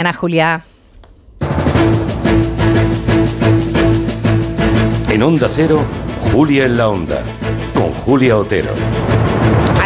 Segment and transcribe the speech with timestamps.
[0.00, 0.64] Ana Julia.
[5.10, 5.82] En Onda Cero,
[6.32, 7.22] Julia en la Onda,
[7.74, 8.70] con Julia Otero.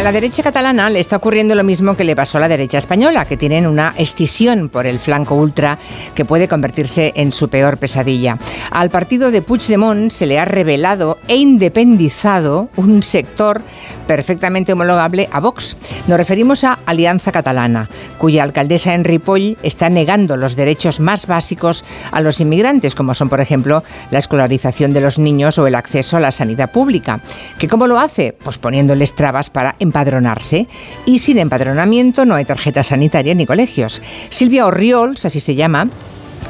[0.05, 3.25] La derecha catalana le está ocurriendo lo mismo que le pasó a la derecha española,
[3.25, 5.79] que tienen una escisión por el flanco ultra
[6.13, 8.37] que puede convertirse en su peor pesadilla.
[8.69, 13.63] Al partido de Puigdemont se le ha revelado e independizado un sector
[14.05, 15.75] perfectamente homologable a Vox.
[16.07, 21.83] Nos referimos a Alianza Catalana, cuya alcaldesa en Ripoll está negando los derechos más básicos
[22.11, 26.17] a los inmigrantes, como son, por ejemplo, la escolarización de los niños o el acceso
[26.17, 27.21] a la sanidad pública.
[27.57, 28.35] ¿Que ¿Cómo lo hace?
[28.43, 30.67] Pues poniéndoles trabas para empadronarse.
[31.05, 34.01] Y sin empadronamiento no hay tarjeta sanitaria ni colegios.
[34.29, 35.87] Silvia Orriols, así se llama,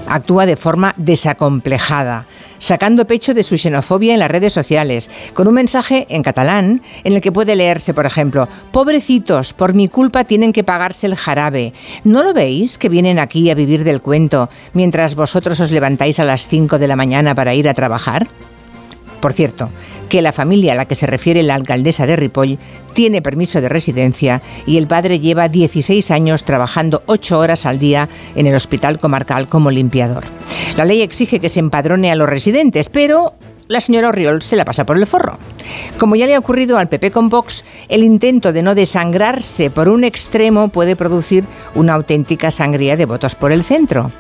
[0.08, 2.26] actúa de forma desacomplejada,
[2.58, 7.14] sacando pecho de su xenofobia en las redes sociales, con un mensaje en catalán en
[7.14, 11.74] el que puede leerse, por ejemplo, Pobrecitos, por mi culpa tienen que pagarse el jarabe.
[12.04, 16.26] ¿No lo veis que vienen aquí a vivir del cuento mientras vosotros os levantáis a
[16.26, 18.28] las 5 de la mañana para ir a trabajar?
[19.26, 19.72] Por cierto,
[20.08, 22.60] que la familia a la que se refiere la alcaldesa de Ripoll
[22.94, 28.08] tiene permiso de residencia y el padre lleva 16 años trabajando 8 horas al día
[28.36, 30.26] en el hospital comarcal como limpiador.
[30.78, 33.34] La ley exige que se empadrone a los residentes, pero
[33.68, 35.40] la señora Oriol se la pasa por el forro.
[35.98, 39.90] Como ya le ha ocurrido al PP con Vox, el intento de no desangrarse por
[39.90, 44.12] un extremo puede producir una auténtica sangría de votos por el centro.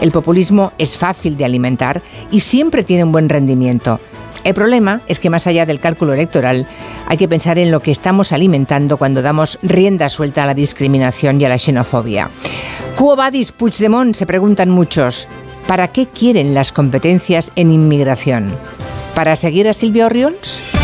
[0.00, 4.00] El populismo es fácil de alimentar y siempre tiene un buen rendimiento.
[4.44, 6.66] El problema es que más allá del cálculo electoral,
[7.06, 11.40] hay que pensar en lo que estamos alimentando cuando damos rienda suelta a la discriminación
[11.40, 12.30] y a la xenofobia.
[12.96, 14.14] ¿Quo vadis Puigdemont?
[14.14, 15.26] Se preguntan muchos.
[15.66, 18.54] ¿Para qué quieren las competencias en inmigración?
[19.14, 20.83] ¿Para seguir a Silvia Orriols?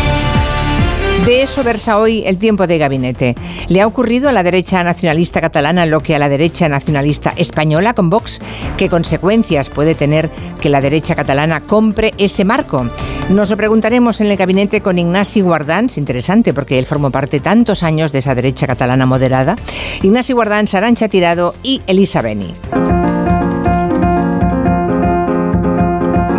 [1.25, 3.35] De eso versa hoy el tiempo de gabinete.
[3.67, 7.93] ¿Le ha ocurrido a la derecha nacionalista catalana lo que a la derecha nacionalista española
[7.93, 8.39] con Vox?
[8.75, 12.89] ¿Qué consecuencias puede tener que la derecha catalana compre ese marco?
[13.29, 17.83] Nos lo preguntaremos en el gabinete con Ignasi Guardans, interesante porque él formó parte tantos
[17.83, 19.55] años de esa derecha catalana moderada.
[20.01, 22.51] Ignasi Guardans, Arancha Tirado y Elisa Beni.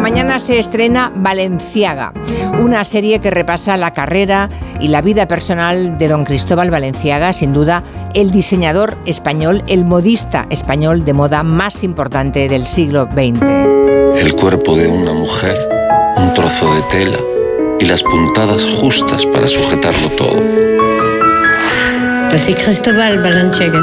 [0.02, 2.12] Mañana se estrena Valenciaga,
[2.60, 4.48] una serie que repasa la carrera
[4.80, 10.46] y la vida personal de don Cristóbal Valenciaga, sin duda el diseñador español, el modista
[10.50, 13.42] español de moda más importante del siglo XX.
[14.18, 15.56] El cuerpo de una mujer,
[16.16, 17.18] un trozo de tela
[17.78, 20.42] y las puntadas justas para sujetarlo todo.
[22.32, 23.80] Así Cristóbal Valenciaga.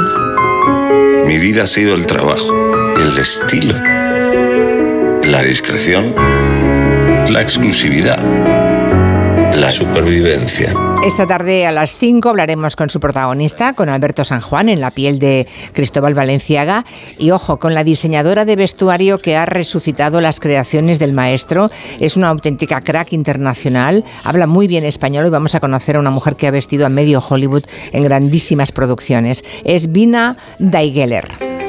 [1.24, 2.52] Mi vida ha sido el trabajo,
[2.98, 3.74] el estilo
[5.30, 6.12] la discreción,
[7.30, 8.18] la exclusividad,
[9.54, 10.74] la supervivencia.
[11.06, 14.90] Esta tarde a las 5 hablaremos con su protagonista, con Alberto San Juan, en la
[14.90, 16.84] piel de Cristóbal Valenciaga.
[17.16, 21.70] Y ojo, con la diseñadora de vestuario que ha resucitado las creaciones del maestro.
[22.00, 24.04] Es una auténtica crack internacional.
[24.24, 26.88] Habla muy bien español y vamos a conocer a una mujer que ha vestido a
[26.88, 29.44] medio Hollywood en grandísimas producciones.
[29.62, 31.59] Es Vina Daigeler.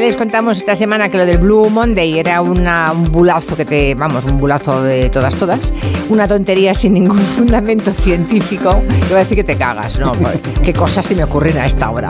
[0.00, 2.64] Les contamos esta semana que lo del Blue Monday era un
[3.12, 5.74] bulazo que te, vamos, un bulazo de todas, todas,
[6.08, 8.82] una tontería sin ningún fundamento científico.
[8.88, 10.12] Te voy a decir que te cagas, ¿no?
[10.12, 12.08] Pues, ¿Qué cosas se me ocurren a esta hora?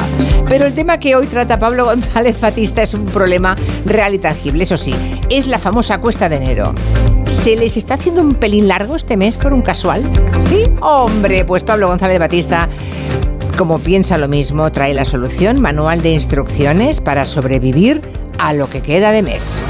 [0.48, 4.62] Pero el tema que hoy trata Pablo González Batista es un problema real y tangible,
[4.62, 4.94] eso sí,
[5.28, 6.72] es la famosa cuesta de enero.
[7.28, 10.02] ¿Se les está haciendo un pelín largo este mes por un casual?
[10.38, 10.62] ¿Sí?
[10.80, 12.68] Hombre, pues Pablo González Batista
[13.60, 18.00] como piensa lo mismo, trae la solución, manual de instrucciones para sobrevivir
[18.38, 19.62] a lo que queda de mes.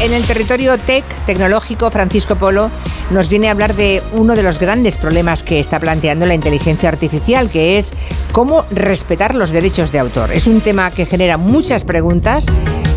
[0.00, 2.72] En el territorio tech tecnológico, Francisco Polo
[3.12, 6.88] nos viene a hablar de uno de los grandes problemas que está planteando la inteligencia
[6.88, 7.94] artificial, que es
[8.32, 10.32] cómo respetar los derechos de autor.
[10.32, 12.46] Es un tema que genera muchas preguntas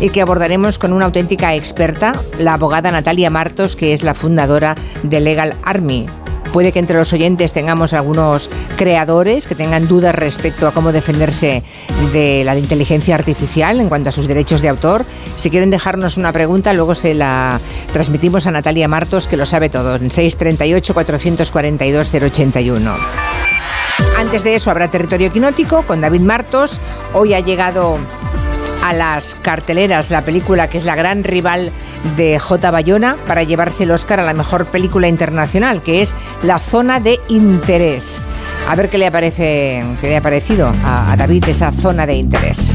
[0.00, 2.10] y que abordaremos con una auténtica experta,
[2.40, 4.74] la abogada Natalia Martos, que es la fundadora
[5.04, 6.08] de Legal Army.
[6.52, 11.62] Puede que entre los oyentes tengamos algunos creadores que tengan dudas respecto a cómo defenderse
[12.12, 15.04] de la inteligencia artificial en cuanto a sus derechos de autor.
[15.36, 17.60] Si quieren dejarnos una pregunta, luego se la
[17.92, 22.96] transmitimos a Natalia Martos, que lo sabe todo, en 638-442-081.
[24.18, 26.80] Antes de eso habrá territorio quinótico con David Martos.
[27.14, 27.98] Hoy ha llegado
[28.82, 31.70] a las carteleras la película que es la gran rival
[32.16, 32.70] de J.
[32.70, 37.18] Bayona para llevarse el Oscar a la mejor película internacional, que es La Zona de
[37.28, 38.20] Interés.
[38.68, 42.72] A ver qué le, aparece, qué le ha parecido a, David esa zona de interés,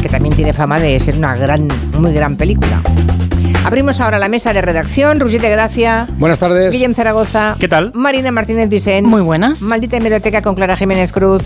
[0.00, 1.68] que también tiene fama de ser una gran,
[1.98, 2.80] muy gran película.
[3.64, 5.18] Abrimos ahora la mesa de redacción.
[5.18, 6.06] De Gracia.
[6.18, 6.70] Buenas tardes.
[6.70, 7.56] Guillem Zaragoza.
[7.58, 7.90] ¿Qué tal?
[7.94, 9.08] Marina Martínez Vicens.
[9.08, 9.60] Muy buenas.
[9.60, 11.42] Maldita Hemeroteca con Clara Jiménez Cruz.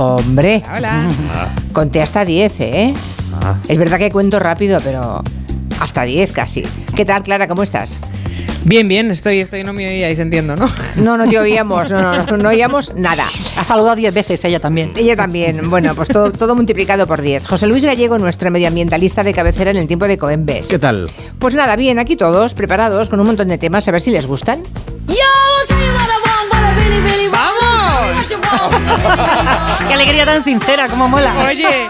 [0.00, 1.10] Hombre, Hola.
[1.74, 2.94] conté hasta 10, ¿eh?
[3.68, 5.22] Es verdad que cuento rápido, pero
[5.78, 6.64] hasta 10 casi.
[6.96, 7.46] ¿Qué tal, Clara?
[7.46, 8.00] ¿Cómo estás?
[8.64, 10.66] Bien, bien, estoy, estoy, no me oíais, entiendo, ¿no?
[10.96, 13.26] No, no te oíamos, no, no, no, no oíamos nada.
[13.58, 14.92] Ha saludado 10 veces ella también.
[14.96, 15.68] Ella también.
[15.68, 17.46] Bueno, pues todo, todo multiplicado por 10.
[17.46, 20.68] José Luis Gallego, nuestro medioambientalista de cabecera en el tiempo de Coembes.
[20.68, 21.10] ¿Qué tal?
[21.38, 24.26] Pues nada, bien, aquí todos preparados con un montón de temas, a ver si les
[24.26, 24.62] gustan.
[29.88, 31.32] Qué alegría tan sincera, cómo mola.
[31.48, 31.86] Oye,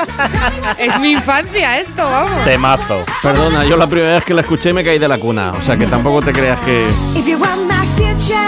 [0.78, 2.44] es mi infancia esto, vamos.
[2.44, 3.05] Temazo.
[3.22, 5.52] Perdona, yo la primera vez que la escuché me caí de la cuna.
[5.56, 6.87] O sea que tampoco te creas que.
[7.17, 8.38] If you want my future,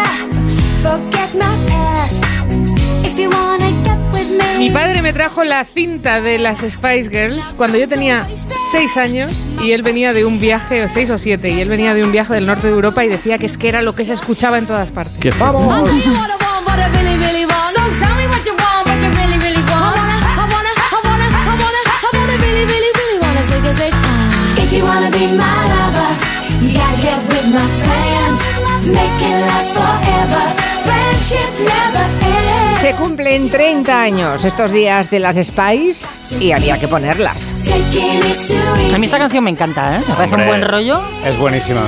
[0.82, 2.24] forget my past.
[3.04, 7.10] If you wanna get with me, Mi padre me trajo la cinta de las Spice
[7.10, 8.26] Girls cuando yo tenía
[8.72, 11.94] 6 años y él venía de un viaje, o 6 o 7, y él venía
[11.94, 14.04] de un viaje del norte de Europa y decía que es que era lo que
[14.04, 15.18] se escuchaba en todas partes.
[15.18, 15.32] que
[33.32, 36.06] cumplen 30 años estos días de las Spice
[36.38, 37.54] y había que ponerlas.
[38.94, 40.00] A mí esta canción me encanta, ¿eh?
[40.06, 40.48] Me parece un Hombre.
[40.48, 41.00] buen rollo.
[41.24, 41.80] Es buenísima.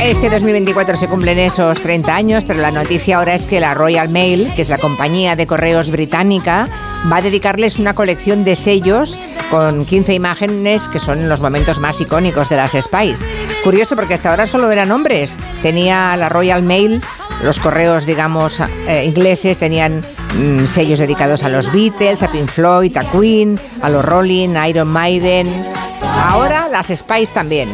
[0.00, 4.10] Este 2024 se cumplen esos 30 años, pero la noticia ahora es que la Royal
[4.10, 6.68] Mail, que es la compañía de correos británica,
[7.10, 9.18] va a dedicarles una colección de sellos
[9.50, 13.26] con 15 imágenes que son los momentos más icónicos de las Spice.
[13.62, 15.38] Curioso porque hasta ahora solo eran hombres.
[15.62, 17.02] Tenía la Royal Mail,
[17.42, 20.02] los correos, digamos, eh, ingleses, tenían
[20.34, 24.68] mm, sellos dedicados a los Beatles, a Pink Floyd, a Queen, a los Rolling, a
[24.68, 25.48] Iron Maiden.
[26.02, 27.68] Ahora las Spice también.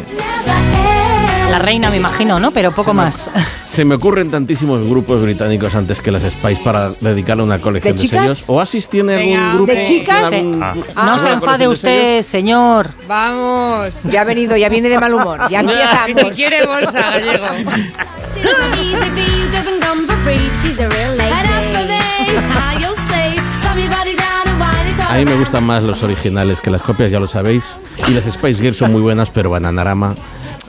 [1.53, 2.51] La reina, me imagino, ¿no?
[2.51, 3.31] Pero poco más.
[3.63, 8.01] Se me ocurren tantísimos grupos británicos antes que las Spice para dedicarle una colección ¿De
[8.01, 8.45] de, sellos.
[8.47, 9.79] ¿Oasis tiene Venga, algún grupo?
[9.79, 10.31] ¿De chicas?
[10.31, 12.89] ¿Tiene algún- No se enfade usted, señor.
[13.07, 14.03] Vamos.
[14.05, 15.41] Ya ha venido, ya viene de mal humor.
[15.51, 16.35] Ya si empezamos.
[16.35, 17.45] quiere bolsa, gallego.
[25.11, 27.79] a mí me gustan más los originales que las copias, ya lo sabéis.
[28.09, 30.15] Y las Spice Girls son muy buenas, pero Bananarama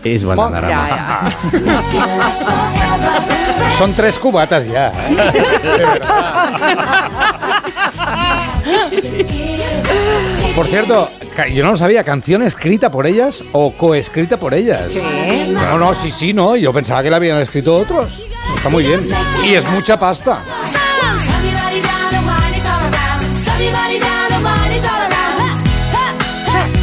[0.03, 0.69] es Bananarama.
[0.69, 2.33] Ya, ya.
[3.77, 4.91] Son tres cubatas ya.
[4.91, 5.99] ¿eh?
[10.55, 11.09] Por cierto,
[11.51, 14.91] yo no lo sabía, ¿canción escrita por ellas o coescrita por ellas?
[14.91, 15.01] Sí.
[15.51, 16.55] No, no, sí, sí, no.
[16.55, 18.19] Yo pensaba que la habían escrito otros.
[18.19, 19.01] Eso está muy bien.
[19.43, 20.43] Y es mucha pasta.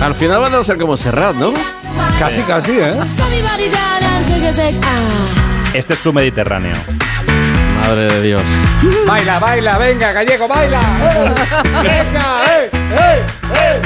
[0.00, 1.52] Al final van a ser como Serrat, ¿no?
[2.20, 2.93] Casi, casi, ¿eh?
[5.72, 6.76] Este es tu Mediterráneo.
[7.81, 8.43] Madre de Dios.
[9.06, 10.81] Baila, baila, venga, gallego, baila.
[11.82, 13.26] Venga, eh, eh,
[13.56, 13.82] eh.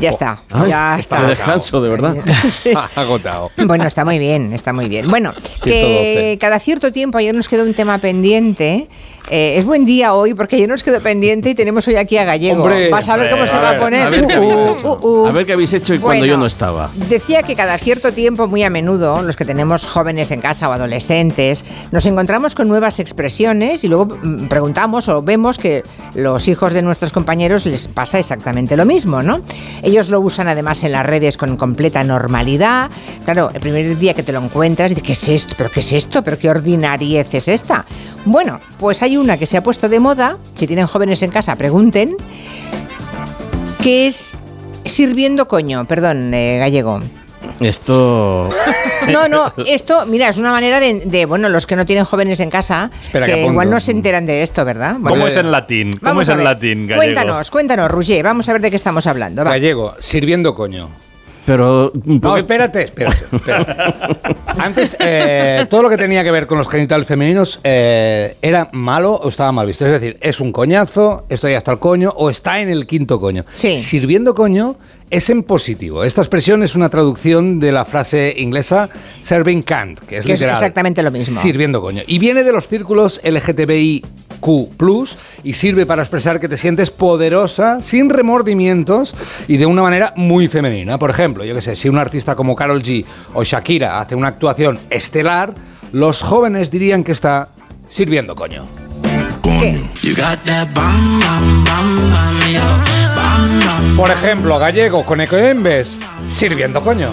[0.00, 0.38] Ya está.
[0.52, 1.22] Ay, ya está.
[1.22, 2.14] descanso, de verdad.
[2.48, 2.70] Sí.
[2.94, 3.50] Agotado.
[3.56, 5.10] Bueno, está muy bien, está muy bien.
[5.10, 6.38] Bueno, que 112.
[6.38, 8.88] cada cierto tiempo ayer nos quedó un tema pendiente.
[9.30, 12.24] Eh, es buen día hoy porque ayer nos quedó pendiente y tenemos hoy aquí a
[12.24, 12.62] Gallego.
[12.62, 14.06] Hombre, Vas a ver cómo se a va a poner.
[14.06, 14.98] A ver qué Uh, habéis uh, hecho.
[15.02, 15.26] uh, uh.
[15.26, 16.90] A ver qué habéis hecho y cuando yo no estaba.
[17.08, 20.72] Decía que cada cierto tiempo, muy a menudo, los que tenemos jóvenes en casa o
[20.72, 25.82] adolescentes, nos encontramos con nuevas expresiones y luego mm, preguntamos o vemos que
[26.14, 29.40] los hijos de nuestros compañeros les pasa exactamente lo mismo, ¿no?
[29.82, 32.90] Ellos lo usan además en las redes con completa normalidad.
[33.24, 35.54] Claro, el primer día que te lo encuentras, dices, ¿qué es esto?
[35.56, 36.22] ¿Pero qué es esto?
[36.22, 37.84] ¿Pero qué ordinariez es esta?
[38.28, 41.56] Bueno, pues hay una que se ha puesto de moda, si tienen jóvenes en casa,
[41.56, 42.14] pregunten,
[43.82, 44.34] que es
[44.84, 47.00] sirviendo coño, perdón, eh, gallego.
[47.58, 48.50] Esto.
[49.08, 52.40] No, no, esto, mira, es una manera de, de, bueno, los que no tienen jóvenes
[52.40, 54.96] en casa, Espera, que que igual no se enteran de esto, ¿verdad?
[54.98, 55.92] Bueno, ¿Cómo ¿Cómo es en latín?
[55.92, 56.96] ¿Cómo es en latín, gallego?
[57.14, 59.42] Cuéntanos, cuéntanos, Roger, vamos a ver de qué estamos hablando.
[59.44, 59.52] va.
[59.52, 60.90] Gallego, sirviendo coño.
[61.48, 61.90] Pero.
[62.04, 63.24] No, espérate, espérate.
[63.32, 63.74] espérate.
[64.58, 69.14] Antes, eh, todo lo que tenía que ver con los genitales femeninos eh, era malo
[69.14, 69.86] o estaba mal visto.
[69.86, 73.46] Es decir, es un coñazo, estoy hasta el coño o está en el quinto coño.
[73.50, 73.78] Sí.
[73.78, 74.76] Sirviendo coño
[75.08, 76.04] es en positivo.
[76.04, 78.90] Esta expresión es una traducción de la frase inglesa
[79.20, 81.40] serving cunt, que es Que es exactamente lo mismo.
[81.40, 82.02] Sirviendo coño.
[82.06, 83.22] Y viene de los círculos
[84.40, 89.14] LGTBIQ+, y sirve para expresar que te sientes poderosa, sin remordimientos
[89.46, 90.98] y de una manera muy femenina.
[90.98, 93.04] Por ejemplo, yo que sé, si un artista como Carol G
[93.34, 95.54] o Shakira hace una actuación estelar,
[95.92, 97.48] los jóvenes dirían que está
[97.88, 98.66] sirviendo coño.
[103.96, 105.98] Por ejemplo, gallego con Ecoembes.
[106.30, 107.08] Sirviendo, coño.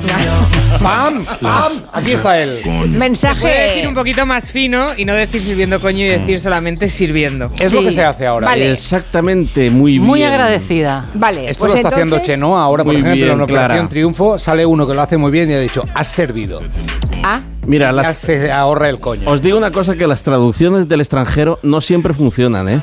[0.82, 1.26] ¡Pam!
[1.42, 1.72] ¡Pam!
[1.94, 2.60] Aquí está él.
[2.64, 3.86] Puede decir Mensaje.
[3.88, 7.50] un poquito más fino y no decir sirviendo coño y decir solamente sirviendo.
[7.58, 8.48] Es lo que se hace ahora.
[8.48, 8.72] Vale.
[8.72, 10.04] Exactamente, muy bien.
[10.04, 11.06] Muy agradecida.
[11.14, 13.68] Vale, Esto pues lo está haciendo entonces- Chenoa ahora, por Muy ejemplo, bien, en Operación
[13.78, 13.90] Clara.
[13.90, 16.62] Triunfo sale uno que lo hace muy bien y ha dicho, has servido.
[17.24, 19.30] Ah, Mira, Ya las, se ahorra el coño.
[19.30, 22.82] os digo una cosa que las traducciones del extranjero no siempre funcionan, ¿eh?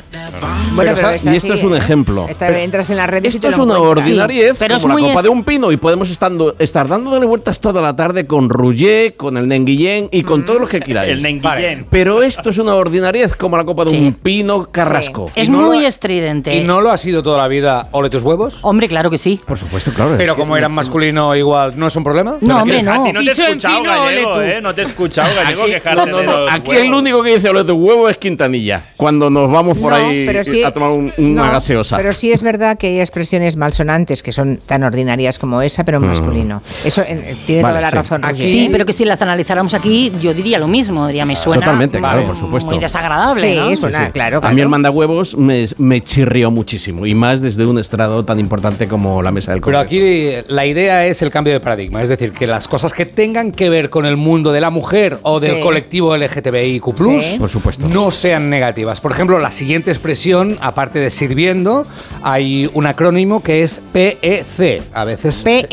[0.75, 1.79] bueno, Pero sa- esta y esto sí, es un ¿eh?
[1.79, 2.27] ejemplo.
[2.29, 5.09] Esta- entras en las redes y Esto es una ordinariez pero es como muy la
[5.09, 8.49] copa es- de un pino y podemos estando, estar dándole vueltas toda la tarde con
[8.49, 11.13] Rouget, con el Nenguillén y con todos los que queráis.
[11.13, 11.87] El Nenguillén.
[11.91, 13.97] Pero esto es una ordinariez como la copa de Sí.
[13.99, 15.31] un pino carrasco.
[15.35, 16.55] Es no muy lo- estridente.
[16.57, 18.59] ¿Y no lo ha sido toda la vida ole tus huevos?
[18.63, 19.41] Hombre, claro que sí.
[19.47, 20.15] Por supuesto, claro.
[20.17, 22.37] Pero es como eran masculino igual, ¿no es un problema?
[22.41, 23.13] No, hombre, no.
[23.13, 24.41] no te he escuchado, gallego.
[24.41, 24.61] ¿eh?
[24.63, 26.87] No te he escuchado, gallego, Aquí, quejarte no, no, de los aquí huevos.
[26.87, 28.83] el único que dice ole tu huevo es Quintanilla.
[28.97, 31.97] Cuando nos vamos por No, ahí pero sí- a tomar un- una no, gaseosa.
[31.97, 35.99] Pero sí es verdad que hay expresiones malsonantes que son tan ordinarias como esa, pero
[35.99, 36.63] en masculino.
[36.85, 37.65] Eso eh, tiene Mm.
[37.65, 37.97] Vale, toda la sí.
[37.97, 38.25] razón.
[38.25, 38.47] Aquí-.
[38.47, 41.07] Sí, pero que si las analizáramos aquí, yo diría lo mismo.
[41.07, 41.61] Diría, me suena.
[41.65, 42.71] Totalmente, claro, mm, por supuesto.
[42.71, 43.71] Muy desagradable, Sí, ¿no?
[43.71, 44.63] es una- claro, A mí claro.
[44.63, 49.31] el mandahuevos me, me chirrió muchísimo y más desde un estrado tan importante como la
[49.33, 49.87] mesa del Pero Congreso.
[49.87, 53.07] aquí eh, la idea es el cambio de paradigma, es decir, que las cosas que
[53.07, 55.61] tengan que ver con el mundo de la mujer o del Sí.
[55.61, 57.39] colectivo LGTBIQ+, Sí.
[57.39, 57.87] Por supuesto.
[57.89, 59.01] no sean negativas.
[59.03, 61.85] Por ejemplo, la siguiente expresión, aparte de sirviendo,
[62.23, 64.83] hay un acrónimo que es PEC.
[64.95, 65.69] A veces PEC.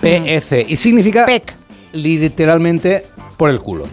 [0.00, 1.54] PEC y significa PEC.
[1.92, 3.86] literalmente por el culo.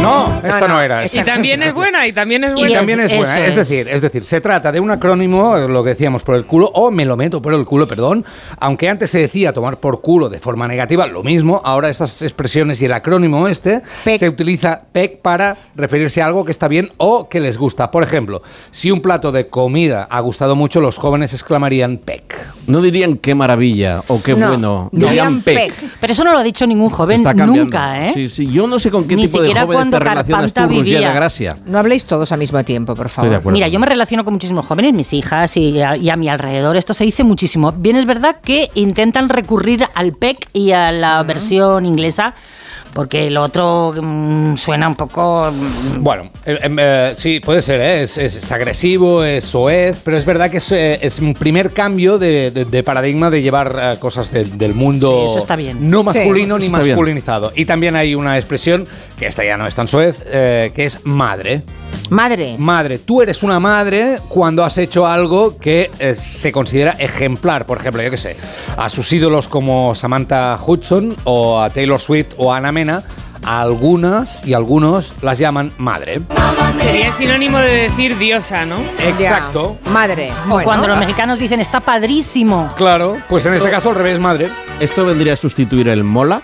[0.00, 1.04] No, esta no, no, era.
[1.04, 2.74] esta Y también es buena, y también es Y buena.
[2.78, 3.56] también es buena, es es.
[3.56, 6.90] decir, es decir, se trata de un acrónimo, lo que decíamos por el culo, o
[6.90, 8.24] me lo meto por el culo, perdón,
[8.58, 12.80] aunque antes se decía tomar por culo de forma negativa, lo mismo, ahora estas expresiones
[12.82, 14.18] y el acrónimo este Pec.
[14.18, 17.90] se utiliza PEC para referirse a algo que está bien o que les gusta.
[17.90, 22.34] Por ejemplo, si un plato de comida ha gustado mucho, los jóvenes exclamarían PEC.
[22.66, 24.88] No dirían qué maravilla o qué No, bueno.
[24.92, 25.74] dirían pec.
[25.74, 25.90] pec.
[26.00, 28.12] Pero eso no lo ha dicho ningún joven nunca, ¿eh?
[28.14, 31.12] Sí, sí, yo no sé con qué Ni tipo de siquiera te relacionas tú, vivía.
[31.12, 31.56] Gracia.
[31.66, 33.52] No habléis todos al mismo tiempo, por favor.
[33.52, 36.76] Mira, yo me relaciono con muchísimos jóvenes, mis hijas y a, y a mi alrededor.
[36.76, 37.72] Esto se dice muchísimo.
[37.72, 42.34] Bien, es verdad que intentan recurrir al PEC y a la versión inglesa,
[42.92, 45.50] porque el otro mm, suena un poco.
[45.52, 48.02] mm, Bueno, eh, eh, sí, puede ser, ¿eh?
[48.02, 51.72] es, es- es agresivo, es soez, pero es verdad que es, eh, es un primer
[51.72, 55.56] cambio de, de- de paradigma de llevar eh, cosas de- del mundo Sí, eso está
[55.56, 55.90] bien.
[55.90, 56.90] no masculino Sí, ni está bien.
[56.92, 57.52] masculinizado.
[57.54, 58.86] Y también hay una expresión,
[59.18, 61.62] que esta ya no es tan soez, eh, que es madre.
[62.08, 62.56] Madre.
[62.58, 67.66] Madre, tú eres una madre cuando has hecho algo que eh, se considera ejemplar.
[67.66, 68.36] Por ejemplo, yo qué sé,
[68.76, 73.02] a sus ídolos como Samantha Hudson o a Taylor Swift o a Ana Mena,
[73.44, 76.22] a algunas y algunos las llaman madre.
[76.80, 78.76] Sería sinónimo de decir diosa, ¿no?
[79.06, 79.76] Exacto.
[79.84, 79.90] Ya.
[79.90, 80.32] Madre.
[80.46, 80.64] O Bueno.
[80.64, 82.68] cuando los mexicanos dicen está padrísimo.
[82.76, 84.48] Claro, pues en este caso al revés, madre.
[84.80, 86.40] ¿Esto vendría a sustituir el mola?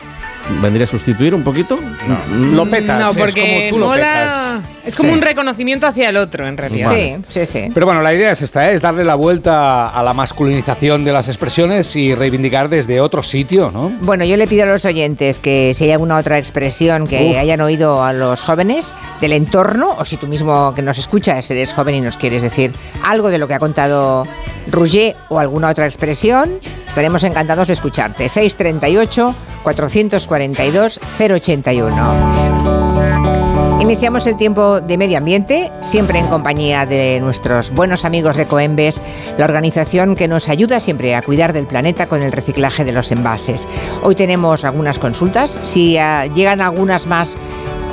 [0.62, 1.78] ¿Vendría a sustituir un poquito?
[2.06, 2.36] No.
[2.54, 4.58] Lo petas, No, es porque como tú lo mola- petas.
[4.86, 5.14] Es como Sí.
[5.16, 6.92] un reconocimiento hacia el otro, en realidad.
[6.94, 7.68] Sí, sí, sí.
[7.74, 8.74] Pero bueno, la idea es esta, ¿eh?
[8.74, 13.72] es darle la vuelta a la masculinización de las expresiones y reivindicar desde otro sitio,
[13.72, 13.90] ¿no?
[14.02, 17.36] Bueno, yo le pido a los oyentes que si hay alguna otra expresión que Uf.
[17.38, 21.72] hayan oído a los jóvenes del entorno, o si tú mismo que nos escuchas eres
[21.74, 22.72] joven y nos quieres decir
[23.02, 24.28] algo de lo que ha contado
[24.70, 28.28] Rouget o alguna otra expresión, estaremos encantados de escucharte.
[28.28, 29.34] 638
[30.36, 33.80] 442 081.
[33.80, 39.00] Iniciamos el tiempo de medio ambiente, siempre en compañía de nuestros buenos amigos de Coembes,
[39.38, 43.12] la organización que nos ayuda siempre a cuidar del planeta con el reciclaje de los
[43.12, 43.68] envases.
[44.02, 47.36] Hoy tenemos algunas consultas, si ah, llegan algunas más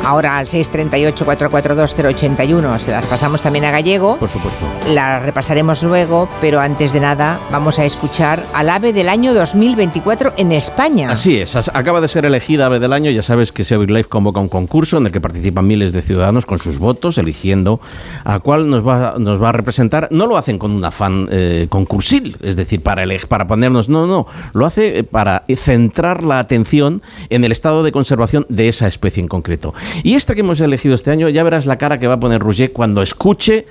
[0.03, 4.17] ahora al 638-442-081, se las pasamos también a Gallego.
[4.17, 4.65] Por supuesto.
[4.89, 10.33] La repasaremos luego, pero antes de nada vamos a escuchar al ave del año 2024
[10.37, 11.09] en España.
[11.11, 13.11] Así es, acaba de ser elegida Ave del Año.
[13.11, 16.45] Ya sabes que Seville Life convoca un concurso en el que participan miles de ciudadanos
[16.45, 17.79] con sus votos, eligiendo
[18.23, 20.07] a cuál nos va, nos va a representar.
[20.11, 23.89] No lo hacen con un afán eh, concursil, es decir, para, eleg- para ponernos.
[23.89, 24.25] No, no.
[24.53, 29.21] Lo hace eh, para centrar la atención en el estado de conservación de esa especie
[29.21, 29.73] en concreto.
[30.01, 32.41] Y esta que hemos elegido este año, ya verás la cara que va a poner
[32.41, 33.67] Rouget cuando escuche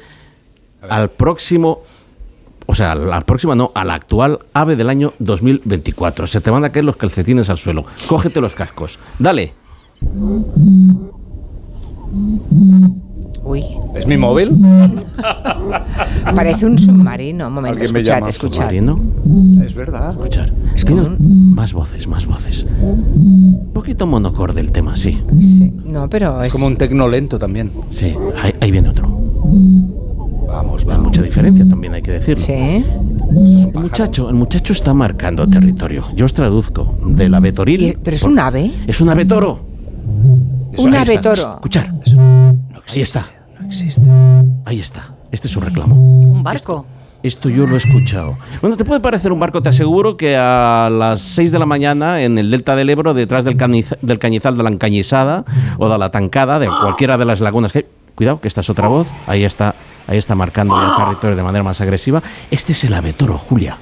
[0.88, 1.82] al próximo
[2.66, 6.26] o sea, la próxima no, a la actual ave del año 2024.
[6.26, 7.84] Se te van a caer los calcetines al suelo.
[8.06, 8.98] Cógete los cascos.
[9.18, 9.52] Dale.
[13.44, 14.50] Uy, ¿Es mi móvil?
[16.34, 17.48] parece un submarino.
[17.48, 18.28] Un momento, Alguien me escuchad, llama.
[18.28, 18.72] escuchad.
[19.64, 20.10] Es verdad.
[20.12, 20.52] escuchar.
[20.74, 22.66] Es que no- más voces, más voces.
[22.80, 25.20] Un poquito monocorde el tema, sí.
[25.40, 27.70] Sí, No, pero es, Es como un tecno lento también.
[27.90, 29.08] Sí, ahí, ahí viene otro.
[30.46, 31.04] Vamos, Hay vamos.
[31.06, 32.44] mucha diferencia también, hay que decirlo.
[32.44, 32.52] Sí.
[32.52, 36.04] El muchacho, el muchacho está marcando territorio.
[36.14, 37.82] Yo os traduzco del abetoril.
[37.82, 38.70] Y- ¿Pero es por- un ave?
[38.86, 39.58] Es un ave toro.
[40.78, 41.54] Un Ahí ave toro.
[41.54, 41.92] Escuchar.
[42.88, 43.26] Ahí está.
[43.60, 44.06] No existe.
[44.64, 45.14] Ahí está.
[45.30, 45.94] Este es su reclamo.
[45.94, 46.86] Un barco.
[47.22, 48.36] Esto yo lo he escuchado.
[48.60, 52.20] Bueno, te puede parecer un barco, te aseguro que a las 6 de la mañana
[52.22, 53.56] en el delta del Ebro, detrás del,
[54.02, 55.44] del cañizal de la Encañizada
[55.78, 57.86] o de la Tancada, de cualquiera de las lagunas que hay.
[58.16, 59.08] Cuidado, que esta es otra voz.
[59.26, 59.74] Ahí está,
[60.12, 62.22] ahí está marcando ya territorio de manera más agresiva.
[62.50, 63.78] Este es el abetoro, Julia.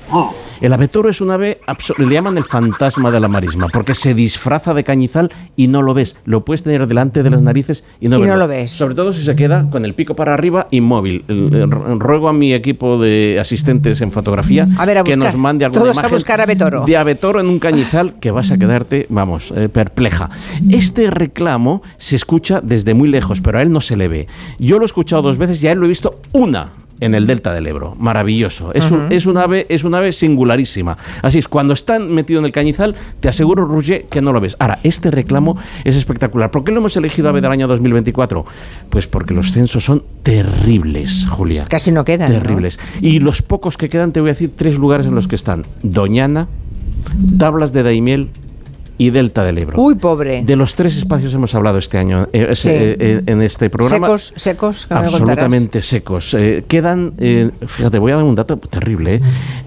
[0.61, 1.61] El abetoro es un ave,
[1.97, 5.95] le llaman el fantasma de la marisma, porque se disfraza de cañizal y no lo
[5.95, 6.17] ves.
[6.27, 8.71] Lo puedes tener delante de las narices y no, Y no lo ves.
[8.71, 11.25] Sobre todo si se queda con el pico para arriba, inmóvil.
[11.99, 15.81] Ruego a mi equipo de asistentes en fotografía A ver, a que nos mande alguna
[15.83, 16.85] Todos a imagen buscar abetoro.
[16.85, 20.29] de abetoro en un cañizal que vas a quedarte, vamos, eh, perpleja.
[20.69, 24.29] Este reclamo se escucha desde muy lejos, pero a él no se le ve.
[24.59, 27.27] Yo lo he escuchado dos veces y a él lo he visto una en el
[27.27, 27.97] delta del Ebro.
[27.99, 28.73] Maravilloso.
[28.75, 30.97] Es, un, es, un ave, es un ave singularísima.
[31.23, 34.57] Así es, cuando están metido en el cañizal, te aseguro, Roger, que no lo ves.
[34.59, 36.51] Ahora, este reclamo es espectacular.
[36.51, 38.45] ¿Por qué lo hemos elegido ave del año 2024?
[38.91, 41.65] Pues porque los censos son terribles, Julia.
[41.69, 42.33] Casi no quedan.
[42.33, 42.39] ¿no?
[42.39, 42.79] Terribles.
[43.01, 45.65] Y los pocos que quedan, te voy a decir tres lugares en los que están.
[45.83, 46.49] Doñana,
[47.39, 48.29] Tablas de Daimiel
[49.01, 49.81] y Delta del Ebro.
[49.81, 50.43] Uy, pobre.
[50.45, 52.69] De los tres espacios hemos hablado este año eh, Sí.
[52.69, 54.07] eh, eh, en este programa.
[54.09, 54.87] Secos, secos.
[54.91, 56.35] Absolutamente secos.
[56.35, 57.15] Eh, quedan,
[57.67, 59.23] fíjate, voy a dar un dato terrible.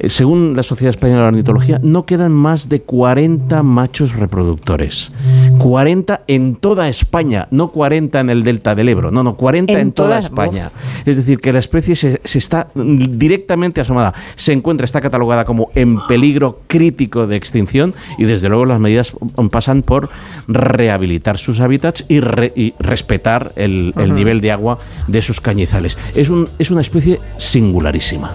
[0.07, 5.11] según la Sociedad Española de Ornitología, no quedan más de 40 machos reproductores.
[5.57, 9.79] 40 en toda España, no 40 en el delta del Ebro, no, no, 40 en,
[9.79, 10.71] En toda España.
[11.05, 14.13] Es decir, que la especie se, se está directamente asomada.
[14.35, 19.13] Se encuentra, está catalogada como en peligro crítico de extinción y desde luego las medidas
[19.51, 20.09] pasan por
[20.47, 25.97] rehabilitar sus hábitats y, re- y respetar el, el nivel de agua de sus cañizales.
[26.15, 28.31] Es, un, es una especie singularísima.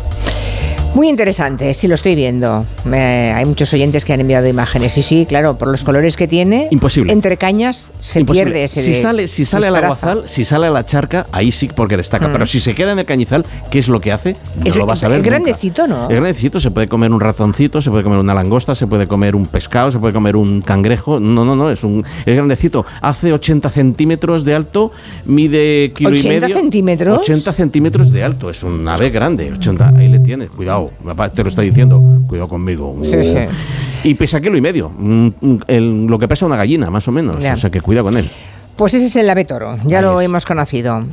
[0.95, 2.65] Muy interesante, sí lo estoy viendo.
[2.93, 4.99] Eh, hay muchos oyentes que han enviado imágenes.
[4.99, 6.67] Y sí, claro, por los colores que tiene.
[6.73, 7.13] Imposible.
[7.13, 8.47] Entre cañas se Imposible.
[8.51, 11.53] pierde ese si de- sale si sale al aguazal si sale a la charca ahí
[11.53, 14.33] sí porque destaca pero si se queda en el cañizal qué es lo que hace
[14.59, 15.31] no Es lo vas a ver nunca.
[15.31, 16.05] grandecito, ¿no?
[16.05, 19.37] es grandecito se puede comer un ratoncito se puede comer una langosta se puede comer
[19.37, 23.33] un pescado se puede comer un cangrejo no no no es un es grandecito hace
[23.33, 24.93] 80 centímetros de alto
[25.27, 27.21] mide kilo y 80 medio centímetros.
[27.21, 31.43] 80 centímetros de alto es un ave grande 80 ahí le tienes cuidado papá, te
[31.43, 33.37] lo está diciendo cuidado conmigo Sí, sí.
[34.05, 37.13] y pesa kilo y medio mm, mm, el- lo que pesa una gallina más o
[37.13, 37.55] menos Ya.
[37.55, 38.29] o sea que cuida con él
[38.77, 40.27] Pues ese es el ave toro, ya Ahí lo es.
[40.27, 41.05] hemos conocido.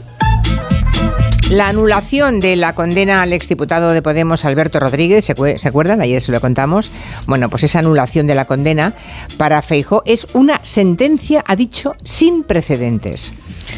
[1.51, 6.01] La anulación de la condena al exdiputado de Podemos Alberto Rodríguez, ¿se, acue- se acuerdan?
[6.01, 6.91] Ayer se lo contamos.
[7.27, 8.93] Bueno, pues esa anulación de la condena
[9.37, 13.33] para Feijó es una sentencia, ha dicho, sin precedentes.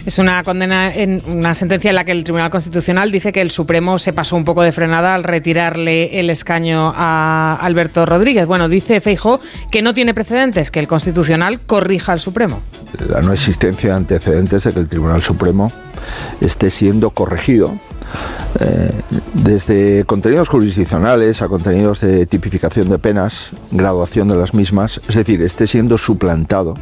[0.06, 3.52] Es una condena, en una sentencia en la que el Tribunal Constitucional dice que el
[3.52, 8.48] Supremo se pasó un poco de frenada al retirarle el escaño a Alberto Rodríguez.
[8.48, 12.62] Bueno, dice Feijo que no tiene precedentes, que el Constitucional corrija al Supremo.
[13.10, 15.70] la no existencia de antecedentes de que el Tribunal Supremo
[16.42, 17.78] esté siendo corregido
[18.60, 18.92] eh,
[19.34, 25.42] desde contenidos jurisdiccionales a contenidos de tipificación de penas, graduación de las mismas, es decir,
[25.42, 26.74] esté siendo suplantado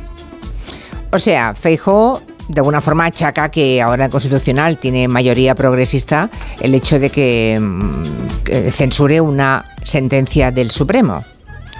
[1.11, 6.29] O sea, Feijó de alguna forma achaca que ahora el Constitucional tiene mayoría progresista
[6.61, 8.03] el hecho de que, mm,
[8.43, 11.25] que censure una sentencia del Supremo.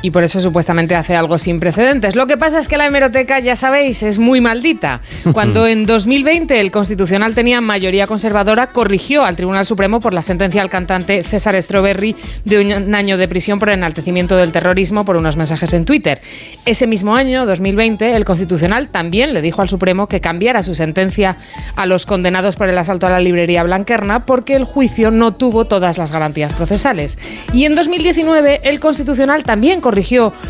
[0.06, 2.16] Y por eso supuestamente hace algo sin precedentes.
[2.16, 5.02] Lo que pasa es que la hemeroteca, ya sabéis, es muy maldita.
[5.34, 10.62] Cuando en 2020 el Constitucional tenía mayoría conservadora, corrigió al Tribunal Supremo por la sentencia
[10.62, 15.38] al cantante César Stroberry de un año de prisión por enaltecimiento del terrorismo por unos
[15.38, 16.22] mensajes en Twitter.
[16.68, 21.38] Ese mismo año, 2020, el Constitucional también le dijo al Supremo que cambiara su sentencia
[21.76, 25.66] a los condenados por el asalto a la librería Blanquerna porque el juicio no tuvo
[25.66, 27.18] todas las garantías procesales.
[27.54, 29.95] Y en 2019 el Constitucional también corrigió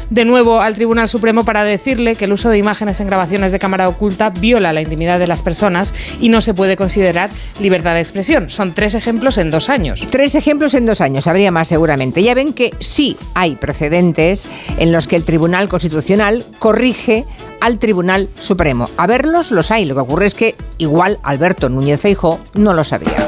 [0.10, 3.60] de nuevo al Tribunal Supremo para decirle que el uso de imágenes en grabaciones de
[3.60, 7.30] cámara oculta viola la intimidad de las personas y no se puede considerar
[7.60, 8.50] libertad de expresión.
[8.50, 10.08] Son tres ejemplos en dos años.
[10.10, 12.24] Tres ejemplos en dos años, habría más seguramente.
[12.24, 17.26] Ya ven que sí hay precedentes en los que el Tribunal Constitucional corrige
[17.62, 18.90] al Tribunal Supremo.
[18.98, 19.86] A verlos los hay.
[19.86, 23.28] Lo que ocurre es que igual Alberto Núñez Feijóo no lo sabía.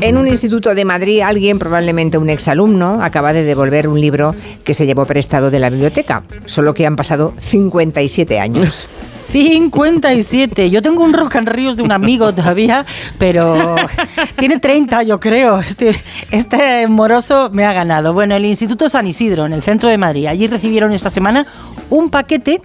[0.00, 4.34] En un instituto de Madrid, alguien, probablemente un exalumno, acaba de devolver un libro
[4.64, 8.88] que se llevó prestado de la biblioteca, solo que han pasado 57 años.
[9.30, 10.70] 57.
[10.70, 12.84] Yo tengo un rock and ríos de un amigo todavía,
[13.18, 13.76] pero
[14.38, 15.60] tiene 30, yo creo.
[15.60, 15.94] Este,
[16.30, 18.12] este moroso me ha ganado.
[18.12, 21.46] Bueno, el Instituto San Isidro, en el centro de Madrid, allí recibieron esta semana
[21.90, 22.60] un paquete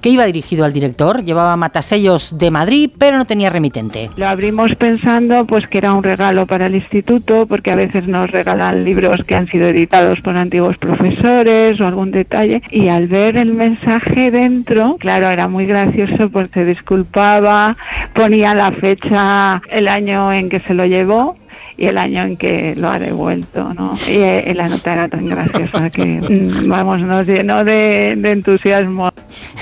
[0.00, 1.24] que iba dirigido al director.
[1.24, 4.10] Llevaba matasellos de Madrid, pero no tenía remitente.
[4.16, 8.30] Lo abrimos pensando pues que era un regalo para el instituto, porque a veces nos
[8.30, 12.62] regalan libros que han sido editados por antiguos profesores o algún detalle.
[12.70, 17.76] Y al ver el mensaje dentro, claro, era muy gracioso porque se disculpaba,
[18.14, 21.36] ponía la fecha, el año en que se lo llevó
[21.78, 23.92] y el año en que lo ha devuelto, ¿no?
[24.08, 29.10] Y, eh, la nota era tan graciosa que, mm, vamos, nos llenó de, de entusiasmo.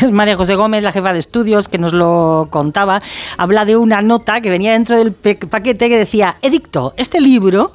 [0.01, 3.03] Es María José Gómez, la jefa de estudios, que nos lo contaba.
[3.37, 7.73] Habla de una nota que venía dentro del paquete que decía: Edicto, este libro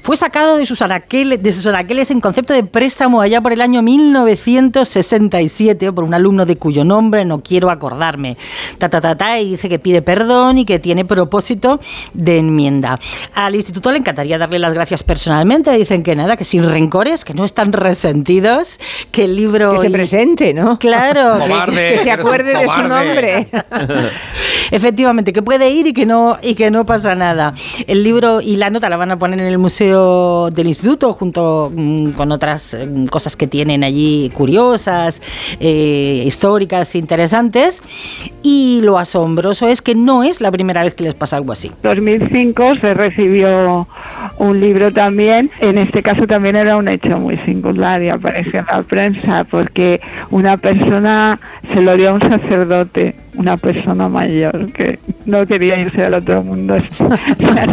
[0.00, 3.60] fue sacado de sus, anaqueles, de sus anaqueles en concepto de préstamo allá por el
[3.60, 8.38] año 1967 por un alumno de cuyo nombre no quiero acordarme.
[8.78, 11.78] Ta, ta, ta, ta, y dice que pide perdón y que tiene propósito
[12.14, 12.98] de enmienda.
[13.34, 15.72] Al instituto le encantaría darle las gracias personalmente.
[15.72, 18.78] Dicen que nada, que sin rencores, que no están resentidos,
[19.10, 19.72] que el libro.
[19.72, 20.78] Que se presente, ¿no?
[20.78, 23.48] Claro, que- Cobarde, que se acuerde de su nombre.
[24.70, 27.54] Efectivamente, que puede ir y que no y que no pasa nada.
[27.86, 31.70] El libro y la nota la van a poner en el museo del instituto junto
[31.74, 35.20] mm, con otras mm, cosas que tienen allí curiosas,
[35.60, 37.82] eh, históricas, interesantes.
[38.42, 41.70] Y lo asombroso es que no es la primera vez que les pasa algo así.
[41.82, 43.71] 2005 se recibió
[44.38, 48.66] un libro también, en este caso también era un hecho muy singular y apareció en
[48.66, 51.38] la prensa porque una persona
[51.72, 56.42] se lo dio a un sacerdote, una persona mayor que no quería irse al otro
[56.42, 57.10] mundo sin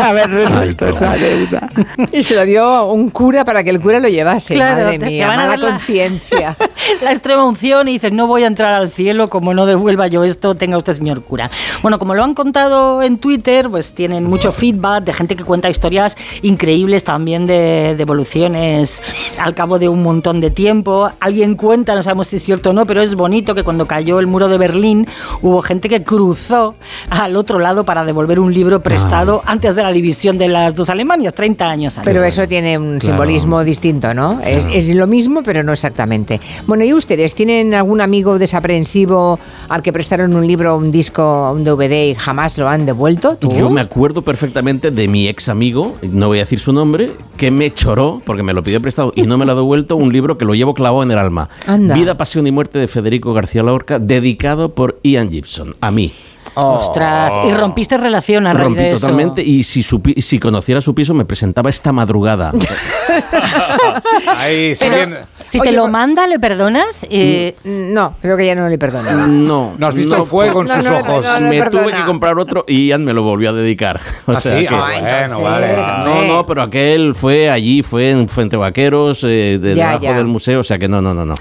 [0.02, 1.70] haber resuelto Ay, esa deuda.
[2.14, 4.54] Y se lo dio a un cura para que el cura lo llevase.
[4.54, 6.56] Claro, Madre mía, van a mala dar la- conciencia.
[7.04, 10.24] la extrema unción y dices, no voy a entrar al cielo como no devuelva yo
[10.24, 11.50] esto, tenga usted señor cura.
[11.82, 15.70] Bueno, como lo han contado en Twitter, pues tienen mucho feedback de gente que cuenta
[15.70, 19.02] historias increíbles también de, de evoluciones
[19.40, 21.10] al cabo de un montón de tiempo.
[21.20, 24.20] Alguien cuenta, no sabemos si es cierto o no, pero es bonito que cuando cayó
[24.20, 25.08] el muro de Berlín
[25.50, 26.76] hubo gente que cruzó
[27.10, 30.90] al otro lado para devolver un libro prestado antes de la división de las dos
[30.90, 32.12] Alemanias, 30 años antes.
[32.12, 33.16] Pero eso tiene un Claro.
[33.16, 34.40] simbolismo distinto, ¿no?
[34.44, 36.40] Es, es lo mismo, pero no exactamente.
[36.68, 41.64] Bueno, ¿y ustedes tienen algún amigo desaprensivo al que prestaron un libro, un disco, un
[41.64, 43.36] DVD y jamás lo han devuelto?
[43.36, 43.52] ¿Tú?
[43.54, 47.52] Yo me acuerdo perfectamente de mi ex amigo, no voy a decir su nombre, que
[47.52, 50.38] me choró, porque me lo pidió prestado y no me lo ha devuelto, un libro
[50.38, 51.50] que lo llevo clavado en el alma.
[51.68, 51.96] Anda.
[51.96, 56.14] Vida, Pasión y Muerte de Federico García Lorca, dedicado por Ian Gibson, a mí.
[56.56, 59.02] Ostras, y rompiste relación a raíz Rompí de eso.
[59.02, 62.52] totalmente y si, supi- si conociera su piso me presentaba esta madrugada.
[64.38, 67.06] Ahí, Pero, si Oye, te lo por- manda, ¿le perdonas?
[67.10, 69.28] Eh, Mm, No, creo que ya no le perdono.
[69.28, 69.74] No.
[69.78, 71.26] ¿No has visto el fuego en No, sus no, no, ojos?
[71.26, 71.50] no, no.
[71.50, 71.84] me perdona.
[71.84, 74.02] tuve que comprar otro y Ian me lo volvió a dedicar.
[74.26, 74.68] O ¿Ah, sea sí?
[74.68, 75.76] que- Ah, Ah, bueno, vale.
[76.06, 80.18] No, no, pero aquel fue allí, fue en Fuente Vaqueros, eh, de- Ya, debajo ya.
[80.18, 81.36] del museo, o sea que no, no, no, no.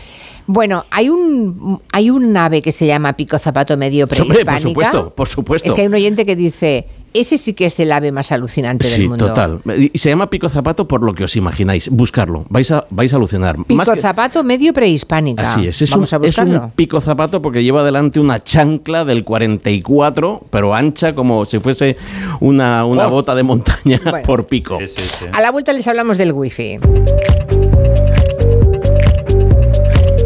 [0.50, 4.68] Bueno, hay un hay un ave que se llama pico zapato medio Hombre, por prehispánica.
[4.68, 5.68] supuesto, por supuesto.
[5.68, 8.86] Es que hay un oyente que dice, ese sí que es el ave más alucinante
[8.86, 9.26] Sí, del mundo.
[9.26, 9.60] total.
[9.92, 11.90] Y se llama pico zapato por lo que os imagináis.
[11.90, 13.56] Buscarlo, vais a, vais a alucinar.
[13.58, 15.42] Pico Más que- zapato medio prehispánica.
[15.42, 16.62] Así es, es un, Vamos a es buscarlo.
[16.64, 21.98] un pico zapato porque lleva delante una chancla del 44, pero ancha como si fuese
[22.40, 23.10] una, una Oh.
[23.10, 24.22] bota de montaña Bueno.
[24.24, 24.78] por pico.
[25.32, 26.78] A la vuelta les hablamos del wifi.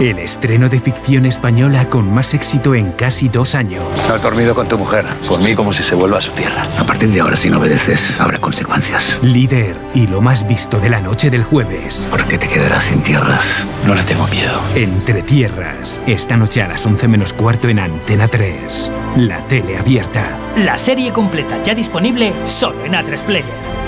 [0.00, 3.82] El estreno de ficción española con más éxito en casi dos años.
[4.10, 5.06] Has dormido con tu mujer.
[5.26, 6.64] Por mí como si se vuelva a su tierra.
[6.78, 9.18] A partir de ahora, si no obedeces, habrá consecuencias.
[9.22, 12.06] Líder y lo más visto de la noche del jueves.
[12.10, 13.66] ¿Por qué te quedarás sin tierras?
[13.86, 14.60] No le tengo miedo.
[14.74, 18.92] Entre tierras, esta noche a las 11 menos cuarto en Antena 3.
[19.16, 20.36] La tele abierta.
[20.58, 23.85] La serie completa ya disponible solo en A3 Player.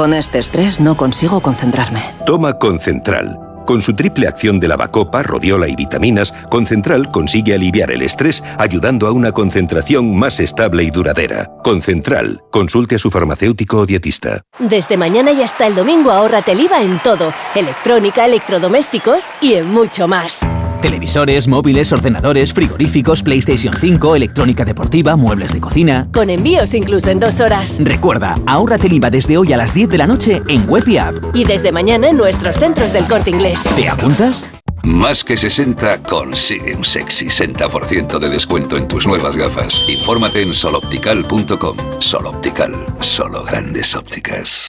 [0.00, 2.00] Con este estrés no consigo concentrarme.
[2.24, 3.38] Toma Concentral.
[3.66, 9.06] Con su triple acción de lavacopa, rodiola y vitaminas, Concentral consigue aliviar el estrés ayudando
[9.06, 11.50] a una concentración más estable y duradera.
[11.62, 12.40] Concentral.
[12.50, 14.40] Consulte a su farmacéutico o dietista.
[14.58, 19.70] Desde mañana y hasta el domingo ahórrate el IVA en todo, electrónica, electrodomésticos y en
[19.70, 20.40] mucho más.
[20.80, 26.08] Televisores, móviles, ordenadores, frigoríficos, PlayStation 5, electrónica deportiva, muebles de cocina.
[26.12, 27.78] Con envíos incluso en dos horas.
[27.80, 30.98] Recuerda, ahórrate el IVA desde hoy a las 10 de la noche en Web y
[30.98, 31.14] App.
[31.34, 33.64] Y desde mañana en nuestros centros del corte inglés.
[33.76, 34.48] ¿Te apuntas?
[34.82, 39.80] Más que 60 consigue un sexy 60% de descuento en tus nuevas gafas.
[39.88, 41.76] Infórmate en soloptical.com.
[41.98, 44.68] Soloptical, solo grandes ópticas.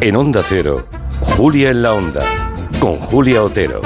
[0.00, 0.86] En Onda Cero,
[1.20, 2.22] Julia en la Onda,
[2.80, 3.80] con Julia Otero.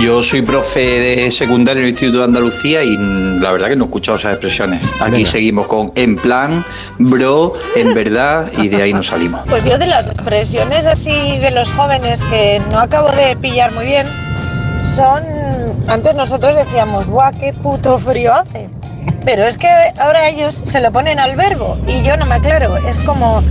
[0.00, 3.76] Yo soy profe de secundaria en el Instituto de Andalucía y mm, la verdad que
[3.76, 4.82] no he escuchado esas expresiones.
[5.00, 5.30] Aquí Venga.
[5.30, 6.64] seguimos con en plan,
[6.98, 9.40] bro, en verdad y de ahí nos salimos.
[9.48, 13.86] Pues yo de las expresiones así de los jóvenes que no acabo de pillar muy
[13.86, 14.06] bien
[14.84, 15.22] son...
[15.88, 18.68] Antes nosotros decíamos, ¡buah, qué puto frío hace!
[19.24, 22.76] Pero es que ahora ellos se lo ponen al verbo y yo no me aclaro.
[22.76, 23.42] Es como,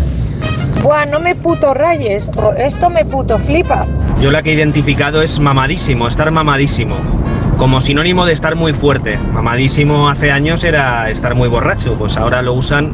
[0.83, 2.29] ¡buah, no me puto rayes!
[2.37, 3.85] O esto me puto flipa.
[4.21, 6.95] Yo la que he identificado es mamadísimo, estar mamadísimo.
[7.57, 9.17] Como sinónimo de estar muy fuerte.
[9.17, 12.93] Mamadísimo hace años era estar muy borracho, pues ahora lo usan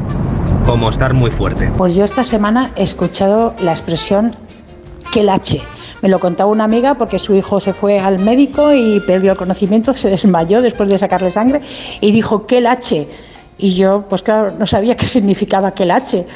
[0.66, 1.70] como estar muy fuerte.
[1.76, 4.34] Pues yo esta semana he escuchado la expresión
[5.12, 5.60] que el H.
[6.02, 9.38] Me lo contaba una amiga porque su hijo se fue al médico y perdió el
[9.38, 11.60] conocimiento, se desmayó después de sacarle sangre
[12.00, 13.06] y dijo que el H.
[13.58, 16.26] Y yo, pues claro, no sabía qué significaba que el H.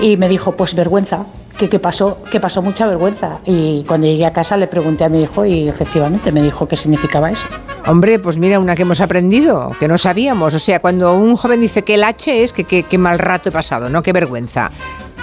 [0.00, 1.24] Y me dijo, pues vergüenza,
[1.58, 3.38] que, que pasó, que pasó mucha vergüenza.
[3.44, 6.76] Y cuando llegué a casa le pregunté a mi hijo y efectivamente me dijo qué
[6.76, 7.46] significaba eso.
[7.86, 10.54] Hombre, pues mira, una que hemos aprendido, que no sabíamos.
[10.54, 13.48] O sea, cuando un joven dice que el H es que que- qué mal rato
[13.48, 14.70] he pasado, no qué vergüenza.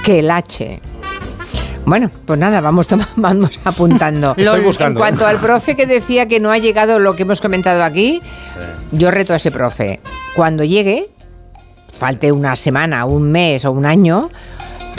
[0.03, 0.81] Que el H.
[1.85, 4.33] Bueno, pues nada, vamos, toma- vamos apuntando.
[4.37, 4.99] Estoy buscando.
[4.99, 8.21] En cuanto al profe que decía que no ha llegado lo que hemos comentado aquí,
[8.91, 9.99] yo reto a ese profe.
[10.35, 11.09] Cuando llegue,
[11.99, 14.29] falte una semana, un mes o un año,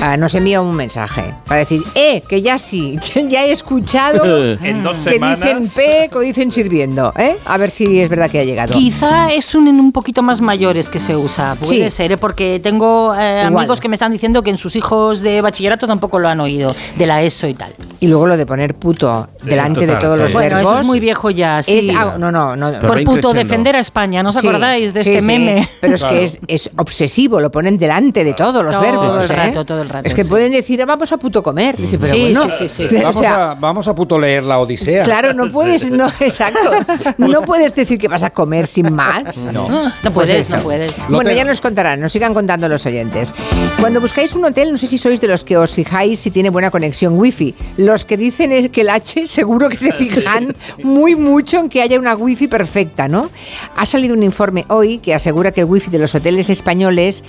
[0.00, 4.24] ah, nos envía un mensaje para decir, eh, que ya sí, ya he escuchado
[4.62, 5.40] En dos que semanas.
[5.40, 7.36] dicen PEC o dicen sirviendo, ¿eh?
[7.44, 8.72] A ver si es verdad que ha llegado.
[8.74, 11.96] Quizá es un, en un poquito más mayores que se usa, puede Sí.
[11.96, 12.16] ser, ¿eh?
[12.16, 16.18] porque tengo eh, amigos que me están diciendo que en sus hijos de bachillerato tampoco
[16.18, 17.72] lo han oído, de la ESO y tal.
[18.00, 20.22] Y luego lo de poner puto delante de total, todos sí.
[20.24, 20.72] los Bueno, verbos.
[20.72, 21.90] eso es muy viejo ya, sí.
[21.90, 22.72] Es algo- no, no, no.
[22.80, 25.26] Por puto defender a España, ¿no os Sí, acordáis de sí, este sí.
[25.26, 25.68] meme?
[25.80, 29.16] Pero es que es, es obsesivo, lo ponen delante de todos los Todo verbos.
[29.24, 29.34] el ¿eh?
[29.34, 30.31] rato, todo el rato, Es que sí.
[30.31, 31.76] pueden decir, "Ah, vamos a puto comer.
[31.76, 32.96] Dice, pero Sí, bueno, sí, sí, sí, sí.
[32.96, 35.03] o Vamos, sea, a, vamos a puto leer la Odisea.
[35.03, 36.70] Claro, no puedes, no, exacto.
[37.18, 39.46] No puedes decir que vas a comer sin más.
[39.53, 39.68] No.
[39.68, 40.98] No Pues puedes, no puedes.
[40.98, 41.37] Lo Bueno, tengo.
[41.37, 43.35] ya nos contarán, nos sigan contando los oyentes.
[43.81, 46.50] Cuando buscáis un hotel, no sé si sois de los que os fijáis si tiene
[46.50, 47.55] buena conexión wifi.
[47.76, 51.83] Los que dicen es que el H seguro que se fijan muy mucho en que
[51.83, 53.31] haya una wifi perfecta, ¿no?
[53.76, 57.24] Ha salido un informe hoy que asegura que el wifi de los hoteles españoles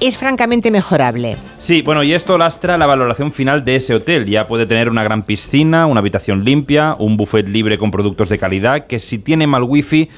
[0.00, 1.36] es francamente mejorable.
[1.58, 4.26] Sí, bueno, y esto lastra la valoración final de ese hotel.
[4.26, 8.38] Ya puede tener una gran piscina, una habitación limpia, un buffet libre con productos de
[8.38, 10.08] calidad, que si tiene mal wifi,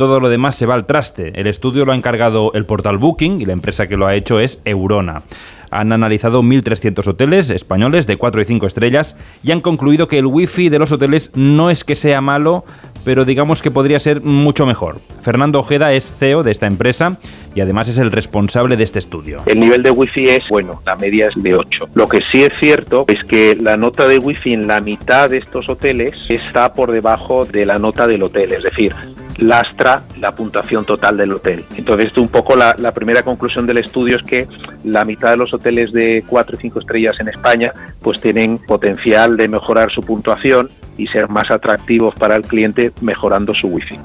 [0.00, 1.38] todo lo demás se va al traste.
[1.38, 4.40] El estudio lo ha encargado el portal Booking y la empresa que lo ha hecho
[4.40, 5.24] es Eurona.
[5.70, 10.24] Han analizado 1.300 hoteles españoles de 4 y 5 estrellas y han concluido que el
[10.24, 12.64] wifi de los hoteles no es que sea malo,
[13.04, 15.00] pero digamos que podría ser mucho mejor.
[15.20, 17.18] Fernando Ojeda es CEO de esta empresa
[17.54, 19.42] y además es el responsable de este estudio.
[19.44, 21.90] El nivel de wifi es bueno, la media es de 8.
[21.94, 25.36] Lo que sí es cierto es que la nota de wifi en la mitad de
[25.36, 28.94] estos hoteles está por debajo de la nota del hotel, es decir,
[29.40, 31.64] lastra la puntuación total del hotel.
[31.76, 34.46] Entonces, un poco la, primera conclusión del estudio es que
[34.84, 37.72] la mitad de los hoteles de 4 y 5 estrellas en España
[38.02, 43.54] pues tienen potencial de mejorar su puntuación y ser más atractivos para el cliente mejorando
[43.54, 43.98] su wifi.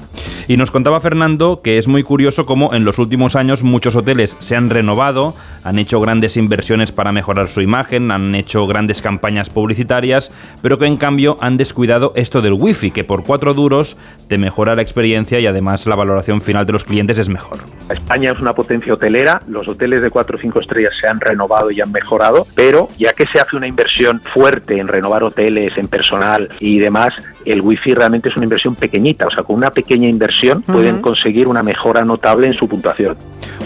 [0.48, 4.36] Y nos contaba Fernando que es muy curioso cómo en los últimos años muchos hoteles
[4.38, 9.50] se han renovado, han hecho grandes inversiones para mejorar su imagen, han hecho grandes campañas
[9.50, 10.30] publicitarias,
[10.62, 13.96] pero que en cambio han descuidado esto del wifi, que por cuatro duros
[14.28, 17.58] te mejora la experiencia y además la valoración final de los clientes es mejor.
[17.90, 21.70] España es una potencia hotelera, los hoteles de 4 o 5 estrellas se han renovado
[21.70, 25.88] y han mejorado, pero ya que se hace una inversión fuerte en renovar hoteles, en
[25.88, 30.08] personal y demás, el wifi realmente es una inversión pequeñita, o sea, con una pequeña
[30.08, 33.16] inversión pueden conseguir una mejora notable en su puntuación.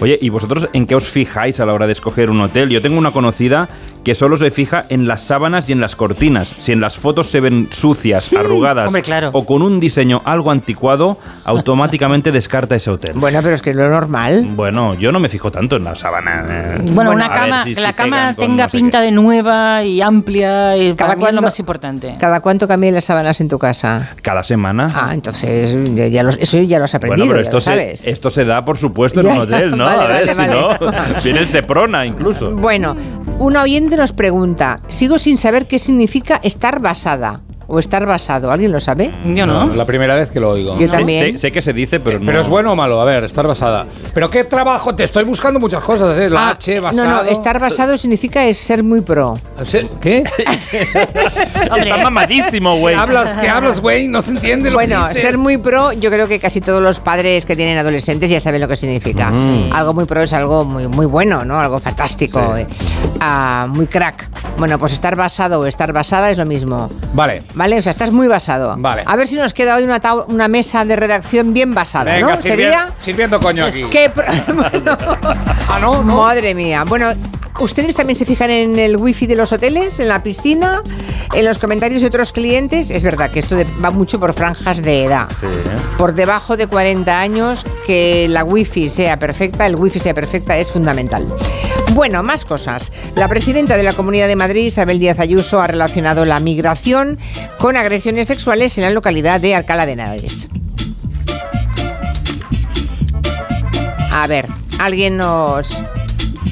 [0.00, 2.68] Oye, ¿y vosotros en qué os fijáis a la hora de escoger un hotel?
[2.70, 3.68] Yo tengo una conocida
[4.04, 6.54] que solo se fija en las sábanas y en las cortinas.
[6.60, 9.30] Si en las fotos se ven sucias, arrugadas hombre, claro.
[9.32, 13.12] o con un diseño algo anticuado, automáticamente descarta ese hotel.
[13.16, 14.46] Bueno, pero es que es lo normal.
[14.50, 16.44] Bueno, yo no me fijo tanto en la sábana.
[16.48, 16.78] eh.
[16.92, 20.92] Bueno, una cama, si que la cama tenga no pinta de nueva y amplia, y
[20.94, 22.14] para Cada mí es lo más importante.
[22.18, 24.10] ¿Cada cuánto cambian las sábanas en tu casa?
[24.22, 24.90] Cada semana.
[24.94, 27.60] Ah, entonces ya, ya los- eso ya lo has aprendido, Bueno, pero ya esto lo
[27.60, 28.06] se, sabes.
[28.06, 29.84] esto se da, por supuesto, en Ya, un ya, hotel, ¿no?
[29.84, 30.92] vale, a ver, vale, si no,
[31.24, 32.50] viene el Seprona incluso.
[32.52, 32.96] Bueno,
[33.38, 33.56] un
[33.96, 38.50] nos pregunta, sigo sin saber qué significa estar basada o estar basado.
[38.50, 39.12] ¿Alguien lo sabe?
[39.24, 40.76] Yo La primera vez que lo oigo.
[40.78, 41.32] Yo Sé- también.
[41.34, 42.26] Sé, sé que se dice, pero no.
[42.26, 43.86] Pero es bueno o malo, a ver, estar basada.
[44.12, 46.28] Pero qué trabajo, te estoy buscando muchas cosas, ¿eh?
[46.28, 47.08] la Ah, H, basado.
[47.08, 49.38] No, no, estar basado significa es ser muy pro.
[50.00, 50.24] ¿Qué?
[51.76, 52.94] Está mamadísimo, güey.
[52.94, 54.08] ¿Qué hablas, qué hablas, güey?
[54.08, 56.98] No se entiende lo Bueno, que ser muy pro, yo creo que casi todos los
[57.00, 59.30] padres que tienen adolescentes ya saben lo que significa.
[59.30, 59.72] Mm.
[59.72, 61.58] Algo muy pro es algo muy, muy bueno, ¿no?
[61.60, 62.66] Algo fantástico, eh,
[63.20, 64.28] ah, muy crack.
[64.58, 66.90] Bueno, pues estar basado o estar basada es lo mismo.
[67.14, 67.42] Vale.
[67.60, 67.78] ¿Vale?
[67.78, 68.74] O sea, estás muy basado.
[68.78, 69.02] Vale.
[69.04, 72.32] A ver si nos queda hoy una, mesa de redacción bien basada, Venga, ¿no?
[72.36, 72.88] sirvi- Sería...
[72.98, 73.84] sirviendo coño aquí.
[73.90, 74.10] ¿Qué
[75.68, 76.84] Ah, no, Madre mía.
[76.84, 77.10] Bueno,
[77.60, 80.82] ¿ustedes también se fijan en el wifi de los hoteles, en la piscina,
[81.34, 82.90] en los comentarios de otros clientes?
[82.90, 85.28] Es verdad que esto va mucho por franjas de edad.
[85.98, 90.70] Por debajo de 40 años, que la wifi sea perfecta, el wifi sea perfecta, es
[90.70, 91.26] fundamental.
[91.92, 92.92] Bueno, más cosas.
[93.14, 97.18] La presidenta de la Comunidad de Madrid, Isabel Díaz Ayuso, ha relacionado la migración
[97.58, 100.48] con agresiones sexuales en la localidad de Alcalá de Henares.
[104.12, 104.46] A ver,
[104.78, 105.82] alguien nos.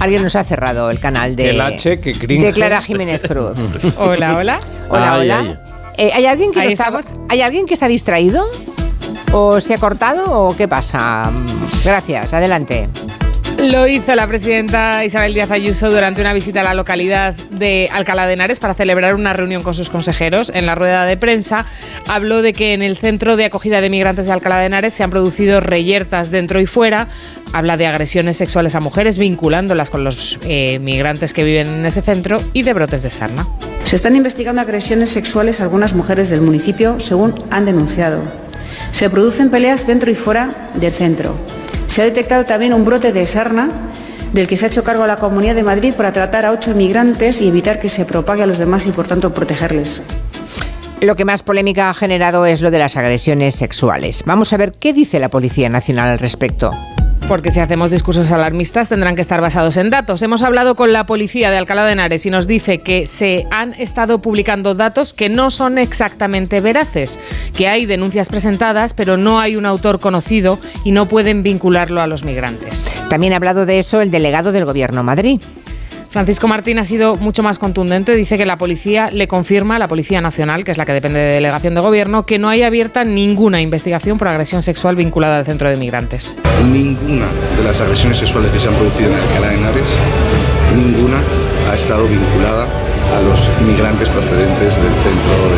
[0.01, 1.51] Alguien nos ha cerrado el canal de.
[1.51, 2.45] El H, que cringe.
[2.47, 3.59] De Clara Jiménez Cruz.
[3.99, 4.59] Hola, hola.
[4.89, 5.41] Hola, Ay, hola.
[5.41, 5.59] ay.
[5.97, 6.93] Eh, ¿hay, alguien que no está,
[7.29, 8.45] ¿Hay alguien que está distraído?
[9.33, 10.31] ¿O se ha cortado?
[10.31, 11.31] ¿O qué pasa?
[11.85, 12.89] Gracias, adelante.
[13.59, 18.27] Lo hizo la presidenta Isabel Díaz Ayuso durante una visita a la localidad de Alcalá
[18.29, 20.53] de Henares para celebrar una reunión con sus consejeros.
[20.55, 21.67] En la rueda de prensa
[22.07, 25.03] habló de que en el centro de acogida de migrantes de Alcalá de Henares se
[25.03, 27.09] han producido reyertas dentro y fuera.
[27.53, 32.01] Habla de agresiones sexuales a mujeres vinculándolas con los eh, migrantes que viven en ese
[32.01, 33.45] centro y de brotes de sarna.
[33.85, 38.23] Se están investigando agresiones sexuales a algunas mujeres del municipio, según han denunciado.
[38.93, 41.35] Se producen peleas dentro y fuera del centro.
[41.87, 43.71] Se ha detectado también un brote de sarna
[44.33, 47.41] del que se ha hecho cargo la Comunidad de Madrid para tratar a ocho migrantes
[47.41, 50.03] y evitar que se propague a los demás y, por tanto, protegerles.
[51.01, 54.25] Lo que más polémica ha generado es lo de las agresiones sexuales.
[54.27, 56.73] Vamos a ver qué dice la Policía Nacional al respecto.
[57.29, 60.23] Porque si hacemos discursos alarmistas tendrán que estar basados en datos.
[60.23, 63.75] Hemos hablado con la policía de Alcalá de Henares y nos dice que se han
[63.75, 67.21] estado publicando datos que no son exactamente veraces,
[67.55, 72.07] que hay denuncias presentadas pero no hay un autor conocido y no pueden vincularlo a
[72.07, 72.91] los migrantes.
[73.11, 75.39] También ha hablado de eso el delegado del Gobierno Madrid.
[76.11, 78.15] Francisco Martín ha sido mucho más contundente.
[78.15, 81.35] Dice que la policía le confirma, la Policía Nacional, que es la que depende de
[81.35, 85.69] delegación de gobierno, que no hay abierta ninguna investigación por agresión sexual vinculada al centro
[85.69, 86.35] de migrantes.
[86.71, 89.89] Ninguna de las agresiones sexuales que se han producido en Alcalá de Henares,
[90.75, 91.23] ninguna
[91.71, 92.67] ha estado vinculada
[93.15, 95.57] a los migrantes procedentes del centro de,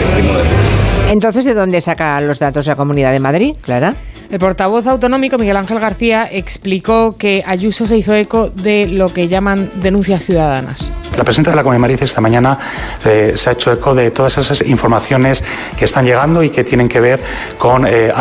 [0.00, 1.10] de Primo de Rivera.
[1.10, 3.94] Entonces, ¿de dónde saca los datos la Comunidad de Madrid, Clara?
[4.34, 9.28] El portavoz autonómico Miguel Ángel García explicó que Ayuso se hizo eco de lo que
[9.28, 10.90] llaman denuncias ciudadanas.
[11.16, 12.58] La presidenta de la Madrid esta mañana
[13.04, 15.44] eh, se ha hecho eco de todas esas informaciones
[15.78, 17.20] que están llegando y que tienen que ver
[17.58, 18.12] con, eh,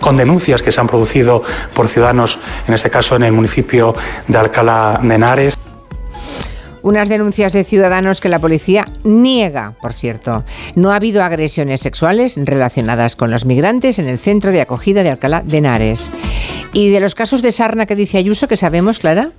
[0.00, 1.42] con denuncias que se han producido
[1.74, 3.94] por ciudadanos, en este caso en el municipio
[4.26, 5.58] de Alcalá de Henares.
[6.82, 10.44] Unas denuncias de ciudadanos que la policía niega, por cierto.
[10.74, 15.10] No ha habido agresiones sexuales relacionadas con los migrantes en el centro de acogida de
[15.10, 16.10] Alcalá de Henares.
[16.72, 19.32] ¿Y de los casos de sarna que dice Ayuso, que sabemos, Clara?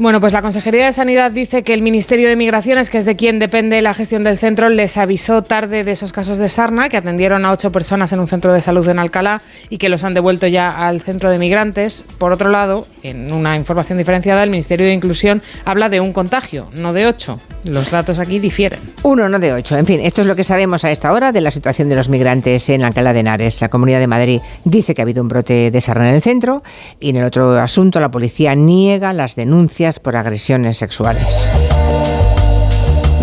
[0.00, 3.16] Bueno, pues la Consejería de Sanidad dice que el Ministerio de Migraciones, que es de
[3.16, 6.96] quien depende la gestión del centro, les avisó tarde de esos casos de sarna, que
[6.96, 10.14] atendieron a ocho personas en un centro de salud en Alcalá y que los han
[10.14, 12.02] devuelto ya al centro de migrantes.
[12.16, 16.70] Por otro lado, en una información diferenciada, el Ministerio de Inclusión habla de un contagio,
[16.72, 17.38] no de ocho.
[17.64, 18.80] Los datos aquí difieren.
[19.02, 19.76] Uno, no de ocho.
[19.76, 22.08] En fin, esto es lo que sabemos a esta hora de la situación de los
[22.08, 23.60] migrantes en Alcalá de Henares.
[23.60, 26.62] La Comunidad de Madrid dice que ha habido un brote de sarna en el centro
[27.00, 31.48] y en el otro asunto la policía niega las denuncias por agresiones sexuales.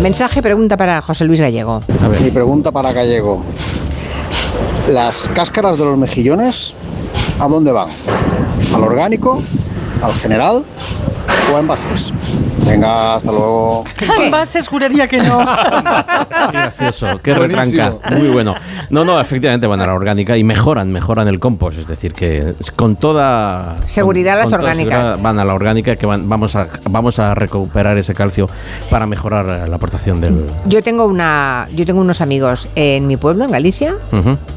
[0.00, 1.82] Mensaje, pregunta para José Luis Gallego.
[2.22, 3.44] Mi pregunta para Gallego.
[4.88, 6.74] ¿Las cáscaras de los mejillones
[7.40, 7.88] a dónde van?
[8.74, 9.42] ¿Al orgánico?
[10.02, 10.64] ¿Al general?
[11.52, 12.12] ¿O a envases?
[12.66, 13.84] Venga, hasta luego.
[14.22, 15.38] Envases juraría que no.
[15.38, 17.82] Qué gracioso, qué Buenísimo.
[18.00, 18.16] retranca.
[18.18, 18.54] Muy bueno.
[18.90, 21.78] No, no, efectivamente van a la orgánica y mejoran, mejoran el compost.
[21.78, 24.92] Es decir, que con toda Seguridad con- las con orgánicas.
[25.06, 28.48] seguridad van a la orgánica que van- vamos, a, vamos a recuperar ese calcio
[28.90, 30.44] para mejorar la aportación del.
[30.66, 33.94] Yo tengo una, yo tengo unos amigos en mi pueblo, en Galicia,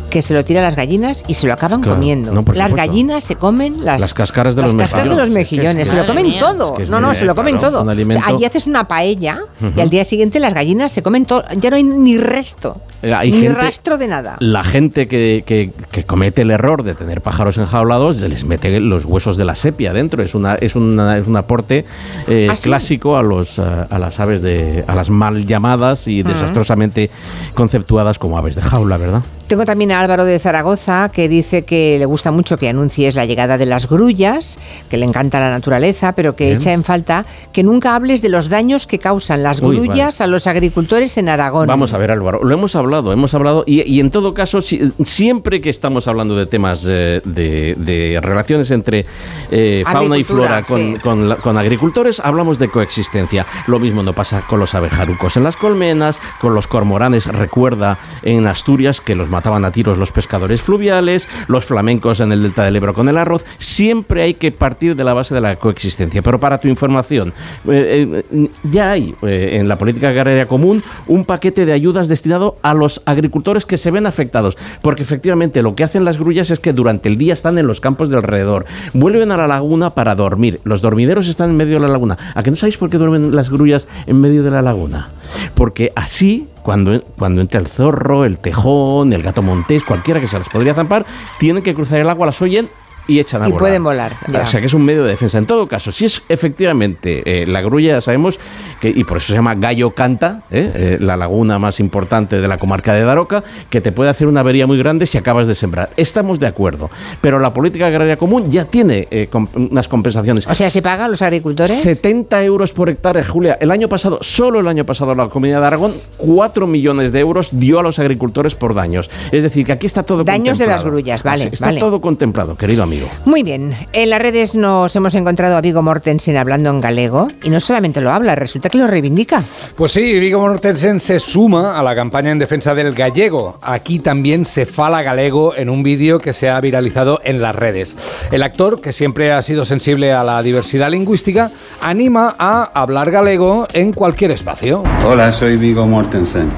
[0.09, 2.31] que se lo tiran las gallinas y se lo acaban Claro, comiendo.
[2.33, 2.75] no, las supuesto.
[2.75, 5.75] gallinas se comen las, Las cáscaras de las los cáscaras de los mejillones.
[5.77, 6.73] mejillones, Es se lo comen todo.
[6.83, 7.91] Es que es no, no, se lo comen claro, todo.
[7.91, 9.41] O sea, allí haces una paella
[9.75, 11.43] y al día siguiente las gallinas se comen todo.
[11.57, 14.37] Ya no hay ni resto, hay ni gente- rastro de nada.
[14.39, 18.79] La gente que, que- que comete el error de tener pájaros enjaulados se les mete
[18.79, 20.23] los huesos de la sepia dentro.
[20.23, 21.85] Es una es una, es un aporte
[22.27, 22.63] eh, ¿Ah, sí?
[22.63, 27.09] clásico a los a las aves de a las mal llamadas y desastrosamente
[27.53, 29.23] conceptuadas como aves de jaula, ¿verdad?
[29.51, 33.25] Tengo también a Álvaro de Zaragoza que dice que le gusta mucho que anuncies la
[33.25, 34.57] llegada de las grullas,
[34.89, 36.57] que le encanta la naturaleza, pero que Bien.
[36.57, 40.27] echa en falta que nunca hables de los daños que causan las Uy, grullas a
[40.27, 41.67] los agricultores en Aragón.
[41.67, 44.93] Vamos a ver, Álvaro, lo hemos hablado, hemos hablado, y, y en todo caso, si-
[45.03, 49.05] siempre que estamos hablando de temas eh, de, de relaciones entre
[49.51, 50.95] eh, fauna y flora con, sí.
[51.03, 53.45] con la- con agricultores, hablamos de coexistencia.
[53.67, 58.47] Lo mismo no pasa con los abejarucos en las colmenas, con los cormoranes, recuerda en
[58.47, 62.75] Asturias que los mataban a tiros los pescadores fluviales, los flamencos en el delta del
[62.75, 63.43] Ebro con el arroz.
[63.57, 66.21] Siempre hay que partir de la base de la coexistencia.
[66.21, 67.33] Pero para tu información,
[67.67, 72.57] eh, eh, ya hay eh, en la política agraria común un paquete de ayudas destinado
[72.61, 76.59] a los agricultores que se ven afectados, porque efectivamente lo que hacen las grullas es
[76.59, 80.13] que durante el día están en los campos de alrededor, vuelven a la laguna para
[80.13, 80.59] dormir.
[80.65, 82.15] Los dormideros están en medio de la laguna.
[82.35, 85.09] ¿A que no sabéis por qué duermen las grullas en medio de la laguna?
[85.55, 90.37] Porque así cuando, cuando entra el zorro, el tejón, el gato montés, cualquiera que se
[90.37, 91.05] las podría zampar,
[91.39, 92.69] tienen que cruzar el agua, las oyen
[93.07, 93.59] y echan a Y volar.
[93.59, 94.41] pueden volar, ya.
[94.41, 95.37] O sea que es un medio de defensa.
[95.37, 98.39] En todo caso, si es efectivamente eh, la grulla, ya sabemos
[98.79, 100.71] que, y por eso se llama Gallo Canta, ¿eh?
[100.73, 104.41] Eh, la laguna más importante de la comarca de Daroca, que te puede hacer una
[104.41, 105.89] avería muy grande si acabas de sembrar.
[105.97, 106.89] Estamos de acuerdo.
[107.21, 109.07] Pero la política agraria común ya tiene
[109.55, 110.47] unas compensaciones.
[110.47, 111.71] O sea, ¿se paga a los agricultores?
[111.81, 113.57] 70 euros por hectárea, Julia.
[113.59, 117.49] El año pasado, solo el año pasado, la Comunidad de Aragón, 4 millones de euros
[117.53, 119.09] dio a los agricultores por daños.
[119.31, 120.91] Es decir, que aquí está todo Daños de las contemplado.
[120.91, 121.79] grullas, vale, Está vale.
[121.79, 122.90] todo contemplado, querido amigo.
[123.25, 127.49] Muy bien, en las redes nos hemos encontrado a Vigo Mortensen hablando en galego y
[127.49, 129.43] no solamente lo habla, resulta que lo reivindica.
[129.75, 133.59] Pues sí, Vigo Mortensen se suma a la campaña en defensa del gallego.
[133.61, 137.97] Aquí también se fala galego en un vídeo que se ha viralizado en las redes.
[138.31, 143.67] El actor, que siempre ha sido sensible a la diversidad lingüística, anima a hablar galego
[143.73, 144.83] en cualquier espacio.
[145.05, 146.49] Hola, soy Vigo Mortensen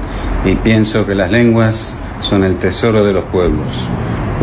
[0.44, 3.86] y pienso que las lenguas son el tesoro de los pueblos.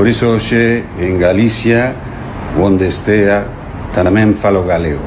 [0.02, 1.94] Por iso hoxe en Galicia,
[2.58, 3.46] onde estea,
[3.94, 5.06] tamén falo galego.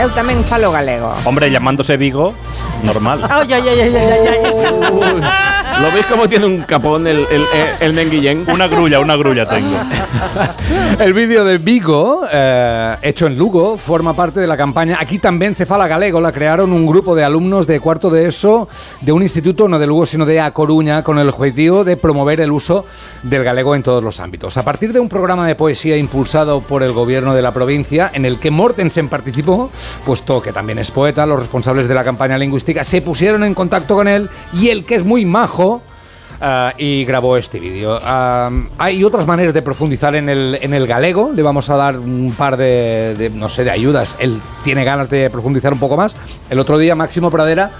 [0.00, 1.12] Eu tamén falo galego.
[1.28, 2.32] Hombre, llamándose Vigo,
[2.80, 3.20] normal.
[3.28, 5.55] Ai, ai, ai, ai, ai, ai.
[5.80, 8.44] ¿Lo veis cómo tiene un capón el, el, el, el menguillén?
[8.48, 9.76] Una grulla, una grulla tengo.
[10.98, 15.54] El vídeo de Vigo, eh, hecho en Lugo, forma parte de la campaña Aquí también
[15.54, 16.20] se fala galego.
[16.20, 18.68] La crearon un grupo de alumnos de cuarto de ESO
[19.02, 22.40] de un instituto, no de Lugo, sino de A Coruña, con el objetivo de promover
[22.40, 22.86] el uso
[23.22, 24.56] del galego en todos los ámbitos.
[24.56, 28.24] A partir de un programa de poesía impulsado por el gobierno de la provincia, en
[28.24, 29.70] el que Mortensen participó,
[30.06, 33.94] puesto que también es poeta, los responsables de la campaña lingüística se pusieron en contacto
[33.94, 35.65] con él y él, que es muy majo,
[36.40, 37.98] Ah, y grabó este vídeo.
[38.02, 41.30] Ah, hay otras maneras de profundizar en el, en el galego.
[41.34, 44.16] Le vamos a dar un par de, de, no sé, de ayudas.
[44.20, 46.16] Él tiene ganas de profundizar un poco más.
[46.50, 47.70] El otro día Máximo Pradera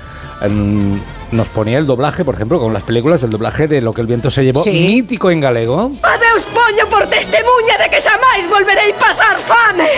[0.40, 0.98] em,
[1.32, 4.06] nos ponía el doblaje, por ejemplo, con las películas, el doblaje de Lo que el
[4.06, 4.70] viento se llevó, Sí.
[4.70, 5.92] mítico en galego.
[6.02, 9.88] Adeus poño por testemunha de que xamais volverei pasar fame.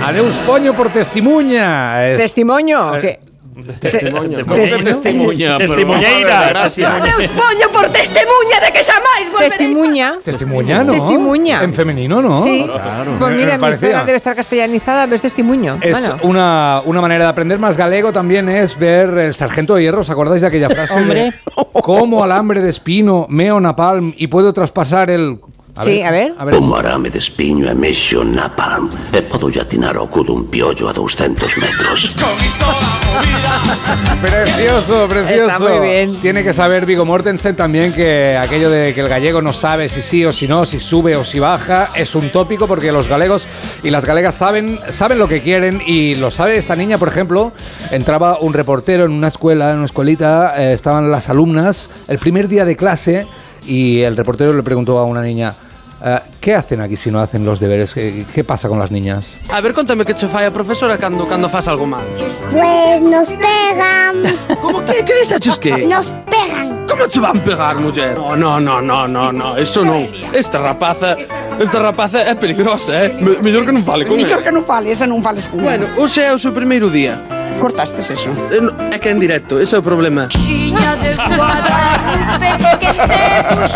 [0.06, 1.62] Adeus poño por testimonio.
[2.00, 2.94] Es- Testimonio.
[2.96, 3.18] Eh,
[3.80, 4.38] Testimonio.
[4.46, 5.54] ¿Cómo que testimonia?
[5.58, 6.38] Pero, Testimoñeira.
[6.38, 6.92] a ver, gracias.
[7.30, 10.14] Poño por testemunha de que xamais volverei Testimuña.
[10.24, 10.92] Testimuña, ¿no?
[10.92, 11.62] Testimuña.
[11.62, 12.42] En femenino, ¿no?
[12.42, 12.64] Sí.
[12.66, 13.16] Claro.
[13.18, 15.78] Pues mira, mi zona debe estar castellanizada, ves testimonio.
[15.80, 16.18] Es Bueno.
[16.22, 20.00] una, una manera de aprender más galego también es ver el sargento de hierro.
[20.00, 20.94] ¿Os acordáis de aquella frase?
[20.94, 21.20] Hombre.
[21.24, 21.32] De,
[21.82, 25.38] como alambre de espino, meo napalm y puedo traspasar el.
[25.82, 26.34] Sí, a ver.
[26.38, 26.54] A ver.
[26.54, 30.92] Como arame de espiño e mexo napalm e podo atinar ao cu dun piollo a
[30.92, 32.14] 200 metros.
[34.20, 35.46] Precioso, precioso.
[35.46, 36.14] Está muy bien.
[36.20, 40.02] Tiene que saber Vigo Mortensen también que aquello de que el gallego no sabe si
[40.02, 43.48] sí o si no, si sube o si baja, es un tópico porque los galegos
[43.82, 47.52] y las galegas saben, saben lo que quieren y lo sabe esta niña, por ejemplo.
[47.90, 52.48] Entraba un reportero en una escuela, en una escuelita, eh, estaban las alumnas el primer
[52.48, 53.26] día de clase
[53.66, 55.54] y el reportero le preguntó a una niña,
[56.02, 57.92] Eh, ¿Qué hacen aquí si no hacen los deberes?
[57.92, 59.38] ¿Qué, qué pasa con las niñas?
[59.50, 62.04] A ver, contame que che fai a profesora cando, cando fas algo mal.
[62.50, 64.22] Pues nos pegan.
[64.62, 65.04] Como que?
[65.04, 65.84] Que dixaches que?
[65.86, 66.86] Nos pegan.
[66.88, 68.16] Como che van pegar, muller?
[68.16, 70.08] No, no, no, no, no, no, eso non.
[70.32, 71.16] Esta rapaza,
[71.60, 73.12] esta rapaza é peligrosa, eh?
[73.20, 75.84] Me, mellor que non fale con Mellor que non fales, esa non fales con Bueno,
[76.00, 77.39] hoxe é o seu primeiro día.
[77.58, 78.30] Cortastes eso.
[78.50, 80.28] Eh, no, é en directo, ese é o problema.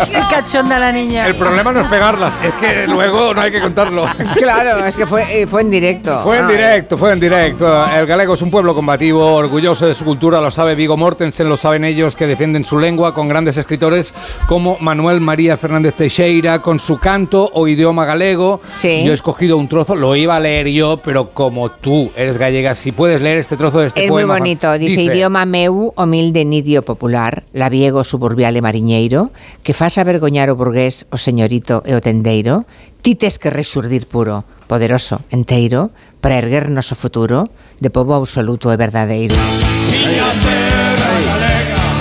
[0.05, 1.27] Qué cachonda la niña.
[1.27, 4.05] El problema no es pegarlas, es que luego no hay que contarlo.
[4.35, 6.19] Claro, es que fue, eh, fue en directo.
[6.21, 7.85] Fue en Ah, directo, fue en directo.
[7.87, 11.57] El galego es un pueblo combativo, orgulloso de su cultura, lo sabe Vigo Mortensen, lo
[11.57, 14.13] saben ellos que defienden su lengua con grandes escritores
[14.47, 18.61] como Manuel María Fernández Teixeira, con su canto o idioma galego.
[18.75, 19.03] Sí.
[19.05, 22.75] Yo he escogido un trozo, lo iba a leer yo, pero como tú eres gallega,
[22.75, 24.35] si puedes leer este trozo de este Es muy poema.
[24.39, 29.31] bonito, dice, idioma meu, humilde nidio popular, labiego suburbiale mariñeiro,
[29.63, 32.65] que faz avergoñar o burgués, o señorito e o tendeiro,
[33.01, 35.91] tites que resurdir puro, poderoso, enteiro,
[36.21, 37.49] para erguer noso futuro,
[37.79, 39.35] de povo absoluto e verdadeiro.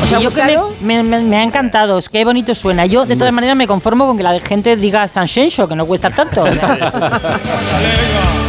[0.03, 0.43] O sea, yo que
[0.85, 2.85] me, me- me ha encantado, es que bonito suena.
[2.85, 5.87] Yo, de todas maneras, me conformo con que la gente diga San Xenxo, que no
[5.87, 6.45] cuesta tanto.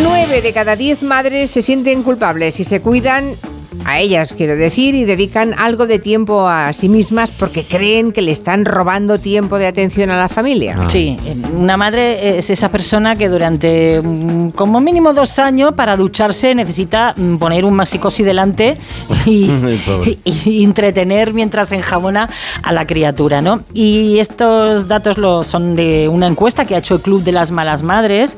[0.00, 3.36] Nueve de cada diez madres se sienten culpables y se cuidan
[3.84, 8.22] a ellas, quiero decir, y dedican algo de tiempo a sí mismas porque creen que
[8.22, 10.78] le están robando tiempo de atención a la familia.
[10.88, 11.16] Sí,
[11.56, 17.14] una madre es esa persona que durante mm, como mínimo dos años para ducharse necesita
[17.16, 18.78] mm, poner un maxicosi delante
[19.26, 19.46] y,
[19.86, 20.18] Pobre.
[20.24, 22.28] y- y entretener mientras enjabona
[22.62, 23.62] a la criatura, ¿no?
[23.74, 27.50] Y estos datos lo, son de una encuesta que ha hecho el Club de las
[27.50, 28.36] Malas Madres,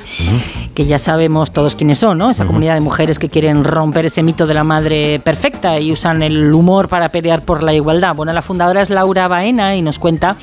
[0.75, 2.31] que ya sabemos todos quiénes son, ¿no?
[2.31, 6.23] Esa comunidad de mujeres que quieren romper ese mito de la madre perfecta y usan
[6.23, 8.15] el humor para pelear por la igualdad.
[8.15, 10.37] Bueno, la fundadora es Laura Baena y nos cuenta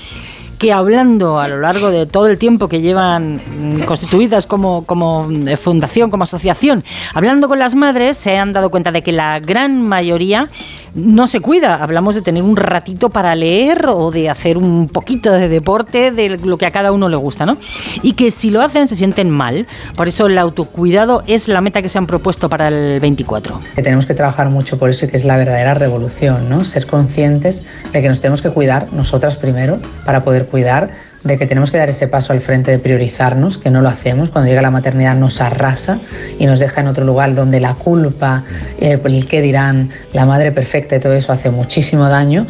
[0.62, 5.28] que hablando a lo largo de todo el tiempo que llevan mm, constituidas como, como
[5.48, 6.84] eh, fundación, como asociación,
[7.16, 10.50] hablando con las madres, se han dado cuenta de que la gran mayoría
[10.94, 11.82] no se cuida.
[11.82, 16.38] Hablamos de tener un ratito para leer o de hacer un poquito de deporte, de
[16.38, 17.58] lo que a cada uno le gusta, ¿no?
[18.02, 19.68] Y que si lo hacen se sienten mal.
[19.96, 23.60] Por eso el autocuidado es la meta que se han propuesto para el 24.
[23.76, 26.66] que tenemos que trabajar mucho por eso y que es la verdadera revolución, ¿no?
[26.66, 27.62] Ser conscientes
[27.92, 30.92] de que nos tenemos que cuidar nosotras primero para poder cuidar,
[31.24, 34.30] de que tenemos que dar ese paso al frente de priorizarnos, que no lo hacemos,
[34.30, 36.00] cuando llega la maternidad nos arrasa
[36.40, 38.44] y nos deja en otro lugar donde la culpa,
[38.80, 42.48] eh, el qué dirán, la madre perfecta y todo eso hace muchísimo daño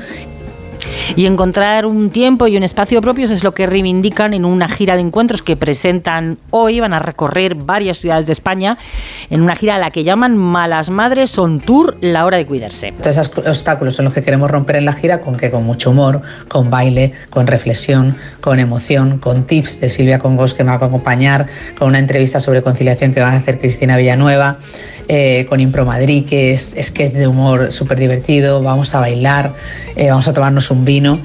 [1.15, 4.95] Y encontrar un tiempo y un espacio propios es lo que reivindican en una gira
[4.95, 6.79] de encuentros que presentan hoy.
[6.79, 8.77] Van a recorrer varias ciudades de España
[9.29, 12.93] en una gira a la que llaman Malas Madres on Tour, la hora de cuidarse.
[13.03, 16.21] Esos obstáculos son los que queremos romper en la gira con que con mucho humor,
[16.47, 20.77] con baile, con reflexión, con emoción, con tips de Silvia Congos que me va a
[20.77, 24.57] acompañar, con una entrevista sobre conciliación que va a hacer Cristina Villanueva,
[25.13, 29.53] eh, con Impro Madrid que es, es de humor súper divertido, vamos a bailar,
[29.97, 31.19] eh, vamos a tomarnos un vino.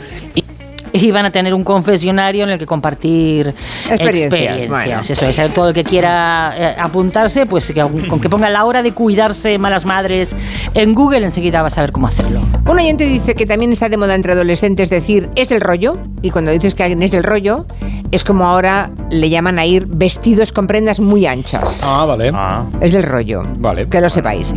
[1.12, 3.54] van a tener un confesionario en el que compartir
[3.90, 4.68] Experiencias, experiencias.
[4.68, 5.00] bueno.
[5.00, 8.82] Eso es, todo el que quiera eh, apuntarse, pues que, con que ponga la hora
[8.82, 10.34] de cuidarse malas madres
[10.74, 12.40] en Google, enseguida va a saber cómo hacerlo.
[12.68, 16.30] Un oyente dice que también está de moda entre adolescentes decir es del rollo y
[16.30, 17.66] cuando dices que alguien es del rollo
[18.10, 21.82] es como ahora le llaman a ir vestidos con prendas muy anchas.
[21.84, 22.32] Ah, vale.
[22.80, 23.42] Es del rollo.
[23.58, 23.88] Vale.
[23.88, 24.54] Que lo sepáis.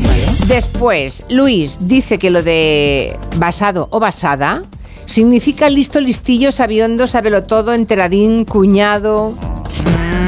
[0.47, 4.63] Después, Luis dice que lo de basado o basada
[5.09, 9.33] significa listo, listillo, sabiondo, sabelo todo, enteradín, cuñado.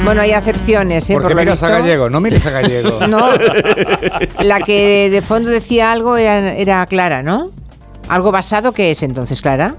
[0.03, 1.13] Bueno, hay acepciones, ¿eh?
[1.13, 2.99] Porque Por miras a gallego, no mires a gallego.
[3.07, 3.29] No,
[4.41, 7.51] la que de fondo decía algo era, era Clara, ¿no?
[8.09, 9.75] ¿Algo basado qué es entonces, Clara?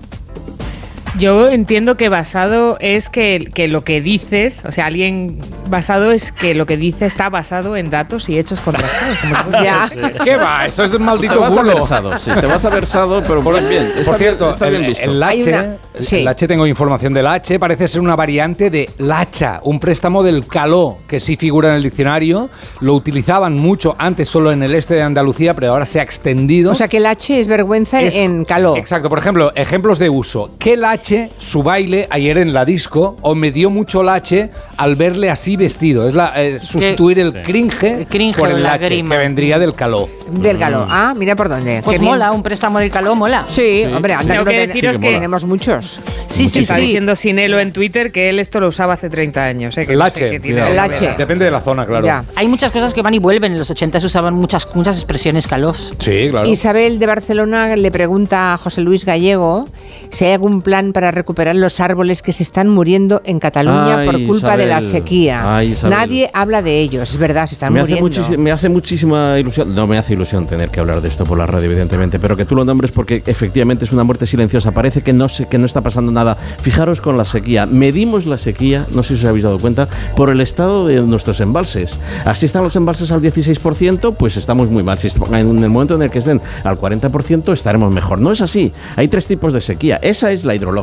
[1.19, 5.39] Yo entiendo que basado es que, que lo que dices, o sea, alguien
[5.69, 9.19] basado es que lo que dice está basado en datos y hechos contrastados.
[9.19, 9.91] como Ya.
[10.25, 10.65] ¿Qué va?
[10.65, 13.43] Eso es de un maldito Te vas a versado, sí, te vas a versado, pero
[13.43, 13.83] Por, bien, bien.
[13.99, 15.05] Está por bien- cierto, está bien el, visto.
[15.05, 16.17] el una- el- sí.
[16.17, 20.47] el lache, tengo información del lache, parece ser una variante de lacha, un préstamo del
[20.47, 22.49] caló, que sí figura en el diccionario.
[22.81, 26.73] Lo utilizaban mucho antes solo en el este de Andalucía, pero ahora se ha extendido.
[26.73, 28.77] O sea, que el H es vergüenza Es- en caló.
[28.77, 30.51] Exacto, por ejemplo, ejemplos de uso.
[30.59, 35.31] Que lache su baile ayer en la disco o me dio mucho lache al verle
[35.31, 36.09] así vestido.
[36.09, 39.17] Es la, eh, sustituir el cringe, El cringe por el la lache, grima.
[39.17, 40.09] que vendría del caló.
[40.31, 40.87] Del caló.
[40.89, 41.81] Ah, mira por dónde.
[41.83, 42.13] Pues Qué bien.
[42.13, 43.47] mola, un préstamo del caló mola.
[43.49, 45.99] Sí, hombre, anda Tengo que, no que ten- que- tenemos muchos.
[46.31, 46.83] Sí, sí, Está sí.
[46.83, 49.77] diciendo Sinelo en Twitter que él esto lo usaba hace 30 años.
[49.79, 49.85] ¿eh?
[49.87, 50.67] Que El no sé lache, cuidado.
[50.67, 51.15] que El lache.
[51.19, 52.07] Depende de la zona, claro.
[52.07, 52.25] Ya.
[52.37, 53.53] Hay muchas cosas que van y vuelven.
[53.53, 55.95] En los 80 se usaban muchas, muchas expresiones calós.
[55.99, 56.49] Sí, claro.
[56.49, 59.69] Isabel de Barcelona le pregunta a José Luis Gallego
[60.11, 63.99] si hay algún plan plan para recuperar los árboles que se están muriendo en Cataluña
[63.99, 65.57] Ay, por culpa de la sequía.
[65.57, 65.75] Ay.
[65.89, 68.39] Nadie habla de ellos, es verdad, se están me muriendo.
[68.39, 71.47] me hace muchísima ilusión, no me hace ilusión tener que hablar de esto por la
[71.47, 74.73] radio, evidentemente, pero que tú lo nombres porque efectivamente es una muerte silenciosa.
[74.73, 76.37] Parece que no, se, que no está pasando nada.
[76.61, 77.67] Fijaros con la sequía.
[77.67, 81.41] Medimos la sequía, no sé si os habéis dado cuenta, por el estado de nuestros
[81.41, 81.99] embalses.
[82.25, 84.99] Así están los embalses al 16%, pues estamos muy mal.
[84.99, 88.21] Si en el momento en el que estén al 40%, estaremos mejor.
[88.21, 88.73] No es así.
[88.97, 89.99] Hay tres tipos de sequía.
[90.03, 90.82] Esa es la hidrológica.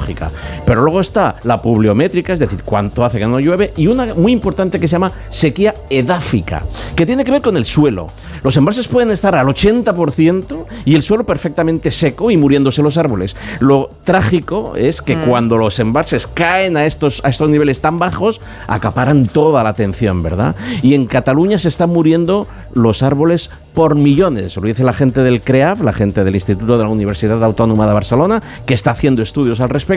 [0.66, 4.32] Pero luego está la pluviométrica, es decir, cuánto hace que no llueve, y una muy
[4.32, 6.64] importante que se llama sequía edáfica,
[6.95, 8.08] que tiene que ver con el suelo.
[8.43, 13.36] Los embalses pueden estar al 80% y el suelo perfectamente seco y muriéndose los árboles.
[13.60, 15.22] Lo trágico es que Mm.
[15.26, 20.24] cuando los embalses caen a estos, a estos niveles tan bajos, acaparan toda la atención,
[20.24, 20.56] ¿verdad?
[20.82, 24.56] Y en Cataluña se están muriendo los árboles por millones.
[24.58, 27.93] Lo dice la gente del CREAF, la gente del Instituto de la Universidad Autónoma de
[27.93, 29.89] Barcelona, que está haciendo estudios al respecto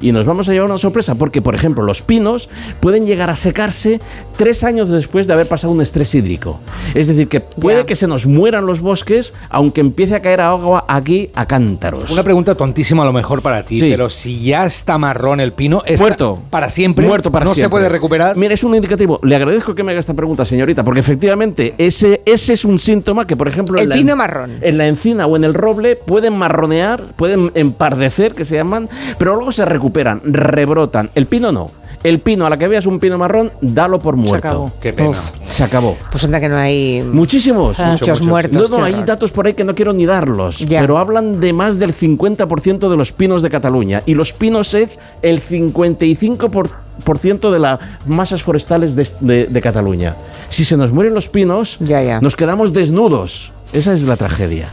[0.00, 2.48] y nos vamos a llevar una sorpresa porque, por ejemplo, los pinos
[2.80, 4.00] pueden llegar a secarse
[4.36, 6.60] tres años después de haber pasado un estrés hídrico.
[6.94, 10.84] Es decir, que puede que se nos mueran los bosques aunque empiece a caer agua
[10.88, 12.10] aquí a cántaros.
[12.10, 13.90] Una pregunta tontísima a lo mejor para ti, Sí.
[13.90, 16.42] pero si ya está marrón el pino, ¿está Muerto.
[16.50, 17.06] para siempre.
[17.06, 18.36] Muerto para no se puede recuperar.
[18.36, 19.20] Mira, es un indicativo.
[19.22, 23.26] Le agradezco que me haga esta pregunta, señorita, porque efectivamente ese, ese es un síntoma
[23.26, 24.58] que, por ejemplo, El en la, pino marrón.
[24.60, 28.88] en la encina o en el roble pueden marronear, pueden empardecer, que se llaman,
[29.18, 31.10] pero luego se recuperan, rebrotan.
[31.14, 31.70] El pino no.
[32.04, 34.46] El pino, a la que veas un pino marrón, dalo por muerto.
[34.46, 34.72] acabó.
[34.80, 35.08] Qué pena.
[35.10, 35.30] Uf.
[35.44, 35.96] Se acabó.
[36.12, 37.76] Pues anda que no hay Muchísimos.
[37.80, 38.70] muchos muertos.
[38.70, 39.06] No, no, hay horror.
[39.06, 40.80] datos por ahí que no quiero ni darlos, Ya.
[40.80, 44.04] pero hablan de más del 50% de los pinos de Cataluña.
[44.06, 46.70] Y los pinos es el 55% por,
[47.02, 50.14] por ciento de las masas forestales de, de- de Cataluña.
[50.50, 52.20] Si se nos mueren los pinos, Ya, ya.
[52.20, 53.50] nos quedamos desnudos.
[53.72, 54.68] Esa es la tragedia.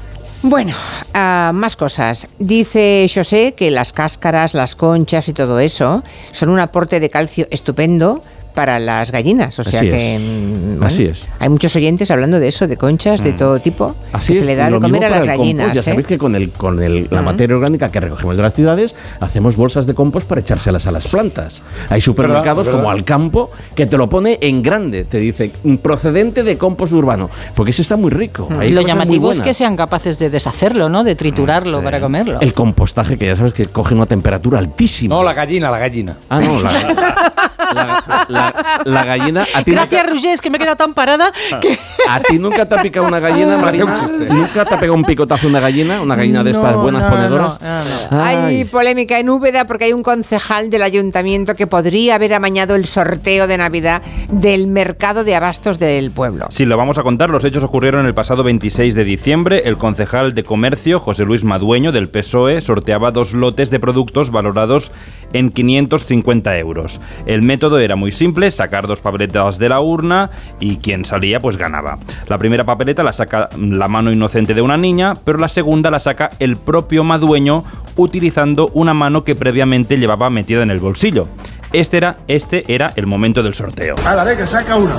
[0.48, 0.74] Bueno,
[1.16, 2.28] ah, más cosas.
[2.38, 7.48] Dice José que las cáscaras, las conchas y todo eso son un aporte de calcio
[7.50, 8.22] estupendo
[8.56, 9.60] para las gallinas.
[9.60, 10.22] O sea Así que es.
[10.22, 11.28] mm, Así es.
[11.40, 14.52] hay muchos oyentes hablando de eso, de conchas de todo tipo, Así que es, se
[14.52, 15.38] le da de comer a las compost.
[15.40, 15.74] gallinas.
[15.74, 15.84] Ya ¿eh?
[15.84, 19.56] sabéis que con, el, con el- la materia orgánica que recogemos de las ciudades, hacemos
[19.58, 21.62] bolsas de compost para echárselas a las plantas.
[21.90, 22.80] Hay supermercados ¿verdad?
[22.80, 27.30] como Alcampo que te lo pone en grande, te dice "Mm, procedente de compost urbano,
[27.56, 28.48] porque ese está muy rico.
[28.60, 28.76] Hay Mm.
[28.76, 31.04] Lo llamativo es que sean capaces de deshacerlo, ¿no?
[31.04, 32.40] De triturarlo para comerlo.
[32.42, 35.16] El compostaje, que ya sabes que coge una temperatura altísima.
[35.16, 36.18] No, la gallina, la gallina.
[36.30, 36.72] Ah, no, la,
[37.74, 38.45] la- la- la
[38.86, 39.46] gallina.
[39.54, 41.32] A ti, Gracias, Roger, es que me queda tan parada
[41.62, 41.78] que...
[42.10, 43.96] ¿A ti nunca te ha picado una gallina, Marina?
[44.00, 44.26] chiste.
[44.30, 46.02] ¿Nunca te ha pegado un picotazo una gallina?
[46.02, 47.62] ¿Una gallina de estas No, buenas no, ponedoras?
[47.62, 48.24] no, no, no.
[48.24, 48.36] Ay.
[48.36, 52.86] Hay polémica en Úbeda porque hay un concejal del ayuntamiento que podría haber amañado el
[52.86, 56.48] sorteo de Navidad del mercado de abastos del pueblo.
[56.50, 57.30] Sí, lo vamos a contar.
[57.30, 59.64] Los hechos ocurrieron el pasado 26 de diciembre.
[59.66, 64.92] El concejal de comercio, José Luis Madueño, del PSOE, sorteaba dos lotes de productos valorados
[65.34, 67.02] en 550 euros.
[67.26, 70.30] El método era muy simple, sacar dos papeletas de la urna
[70.60, 71.98] y quien salía pues ganaba.
[72.28, 76.00] La primera papeleta la saca la mano inocente de una niña, pero la segunda la
[76.00, 77.64] saca el propio Madueño
[77.96, 81.28] utilizando una mano que previamente llevaba metida en el bolsillo.
[81.74, 83.96] Este era, este era el momento del sorteo.
[84.06, 84.96] A la vez que saca uno.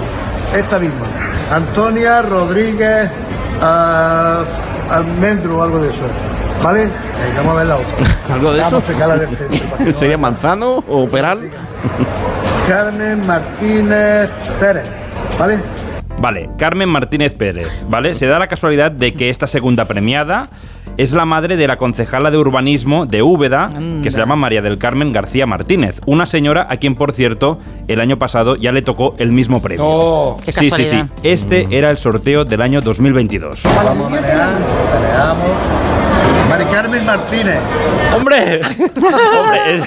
[0.55, 1.07] Esta misma.
[1.51, 3.11] Antonia Rodríguez
[3.61, 4.45] ah,
[4.91, 6.07] Almendro o algo de eso.
[6.63, 6.89] ¿Vale?
[7.37, 7.89] Vamos a ver la otra.
[8.35, 8.77] ¿Algo de eso?
[8.77, 11.51] A del centro no ¿Sería manzano o peral?
[12.69, 14.85] Carmen Martínez Pérez.
[15.39, 15.59] ¿Vale?
[16.19, 18.15] Vale, Carmen Martínez Pérez, ¿vale?
[18.17, 20.49] Se da la casualidad de que esta segunda premiada
[20.97, 23.69] es la madre de la concejala de urbanismo de Úbeda,
[24.03, 28.01] que se llama María del Carmen García Martínez, una señora a quien, por cierto, el
[28.01, 29.85] año pasado ya le tocó el mismo premio.
[29.87, 31.05] Oh, Qué sí, sí, sí.
[31.23, 33.63] Este era el sorteo del año 2022.
[33.63, 34.49] Vamos a manejar.
[34.95, 35.96] Manejamos.
[36.49, 37.59] Mari Carmen Martínez.
[38.15, 38.61] ¡Hombre!
[38.97, 39.79] ¡Hombre!
[39.79, 39.85] Es,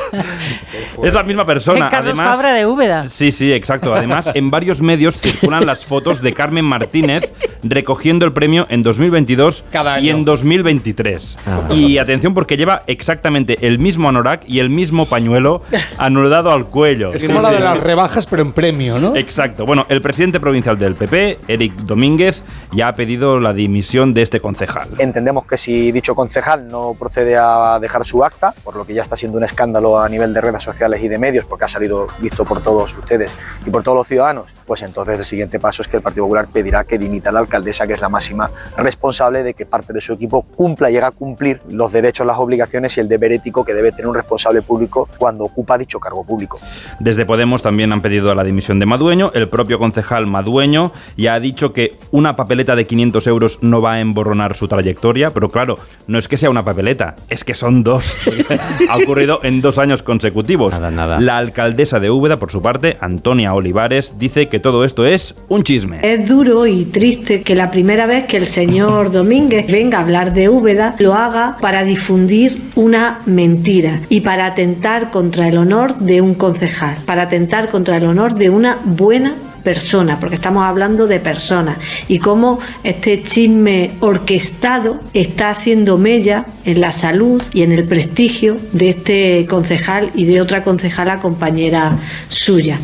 [1.04, 1.86] es la misma persona.
[1.86, 3.08] Es Carlos Además, Fabra de Úbeda.
[3.08, 3.94] Sí, sí, exacto.
[3.96, 7.32] Además, en varios medios circulan las fotos de Carmen Martínez
[7.64, 10.20] recogiendo el premio en 2022 Cada y año.
[10.20, 11.38] en 2023.
[11.48, 11.74] Ah.
[11.74, 15.64] Y atención porque lleva exactamente el mismo anorak y el mismo pañuelo
[15.98, 17.14] anudado al cuello.
[17.14, 17.56] Es Sí, como la sí.
[17.56, 19.16] de las rebajas, pero en premio, ¿no?
[19.16, 19.66] Exacto.
[19.66, 24.40] Bueno, el presidente provincial del PP, Eric Domínguez, ya ha pedido la dimisión de este
[24.40, 24.90] concejal.
[24.98, 29.02] Entendemos que si dicho concejal no procede a dejar su acta, por lo que ya
[29.02, 32.08] está siendo un escándalo a nivel de redes sociales y de medios, porque ha salido
[32.20, 35.88] visto por todos ustedes y por todos los ciudadanos, pues entonces el siguiente paso es
[35.88, 39.54] que el Partido Popular pedirá que dimita al alcaldesa, que es la máxima responsable de
[39.54, 43.08] que parte de su equipo cumpla llega a cumplir los derechos, las obligaciones y el
[43.08, 46.60] deber ético que debe tener un responsable público cuando ocupa dicho cargo público.
[47.00, 49.32] Desde Podemos también han pedido la dimisión de Madueño.
[49.34, 53.94] El propio concejal Madueño ya ha dicho que una papeleta de 500 euros no va
[53.94, 57.84] a emborronar su trayectoria, pero claro, no es que sea una papeleta, es que son
[57.84, 58.16] dos.
[58.90, 60.74] ha ocurrido en dos años consecutivos.
[60.80, 65.64] La alcaldesa de Úbeda, por su parte, Antonia Olivares, dice que todo esto es un
[65.64, 66.00] chisme.
[66.04, 70.34] Es duro y triste que la primera vez que el señor Domínguez venga a hablar
[70.34, 76.22] de Úbeda lo haga para difundir una mentira y para atentar contra el honor de
[76.22, 79.36] un concejal, para atentar contra el honor de una buena
[79.70, 86.82] persona, porque estamos hablando de personas, y cómo este chisme orquestado está haciendo mella en
[86.82, 92.00] la salud y en el prestigio de este concejal y de otra concejala compañera
[92.30, 92.80] suya.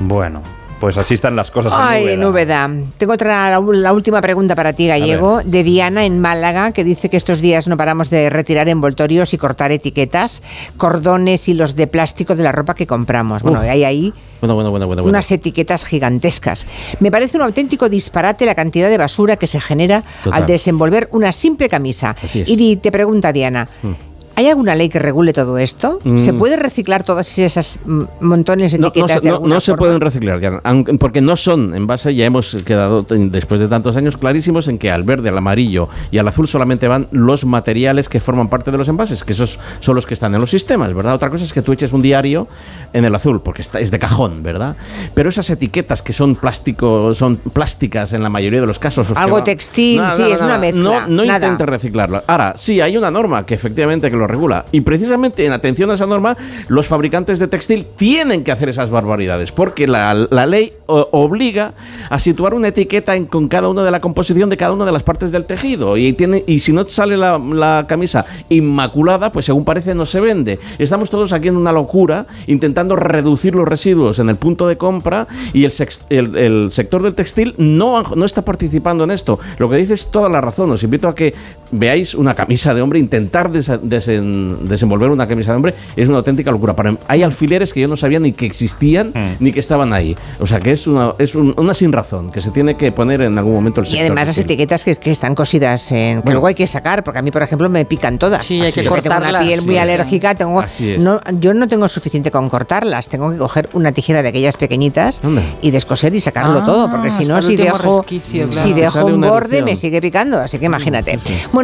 [0.00, 0.42] Bueno,
[0.84, 1.72] pues así están las cosas.
[1.74, 2.66] Ay, en en Úbeda.
[2.66, 2.86] Úbeda.
[2.98, 7.08] Tengo otra, la, la última pregunta para ti, Gallego, de Diana en Málaga, que dice
[7.08, 10.42] que estos días no paramos de retirar envoltorios y cortar etiquetas,
[10.76, 13.42] cordones y los de plástico de la ropa que compramos.
[13.42, 13.64] Bueno, Uf.
[13.66, 14.12] hay ahí
[14.42, 15.02] Bueno, bueno, bueno, bueno.
[15.02, 15.08] bueno.
[15.16, 16.66] unas etiquetas gigantescas.
[17.00, 20.42] Me parece un auténtico disparate la cantidad de basura que se genera Total.
[20.42, 22.14] al desenvolver una simple camisa.
[22.22, 22.48] Así es.
[22.50, 23.92] Y te pregunta Diana, Mm.
[24.36, 25.98] ¿Hay alguna ley que regule todo esto?
[26.04, 26.18] Mm.
[26.18, 29.54] ¿Se puede reciclar todas esas mm, montones de No, no etiquetas se, de no- alguna
[29.56, 29.78] no se forma?
[29.78, 30.62] pueden reciclar,
[30.98, 34.90] porque no son en base, ya hemos quedado después de tantos años clarísimos en que
[34.90, 38.78] al verde, al amarillo y al azul solamente van los materiales que forman parte de
[38.78, 41.14] los envases, que esos son los que están en los sistemas, ¿verdad?
[41.14, 42.48] Otra cosa es que tú eches un diario
[42.92, 44.76] en el azul, porque está, es de cajón, ¿verdad?
[45.14, 49.12] Pero esas etiquetas que son plástico, son plásticas en la mayoría de los casos.
[49.16, 52.22] Algo textil, sí, es una mezcla, No, no intentes reciclarlo.
[52.26, 54.64] Ahora, sí, hay una norma que efectivamente que lo regula.
[54.72, 56.36] Y precisamente en atención a esa norma,
[56.68, 61.72] los fabricantes de textil tienen que hacer esas barbaridades, porque la, la ley obliga
[62.10, 64.92] a situar una etiqueta en- con cada una de la composición de cada una de
[64.92, 65.96] las partes del tejido.
[65.96, 70.58] Y, tiene, y si no sale la, camisa inmaculada, pues según parece no se vende.
[70.78, 75.26] Estamos todos aquí en una locura intentando reducir los residuos en el punto de compra
[75.52, 79.38] y el, el- sector del textil no, no está participando en esto.
[79.58, 80.70] Lo que dice es toda la razón.
[80.70, 81.34] Os invito a que
[81.78, 86.18] veáis una camisa de hombre, intentar desa- desen- desenvolver una camisa de hombre es una
[86.18, 86.74] auténtica locura.
[86.74, 90.16] Para- hay alfileres que yo no sabía ni que existían ni que estaban ahí.
[90.40, 93.22] O sea que es una, es un- una sin razón que se tiene que poner
[93.22, 94.06] en algún momento el Y sector.
[94.06, 96.16] además las etiquetas que, que están cosidas en...
[96.18, 96.32] Que Bueno.
[96.32, 98.44] luego hay que sacar, porque a mí, por ejemplo, me pican todas.
[98.44, 99.78] Sí, hay que Yo tengo una piel muy Sí.
[99.78, 100.60] alérgica, tengo...
[100.60, 101.02] Así es.
[101.02, 105.20] No, yo no tengo suficiente con cortarlas, tengo que coger una tijera de aquellas pequeñitas
[105.60, 108.52] y descoser y sacarlo Ah, todo, porque si no, si dejo, claro.
[108.52, 109.64] si dejo un borde erupción.
[109.64, 111.18] me sigue picando, así que imagínate.
[111.52, 111.63] Bueno,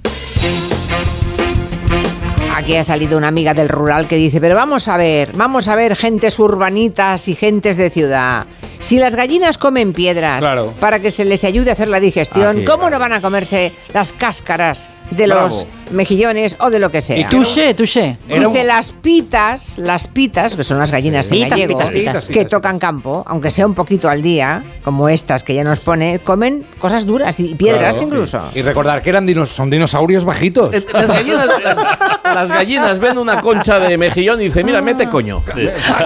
[2.55, 5.75] Aquí ha salido una amiga del rural que dice, pero vamos a ver, vamos a
[5.75, 8.45] ver gentes urbanitas y gentes de ciudad.
[8.79, 10.73] Si las gallinas comen piedras Claro.
[10.79, 13.71] para que se les ayude a hacer la digestión, Aquí, ¿cómo no van a comerse
[13.93, 15.47] las cáscaras de Bravo.
[15.47, 17.17] los mejillones o de lo que sea?
[17.17, 18.17] Y touché, touché.
[18.27, 21.35] Dice las pitas, las pitas, que son las gallinas Sí.
[21.41, 22.27] en Pitas, gallego, pitas, pitas.
[22.29, 26.19] que tocan campo, aunque sea un poquito al día, como estas que ya nos pone,
[26.19, 28.41] comen cosas duras y piedras Claro, incluso.
[28.53, 28.59] sí.
[28.59, 30.71] Y recordar que eran dinos, son dinosaurios bajitos.
[30.93, 31.77] Las gallinas, las,
[32.23, 35.43] las gallinas ven una concha de mejillón y dicen, mira, mete coño.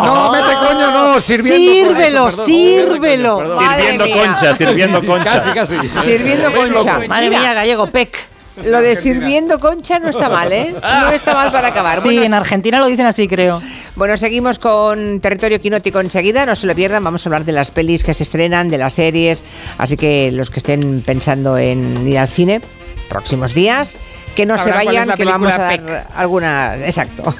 [0.04, 1.56] No, mete coño, no, sirviendo.
[1.92, 2.46] Sírvelo, Perdón.
[2.46, 3.60] sírvelo.
[3.60, 5.24] Sirviendo concha, sirviendo concha.
[5.26, 5.76] Casi, casi.
[6.04, 7.00] Sirviendo concha.
[7.08, 8.18] Madre Mira, mía, gallego, pec.
[8.64, 10.74] Lo de sirviendo concha no está mal, ¿eh?
[10.82, 12.00] No está mal para acabar.
[12.00, 13.62] Sí, Bueno, en Argentina lo dicen así, creo.
[13.96, 17.72] Bueno, seguimos con territorio quinótico enseguida, no se lo pierdan, vamos a hablar de las
[17.72, 19.44] pelis que se estrenan, de las series,
[19.78, 22.62] así que los que estén pensando en ir al cine,
[23.10, 23.98] próximos días,
[24.36, 26.82] que no Sabrán se vayan, que vamos a dar algunas...
[26.82, 27.36] Exacto.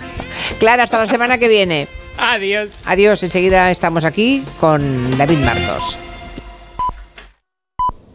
[0.60, 1.88] Clara, hasta la semana que viene.
[2.18, 2.82] Adiós.
[2.86, 5.98] Adiós, enseguida estamos aquí con David Martos.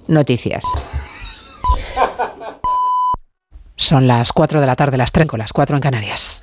[0.06, 0.64] Noticias.
[3.80, 6.42] Son las 4 de la tarde, las 3 con las 4 en Canarias.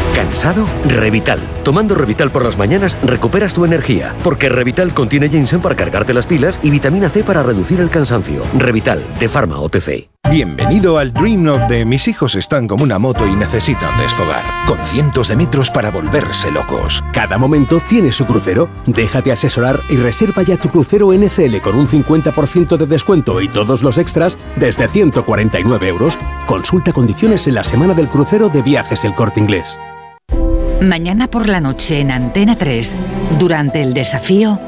[0.15, 0.67] ¿Cansado?
[0.85, 1.39] Revital.
[1.63, 6.25] Tomando Revital por las mañanas recuperas tu energía, porque Revital contiene ginseng para cargarte las
[6.25, 8.43] pilas y vitamina C para reducir el cansancio.
[8.57, 10.09] Revital, de Pharma OTC.
[10.29, 14.77] Bienvenido al Dream of de mis hijos están como una moto y necesitan desfogar, con
[14.77, 17.03] cientos de metros para volverse locos.
[17.11, 18.69] Cada momento tiene su crucero.
[18.85, 23.81] Déjate asesorar y reserva ya tu crucero NCL con un 50% de descuento y todos
[23.81, 26.17] los extras desde 149 euros.
[26.45, 29.77] Consulta condiciones en la semana del crucero de viajes El Corte Inglés.
[30.81, 32.95] Mañana por la noche en Antena 3,
[33.37, 34.59] durante el desafío,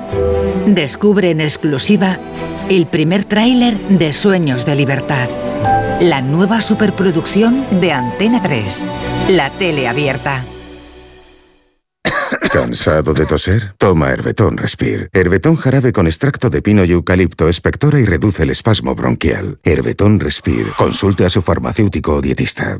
[0.67, 2.19] descubre en exclusiva
[2.69, 5.27] el primer tráiler de Sueños de Libertad.
[6.01, 8.85] La nueva superproducción de Antena 3,
[9.29, 10.45] la tele abierta.
[12.51, 13.73] ¿Cansado de toser?
[13.79, 15.09] Toma Herbetón Respire.
[15.13, 19.57] Herbetón jarabe con extracto de pino y eucalipto espectora y reduce el espasmo bronquial.
[19.63, 20.73] Herbetón Respire.
[20.77, 22.79] Consulte a su farmacéutico o dietista.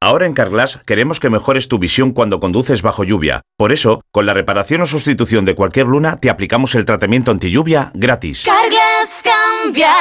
[0.00, 3.42] Ahora en Carglass queremos que mejores tu visión cuando conduces bajo lluvia.
[3.56, 7.50] Por eso, con la reparación o sustitución de cualquier luna, te aplicamos el tratamiento anti
[7.50, 8.44] lluvia gratis.
[8.44, 9.92] Carglass cambia,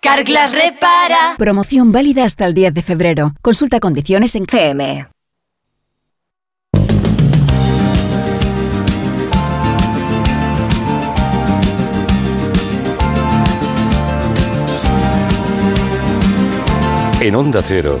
[0.00, 1.36] Carglass repara.
[1.38, 3.34] Promoción válida hasta el 10 de febrero.
[3.42, 5.06] Consulta condiciones en CM.
[17.20, 18.00] En Onda Cero,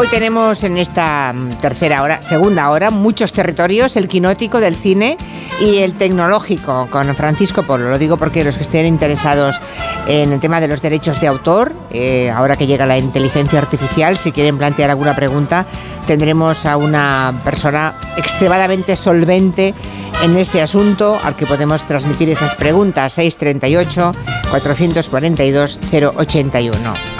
[0.00, 5.16] Hoy tenemos en esta mm, tercera hora, segunda hora, muchos territorios, el quinótico del cine
[5.60, 7.90] y el tecnológico con Francisco Polo.
[7.90, 9.58] Lo digo porque los que estén interesados
[10.06, 14.18] en el tema de los derechos de autor, eh, ahora que llega la inteligencia artificial,
[14.18, 15.66] si quieren plantear alguna pregunta,
[16.06, 19.74] tendremos a una persona extremadamente solvente
[20.22, 24.12] en ese asunto al que podemos transmitir esas preguntas 638
[24.48, 27.17] 442 081.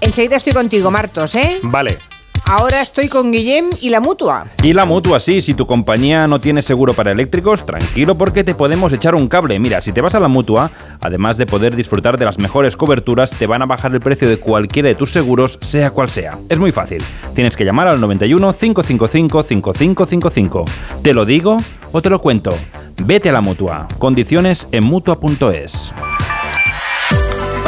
[0.00, 1.58] Enseguida estoy contigo, Martos, ¿eh?
[1.62, 1.98] Vale.
[2.46, 4.46] Ahora estoy con Guillem y la mutua.
[4.62, 8.56] Y la mutua, sí, si tu compañía no tiene seguro para eléctricos, tranquilo porque te
[8.56, 9.58] podemos echar un cable.
[9.60, 10.70] Mira, si te vas a la mutua,
[11.00, 14.38] además de poder disfrutar de las mejores coberturas, te van a bajar el precio de
[14.38, 16.38] cualquiera de tus seguros, sea cual sea.
[16.48, 17.04] Es muy fácil.
[17.36, 20.64] Tienes que llamar al 91 555 5555.
[21.02, 21.58] ¿Te lo digo
[21.92, 22.52] o te lo cuento?
[23.04, 23.86] Vete a la mutua.
[23.98, 25.92] Condiciones en mutua.es.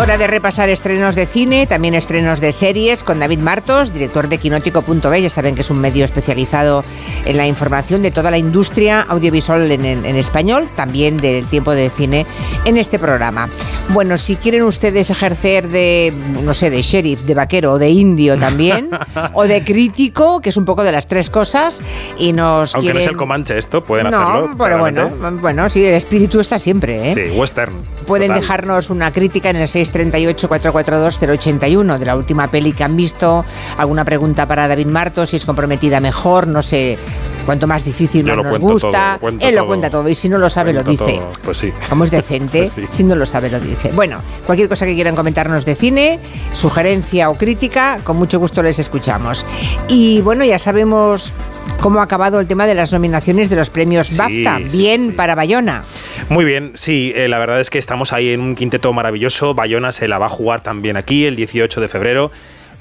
[0.02, 4.38] Hora de repasar estrenos de cine, también estrenos de series con David Martos, director de
[4.38, 5.22] Quinótico.b.
[5.22, 6.84] Ya saben que es un medio especializado
[7.24, 11.88] en la información de toda la industria audiovisual en, en español, también del tiempo de
[11.88, 12.26] cine
[12.64, 13.48] en este programa.
[13.90, 18.36] Bueno, si quieren ustedes ejercer de, no sé, de sheriff, de vaquero o de indio
[18.36, 18.90] también,
[19.34, 21.80] o de crítico, que es un poco de las tres cosas,
[22.18, 23.02] y nos Aunque no quieren...
[23.02, 24.56] es el Comanche esto, pueden no, hacerlo.
[24.58, 25.40] pero bueno, claramente.
[25.42, 27.30] bueno, sí, el espíritu está siempre, ¿eh?
[27.30, 27.84] Sí, western.
[28.04, 28.40] Pueden total.
[28.40, 33.44] dejarnos una crítica en el 638-442-081 de la última peli que han visto,
[33.76, 36.98] alguna pregunta para David Martos, si es comprometida mejor, no sé,
[37.44, 39.18] Cuanto más difícil, más nos gusta.
[39.40, 41.14] Él lo cuenta todo y si no lo sabe, lo dice.
[41.14, 41.30] todo.
[41.44, 41.66] Pues.
[41.88, 43.90] Como es decente, Pues si no lo sabe, lo dice.
[43.92, 46.20] Bueno, cualquier cosa que quieran comentarnos de cine,
[46.52, 49.44] sugerencia o crítica, con mucho gusto les escuchamos.
[49.88, 51.32] Y bueno, ya sabemos
[51.80, 54.58] cómo ha acabado el tema de las nominaciones de los premios Sí, BAFTA.
[54.70, 55.84] Bien para Bayona.
[56.28, 59.54] Muy bien, sí, eh, la verdad es que estamos ahí en un quinteto maravilloso.
[59.54, 62.30] Bayona se la va a jugar también aquí el 18 de febrero.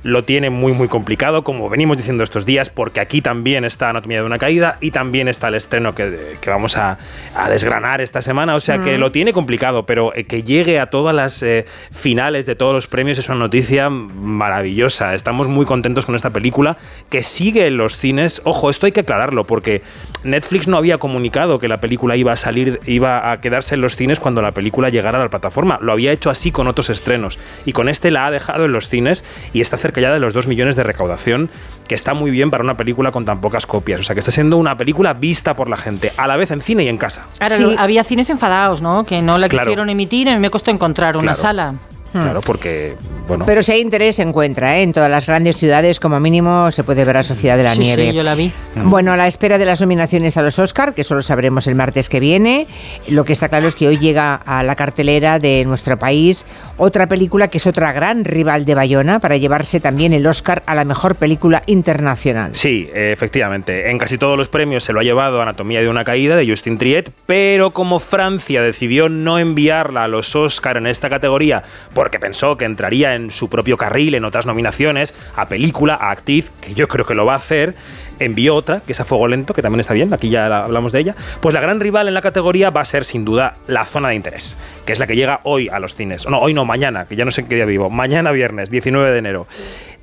[0.03, 4.19] Lo tiene muy muy complicado, como venimos diciendo estos días, porque aquí también está Anatomía
[4.19, 6.97] de una Caída y también está el estreno que, que vamos a,
[7.35, 8.55] a desgranar esta semana.
[8.55, 12.45] O sea que lo tiene complicado, pero eh, que llegue a todas las eh, finales
[12.45, 15.13] de todos los premios es una noticia maravillosa.
[15.13, 16.77] Estamos muy contentos con esta película
[17.09, 18.41] que sigue en los cines.
[18.45, 19.81] Ojo, esto hay que aclararlo, porque
[20.23, 23.95] Netflix no había comunicado que la película iba a salir, iba a quedarse en los
[23.95, 25.79] cines cuando la película llegara a la plataforma.
[25.81, 27.39] Lo había hecho así con otros estrenos.
[27.65, 29.23] Y con este la ha dejado en los cines
[29.53, 31.49] y está cerca ya de los 2 millones de recaudación,
[31.87, 33.99] que está muy bien para una película con tan pocas copias.
[33.99, 36.61] O sea, que está siendo una película vista por la gente, a la vez en
[36.61, 37.25] cine y en casa.
[37.39, 39.03] Ahora, lo- había cines enfadados, ¿no?
[39.05, 39.65] Que no la Claro.
[39.65, 40.29] quisieron emitir.
[40.29, 41.41] A mí me costó encontrar una Claro.
[41.41, 41.73] sala.
[42.11, 42.95] Claro, porque,
[43.27, 43.45] bueno.
[43.45, 44.77] Pero si hay interés, se encuentra.
[44.77, 44.83] ¿eh?
[44.83, 47.81] En todas las grandes ciudades, como mínimo, se puede ver a Sociedad de la Sí,
[47.81, 48.13] sí, Nieve.
[48.13, 48.51] yo la vi.
[48.75, 52.09] Bueno, a la espera de las nominaciones a los Oscar, que solo sabremos el martes
[52.09, 52.67] que viene,
[53.07, 56.45] lo que está claro es que hoy llega a la cartelera de nuestro país
[56.77, 60.75] otra película que es otra gran rival de Bayona para llevarse también el Oscar a
[60.75, 62.51] la mejor película internacional.
[62.55, 63.89] Sí, efectivamente.
[63.89, 66.77] En casi todos los premios se lo ha llevado Anatomía de una caída de Justin
[66.77, 71.63] Triet, pero como Francia decidió no enviarla a los Oscar en esta categoría
[72.01, 76.51] porque pensó que entraría en su propio carril en otras nominaciones, a película, a actriz,
[76.59, 77.75] que yo creo que lo va a hacer,
[78.17, 80.91] envió otra, que es a Fuego Lento, que también está bien, aquí ya la- hablamos
[80.93, 81.15] de ella.
[81.41, 84.15] Pues la gran rival en la categoría va a ser sin duda La Zona de
[84.15, 86.25] Interés, que es la que llega hoy a los cines.
[86.27, 87.91] No, hoy no, mañana, que ya no sé en qué día vivo.
[87.91, 89.45] Mañana viernes, 19 de enero.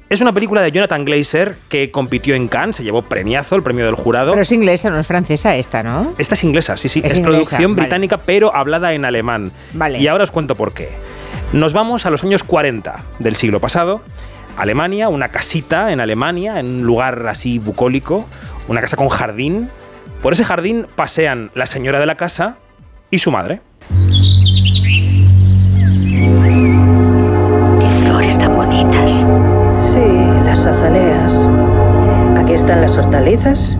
[0.08, 3.86] Es una película de Jonathan Glazer que compitió en Cannes, se llevó premiazo, el premio
[3.86, 4.30] del jurado.
[4.30, 6.14] Pero es inglesa, no es francesa esta, ¿no?
[6.16, 7.00] Esta es inglesa, sí, sí.
[7.00, 7.82] Es Es, inglesa, producción vale.
[7.82, 9.50] británica, pero hablada en alemán.
[9.72, 9.98] Vale.
[9.98, 10.90] Y ahora os cuento por qué.
[11.52, 14.02] Nos vamos a los años 40 del siglo pasado.
[14.58, 18.26] Alemania, una casita en Alemania, en un lugar así bucólico,
[18.68, 19.70] una casa con jardín.
[20.22, 22.56] Por ese jardín pasean la señora de la casa
[23.10, 23.62] y su madre.
[27.80, 29.24] Qué flores tan bonitas.
[29.78, 30.02] Sí,
[30.44, 31.48] las azaleas.
[32.36, 33.78] Aquí están las hortalizas.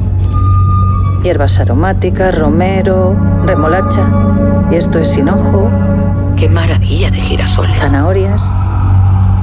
[1.23, 3.15] Hierbas aromáticas, romero,
[3.45, 4.11] remolacha.
[4.71, 5.71] Y esto es hinojo.
[6.39, 7.79] Qué maravilla de girasoles.
[7.79, 8.51] Zanahorias.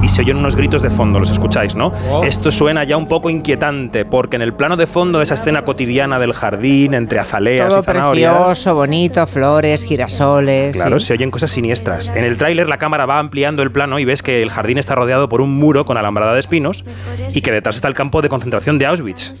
[0.02, 1.90] y se oyen unos gritos de fondo, los escucháis, ¿no?
[2.22, 5.62] Esto suena ya un poco inquietante, porque en el plano de fondo de esa escena
[5.62, 8.34] cotidiana del jardín, entre azaleas Todo y zanahorias.
[8.34, 10.76] precioso, bonito, flores, girasoles.
[10.76, 11.06] Claro, sí.
[11.06, 12.10] se oyen cosas siniestras.
[12.14, 14.94] En el tráiler la cámara va ampliando el plano y ves que el jardín está
[14.94, 16.84] rodeado por un muro con alambrada de espinos
[17.34, 19.34] y que detrás está el campo de concentración de Auschwitz.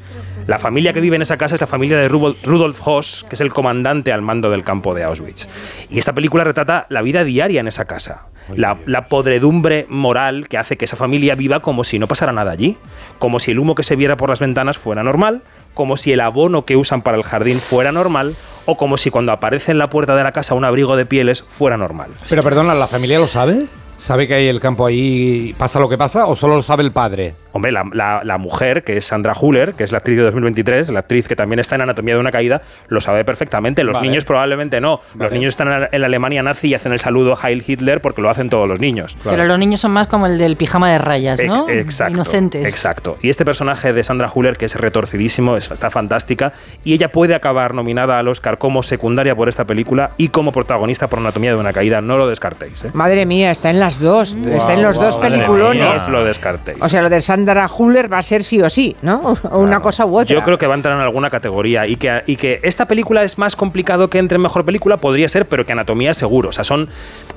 [0.46, 3.40] La familia que vive en esa casa es la familia de Rudolf Hoss, que es
[3.40, 5.48] el comandante al mando del campo de Auschwitz.
[5.90, 8.26] Y esta película retrata la vida diaria en esa casa.
[8.54, 12.52] La, la podredumbre moral que hace que esa familia viva como si no pasara nada
[12.52, 12.78] allí.
[13.18, 15.42] Como si el humo que se viera por las ventanas fuera normal,
[15.74, 18.36] como si el abono que usan para el jardín fuera normal,
[18.66, 21.42] o como si cuando aparece en la puerta de la casa un abrigo de pieles
[21.42, 22.10] fuera normal.
[22.28, 23.66] Pero perdona, ¿la familia lo sabe?
[23.96, 26.92] ¿Sabe que hay el campo ahí pasa lo que pasa o solo lo sabe el
[26.92, 27.34] padre?
[27.52, 30.90] Hombre, la, la- la mujer, que es Sandra Huller, que es la actriz de 2023,
[30.90, 33.82] la actriz que también está en Anatomía de una Caída, lo sabe perfectamente.
[33.82, 34.06] Los Vale.
[34.08, 35.00] niños probablemente no.
[35.18, 38.20] Los niños están en la- la Alemania nazi y hacen el saludo Heil Hitler porque
[38.20, 39.16] lo hacen todos los niños.
[39.24, 41.66] Pero los niños son más como el del pijama de rayas, Ex- ¿no?
[41.70, 42.12] exacto.
[42.12, 42.68] Inocentes.
[42.68, 43.16] Exacto.
[43.22, 46.52] Y este personaje de Sandra Huller, que es retorcidísimo, es- está fantástica,
[46.84, 51.06] y ella puede acabar nominada al Oscar como secundaria por esta película y como protagonista
[51.06, 52.02] por Anatomía de una Caída.
[52.02, 52.84] No lo descartéis.
[52.84, 52.90] ¿eh?
[52.92, 55.84] Madre mía, está en las dos, está en los dos peliculones.
[55.84, 56.78] mía, lo descartéis.
[56.80, 59.36] O sea, lo de Sandra Huller va a ser sí o sí, ¿no?
[59.50, 60.34] O una cosa u otra.
[60.34, 63.22] Yo creo que va a entrar en alguna categoría y que, y que esta película
[63.22, 66.48] es más complicado que entre en mejor película, podría ser, pero que Anatomía seguro.
[66.48, 66.88] O sea, son,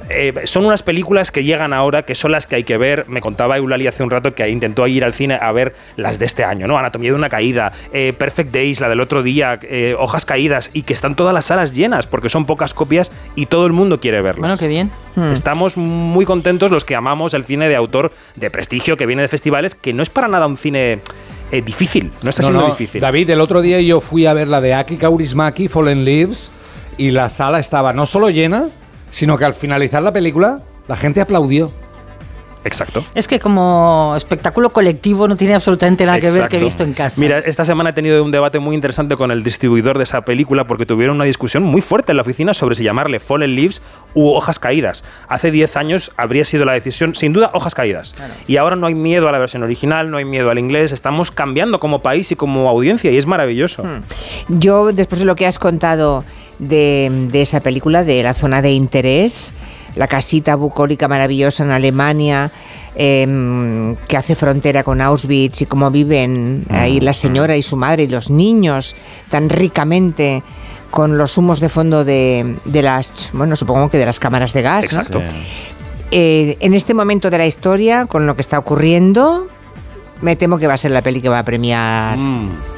[0.09, 3.05] eh, son unas películas que llegan ahora, que son las que hay que ver.
[3.07, 6.25] Me contaba Eulalia hace un rato que intentó ir al cine a ver las de
[6.25, 6.77] este año, ¿no?
[6.77, 10.81] Anatomía de una caída, eh, Perfect Days, la del otro día, eh, Hojas Caídas, y
[10.83, 14.21] que están todas las salas llenas porque son pocas copias y todo el mundo quiere
[14.21, 14.39] verlas.
[14.39, 14.91] Bueno, qué bien.
[15.33, 19.27] Estamos muy contentos los que amamos el cine de autor de prestigio que viene de
[19.27, 20.99] festivales, que no es para nada un cine
[21.51, 23.01] eh, difícil, no está No, siendo no, difícil.
[23.01, 26.51] David, el otro día yo fui a ver la de Aki Kaurismaki, Fallen Leaves,
[26.97, 28.69] y la sala estaba no solo llena,
[29.09, 31.71] sino que al finalizar la película la gente aplaudió.
[32.63, 33.03] Exacto.
[33.15, 36.93] Es que como espectáculo colectivo no tiene absolutamente nada que ver que he visto en
[36.93, 37.19] casa.
[37.19, 40.67] Mira, esta semana he tenido un debate muy interesante con el distribuidor de esa película
[40.67, 43.81] porque tuvieron una discusión muy fuerte en la oficina sobre si llamarle Fallen Leaves
[44.13, 45.03] u Hojas Caídas.
[45.27, 48.13] Hace 10 años habría sido la decisión, sin duda, Hojas Caídas.
[48.47, 51.31] Y ahora no hay miedo a la versión original, no hay miedo al inglés, estamos
[51.31, 53.83] cambiando como país y como audiencia y es maravilloso.
[54.49, 56.25] Yo, después de lo que has contado
[56.59, 59.53] de, de esa película, de la zona de interés,
[59.95, 62.51] la casita bucólica maravillosa en Alemania,
[62.95, 68.03] em, que hace frontera con Auschwitz y cómo viven ahí la señora y su madre
[68.03, 68.95] y los niños
[69.29, 70.43] tan ricamente
[70.91, 74.61] con los humos de fondo de, de las, bueno, supongo que de las cámaras de
[74.61, 74.93] gas.
[74.93, 75.01] ¿no?
[75.01, 75.21] Exacto.
[76.11, 79.47] Eh, en este momento de la historia, con lo que está ocurriendo,
[80.21, 82.17] me temo que va a ser la peli que va a premiar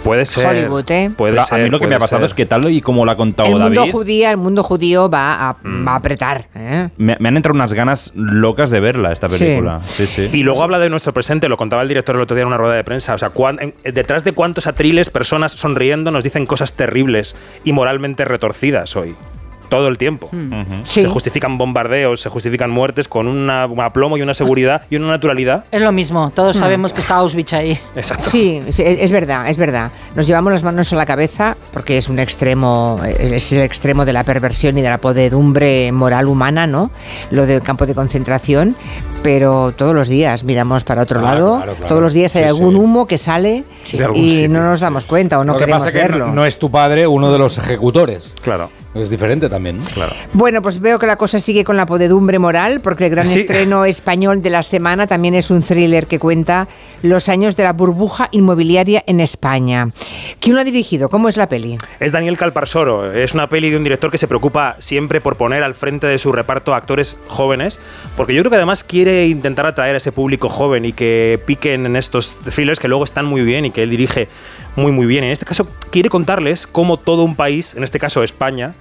[0.04, 0.46] Puede ser.
[0.48, 1.12] Hollywood, ¿eh?
[1.16, 2.26] Puede Pero ser, a mí lo que me ha pasado ser.
[2.28, 5.10] es que tal y como lo ha contado el mundo David, judío, el mundo judío
[5.10, 6.48] va a, va a apretar.
[6.56, 6.90] ¿eh?
[6.98, 9.44] me, me han entrado unas ganas locas de verla, esta Sí.
[9.44, 9.80] película.
[9.82, 10.30] Sí, sí.
[10.34, 12.58] Y luego habla de nuestro presente, lo contaba el director el otro día en una
[12.58, 13.14] rueda de prensa.
[13.14, 17.74] O sea, cuán- en- detrás de cuántos atriles, personas sonriendo, nos dicen cosas terribles y
[17.74, 19.16] moralmente retorcidas hoy.
[19.72, 20.30] Todo el tiempo.
[20.84, 21.04] Sí.
[21.04, 25.08] Se justifican bombardeos, se justifican muertes con una- un aplomo y una seguridad y una
[25.08, 25.64] naturalidad.
[25.72, 26.60] Es lo mismo, todos Hmm.
[26.60, 27.80] sabemos que está Auschwitz ahí.
[27.96, 28.26] Exacto.
[28.28, 29.90] Sí, sí, es verdad, es verdad.
[30.14, 34.12] Nos llevamos las manos a la cabeza porque es un extremo, es el extremo de
[34.12, 36.92] la perversión y de la podedumbre moral humana, ¿no?
[37.30, 38.76] Lo del campo de concentración,
[39.24, 41.88] pero todos los días miramos para otro Claro, lado, claro, claro.
[41.88, 42.80] todos los días hay Sí, algún sí.
[42.82, 44.50] humo que sale y sitio.
[44.50, 46.28] no nos damos cuenta o no Lo que queremos pasa es que verlo.
[46.28, 48.34] no, no es tu padre uno de los ejecutores.
[48.42, 48.70] Claro.
[48.94, 49.80] Es diferente también.
[49.80, 49.86] ¿no?
[49.86, 50.12] Claro.
[50.34, 53.40] Bueno, pues veo que la cosa sigue con la podedumbre moral, porque el gran Sí.
[53.40, 56.68] estreno español de la semana también es un thriller que cuenta
[57.02, 59.92] los años de la burbuja inmobiliaria en España.
[60.42, 61.08] ¿Quién lo ha dirigido?
[61.10, 61.78] ¿Cómo es la peli?
[62.02, 63.14] Es Daniel Calparsoro.
[63.14, 66.18] Es una peli de un director que se preocupa siempre por poner al frente de
[66.18, 67.80] su reparto a actores jóvenes,
[68.18, 71.86] porque yo creo que además quiere intentar atraer a ese público joven y que piquen
[71.86, 74.28] en estos thrillers que luego están muy bien y que él dirige
[74.76, 75.24] muy muy bien.
[75.24, 78.76] En este caso quiere contarles cómo todo un país, en este caso España,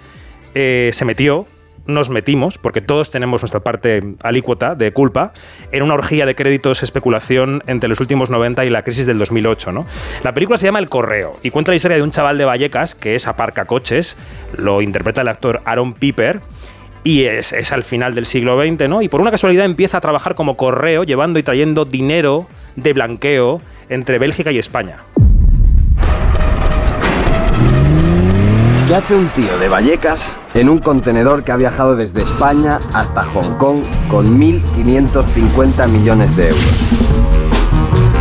[0.54, 1.46] eh, se metió
[1.86, 5.32] nos metimos, porque todos tenemos nuestra parte alícuota de culpa,
[5.72, 9.72] en una orgía de créditos especulación entre los últimos 90 y la crisis del 2008.
[9.72, 9.86] ¿no?
[10.22, 12.94] La película se llama El Correo y cuenta la historia de un chaval de Vallecas
[12.94, 14.16] que es aparcacoches,
[14.56, 16.40] lo interpreta el actor Aaron Piper.
[17.02, 19.00] Y es, es al final del siglo XX, ¿no?
[19.00, 23.62] Y por una casualidad empieza a trabajar como correo, llevando y trayendo dinero de blanqueo
[23.88, 24.98] entre Bélgica y España.
[28.90, 33.22] ¿Qué hace un tío de Vallecas en un contenedor que ha viajado desde España hasta
[33.22, 36.80] Hong Kong con 1.550 millones de euros?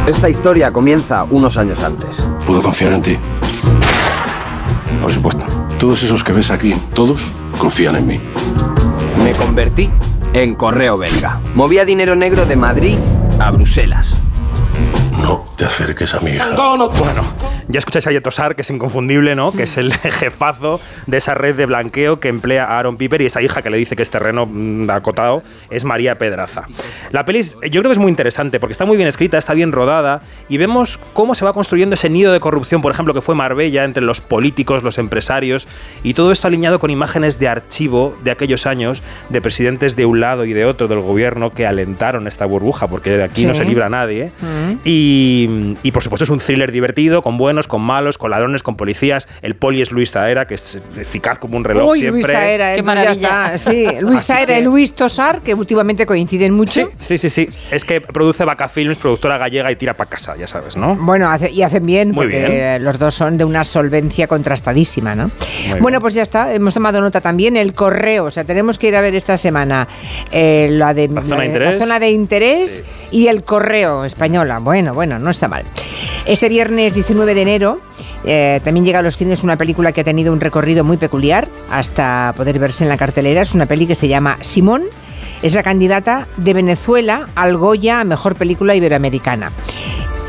[0.06, 2.24] Esta historia comienza unos años antes.
[2.46, 3.18] ¿Puedo confiar en ti?
[5.02, 5.44] Por supuesto.
[5.80, 8.20] Todos esos que ves aquí, todos confían en mí.
[9.24, 9.90] Me convertí
[10.34, 11.40] en correo belga.
[11.56, 13.00] Movía dinero negro de Madrid
[13.40, 14.16] a Bruselas.
[15.20, 16.56] No te acerques a mi hija.
[16.56, 16.90] Bueno,
[17.70, 19.52] ya escucháis a Yetosar, que es inconfundible, ¿no?
[19.54, 23.26] Que es el jefazo de esa red de blanqueo que emplea a Aaron Piper y
[23.28, 26.66] esa hija que le dice que es terreno mm, acotado es María Pedraza.
[27.12, 29.72] La peli yo creo que es muy interesante porque está muy bien escrita, está bien
[29.72, 33.36] rodada y vemos cómo se va construyendo ese nido de corrupción, por ejemplo, que fue
[33.36, 35.68] Marbella entre los políticos, los empresarios
[36.04, 40.20] y todo esto alineado con imágenes de archivo de aquellos años de presidentes de un
[40.20, 43.60] lado y de otro del gobierno que alentaron esta burbuja porque de aquí no Sí.
[43.60, 44.32] se libra nadie.
[44.86, 48.76] Y, y, por supuesto es un thriller divertido, con buenos, con malos, con ladrones, con
[48.76, 49.28] policías.
[49.41, 52.22] El poli es Luis Zaera, que es eficaz como un reloj Uy, siempre.
[52.22, 53.12] Luis Qué eh, ya maravilla.
[53.12, 53.88] está, sí.
[54.01, 56.89] Luis Así Saera que- y Luis Tosar, que últimamente coinciden mucho.
[56.97, 57.49] Sí, sí, sí.
[57.72, 60.95] Es que produce Vaca Films, productora gallega y tira para casa, ya sabes, ¿no?
[60.95, 62.84] Bueno, hace- y hacen bien, Muy porque bien.
[62.84, 65.32] los dos son de una solvencia contrastadísima, ¿no?
[65.82, 67.57] Bueno, pues ya está, hemos tomado nota también.
[67.57, 69.88] El correo, o sea, tenemos que ir a ver esta semana
[70.32, 71.72] eh, la, de, La zona la de de- interés.
[71.74, 74.60] la zona de interés y el correo española.
[74.60, 75.64] Bueno, bueno, no está mal.
[76.26, 77.49] Este viernes 19 de enero
[78.26, 81.47] eh, también llega a los cines una película que ha tenido un recorrido muy peculiar
[81.70, 83.41] hasta poder verse en la cartelera.
[83.41, 84.84] Es una peli que se llama Simón.
[85.41, 89.52] Es la candidata de Venezuela al Goya a Mejor Película Iberoamericana.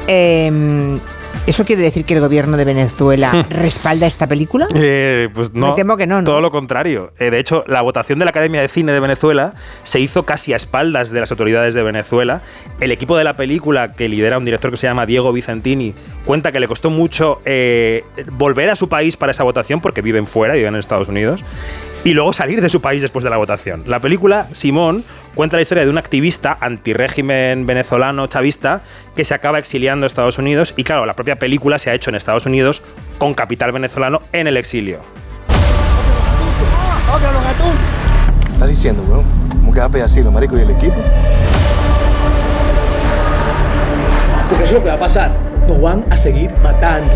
[0.06, 0.98] Eh,
[1.46, 4.68] ¿Eso quiere decir que el gobierno de Venezuela respalda esta película?
[4.74, 5.68] Eh, pues no.
[5.68, 6.24] Me temo que no, ¿no?
[6.24, 7.12] Todo lo contrario.
[7.18, 10.52] Eh, de hecho, la votación de la Academia de Cine de Venezuela se hizo casi
[10.52, 12.42] a espaldas de las autoridades de Venezuela.
[12.78, 16.52] El equipo de la película, que lidera un director que se llama Diego Vicentini, cuenta
[16.52, 20.54] que le costó mucho eh, volver a su país para esa votación porque viven fuera,
[20.54, 21.42] viven en Estados Unidos.
[22.02, 23.84] Y luego salir de su país después de la votación.
[23.86, 28.82] La película, Simón, cuenta la historia de un activista antirégimen venezolano chavista
[29.14, 30.72] que se acaba exiliando a Estados Unidos.
[30.78, 32.82] Y claro, la propia película se ha hecho en Estados Unidos
[33.18, 35.00] con capital venezolano en el exilio.
[38.52, 39.24] Está diciendo, weón.
[39.50, 40.96] ¿Cómo que va a pedir asilo, marico, y el equipo?
[44.48, 45.32] Porque eso es lo que va a pasar.
[45.68, 47.12] Nos van a seguir matando.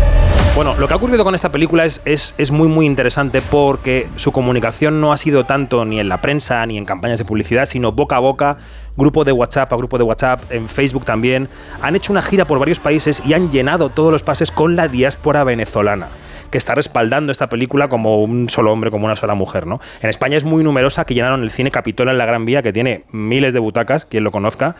[0.55, 4.07] Bueno, lo que ha ocurrido con esta película es, es, es, muy muy interesante porque
[4.15, 7.65] su comunicación no ha sido tanto ni en la prensa ni en campañas de publicidad,
[7.65, 8.55] sino boca a boca,
[8.95, 11.49] grupo de WhatsApp a grupo de WhatsApp, en Facebook también.
[11.81, 14.87] Han hecho una gira por varios países y han llenado todos los pases con la
[14.87, 16.07] diáspora venezolana
[16.51, 19.81] que está respaldando esta película como un solo hombre, como una sola mujer, ¿no?
[20.01, 22.71] En España es muy numerosa, que llenaron el cine Capitol en la Gran Vía, que
[22.71, 24.75] tiene miles de butacas, quien lo conozca,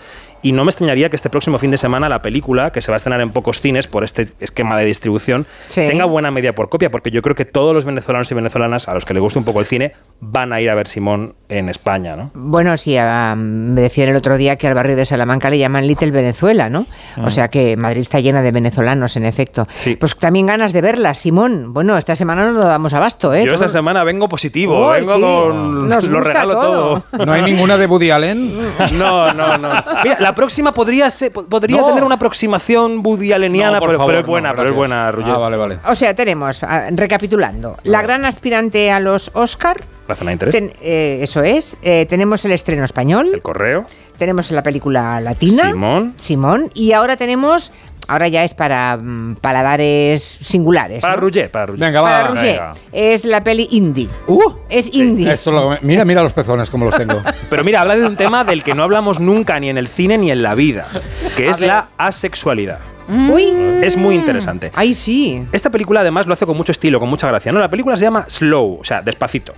[0.45, 2.95] y no me extrañaría que este próximo fin de semana la película, que se va
[2.95, 5.81] a estrenar en pocos cines por este esquema de distribución, Sí.
[5.87, 8.93] tenga buena media por copia, porque yo creo que todos los venezolanos y venezolanas a
[8.93, 11.67] los que les guste un poco el cine van a ir a ver Simón en
[11.69, 12.29] España, ¿no?
[12.35, 15.87] Bueno, sí, ah, me decían el otro día que al barrio de Salamanca le llaman
[15.87, 16.85] Little Venezuela, ¿no?
[17.17, 17.25] Mm.
[17.25, 19.67] O sea que Madrid está llena de venezolanos, en efecto.
[19.99, 21.73] Pues también ganas de verla, Simón.
[21.73, 23.45] Bueno, esta semana no nos damos abasto, ¿eh?
[23.45, 25.21] Yo esta semana vengo positivo, Uy, vengo sí.
[25.21, 27.03] con Nos lo gusta regalo todo.
[27.11, 27.25] todo.
[27.25, 28.53] ¿No hay ninguna de Woody Allen?
[28.93, 29.69] No, no, no.
[30.03, 31.87] Mira, la próxima podría ser, podría No.
[31.87, 34.75] tener una aproximación Woody Alleniana, No, por pero, favor, pero es no, buena, pero es
[34.75, 35.07] buena.
[35.07, 35.79] Ah, vale, vale.
[35.87, 39.81] O sea, tenemos, ah, recapitulando, la gran aspirante a los Oscar.
[40.07, 40.53] La zona de interés.
[40.53, 41.77] ten- eh, eso es.
[41.81, 43.29] eh, tenemos el estreno español.
[43.33, 43.85] El correo.
[44.19, 45.71] Tenemos la película latina.
[45.71, 46.13] Simón.
[46.17, 46.69] Simón.
[46.75, 47.73] Y ahora tenemos.
[48.07, 51.01] Ahora ya es para mm, paladares singulares.
[51.01, 51.21] Para ¿no?
[51.51, 51.79] Para Roger.
[51.79, 52.27] Venga, Para va.
[52.29, 52.45] Roger.
[52.59, 52.71] venga.
[52.91, 54.07] Es la peli indie.
[54.27, 55.31] Uh, es indie.
[55.31, 57.21] Esto lo- mira, mira los pezones como los tengo.
[57.49, 60.17] Pero mira, habla de un tema del que no hablamos nunca ni en el cine
[60.17, 60.87] ni en la vida,
[61.35, 62.79] que es la asexualidad.
[63.07, 63.53] Uy.
[63.83, 64.71] Es muy interesante.
[64.75, 65.45] Ahí sí.
[65.51, 67.51] Esta película además lo hace con mucho estilo, con mucha gracia.
[67.51, 69.53] No, la película se llama Slow, o sea, despacito.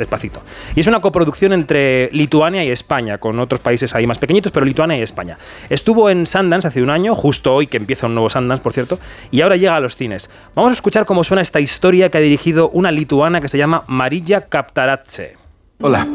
[0.00, 0.42] Despacito.
[0.74, 4.66] Y es una coproducción entre Lituania y España, con otros países ahí más pequeñitos, pero
[4.66, 5.38] Lituania y España.
[5.68, 8.98] Estuvo en Sundance hace un año, justo hoy que empieza un nuevo Sundance, por cierto,
[9.30, 10.28] y ahora llega a los cines.
[10.56, 13.84] Vamos a escuchar cómo suena esta historia que ha dirigido una lituana que se llama
[13.86, 15.36] Marilla Kaptaratse.
[15.80, 16.06] Hola.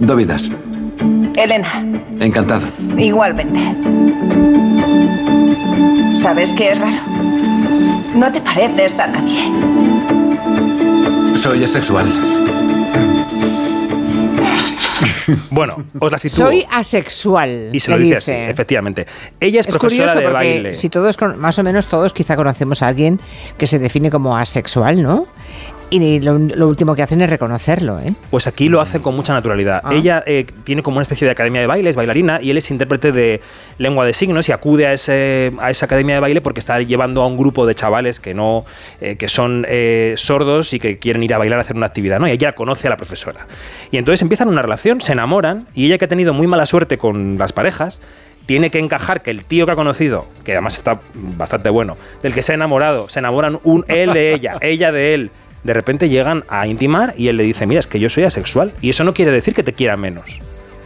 [0.00, 0.50] Dovidas.
[1.36, 1.84] Elena,
[2.20, 2.66] Encantado.
[2.96, 3.60] igualmente.
[6.14, 6.96] ¿Sabes qué es raro?
[8.14, 9.52] No te pareces a nadie.
[11.36, 12.06] Soy asexual.
[15.50, 16.46] Bueno, os la sitúo.
[16.46, 17.70] Soy asexual.
[17.72, 18.42] y se lo dice, dice.
[18.44, 19.06] así, efectivamente.
[19.40, 20.74] Ella es, Es profesora de porque baile.
[20.74, 23.20] si todos, con- más o menos todos quizá conocemos a alguien
[23.58, 25.26] que se define como asexual, ¿no?
[25.88, 28.12] Y lo, lo último que hacen es reconocerlo, ¿eh?
[28.30, 29.82] Pues aquí lo hace con mucha naturalidad.
[29.84, 29.94] Ah.
[29.94, 32.70] Ella eh, tiene como una especie de academia de baile, es bailarina, y él es
[32.70, 33.40] intérprete de
[33.78, 37.22] lengua de signos y acude a, ese, a esa academia de baile porque está llevando
[37.22, 38.64] a un grupo de chavales que no
[39.00, 42.18] eh, que son eh, sordos y que quieren ir a bailar a hacer una actividad,
[42.18, 42.26] ¿no?
[42.26, 43.46] Y ella conoce a la profesora.
[43.92, 46.98] Y entonces empiezan una relación, se enamoran, y ella que ha tenido muy mala suerte
[46.98, 48.00] con las parejas,
[48.46, 52.32] tiene que encajar que el tío que ha conocido, que además está bastante bueno, del
[52.32, 55.30] que se ha enamorado, se enamoran un él de ella, ella de él.
[55.66, 58.72] De repente llegan a intimar y él le dice, mira, es que yo soy asexual.
[58.80, 60.40] Y eso no quiere decir que te quiera menos,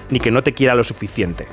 [0.08, 1.46] ni que no te quiera lo suficiente.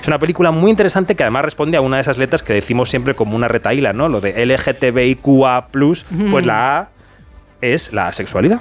[0.00, 2.88] Es una película muy interesante que además responde a una de esas letras que decimos
[2.88, 4.08] siempre como una retaíla, ¿no?
[4.08, 5.68] Lo de LGTBIQA+,
[6.30, 6.88] pues la A
[7.60, 8.60] es la asexualidad.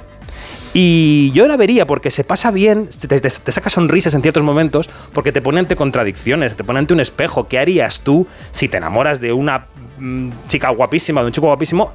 [0.74, 4.44] Y yo la vería porque se pasa bien, te, te- te saca sonrisas en ciertos
[4.44, 7.48] momentos, porque te pone ante contradicciones, te pone ante un espejo.
[7.48, 9.66] ¿Qué harías tú si te enamoras de una
[10.00, 11.94] mm, chica guapísima, de un chico guapísimo?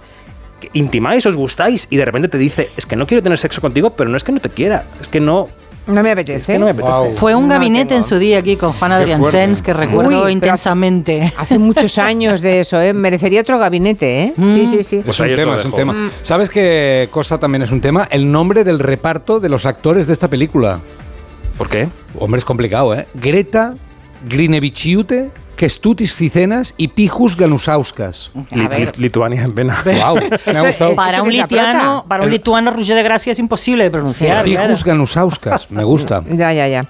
[0.72, 3.90] Intimáis, os gustáis y de repente te dice, es que no quiero tener sexo contigo,
[3.90, 5.48] pero no es que no te quiera, es que no...
[5.86, 6.54] No me apetece.
[6.54, 7.16] que no me apetece.
[7.16, 8.00] Fue un No gabinete tengo.
[8.00, 9.24] en su día aquí con Juan Adrián.
[9.24, 11.32] Sens que recuerdo Uy, intensamente.
[11.38, 12.92] Hace muchos años de eso, ¿eh?
[12.92, 14.34] Merecería otro gabinete, ¿eh?
[14.36, 14.50] Mm.
[14.50, 15.02] Sí, sí, sí.
[15.04, 15.92] Pues es un tema, es un tema.
[15.92, 16.10] Mm.
[16.22, 18.08] ¿Sabes qué cosa también es un tema?
[18.10, 20.80] El nombre del reparto de los actores de esta película.
[21.56, 21.88] ¿Por qué?
[22.18, 23.06] Hombre, es complicado, ¿eh?
[23.14, 23.74] Greta
[24.28, 28.30] Grinevičiūtė, Kestutis Cicenas y Pijus Ganusauskas.
[28.50, 29.82] Li- li- Lituania en pena.
[29.84, 30.16] Wow,
[30.52, 30.94] me ha gustado.
[30.94, 32.04] Para un, prota.
[32.06, 34.44] para un lituano, Roger de Gracia es imposible de pronunciar.
[34.44, 34.66] claro.
[34.68, 36.22] Pijus Ganusauskas, me gusta.
[36.36, 36.84] Ya, ya, ya.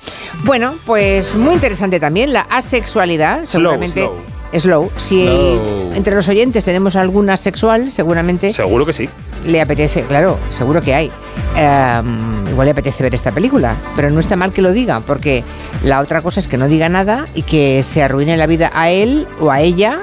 [0.44, 3.44] Bueno, pues muy interesante también la asexualidad.
[3.44, 4.00] seguramente.
[4.02, 4.36] slow.
[4.52, 4.90] Slow.
[4.96, 5.90] Si Slow.
[5.94, 9.08] entre los oyentes tenemos algún asexual, seguramente Seguro que sí.
[9.46, 11.10] Le apetece, claro, seguro que hay.
[11.56, 15.44] Em, igual le apetece ver esta película, pero no está mal que lo diga, porque
[15.84, 18.90] la otra cosa es que no diga nada y que se arruine la vida a
[18.90, 20.00] él o a ella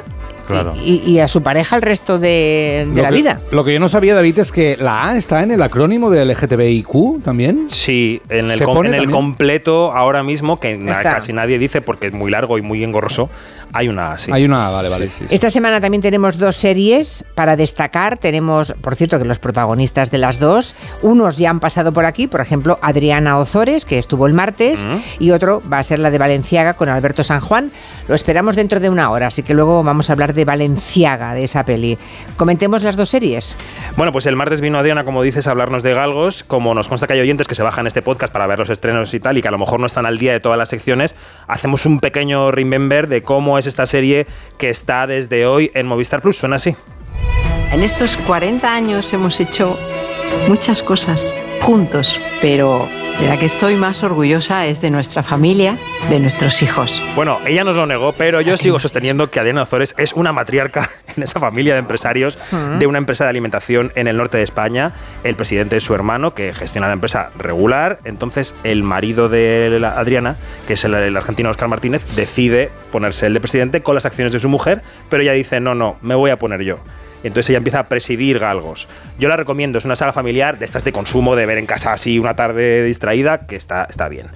[0.48, 0.74] Claro.
[0.76, 3.40] y, y a su pareja el resto de, la que- vida.
[3.52, 6.26] Lo que yo no sabía, David, es que la A está en el acrónimo de
[6.26, 7.66] LGTBIQ también.
[7.70, 11.80] Sí, en el, ¿Se com- en el completo ahora mismo, que na- casi nadie dice
[11.80, 13.30] porque es muy largo y muy engorroso,
[13.74, 14.32] hay una sí.
[14.32, 15.10] Hay una vale, vale.
[15.30, 18.18] Esta semana también tenemos dos series para destacar.
[18.18, 22.28] Tenemos, por cierto, que los protagonistas de las dos, unos ya han pasado por aquí,
[22.28, 24.88] por ejemplo, Adriana Ozores, que estuvo el martes,
[25.20, 27.72] y otro va a ser la de Valenciaga con Alberto San Juan.
[28.08, 31.46] Lo esperamos dentro de una hora, así que luego vamos a hablar de Valenciaga, de
[31.46, 31.98] esa peli.
[32.38, 33.56] Comentemos las dos series.
[33.98, 36.44] Bueno, pues el martes vino Adriana, como dices, a hablarnos de galgos.
[36.44, 39.14] Como nos consta que hay oyentes que se bajan este podcast para ver los estrenos
[39.14, 41.16] y tal, y que a lo mejor no están al día de todas las secciones,
[41.48, 44.28] hacemos un pequeño remember de cómo es esta serie
[44.58, 46.38] que está desde hoy en Movistar Plus.
[46.38, 46.76] Suena así.
[47.72, 49.78] En estos 40 años hemos hecho
[50.48, 52.88] muchas cosas juntos, pero
[53.20, 55.78] de la que estoy más orgullosa es de nuestra familia,
[56.10, 57.02] de nuestros hijos.
[57.16, 60.90] Bueno, ella nos lo negó, pero yo sigo sosteniendo que Adriana Ozores es una matriarca
[61.16, 62.38] en esa familia de empresarios
[62.80, 64.92] de una empresa de alimentación en el norte de España.
[65.24, 68.00] El presidente es su hermano, que gestiona la empresa regular.
[68.04, 70.36] Entonces, el marido de la Adriana,
[70.68, 74.34] que es el, el argentino Oscar Martínez, decide ponerse el de presidente con las acciones
[74.34, 76.80] de su mujer, pero ella dice, no, no, me voy a poner yo.
[77.24, 78.88] Entonces ella empieza a presidir Galgos.
[79.18, 81.94] Yo la recomiendo, es una saga familiar de estas de consumo, de ver en casa
[81.94, 84.28] así una tarde distraída, que está, está bien.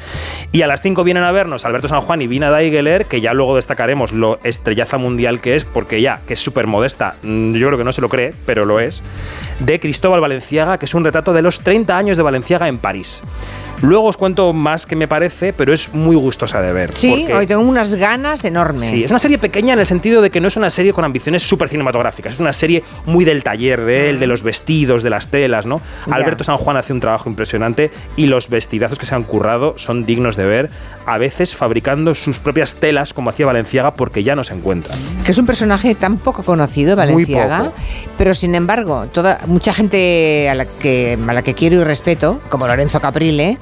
[0.51, 3.33] Y a las 5 vienen a vernos Alberto San Juan y Vina Daigeler, que ya
[3.33, 7.67] luego destacaremos lo estrellaza mundial que es, porque ya, que es súper modesta, mm, yo
[7.67, 9.03] creo que no se lo cree, pero lo es,
[9.59, 13.23] de Cristóbal Valenciaga, que es un retrato de los 30 años de Valenciaga en París.
[13.81, 16.97] Luego os cuento más que me parece, pero es muy gustosa de ver.
[16.97, 18.89] Sí, hoy tengo unas ganas enormes.
[18.89, 21.05] Sí, es una serie pequeña en el sentido de que no es una serie con
[21.05, 25.09] ambiciones súper cinematográficas, es una serie muy del taller de él, de los vestidos, de
[25.09, 25.79] las telas, ¿no?
[26.07, 26.15] Ya.
[26.15, 30.05] Alberto San Juan hace un trabajo impresionante y los vestidazos que se han currado son
[30.05, 30.69] dignos de ver,
[31.05, 34.97] a veces fabricando sus propias telas como hacía Valenciaga porque ya no se encuentran.
[35.23, 37.75] Que es un personaje tan poco conocido, Valenciaga, poco.
[38.17, 42.41] pero sin embargo, toda, mucha gente a la, que, a la que quiero y respeto,
[42.49, 43.59] como Lorenzo Caprile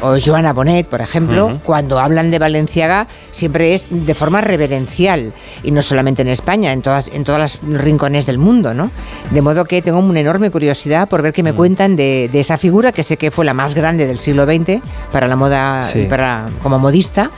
[0.00, 5.32] o Joana Bonet, por ejemplo, cuando hablan de Valenciaga siempre es de forma reverencial
[5.62, 8.90] y no solamente en España, en todas en todos los rincones del mundo, ¿no?
[9.30, 11.56] De modo que tengo una enorme curiosidad por ver qué me Mm.
[11.56, 14.80] cuentan de, de esa figura que sé que fue la más grande del siglo XX
[15.12, 16.00] para la moda Sí.
[16.00, 17.30] y para como modista.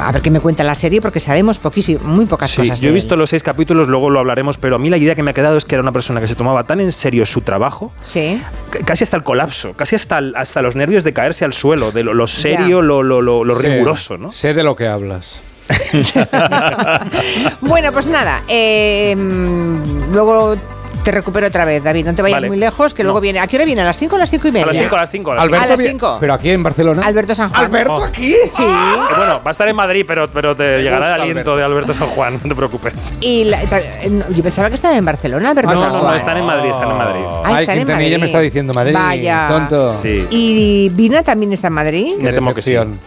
[0.00, 2.80] A ver qué me cuenta la serie porque sabemos poquísimo, muy pocas Sí, cosas.
[2.80, 3.20] yo he visto él.
[3.20, 5.56] los seis capítulos, luego lo hablaremos, pero a mí la idea que me ha quedado
[5.56, 8.40] es que era una persona que se tomaba tan en serio su trabajo Sí.
[8.84, 12.04] casi hasta el colapso, casi hasta, el- hasta los nervios de caerse al suelo, de
[12.04, 14.30] lo, lo serio, lo, lo, lo, lo Sé- riguroso, ¿no?
[14.30, 15.42] Sé de lo que hablas.
[17.60, 19.14] Bueno, pues nada, eh,
[20.12, 20.56] luego
[21.06, 22.04] te recupero otra vez, David.
[22.04, 22.48] No te vayas Vale.
[22.48, 23.38] muy lejos, que luego viene.
[23.38, 23.80] ¿A qué hora viene?
[23.82, 24.64] ¿A las 5 o a las 5 y media?
[24.64, 25.32] A las 5, a las 5.
[25.32, 26.16] Alberto a las vi- 5.
[26.18, 27.02] Pero aquí en Barcelona.
[27.04, 27.64] Alberto San Juan.
[27.64, 28.34] ¿Alberto aquí?
[28.50, 28.62] Sí.
[28.64, 31.56] Eh, bueno, va a estar en Madrid, pero, pero te llegará el gusta aliento Alberto.
[31.56, 33.14] de Alberto San Juan, no te preocupes.
[33.20, 35.98] Y la- ta- eh, no, yo pensaba que estaba en Barcelona, Alberto no, San no,
[36.00, 36.10] Juan.
[36.10, 37.22] no, están en Madrid, están en Madrid.
[37.26, 38.20] Ah, Ay, están en Quintanilla Madrid.
[38.20, 38.94] me está diciendo Madrid.
[38.94, 39.46] Vaya.
[39.48, 39.94] Tonto.
[39.94, 40.26] Sí.
[40.30, 42.14] ¿Y Vina también está en Madrid?
[42.18, 42.72] Me temo que sí.
[42.72, 42.98] decepción.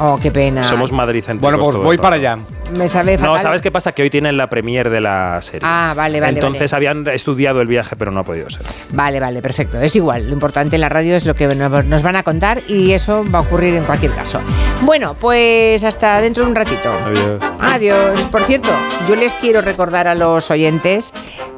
[0.00, 0.64] Oh, qué pena.
[0.64, 2.38] Somos madricéntricos Bueno, pues voy para allá.
[2.74, 3.32] Me sabe fatal.
[3.34, 3.92] No, ¿sabes qué pasa?
[3.92, 5.60] Que hoy tienen la premier de la serie.
[5.62, 6.34] Ah, vale, vale.
[6.34, 8.62] Entonces habían estudiado el viaje, pero no ha podido ser.
[8.90, 9.80] Vale, vale, perfecto.
[9.80, 10.26] Es igual.
[10.28, 13.24] Lo importante en la radio es lo que nos nos van a contar y eso
[13.32, 14.40] va a ocurrir en cualquier caso.
[14.82, 16.92] Bueno, pues hasta dentro de un ratito.
[16.92, 17.42] Adiós.
[17.60, 18.20] Adiós.
[18.30, 18.70] Por cierto,
[19.08, 21.12] yo les quiero recordar a los oyentes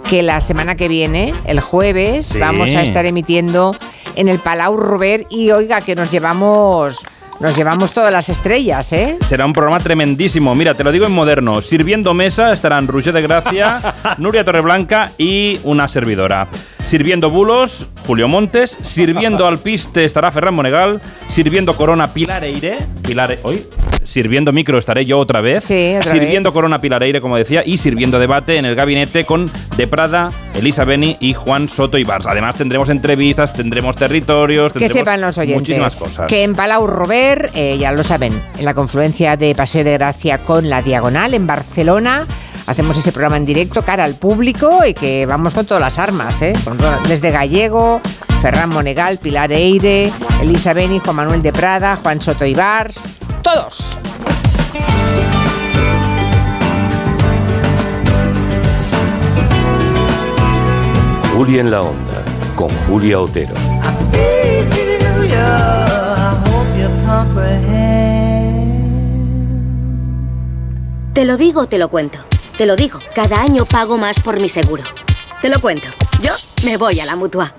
[0.08, 2.38] que la semana que viene, el jueves, Sí.
[2.38, 3.74] vamos a estar emitiendo
[4.16, 7.04] en el Palau Robert y oiga que nos llevamos
[7.40, 9.19] nos llevamos todas las estrellas, ¿eh?
[9.24, 10.55] Será un programa tremendísimo.
[10.55, 11.61] Mira, te lo digo en moderno.
[11.61, 13.81] Sirviendo mesa estarán Roger de Gracia,
[14.19, 16.48] Nuria Torreblanca y una servidora.
[16.86, 18.77] Sirviendo bulos, Julio Montes.
[18.82, 21.01] Sirviendo alpiste estará Ferran Monegal.
[21.28, 22.78] Sirviendo corona Pilar Eire.
[23.02, 23.66] Pilar E- hoy.
[24.05, 25.65] Sirviendo micro estaré yo otra vez.
[25.65, 27.62] Sí, otra sirviendo corona Pilar Eire, como decía.
[27.66, 32.27] Y sirviendo debate en el gabinete con De Prada, Elisa Beni y Juan Soto Ibars.
[32.27, 34.73] Además tendremos entrevistas, tendremos territorios.
[34.73, 36.27] Que tendremos sepan los oyentes Muchísimas cosas.
[36.28, 40.43] que en Palau Robert, eh, ya lo saben, en la confluencia de Paseo de Gracia
[40.43, 42.27] con la Diagonal en Barcelona,
[42.66, 46.40] hacemos ese programa en directo cara al público y que vamos con todas las armas,
[46.42, 46.52] ¿eh?
[47.08, 48.00] Desde Gallego,
[48.40, 53.10] Ferran Monegal, Pilar Eire, Elisa Beni, Juan Manuel de Prada, Juan Soto Ibars,
[53.42, 53.96] todos.
[61.34, 62.22] Julia en la Onda,
[62.54, 63.54] con Julia Otero.
[71.12, 72.18] Te lo digo, te lo cuento.
[72.56, 74.85] Te lo digo, cada año pago más por mi seguro.
[75.43, 75.89] Te lo cuento.
[76.22, 76.32] Yo
[76.64, 77.52] me voy a la mutua.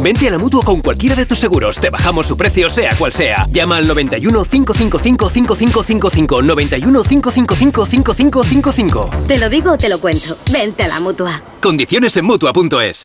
[0.00, 1.78] Vente a la mutua con cualquiera de tus seguros.
[1.78, 3.46] Te bajamos su precio, sea cual sea.
[3.50, 6.42] Llama al 91 555 5555.
[6.42, 9.10] 91 555 5555.
[9.26, 10.38] Te lo digo, te lo cuento.
[10.50, 11.42] Vente a la mutua.
[11.60, 13.04] Condiciones en mutua.es.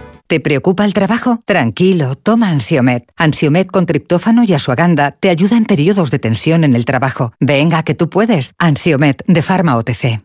[0.31, 1.41] ¿Te preocupa el trabajo?
[1.43, 3.03] Tranquilo, toma Ansiomet.
[3.17, 7.33] Ansiomet con triptófano y asuaganda te ayuda en periodos de tensión en el trabajo.
[7.41, 8.53] Venga, que tú puedes.
[8.57, 10.21] Ansiomet de Pharma OTC.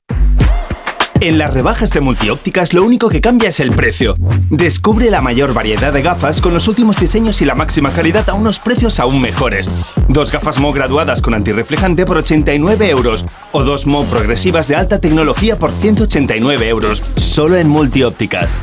[1.19, 4.15] En las rebajas de multiópticas lo único que cambia es el precio.
[4.49, 8.35] Descubre la mayor variedad de gafas con los últimos diseños y la máxima calidad a
[8.35, 9.69] unos precios aún mejores.
[10.07, 15.01] Dos gafas Mo graduadas con antirreflejante por 89 euros o dos Mo progresivas de alta
[15.01, 17.03] tecnología por 189 euros.
[17.17, 18.63] Solo en multiópticas.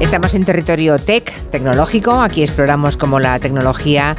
[0.00, 2.22] Estamos en territorio tech, tecnológico.
[2.22, 4.16] Aquí exploramos cómo la tecnología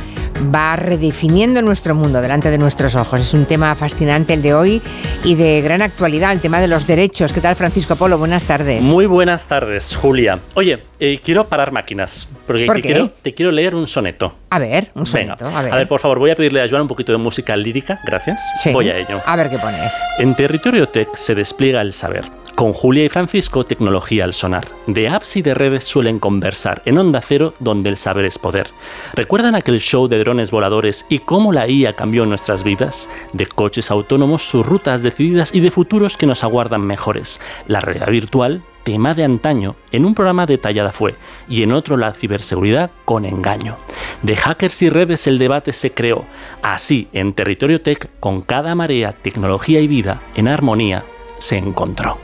[0.54, 3.20] va redefiniendo nuestro mundo delante de nuestros ojos.
[3.20, 4.82] Es un tema fascinante el de hoy
[5.24, 7.34] y de gran actualidad, el tema de los derechos.
[7.34, 8.18] ¿Qué tal, Francisco Polo?
[8.20, 8.84] Buenas tardes.
[8.84, 10.40] Muy buenas tardes, Julia.
[10.54, 12.82] Oye, eh, quiero parar máquinas, porque ¿Por te?
[12.84, 14.36] Quiero, te quiero leer un soneto.
[14.52, 15.58] A ver, un Venga, soneto.
[15.58, 15.74] A ver.
[15.74, 18.40] a ver, por favor, voy a pedirle a Joan un poquito de música lírica, gracias.
[18.62, 18.72] Sí.
[18.72, 19.20] Voy a ello.
[19.26, 19.94] A ver qué pones.
[20.20, 22.26] En Territorio Tech se despliega el saber.
[22.56, 24.68] Con Julia y Francisco, tecnología al sonar.
[24.86, 28.70] De apps y de redes suelen conversar en Onda Cero, donde el saber es poder.
[29.14, 33.10] ¿Recuerdan aquel show de drones voladores y cómo la IA cambió nuestras vidas?
[33.34, 37.40] De coches autónomos, sus rutas decididas y de futuros que nos aguardan mejores.
[37.68, 41.16] La realidad virtual, tema de antaño, en un programa detallada fue,
[41.48, 43.78] y en otro la ciberseguridad con engaño.
[44.22, 46.26] De hackers y redes el debate se creó.
[46.62, 51.04] Así, en Territorio Tech, con cada marea, tecnología y vida en armonía,
[51.40, 52.18] se encontró.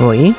[0.00, 0.34] Uy.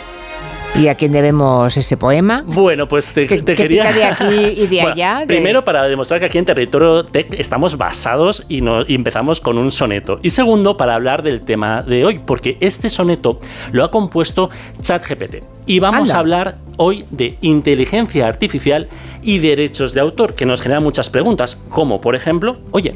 [0.75, 2.43] ¿Y a quién debemos ese poema?
[2.45, 3.85] Bueno, pues te, te ¿Qué quería...
[3.85, 5.19] pica de aquí y de Bueno, allá?
[5.21, 9.39] De- Primero, para demostrar que aquí en Territorio Tech estamos basados y, no- y empezamos
[9.41, 10.19] con un soneto.
[10.21, 13.39] Y segundo, para hablar del tema de hoy, porque este soneto
[13.71, 14.51] lo ha compuesto
[14.81, 15.37] ChatGPT.
[15.65, 16.15] Y vamos Anda.
[16.15, 18.87] a hablar hoy de inteligencia artificial
[19.23, 22.93] y derechos de autor, que nos genera muchas preguntas, como por ejemplo, oye,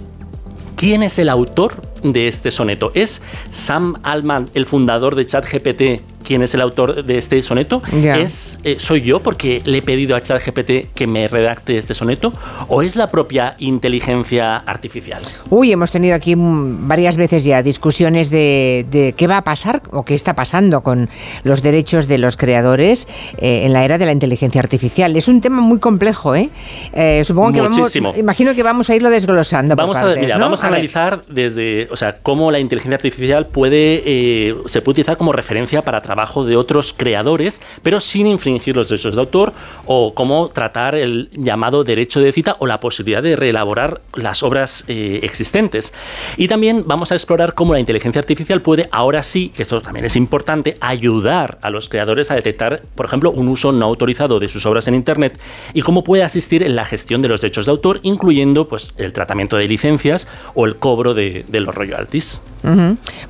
[0.76, 2.92] ¿Quién es el autor de este soneto?
[2.96, 3.22] ¿Es
[3.52, 7.82] Sam Altman, el fundador de ChatGPT, quien es el autor de este soneto?
[8.02, 8.18] Ya.
[8.18, 12.34] ¿Es, eh, ¿Soy yo porque le he pedido a ChatGPT que me redacte este soneto?
[12.68, 15.22] ¿O es la propia inteligencia artificial?
[15.50, 19.82] Uy, hemos tenido aquí mm, varias veces ya discusiones de, de qué va a pasar
[19.92, 21.10] o qué está pasando con
[21.44, 23.08] los derechos de los creadores
[23.38, 25.16] eh, en la era de la inteligencia artificial.
[25.16, 26.50] Es un tema muy complejo, ¿eh?
[26.94, 28.10] Eh, supongo que Muchísimo.
[28.10, 29.76] vamos, imagino que vamos a irlo desglosando.
[29.76, 30.46] por Vamos a, partes, mira, ¿no?
[30.46, 30.76] vamos a, ver.
[30.76, 35.82] analizar desde, o sea, cómo la inteligencia artificial puede, eh, se puede utilizar como referencia
[35.82, 39.54] para trabajo de otros creadores, pero sin infringir los derechos de autor,
[39.86, 44.84] o cómo tratar el llamado derecho de cita o la posibilidad de reelaborar las obras
[44.90, 45.94] eh, existentes.
[46.36, 50.06] Y también vamos a explorar cómo la inteligencia artificial puede, ahora sí, que esto también
[50.06, 54.50] es importante, ayudar a los creadores a detectar, por ejemplo, un uso no autorizado de
[54.50, 55.40] sus obras en Internet
[55.74, 59.14] y cómo puede asistir en la gestión de los derechos de autor, incluyendo pues, el
[59.14, 62.42] tratamiento de licencias o el cobro de, de los royalties.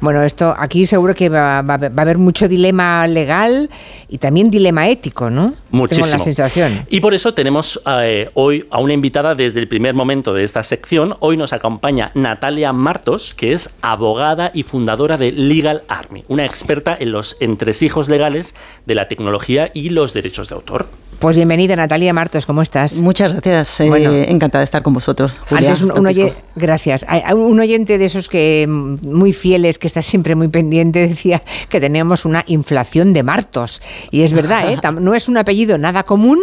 [0.01, 2.70] Bueno, esto aquí seguro que va- va a haber mucho dilema
[3.07, 3.69] legal
[4.09, 5.53] y también dilema ético, ¿no?
[5.71, 6.05] Muchísimo.
[6.05, 6.85] Tengo la sensación.
[6.89, 10.63] Y por eso tenemos eh, hoy a una invitada desde el primer momento de esta
[10.63, 11.15] sección.
[11.19, 16.95] Hoy nos acompaña Natalia Martos, que es abogada y fundadora de Legal Army, una experta
[16.99, 20.87] en los entresijos legales de la tecnología y los derechos de autor.
[21.21, 22.95] Pues bienvenida, Natalia Martos, ¿cómo estás?
[22.99, 24.11] Muchas gracias, eh, Bueno.
[24.11, 25.31] encantada de estar con vosotros.
[25.47, 27.05] Julia, Antes un, un oye- gracias.
[27.35, 31.79] Un oyente de esos que mm, muy fieles, que está siempre muy pendiente, decía que
[31.79, 33.83] teníamos una inflación de Martos.
[34.09, 34.77] Y es verdad, ¿eh?
[34.99, 36.39] No es un apellido nada común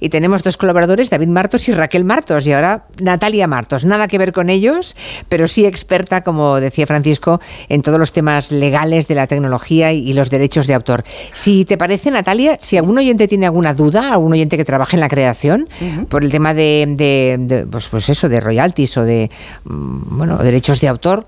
[0.00, 2.46] y tenemos dos colaboradores, David Martos y Raquel Martos.
[2.46, 3.84] Y ahora Natalia Martos.
[3.84, 4.96] Nada que ver con ellos,
[5.28, 7.38] pero sí experta, como decía Francisco,
[7.68, 11.04] en todos los temas legales de la tecnología y los derechos de autor.
[11.34, 15.00] Si te parece, Natalia, si algún oyente tiene alguna duda, algún oyente que trabaje en
[15.00, 15.68] la creación,
[16.08, 19.30] por el tema de, de- de, pues, pues eso, de royalties o de
[19.64, 21.26] mm, bueno, derechos de autor,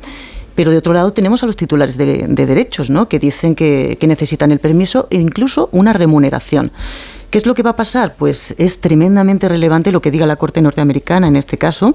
[0.61, 3.09] pero de otro lado tenemos a los titulares de, de derechos, ¿no?
[3.09, 6.71] que dicen que, que necesitan el permiso e incluso una remuneración.
[7.31, 8.15] ¿Qué es lo que va a pasar?
[8.19, 11.95] Pues es tremendamente relevante lo que diga la Corte norteamericana en este caso,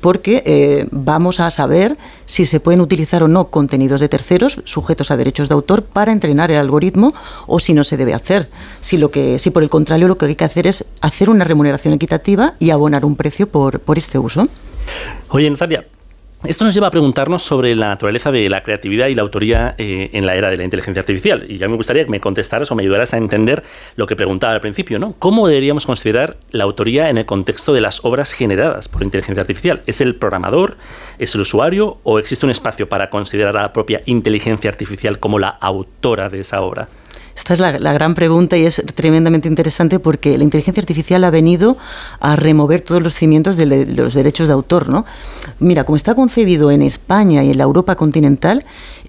[0.00, 5.10] porque eh, vamos a saber si se pueden utilizar o no contenidos de terceros sujetos
[5.10, 7.12] a derechos de autor para entrenar el algoritmo
[7.46, 8.48] o si no se debe hacer.
[8.80, 11.44] Si, lo que, si por el contrario lo que hay que hacer es hacer una
[11.44, 14.48] remuneración equitativa y abonar un precio por, por este uso.
[15.28, 15.84] Oye, Natalia,
[16.44, 20.10] esto nos lleva a preguntarnos sobre la naturaleza de la creatividad y la autoría eh,
[20.12, 21.44] en la era de la inteligencia artificial.
[21.48, 23.64] Y ya me gustaría que me contestaras o me ayudaras a entender
[23.96, 25.14] lo que preguntaba al principio, ¿no?
[25.18, 29.82] ¿Cómo deberíamos considerar la autoría en el contexto de las obras generadas por inteligencia artificial?
[29.86, 30.76] ¿Es el programador?
[31.18, 31.98] ¿Es el usuario?
[32.04, 36.40] ¿O existe un espacio para considerar a la propia inteligencia artificial como la autora de
[36.40, 36.88] esa obra?
[37.38, 41.78] Esta es la, gran pregunta y es tremendamente interesante porque la inteligencia artificial ha venido
[42.18, 44.88] a remover todos los cimientos de, los derechos de autor.
[44.88, 45.06] ¿no?
[45.60, 48.64] Mira, como está concebido en España y en la Europa continental,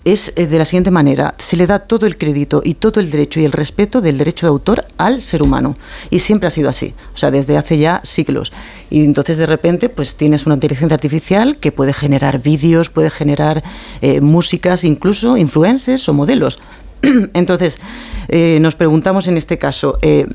[0.06, 1.34] es de la siguiente manera.
[1.40, 4.46] Se le da todo el crédito y todo el derecho y el respeto del derecho
[4.46, 5.76] de autor al ser humano.
[6.12, 8.54] Y siempre ha sido así, o sea, desde hace ya siglos.
[8.92, 13.64] Y entonces de repente pues tienes una inteligencia artificial que puede generar vídeos, puede generar
[14.02, 16.60] eh, músicas, incluso influencers o modelos.
[17.34, 17.80] Entonces,
[18.28, 20.28] eh, nos preguntamos en este caso, eh,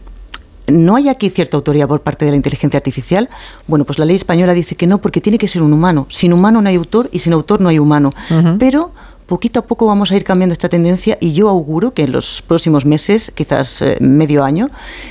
[0.66, 3.28] ¿no hay aquí cierta autoría por parte de la inteligencia artificial?
[3.66, 6.06] Bueno, pues la ley española dice que no, porque tiene que ser un humano.
[6.10, 8.12] Sin humano no hay autor y sin autor no hay humano.
[8.30, 8.56] Uh -huh.
[8.58, 8.92] Pero
[9.26, 12.42] poquito a poco vamos a ir cambiando esta tendencia y yo auguro que en los
[12.42, 14.70] próximos meses, quizás eh, medio año,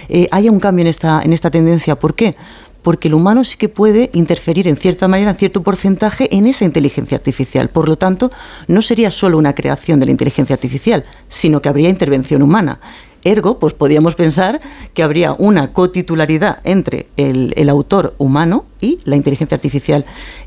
[0.09, 1.95] eh, haya un cambio en esta, en esta tendencia.
[1.95, 2.35] ¿Por qué?
[2.84, 6.65] Porque el humano sí que puede interferir en cierta manera, en cierto porcentaje, en esa
[6.65, 7.69] inteligencia artificial.
[7.69, 8.31] Por lo tanto,
[8.68, 12.80] no sería solo una creación de la inteligencia artificial, sino que habría intervención humana.
[13.23, 14.60] Ergo, pues podríamos pensar
[14.93, 20.03] que habría una cotitularidad entre el, el, autor humano y la inteligencia artificial.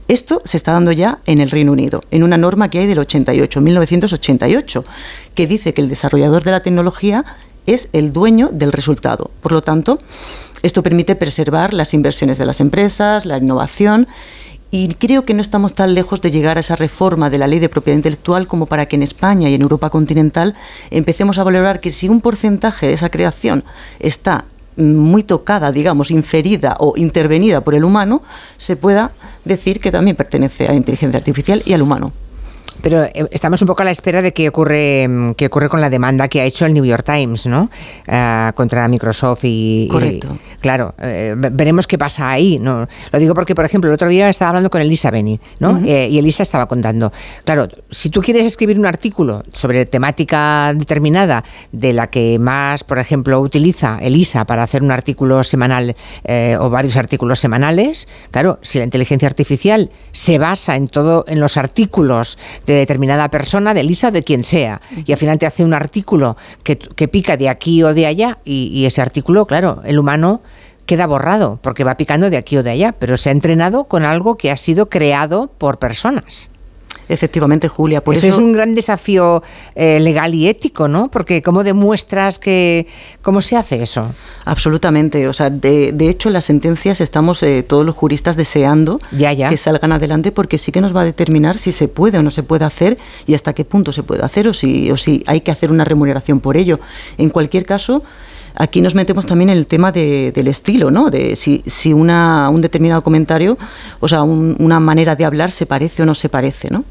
[0.09, 2.99] Esto se está dando ya en el Reino Unido, en una norma que hay del
[2.99, 4.85] 88, 1988,
[5.35, 7.25] que dice que el desarrollador de la tecnología
[7.67, 9.31] es el dueño del resultado.
[9.43, 9.99] Por lo tanto,
[10.63, 14.09] esto permite preservar las inversiones de las empresas, la innovación
[14.71, 17.61] y creo que no estamos tan lejos de llegar a esa reforma de la ley
[17.61, 20.55] de propiedad intelectual como para que en España y en Europa continental
[20.91, 23.65] empecemos a valorar que si un porcentaje de esa creación
[24.01, 24.45] está
[24.77, 28.23] muy tocada, digamos, inferida o intervenida por el humano,
[28.59, 29.13] se pueda
[29.45, 32.13] decir que también pertenece a la inteligencia artificial y al humano.
[32.83, 35.81] Pero eh, estamos un poco a la espera de qué ocurre, mm, qué ocurre con
[35.81, 37.71] la demanda que ha hecho el New York Times, ¿no?
[38.09, 39.89] Uh, contra Microsoft y.
[39.91, 40.29] Correcto.
[40.33, 42.89] Y, claro, eh, veremos qué pasa ahí, ¿no?
[43.13, 45.71] Lo digo porque, por ejemplo, el otro día estaba hablando con Elisa Beni, ¿no?
[45.71, 45.89] Uh -huh.
[45.89, 47.13] eh, y Elisa estaba contando.
[47.45, 52.99] Claro, si tú quieres escribir un artículo sobre temática determinada de la que más, por
[52.99, 58.79] ejemplo, utiliza Elisa para hacer un artículo semanal eh, o varios artículos semanales, claro, si
[58.79, 64.09] la inteligencia artificial se basa en todo, en los artículos de determinada persona, de Lisa
[64.09, 67.49] o de quien sea, y al final te hace un artículo que, que pica de
[67.49, 70.43] aquí o de allá, y, y, ese artículo, claro, el humano
[70.87, 74.05] queda borrado, porque va picando de aquí o de allá, pero se ha entrenado con
[74.05, 76.51] algo que ha sido creado por personas.
[77.09, 78.03] Efectivamente, Julia.
[78.03, 79.43] Por Ese eso es un gran desafío
[79.75, 81.09] eh, legal y ético, ¿no?
[81.09, 82.87] Porque ¿cómo demuestras que...
[83.23, 84.13] ¿Cómo se hace eso?
[84.45, 85.29] Absolutamente.
[85.29, 89.49] O sea, de, de hecho, las sentencias estamos eh, todos los juristas deseando ya, ya.
[89.49, 92.31] que salgan adelante porque sí que nos va a determinar si se puede o no
[92.31, 95.43] se puede hacer y hasta qué punto se puede hacer o si, o si hay
[95.43, 96.81] que hacer una remuneración por ello.
[97.19, 98.03] En cualquier caso,
[98.57, 101.11] aquí nos metemos también en el tema de, del estilo, ¿no?
[101.11, 103.57] De si, si una, un determinado comentario,
[104.01, 106.85] o sea, un, una manera de hablar se parece o no se parece, ¿no?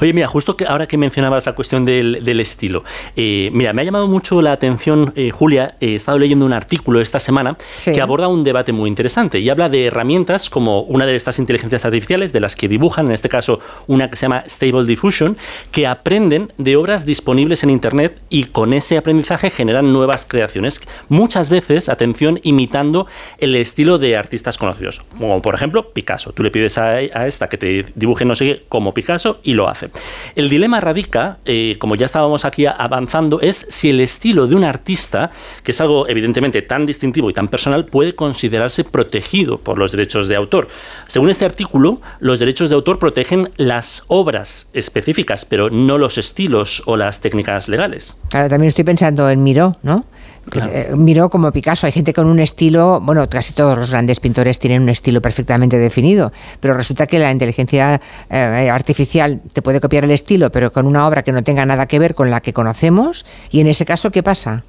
[0.00, 2.84] Oye, mira, justo que ahora que mencionabas la cuestión del, del estilo,
[3.16, 6.52] eh, mira, me ha llamado mucho la atención, eh, Julia, eh, he estado leyendo un
[6.52, 7.92] artículo esta semana Sí.
[7.92, 11.84] que aborda un debate muy interesante y habla de herramientas como una de estas inteligencias
[11.84, 15.36] artificiales, de las que dibujan, en este caso una que se llama Stable Diffusion,
[15.70, 21.50] que aprenden de obras disponibles en Internet y con ese aprendizaje generan nuevas creaciones, muchas
[21.50, 23.06] veces, atención, imitando
[23.38, 26.32] el estilo de artistas conocidos, como por ejemplo Picasso.
[26.32, 29.52] Tú le pides a, a esta que te dibuje no sé qué como Picasso y
[29.52, 29.90] lo hace.
[30.34, 34.64] El dilema radica, eh, como ya estábamos aquí avanzando, es si el estilo de un
[34.64, 35.30] artista,
[35.62, 40.28] que es algo evidentemente tan distintivo y tan personal, puede considerarse protegido por los derechos
[40.28, 40.68] de autor.
[41.08, 46.82] Según este artículo, los derechos de autor protegen las obras específicas, pero no los estilos
[46.86, 48.20] o las técnicas legales.
[48.30, 50.04] Claro, también estoy pensando en Miró, ¿no?
[50.54, 54.58] Eh, Miró como Picasso, hay gente con un estilo, bueno, casi todos los grandes pintores
[54.58, 58.00] tienen un estilo perfectamente definido, pero resulta que la inteligencia
[58.30, 61.86] eh, artificial te puede copiar el estilo, pero con una obra que no tenga nada
[61.86, 64.62] que ver con la que conocemos, y en ese caso, ¿qué pasa?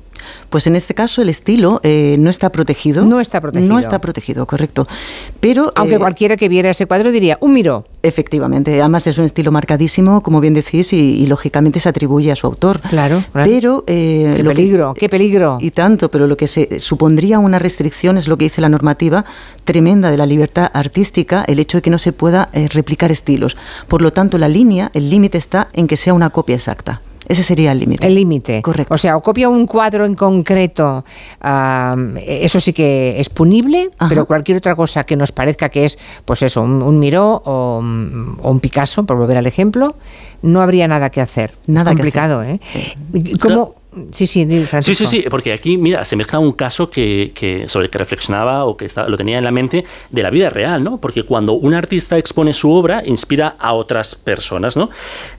[0.49, 3.05] Pues en este caso el estilo eh, no está protegido.
[3.05, 3.73] No está protegido.
[3.73, 4.87] No está protegido, correcto.
[5.39, 7.85] Pero Aunque eh, cualquiera que viera ese cuadro diría, un Miró.
[8.03, 12.35] Efectivamente, además es un estilo marcadísimo, como bien decís, y, y lógicamente se atribuye a
[12.35, 12.79] su autor.
[12.81, 13.49] Claro, claro.
[13.51, 15.57] Pero eh, Qué que- peligro, qué peligro.
[15.59, 19.25] y tanto, pero lo que se supondría una restricción es lo que dice la normativa
[19.65, 23.57] tremenda de la libertad artística, el hecho de que no se pueda replicar estilos.
[23.87, 27.01] Por lo tanto, la línea, el límite está en que sea una copia exacta.
[27.27, 28.07] Ese sería el límite.
[28.07, 28.61] El límite.
[28.61, 28.93] Correcto.
[28.93, 31.03] O sea, o copia un cuadro en concreto,
[31.41, 35.99] am, eso sí que es punible, pero cualquier otra cosa que nos parezca que es,
[36.25, 39.95] pues eso, un, un Miró o, un- o un Picasso, por volver al ejemplo,
[40.41, 41.53] no habría nada que hacer.
[41.67, 42.59] Nada es que complicado, ¿eh?
[43.41, 43.75] ¿Cómo?
[44.11, 45.07] Sí, sí, di, Sí, Francisco.
[45.09, 48.65] sí, sí, porque aquí, mira, se mezcla un caso que, que- sobre el que reflexionaba
[48.65, 50.97] o que estaba- lo tenía en la mente de la vida real, ¿no?
[50.97, 54.89] Porque cuando un artista expone su obra, inspira a otras personas, ¿no?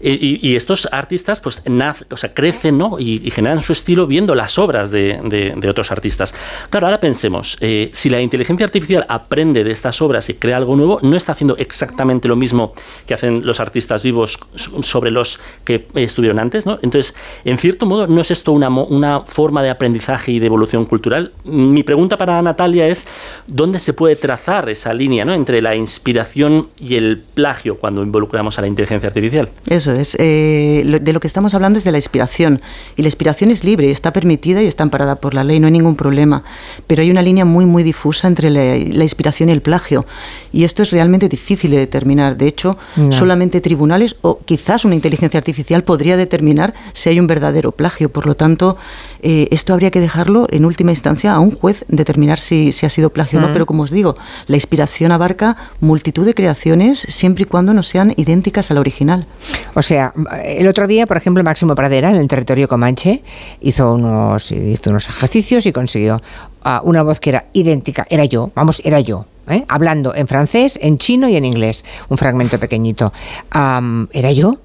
[0.00, 2.98] Y, y- y estos artistas, pues, naz- o sea, crecen, ¿no?
[2.98, 6.34] Y, y generan su estilo viendo las obras de, de- de otros artistas.
[6.70, 10.76] Claro, ahora pensemos, eh, si la inteligencia artificial aprende de estas obras y crea algo
[10.76, 12.72] nuevo, no está haciendo exactamente lo mismo
[13.06, 16.78] que hacen los artistas vivos so- sobre los que estuvieron antes, ¿no?
[16.82, 17.14] Entonces,
[17.44, 21.32] en cierto modo, ¿no es esto una, forma de aprendizaje y de evolución cultural?
[21.44, 23.06] Mi pregunta para Natalia es,
[23.46, 25.34] ¿dónde se puede trazar esa línea ¿no?
[25.34, 29.48] entre la inspiración y el plagio cuando involucramos a la inteligencia artificial?
[29.68, 30.16] Eso es.
[30.18, 32.60] eh, lo- de lo que estamos hablando es de la inspiración.
[32.96, 35.72] Y la inspiración es libre, está permitida y está amparada por la ley, no hay
[35.72, 36.42] ningún problema.
[36.86, 40.06] Pero hay una línea muy, muy difusa entre la, la inspiración y el plagio.
[40.52, 42.36] Y esto es realmente difícil de determinar.
[42.36, 43.12] De hecho, No.
[43.12, 48.08] solamente tribunales o quizás una inteligencia artificial podría determinar si hay un verdadero plagio.
[48.08, 48.78] Por lo tanto,
[49.20, 52.90] eh, esto habría que dejarlo en última instancia a un juez determinar si, si ha
[52.90, 53.48] sido plagio o no.
[53.48, 53.52] Mm.
[53.52, 54.16] Pero como os digo,
[54.46, 59.26] la inspiración abarca multitud de creaciones siempre y cuando no sean idénticas a la original.
[59.74, 63.22] O sea, el otro día, por ejemplo, Máximo Pradera, en el territorio Comanche,
[63.60, 66.22] hizo unos, hizo unos ejercicios y consiguió
[66.62, 69.26] ah, una voz que era idéntica, era yo, vamos, era yo.
[69.48, 69.64] ¿eh?
[69.68, 73.12] Hablando en francés, en chino y en inglés, un fragmento pequeñito.
[73.52, 74.58] Era yo,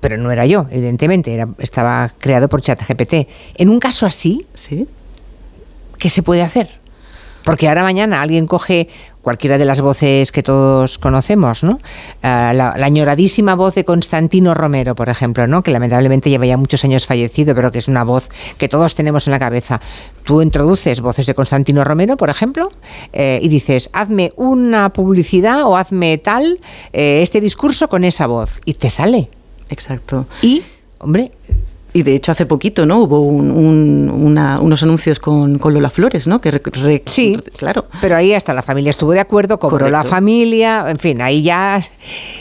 [0.00, 3.28] pero no era yo, evidentemente, era, estaba creado por ChatGPT.
[3.56, 4.86] En un caso así, ¿Sí?
[5.98, 6.68] ¿qué se puede hacer?
[7.44, 8.88] Porque ahora mañana alguien coge
[9.22, 11.80] cualquiera de las voces que todos conocemos, ¿no?
[12.22, 15.62] Ah, la, la añoradísima voz de Constantino Romero, por ejemplo, ¿no?
[15.62, 18.28] Que lamentablemente lleva ya muchos años fallecido, pero que es una voz
[18.58, 19.80] que todos tenemos en la cabeza.
[20.24, 22.70] Tú introduces voces de Constantino Romero, por ejemplo,
[23.12, 26.58] eh, y dices, hazme una publicidad o hazme tal,
[26.92, 29.28] eh, este discurso con esa voz, y te sale.
[29.68, 30.26] Exacto.
[30.42, 30.62] Y,
[30.98, 31.32] hombre,
[31.96, 33.00] Y de hecho hace poquito, ¿no?
[33.04, 36.40] Hubo un- un- una- unos anuncios con, con Lola Flores, ¿no?
[36.42, 37.86] Que re- re- Sí, claro.
[38.02, 41.80] Pero ahí hasta la familia estuvo de acuerdo, cobró la familia, en fin, ahí ya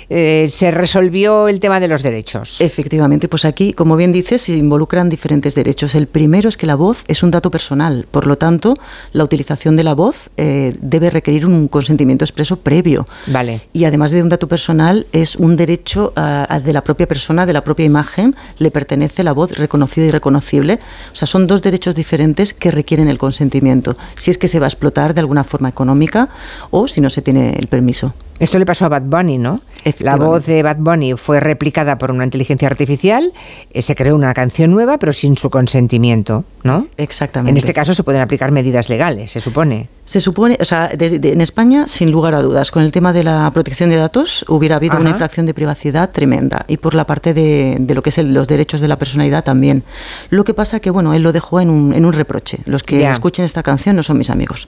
[0.10, 2.60] eh, se resolvió el tema de los derechos.
[2.60, 5.95] Efectivamente, pues aquí, como bien dices, se involucran diferentes derechos.
[5.95, 8.76] El primero es que la voz es un dato personal, por lo tanto,
[9.14, 13.07] la utilización de la voz eh, debe requerir un consentimiento expreso previo.
[13.27, 13.61] Vale.
[13.73, 17.53] Y además de un dato personal, es un derecho ah, de la propia persona, de
[17.53, 20.80] la propia imagen, le pertenece la voz reconocida y reconocible.
[21.11, 24.67] O sea, son dos derechos diferentes que requieren el consentimiento, si es que se va
[24.67, 26.30] a explotar de alguna forma económica
[26.72, 28.13] o si no se tiene el permiso.
[28.38, 29.61] Esto le pasó a Bad Bunny, ¿no?
[29.99, 33.31] La voz de Bad Bunny fue replicada por una inteligencia artificial,
[33.72, 36.88] eh, se creó una canción nueva, pero sin su consentimiento, ¿no?
[36.97, 37.51] Exactamente.
[37.51, 39.88] En este caso se pueden aplicar medidas legales, se supone.
[40.06, 43.11] Se supone, o sea, de- de- en España, sin lugar a dudas, con el tema
[43.11, 47.06] de la protección de datos hubiera habido una infracción de privacidad tremenda y por la
[47.07, 49.84] parte de, de lo que es el- los derechos de la personalidad también.
[50.30, 52.60] Lo que pasa que, bueno, él lo dejó en un, en un reproche.
[52.65, 53.11] Los que Ya.
[53.11, 54.68] escuchen esta canción no son mis amigos.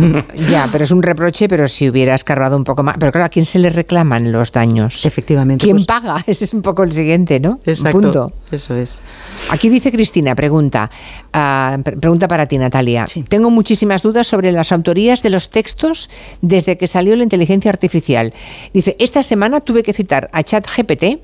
[0.49, 2.97] Ya, pero es un reproche, pero si hubiera escarbado un poco más.
[3.01, 5.05] Pero claro, ¿a quién se le reclaman los daños?
[5.05, 5.65] Efectivamente.
[5.65, 6.23] ¿Quién paga?
[6.27, 7.59] Ese es un poco el siguiente, ¿no?
[7.65, 8.01] Exacto.
[8.01, 8.27] Punto.
[8.53, 9.01] Eso es.
[9.51, 10.89] Aquí dice Cristina, pregunta,
[11.83, 13.07] pre- pregunta para ti, Natalia.
[13.29, 16.11] Tengo muchísimas dudas sobre las autorías de los textos
[16.43, 18.33] desde que salió la inteligencia artificial.
[18.73, 21.19] Dice, esta semana tuve que citar a ChatGPT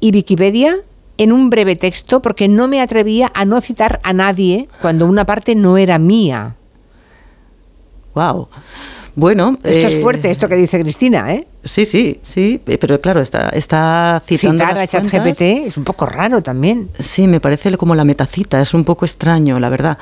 [0.00, 0.76] y Wikipedia
[1.18, 5.24] en un breve texto porque no me atrevía a no citar a nadie cuando una
[5.26, 6.54] parte no era mía.
[8.14, 8.48] Wow.
[9.14, 11.46] Bueno, Esto es eh, fuerte, esto que dice Cristina, ¿eh?
[11.64, 14.86] Sí, sí, sí, pero claro, está, está citando Citar a.
[14.86, 16.88] ChatGPT es un poco raro también.
[16.98, 19.98] Sí, me parece como la metacita, es un poco extraño, la verdad.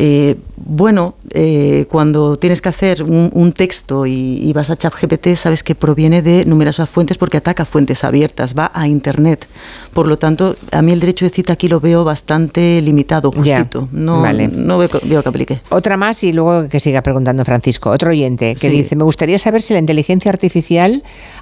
[0.00, 5.34] Eh, bueno, eh, cuando tienes que hacer un, un texto y, y vas a ChatGPT,
[5.34, 9.46] sabes que proviene de numerosas fuentes porque ataca fuentes abiertas, va a Internet.
[9.92, 13.58] Por lo tanto, a mí el derecho de cita aquí lo veo bastante limitado, Ya,
[13.58, 13.88] justito.
[13.92, 14.48] No, vale.
[14.48, 15.60] no veo, veo que aplique.
[15.70, 17.90] Otra más y luego que siga preguntando Francisco.
[17.90, 18.82] Otro oyente que Sí.
[18.82, 20.77] dice, me gustaría saber si la inteligencia artificial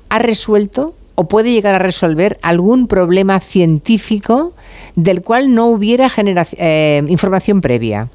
[0.09, 4.53] ha resuelto o puede llegar a resolver algún problema científico
[4.95, 6.09] del cual no hubiera
[6.59, 8.09] eh, información previa.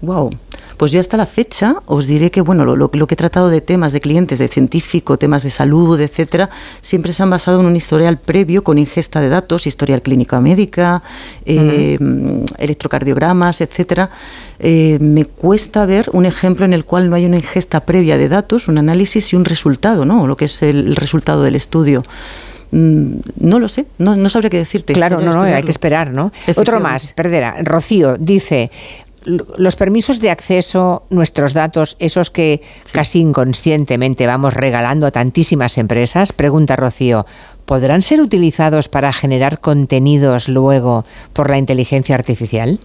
[0.00, 0.30] Wow.
[0.76, 3.60] Pues yo hasta la fecha os diré que bueno, lo, lo- que he tratado de
[3.60, 6.50] temas de clientes, de científico, temas de salud, etcétera,
[6.80, 11.02] siempre se han basado en un historial previo con ingesta de datos, historial clínica médica,
[11.46, 11.96] eh,
[12.58, 14.10] electrocardiogramas, etcétera.
[14.58, 18.28] Eh, me cuesta ver un ejemplo en el cual no hay una ingesta previa de
[18.28, 20.26] datos, un análisis y un resultado, ¿no?
[20.26, 22.02] Lo que es el, resultado del estudio.
[22.72, 24.92] Mm, No lo sé, no, no sabría qué decirte.
[24.92, 26.32] Claro, no, no, hay que esperar, ¿no?
[26.56, 27.56] Otro más, perdera.
[27.62, 28.70] Rocío dice,
[29.13, 35.78] "L- los permisos de acceso, nuestros datos, esos que casi inconscientemente vamos regalando a tantísimas
[35.78, 37.26] empresas, pregunta Rocío,
[37.64, 42.78] ¿podrán ser utilizados para generar contenidos luego por la inteligencia artificial?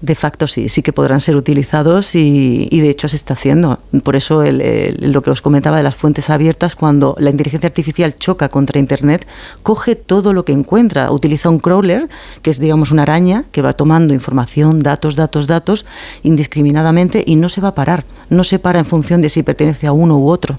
[0.00, 3.78] De facto sí, sí que podrán ser utilizados y, y de hecho se está haciendo.
[4.02, 7.66] Por eso el- el- lo que os comentaba de las fuentes abiertas, cuando la inteligencia
[7.66, 9.26] artificial choca contra Internet,
[9.62, 12.08] coge todo lo que encuentra, utiliza un crawler,
[12.40, 15.84] que es digamos una araña que va tomando información, datos, datos, datos,
[16.22, 19.86] indiscriminadamente y no se va a parar, no se para en función de si pertenece
[19.86, 20.58] a uno u otro.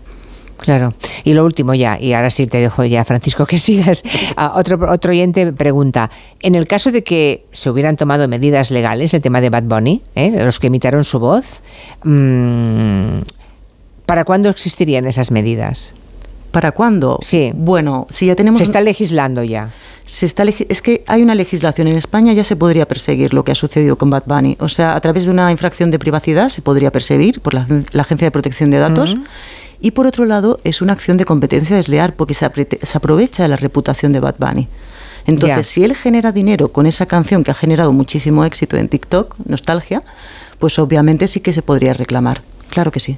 [0.62, 0.94] Claro.
[1.24, 4.04] Y lo último ya, y ahora sí te dejo ya, Francisco, que sigas.
[4.38, 9.14] Ah, otro, otro oyente pregunta, en el caso de que se hubieran tomado medidas legales,
[9.16, 10.32] el tema de Bad Bunny, ¿eh?
[10.32, 11.64] los que imitaron su voz,
[12.04, 13.22] mm,
[14.06, 15.96] ¿para cuándo existirían esas medidas?
[16.52, 17.18] ¿Para cuándo?
[17.24, 17.52] Sí.
[17.56, 18.60] Bueno, si ya tenemos...
[18.60, 19.72] Se está legislando ya.
[20.06, 23.54] Se está es que hay una legislación en España, ya se podría perseguir lo que
[23.54, 24.58] ha sucedido con Bad Bunny.
[24.60, 28.02] O sea, a través de una infracción de privacidad se podría perseguir por la, la
[28.02, 29.16] Agencia de Protección de Datos.
[29.82, 32.50] Y por otro lado, es una acción de competencia desleal porque se,
[32.82, 34.68] se aprovecha de la reputación de Bad Bunny.
[35.26, 39.36] Entonces, si él genera dinero con esa canción que ha generado muchísimo éxito en TikTok,
[39.46, 40.04] Nostalgia,
[40.60, 42.42] pues obviamente sí que se podría reclamar.
[42.70, 43.18] Claro que sí.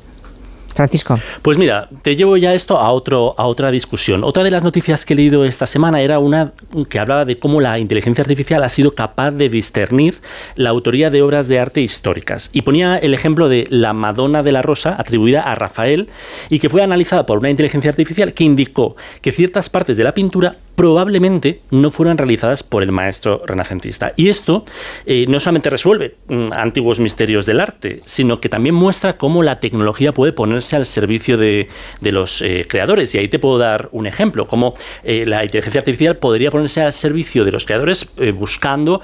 [0.73, 1.19] Francisco.
[1.41, 4.23] Pues mira, te llevo ya esto a, otro, a otra discusión.
[4.23, 6.51] Otra de las noticias que he leído esta semana era una
[6.89, 10.15] que hablaba de cómo la inteligencia artificial ha sido capaz de discernir
[10.55, 12.49] la autoría de obras de arte históricas.
[12.53, 16.09] Y ponía el ejemplo de la Madonna de la Rosa, atribuida a Rafael,
[16.49, 20.13] y que fue analizada por una inteligencia artificial que indicó que ciertas partes de la
[20.13, 24.13] pintura probablemente no fueron realizadas por el maestro renacentista.
[24.15, 24.65] Y esto
[25.05, 29.59] eh, no solamente resuelve mm, antiguos misterios del arte, sino que también muestra cómo la
[29.59, 31.69] tecnología puede ponerse al servicio de,
[32.01, 33.13] de los eh, creadores.
[33.13, 34.73] Y ahí te puedo dar un ejemplo, cómo
[35.03, 39.01] eh, la inteligencia artificial podría ponerse al servicio de los creadores buscando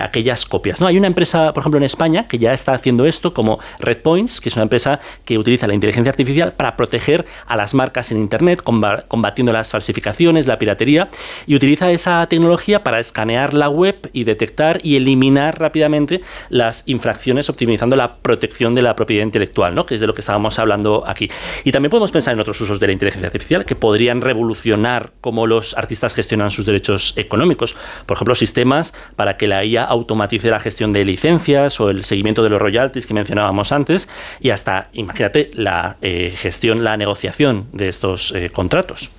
[0.00, 0.80] aquellas copias.
[0.80, 0.86] ¿no?
[0.86, 4.48] Hay una empresa, por ejemplo, en España que ya está haciendo esto, como Redpoints, que
[4.48, 8.62] es una empresa que utiliza la inteligencia artificial para proteger a las marcas en Internet,
[8.62, 11.08] comba- combatiendo las falsificaciones, la piratería,
[11.46, 17.48] y utiliza esa tecnología para escanear la web y detectar y eliminar rápidamente las infracciones,
[17.50, 19.86] optimizando la protección de la propiedad intelectual, ¿no?
[19.86, 21.30] que es de lo que estábamos hablando aquí.
[21.64, 25.46] Y también podemos pensar en otros usos de la inteligencia artificial que podrían revolucionar cómo
[25.46, 27.74] los artistas gestionan sus derechos económicos.
[28.06, 32.42] Por ejemplo, sistemas para que la IA automatice la gestión de licencias o el seguimiento
[32.42, 34.08] de los royalties que mencionábamos antes
[34.40, 39.10] y hasta, imagínate, la eh, gestión, la negociación de estos eh, contratos.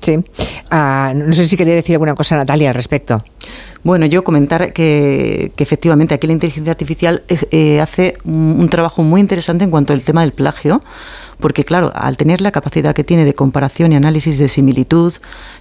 [0.00, 0.18] Sí.
[0.70, 3.24] Ah, no sé si quería decir alguna cosa Natalia al respecto.
[3.84, 8.68] Bueno, yo comentar que, que efectivamente aquí la inteligencia artificial eh, eh, hace un, un
[8.68, 10.80] trabajo muy interesante en cuanto al tema del plagio,
[11.40, 15.14] porque claro, al tener la capacidad que tiene de comparación y análisis de similitud,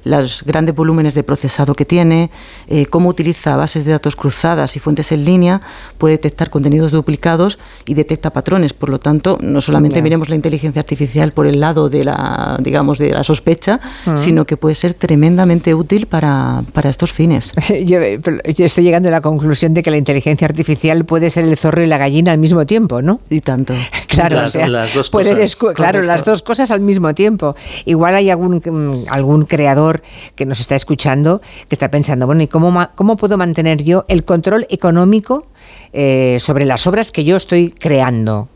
[0.04, 2.30] los grandes volúmenes de procesado que tiene,
[2.68, 5.62] eh, cómo utiliza bases de datos cruzadas y fuentes en línea,
[5.98, 8.74] puede detectar contenidos duplicados y detecta patrones.
[8.74, 10.02] Por lo tanto, no solamente Ya.
[10.04, 14.18] miremos la inteligencia artificial por el lado de la, digamos, de la sospecha, Mm.
[14.18, 17.52] sino que puede ser tremendamente útil para, para estos fines.
[17.86, 21.58] Yo, yo estoy llegando a la conclusión de que la inteligencia artificial puede ser el
[21.58, 23.20] zorro y la gallina al mismo tiempo, ¿no?
[23.30, 23.74] Y tanto.
[24.08, 25.44] Claro, Las- o sea, las dos puede cosas.
[25.74, 27.56] Claro, las dos cosas al mismo tiempo.
[27.86, 30.02] Igual hay algún, mm, algún creador
[30.36, 34.24] que nos está escuchando que está pensando, bueno, ¿y cómo, cómo puedo mantener yo el
[34.24, 35.48] control económico
[35.94, 38.50] eh, sobre las obras que yo estoy creando?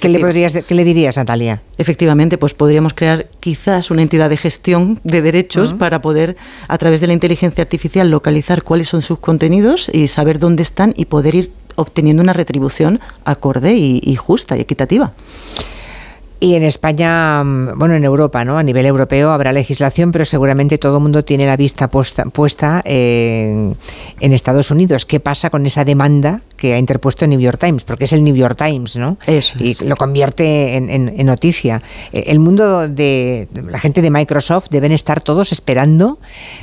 [0.00, 1.60] ¿Qué le, podrías, ¿Qué le dirías, Natalia?
[1.76, 6.36] Efectivamente, pues podríamos crear quizás una entidad de gestión de derechos para poder,
[6.68, 10.94] a través de la inteligencia artificial, localizar cuáles son sus contenidos y saber dónde están
[10.96, 15.12] y poder ir obteniendo una retribución acorde y, y justa y equitativa.
[16.44, 18.58] Y en España, mm, bueno, en Europa, ¿no?
[18.58, 22.82] A nivel europeo habrá legislación, pero seguramente todo el mundo tiene la vista puesta, puesta
[22.84, 23.76] en,
[24.20, 25.06] en Estados Unidos.
[25.06, 27.84] ¿Qué pasa con esa demanda que ha interpuesto el New York Times?
[27.84, 29.16] Porque es el New York Times, ¿no?
[29.26, 29.80] Eso y es.
[29.82, 31.80] lo convierte en, en- en noticia.
[32.12, 36.18] Eh, El mundo de la gente de Microsoft deben estar todos esperando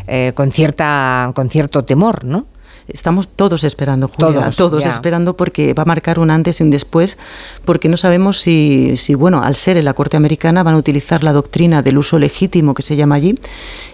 [0.08, 2.46] eh, con cierta con cierto temor, ¿no?
[2.94, 7.18] Estamos todos esperando, Julia, Todos, esperando porque va a marcar un antes y un después,
[7.66, 11.24] porque no sabemos si, si, bueno, al ser en la Corte Americana van a utilizar
[11.24, 13.40] la doctrina del uso legítimo que se llama allí,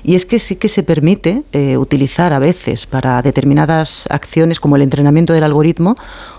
[0.04, 4.76] y es que sí que se permite eh, utilizar a veces para determinadas acciones como
[4.76, 5.96] el entrenamiento del algoritmo,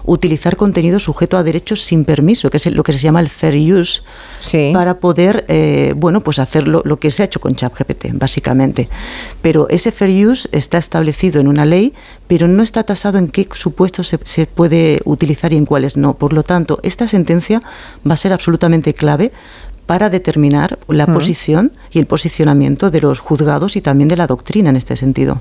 [0.09, 3.75] utilizar contenido sujeto a derechos sin permiso, que es lo que se llama el fair
[3.75, 4.03] use,
[4.73, 8.89] para poder, eh, bueno, pues hacer lo, lo que se ha hecho con ChatGPT, básicamente.
[9.43, 11.93] Pero ese fair use está establecido en una ley,
[12.27, 16.15] pero no está tasado en qué supuestos se, se puede utilizar y en cuáles no.
[16.15, 17.63] Por lo tanto, esta sentencia
[18.09, 19.31] va a ser absolutamente clave
[19.89, 24.69] para determinar la posición y el posicionamiento de los juzgados y también de la doctrina
[24.69, 25.41] en este sentido.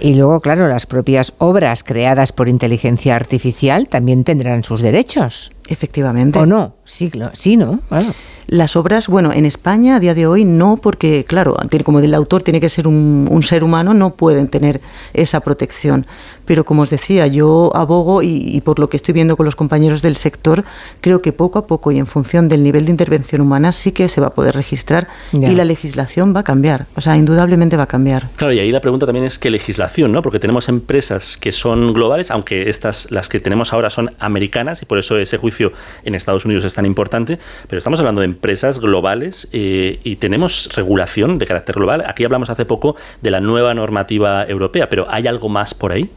[0.00, 5.50] Y luego, claro, las propias obras creadas por inteligencia artificial también tendrán sus derechos.
[5.70, 6.38] Efectivamente.
[6.38, 6.74] ¿O no?
[6.84, 7.80] Sí, cla- sí ¿no?
[7.88, 8.12] Claro.
[8.48, 12.12] Las obras, bueno, en España a día de hoy no, porque claro, tiene- como el
[12.14, 14.80] autor tiene que ser un, un ser humano, no pueden tener
[15.14, 16.04] esa protección.
[16.46, 19.54] Pero como os decía, yo abogo y, y por lo que estoy viendo con los
[19.54, 20.64] compañeros del sector,
[21.00, 24.08] creo que poco a poco y en función del nivel de intervención humana sí que
[24.08, 25.48] se va a poder registrar Ya.
[25.52, 26.86] y la legislación va a cambiar.
[26.96, 28.28] O sea, indudablemente va a cambiar.
[28.34, 30.22] Claro, y ahí la pregunta también es qué legislación, ¿no?
[30.22, 34.86] Porque tenemos empresas que son globales, aunque estas, las que tenemos ahora son americanas, y
[34.86, 35.59] por eso ese juicio
[36.04, 37.38] en Estados Unidos es tan importante,
[37.68, 42.04] pero estamos hablando de empresas globales eh, y tenemos regulación de carácter global.
[42.06, 46.10] Aquí hablamos hace poco de la nueva normativa europea, pero ¿hay algo más por ahí?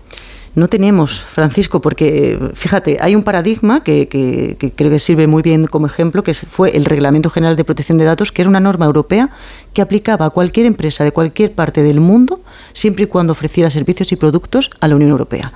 [0.56, 5.42] No tenemos, Francisco, porque fíjate, hay un paradigma que, que- que creo que sirve muy
[5.42, 8.60] bien como ejemplo, que fue el Reglamento General de Protección de Datos, que era una
[8.60, 9.32] norma europea
[9.74, 12.40] que aplicaba a cualquier empresa de cualquier parte del mundo,
[12.74, 15.52] siempre y cuando ofreciera servicios y productos a la Unión Europea.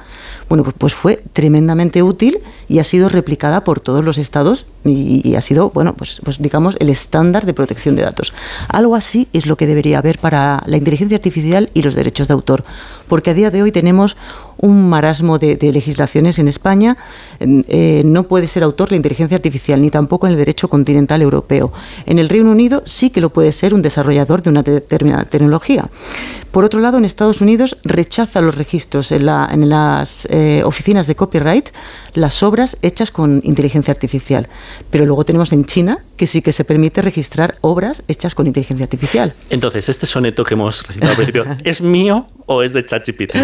[0.49, 5.35] Bueno, pues, pues fue tremendamente útil y ha sido replicada por todos los estados y,
[5.35, 8.33] ha sido, bueno, pues, pues digamos, el estándar de protección de datos.
[8.69, 12.33] Algo así es lo que debería haber para la inteligencia artificial y los derechos de
[12.33, 12.63] autor,
[13.07, 14.17] porque a día de hoy tenemos
[14.59, 16.97] un marasmo de, de legislaciones en España.
[17.39, 21.71] Eh, no puede ser autor la inteligencia artificial, ni tampoco en el derecho continental europeo.
[22.05, 25.89] En el Reino Unido sí que lo puede ser un desarrollador de una determinada tecnología.
[26.51, 31.05] Por otro lado, en Estados Unidos rechaza los registros en, la- en las eh, oficinas
[31.07, 31.69] de copyright
[32.13, 34.47] las obras hechas con inteligencia artificial.
[34.89, 38.85] Pero luego tenemos en China que sí que se permite registrar obras hechas con inteligencia
[38.85, 39.33] artificial.
[39.51, 43.35] Entonces, este soneto que hemos recitado al principio, ¿es mío o es de ChatGPT?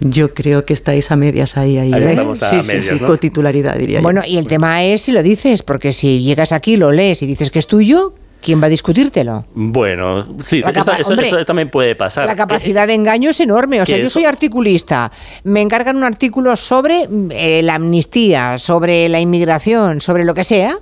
[0.00, 1.78] Yo creo que estáis a medias ahí.
[1.78, 2.10] ahí Ahí ¿eh?
[2.10, 3.06] estamos a sí, sí, medias, sí, ¿no?
[3.08, 4.02] cotitularidad diría yo.
[4.04, 7.26] Bueno, y el tema es si lo dices, porque si llegas aquí, lo lees y
[7.26, 9.44] dices que es tuyo, ¿quién va a discutírtelo?
[9.54, 12.26] Bueno, sí, eso, hombre, eso también puede pasar.
[12.26, 13.80] La capacidad de engaño es enorme.
[13.82, 15.10] O sea, yo eso- soy articulista.
[15.42, 20.78] Me encargan un artículo sobre eh, la amnistía, sobre la inmigración, sobre lo que sea.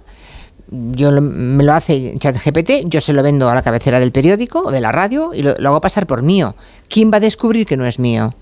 [0.71, 4.61] Yo lo- me lo hace ChatGPT, yo se lo vendo a la cabecera del periódico
[4.65, 6.57] o de la radio y lo, lo hago pasar por mío.
[6.89, 8.35] ¿Quién va a descubrir que no es mío?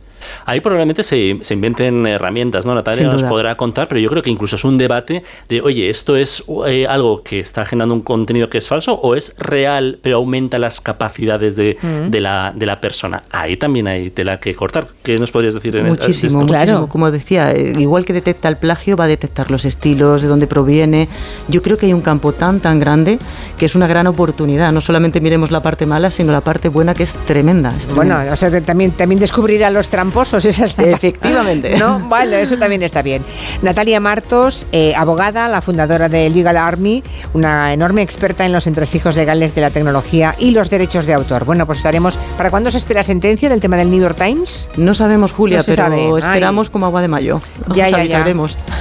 [0.46, 2.74] Ahí probablemente se, se inventen herramientas, ¿no?
[2.74, 6.16] Natalia nos podrá contar, pero yo creo que incluso es un debate de, oye, ¿esto
[6.16, 10.16] es eh, algo que está generando un contenido que es falso o es real, pero
[10.16, 12.10] aumenta las capacidades de, Mm.
[12.10, 13.22] de la, de la persona?
[13.30, 14.86] Ahí también hay tela que cortar.
[15.02, 16.54] ¿Qué nos podrías decir en Muchísimo, de esto?
[16.58, 16.88] muchísimo.
[16.88, 20.46] Como decía, eh, igual que detecta el plagio, va a detectar los estilos, de dónde
[20.46, 21.08] proviene.
[21.48, 23.18] Yo creo que hay un campo tan, tan grande
[23.58, 24.72] que es una gran oportunidad.
[24.72, 27.70] No solamente miremos la parte mala, sino la parte buena que es tremenda.
[27.70, 28.32] es Bueno, tremenda.
[28.34, 31.76] o sea, también, también descubrirá los tramposos tramposos, esa es la Efectivamente.
[31.78, 31.98] ¿No?
[32.08, 33.24] Vale, eso también está bien.
[33.62, 37.02] Natalia Martos, eh, abogada, la fundadora de Legal Army,
[37.32, 41.44] una enorme experta en los entresijos legales de la tecnología y los derechos de autor.
[41.44, 42.18] Bueno, pues estaremos.
[42.36, 44.68] ¿Para cuándo se espera sentencia del tema del New York Times?
[44.76, 46.18] No sabemos, Julia, No pero sabe.
[46.18, 47.40] esperamos como agua de mayo.
[47.74, 48.24] Ya, ya.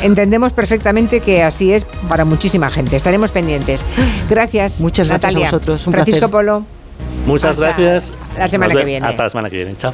[0.01, 2.95] Entendemos perfectamente que así es para muchísima gente.
[2.95, 3.85] Estaremos pendientes.
[4.29, 4.79] Gracias.
[4.79, 5.51] Muchas gracias a Natalia.
[5.51, 6.31] vosotros, un Francisco placer.
[6.31, 6.65] Polo.
[7.25, 8.11] Muchas Hasta gracias.
[8.37, 9.07] la semana Nos que viene.
[9.07, 9.75] Hasta la semana que viene.
[9.77, 9.93] Chao.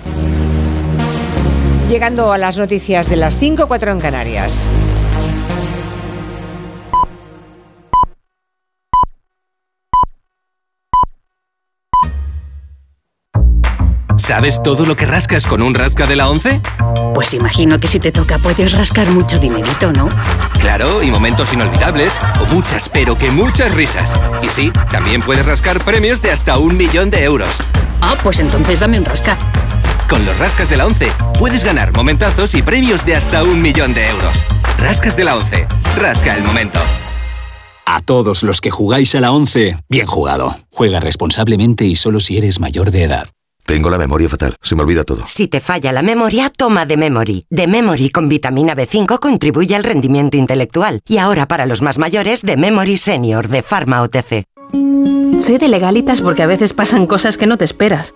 [1.90, 4.66] Llegando a las noticias de las 5, 4 en Canarias.
[14.18, 16.60] ¿Sabes todo lo que rascas con un rasca de la 11?
[17.14, 20.10] Pues imagino que si te toca puedes rascar mucho dinerito, ¿no?
[20.60, 22.12] Claro, y momentos inolvidables,
[22.42, 24.14] o muchas, pero que muchas risas.
[24.44, 27.56] Y sí, también puedes rascar premios de hasta un millón de euros.
[28.02, 29.38] Ah, pues entonces dame un rasca.
[30.10, 33.94] Con los rascas de la 11 puedes ganar momentazos y premios de hasta un millón
[33.94, 34.44] de euros.
[34.80, 35.68] Rascas de la 11.
[35.98, 36.80] Rasca el momento.
[37.86, 40.56] A todos los que jugáis a la 11, bien jugado.
[40.72, 43.28] Juega responsablemente y solo si eres mayor de edad.
[43.66, 45.24] Tengo la memoria fatal, se me olvida todo.
[45.26, 47.46] Si te falla la memoria, toma de Memory.
[47.50, 51.02] De Memory con vitamina B5 contribuye al rendimiento intelectual.
[51.06, 54.46] Y ahora para los más mayores, de Memory Senior de Pharma OTC.
[55.42, 58.16] Soy de legalitas porque a veces pasan cosas que no te esperas.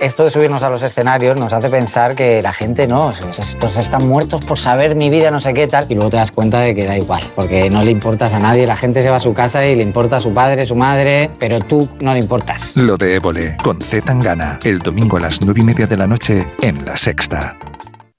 [0.00, 4.06] Esto de subirnos a los escenarios nos hace pensar que la gente no, estos están
[4.06, 6.74] muertos por saber mi vida, no sé qué tal, y luego te das cuenta de
[6.74, 9.32] que da igual, porque no le importas a nadie, la gente se va a su
[9.32, 12.76] casa y le importa a su padre, su madre, pero tú no le importas.
[12.76, 16.06] Lo de Évole, con Z Tangana, el domingo a las nueve y media de la
[16.06, 17.56] noche en La Sexta.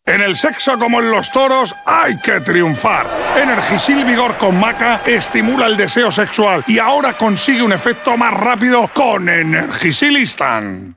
[0.07, 3.05] En el sexo como en los toros hay que triunfar.
[3.35, 8.89] Energisil Vigor con Maca estimula el deseo sexual y ahora consigue un efecto más rápido
[8.93, 10.96] con Energisilistan.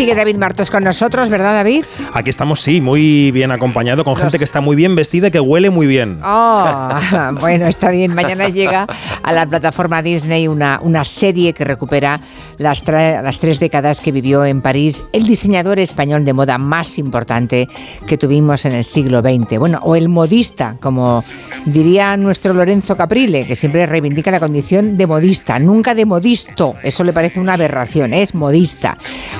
[0.00, 1.84] Sigue David Martos con nosotros, ¿verdad, David?
[2.14, 5.40] Aquí estamos, sí, muy bien acompañado, con gente que está muy bien vestida y que
[5.40, 6.20] huele muy bien.
[6.24, 6.88] Oh,
[7.38, 8.14] bueno, está bien.
[8.14, 8.86] Mañana llega
[9.22, 12.18] a la plataforma Disney una, una serie que recupera
[12.56, 17.68] las, las tres décadas que vivió en París el diseñador español de moda más importante
[18.06, 19.58] que tuvimos en el siglo XX.
[19.58, 21.22] Bueno, o el modista, como
[21.66, 26.76] diría nuestro Lorenzo Caprile, que siempre reivindica la condición de modista, nunca de modisto.
[26.82, 28.96] Eso le parece una aberración, es modista.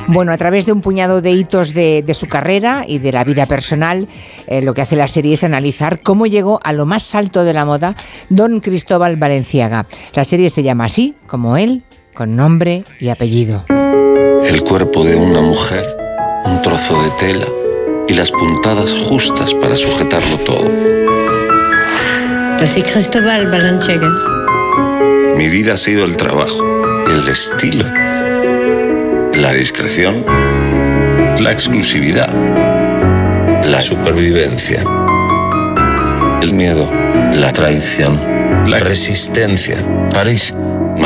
[0.07, 3.25] Bueno, a través de un puñado de hitos de, de su carrera y de la
[3.25, 4.09] vida personal,
[4.47, 7.55] eh, lo que hace la serie es analizar cómo llegó a lo más alto de
[7.55, 7.95] la moda
[8.29, 9.87] don Cristóbal Valenciaga.
[10.15, 13.65] La serie se llama así, como él, con nombre y apellido.
[13.69, 15.97] El cuerpo de una mujer,
[16.45, 17.47] un trozo de tela
[18.09, 20.71] y las puntadas justas para sujetarlo todo.
[22.59, 24.09] Así Cristóbal Balenciaga.
[25.37, 26.63] Mi vida ha sido el trabajo,
[27.07, 27.85] el estilo,
[29.41, 30.25] la discreción,
[31.41, 32.29] la exclusividad,
[33.65, 34.85] la supervivencia,
[36.43, 36.91] el miedo,
[37.35, 38.21] la traición,
[38.67, 39.77] la resistencia.
[40.13, 40.53] París.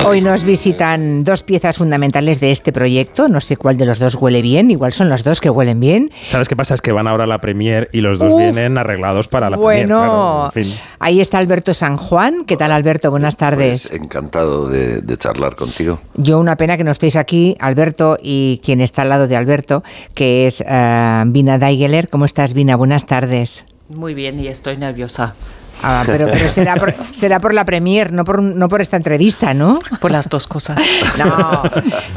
[0.07, 3.29] Hoy nos visitan dos piezas fundamentales de este proyecto.
[3.29, 4.71] No sé cuál de los dos huele bien.
[4.71, 6.11] Igual son los dos que huelen bien.
[6.23, 6.75] ¿Sabes qué pasa?
[6.75, 8.39] Es que van ahora a la premier y los dos Uf.
[8.41, 10.11] vienen arreglados para la Bueno, premier.
[10.11, 10.75] claro, en fin.
[10.99, 12.45] ahí está Alberto San Juan.
[12.45, 13.11] ¿Qué tal, Alberto?
[13.11, 13.89] Buenas tardes.
[13.89, 16.01] Pues encantado de, de charlar contigo.
[16.15, 19.85] Yo una pena que no estéis aquí, Alberto, y quien está al lado de Alberto,
[20.13, 22.09] que es eh, Vina Daigeler.
[22.11, 22.77] ¿Cómo estás, Vina?
[22.77, 23.65] Buenas tardes.
[23.89, 25.35] Muy bien, y estoy nerviosa.
[25.83, 29.55] Ah, pero, pero será, por, será por la premier, no por, no por esta entrevista,
[29.55, 29.81] ¿no?
[30.01, 30.81] Por las dos cosas.
[31.19, 31.63] No,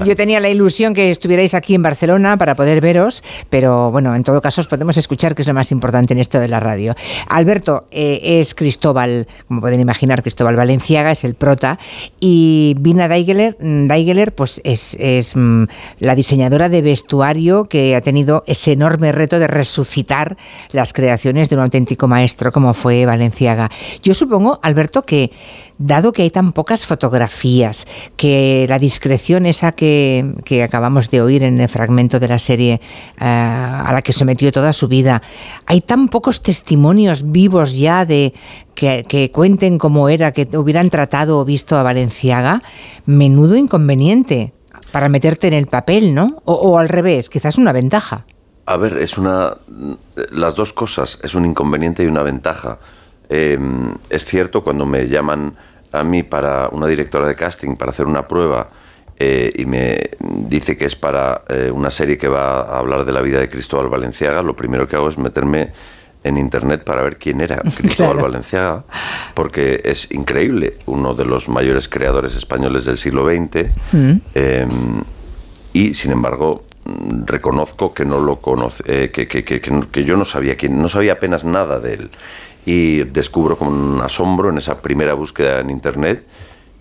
[0.05, 4.23] yo tenía la ilusión que estuvierais aquí en Barcelona para poder veros, pero bueno, en
[4.23, 6.95] todo caso os podemos escuchar, que es lo más importante en esto de la radio.
[7.27, 11.77] Alberto eh, es Cristóbal, como pueden imaginar, Cristóbal Valenciaga es el prota,
[12.19, 15.65] y Vina Daigeler, mm, Daigeler pues es, es, mm,
[15.99, 20.37] la diseñadora de vestuario que ha tenido ese enorme reto de resucitar
[20.71, 23.46] las creaciones de un auténtico maestro como fue Valenciaga.
[24.03, 25.31] Yo supongo, Alberto, que
[25.77, 30.25] dado que hay tan pocas fotografías, que la discreción esa que,
[30.63, 32.81] acabamos de oír en el fragmento de la serie
[33.19, 35.21] eh, a la que sometió toda su vida,
[35.65, 38.33] hay tan pocos testimonios vivos ya de
[38.73, 42.61] que, cuenten cómo era, que hubieran tratado o visto a Valenciaga,
[43.05, 44.53] menudo inconveniente
[44.91, 46.41] para meterte en el papel, ¿no?
[46.45, 48.25] O al revés, quizás una ventaja.
[48.67, 49.55] A ver, es una.
[50.31, 52.77] Las dos cosas, es un inconveniente y una ventaja.
[53.29, 53.57] Eh,
[54.09, 55.53] es cierto, cuando me llaman
[55.91, 58.69] a mí para una directora de casting para hacer una prueba
[59.19, 63.11] eh, y me dice que es para eh, una serie que va a hablar de
[63.11, 65.71] la vida de Cristóbal Valenciaga, lo primero que hago es meterme
[66.23, 68.21] en internet para ver quién era Cristóbal Claro.
[68.21, 68.83] Valenciaga,
[69.33, 73.65] porque es increíble, uno de los mayores creadores españoles del siglo XX.
[74.35, 74.67] Eh,
[75.73, 76.66] y sin embargo mm,
[77.25, 79.59] reconozco que no lo conoce, eh, que, que- que-
[79.91, 82.09] que yo no sabía quién, no sabía apenas nada de él.
[82.65, 86.23] Y descubro con asombro en esa primera búsqueda en internet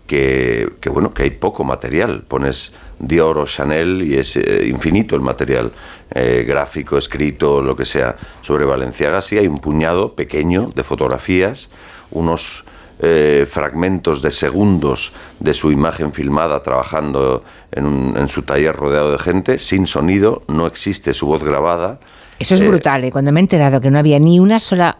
[0.06, 2.22] que, que, bueno, que hay poco material.
[2.26, 5.70] Pones Dior o Chanel y es eh, infinito el material
[6.14, 8.16] eh, gráfico, escrito, lo que sea.
[8.42, 11.68] Sobre Valenciaga sí hay un puñado pequeño de fotografías,
[12.10, 12.64] unos
[13.00, 19.12] eh, fragmentos de segundos de su imagen filmada trabajando en, un- en su taller rodeado
[19.12, 21.98] de gente, sin sonido, no existe su voz grabada.
[22.38, 23.10] Eso es Eh, brutal, ¿eh?
[23.10, 24.98] cuando me he enterado que no había ni una sola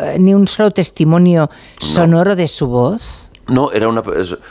[0.00, 3.30] eh, ni un solo testimonio sonoro de su voz.
[3.48, 4.02] No, era una...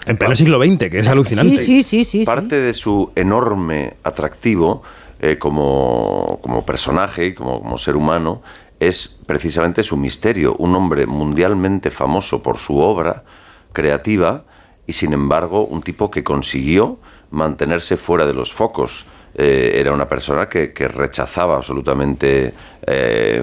[0.06, 1.58] En pleno siglo XX, que es alucinante.
[1.58, 2.26] Sí, sí, sí, sí.
[2.26, 4.84] Parte de su enorme atractivo
[5.20, 8.42] eh, como, como personaje como, como ser humano
[8.88, 10.56] es precisamente su misterio.
[10.58, 13.24] Un hombre mundialmente famoso por su obra
[13.72, 14.44] creativa
[14.86, 16.98] y sin embargo un tipo que consiguió
[17.32, 19.06] mantenerse fuera de los focos.
[19.36, 22.54] Eh, era una persona que, rechazaba absolutamente
[22.86, 23.42] eh,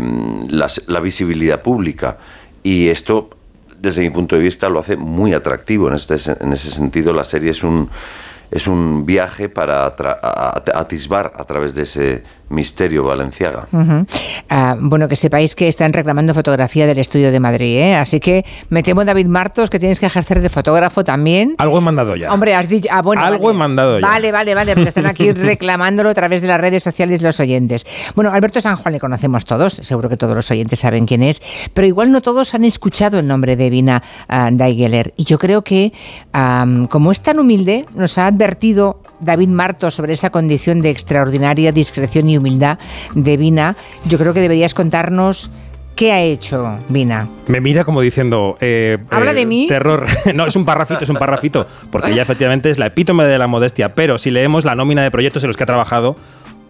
[0.48, 2.16] la visibilidad pública
[2.62, 3.30] y esto
[3.80, 7.24] desde mi punto de vista lo hace muy atractivo en, este, en ese sentido la
[7.24, 7.90] serie es un
[8.50, 9.86] es un viaje para
[10.74, 13.66] atisbar a través de ese misterio valenciaga.
[14.48, 17.94] Ah, bueno, que sepáis que están reclamando fotografía del estudio de Madrid, ¿eh?
[17.94, 21.54] así que me temo, David Martos, que tienes que ejercer de fotógrafo también.
[21.58, 22.32] Algo he mandado ya.
[22.32, 22.88] Hombre, has dicho.
[22.92, 23.56] Ah, bueno, Algo vale.
[23.56, 24.06] he mandado ya.
[24.06, 27.86] Vale, vale, vale, porque están aquí reclamándolo a través de las redes sociales los oyentes.
[28.14, 31.40] Bueno, Alberto San Juan le conocemos todos, seguro que todos los oyentes saben quién es,
[31.72, 35.14] pero igual no todos han escuchado el nombre de Vina Daigeler.
[35.16, 35.92] Y yo creo que,
[36.88, 42.28] como es tan humilde, nos ha advertido David Martos sobre esa condición de extraordinaria discreción
[42.28, 42.78] y humildad
[43.14, 43.76] de Vina.
[44.06, 45.50] Yo creo que deberías contarnos.
[45.96, 47.28] ¿Qué ha hecho Vina?
[47.46, 48.56] Me mira como diciendo.
[48.60, 49.66] eh, ¿Habla eh, de mí?
[49.68, 50.06] Terror.
[50.34, 51.66] No, es un parrafito, es un parrafito.
[51.90, 53.94] Porque ella efectivamente es la epítome de la modestia.
[53.94, 56.16] Pero si leemos la nómina de proyectos en los que ha trabajado,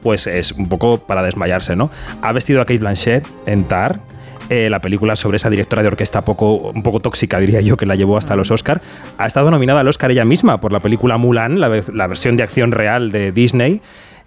[0.02, 1.90] pues es un poco para desmayarse, ¿no?
[2.22, 4.00] Ha vestido a Kate Blanchett en Tar.
[4.50, 7.86] Eh, la película sobre esa directora de orquesta poco, un poco tóxica, diría yo, que
[7.86, 8.82] la llevó hasta los Oscar.
[9.16, 12.36] Ha estado nominada al Oscar ella misma por la película Mulan, la, ve- la versión
[12.36, 13.80] de acción real de Disney.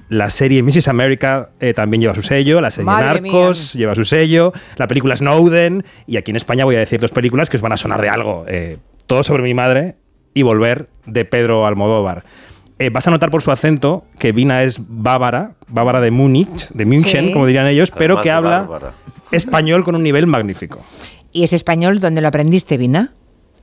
[0.09, 0.87] La serie Mrs.
[0.89, 5.15] America eh, también lleva su sello, la serie Madre Narcos lleva su sello, la película
[5.15, 8.01] Snowden, y aquí en España voy a decir dos películas que os van a sonar
[8.01, 8.45] de algo.
[8.47, 8.77] eh,
[9.07, 9.95] Todo sobre mi madre
[10.33, 12.23] y Volver de Pedro Almodóvar.
[12.83, 16.83] Eh, vas a notar por su acento que Vina es bávara, bávara de Múnich, de
[16.85, 17.31] München, Sí.
[17.31, 18.91] como dirían ellos, pero Además que habla bárbara.
[19.31, 20.81] español con un nivel magnífico.
[21.31, 23.13] ¿Y es español donde lo aprendiste, Vina?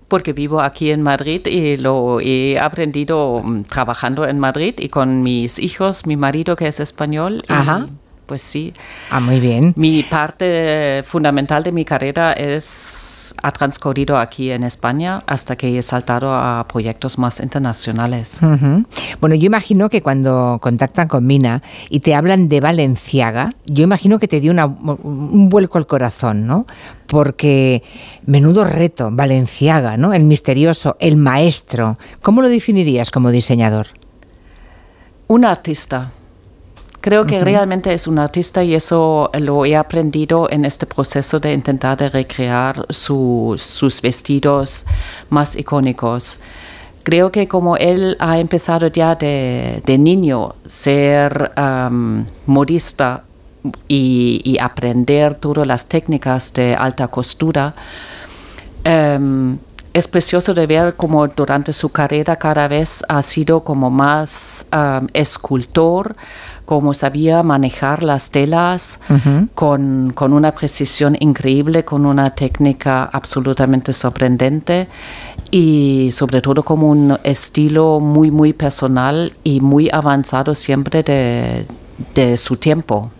[0.09, 5.23] Porque vivo aquí en Madrid y lo he aprendido mm, trabajando en Madrid y con
[5.23, 7.43] mis hijos, mi marido que es español.
[7.47, 7.89] y, Ajá.
[8.31, 8.73] Pues sí.
[9.11, 9.73] Ah, muy bien.
[9.75, 15.83] Mi parte fundamental de mi carrera es ha transcurrido aquí en España hasta que he
[15.83, 18.39] saltado a proyectos más internacionales.
[18.41, 18.85] Ujú.
[19.21, 24.21] Bueno, yo imagino que cuando contactan con Mina y te hablan de Valenciaga, yo imagino
[24.21, 26.67] que te dio una- un vuelco al corazón, ¿no?
[27.09, 27.83] Porque
[28.27, 30.13] menudo reto, Valenciaga, ¿no?
[30.15, 31.99] El misterioso, el maestro.
[32.23, 33.89] ¿Cómo lo definirías como diseñador?
[35.27, 36.13] Un artista.
[37.01, 41.55] Creo que realmente es un artista y eso lo he aprendido en este proceso de
[41.55, 44.85] intentar de recrear su- sus vestidos
[45.31, 46.41] más icónicos.
[47.03, 51.51] Creo que como él ha empezado ya de, de niño ser
[52.47, 53.25] modista
[53.89, 57.75] y, y aprender todas las técnicas de alta costura,
[58.85, 59.59] Em,
[59.93, 64.67] es precioso de ver como durante su carrera cada vez ha sido como más
[65.13, 66.15] escultor,
[66.71, 69.01] como sabía manejar las telas
[69.57, 74.87] con, con una precisión increíble, con una técnica absolutamente sorprendente
[75.51, 81.67] y sobre todo como un estilo muy, muy personal y muy avanzado siempre de,
[82.15, 83.11] de su tiempo.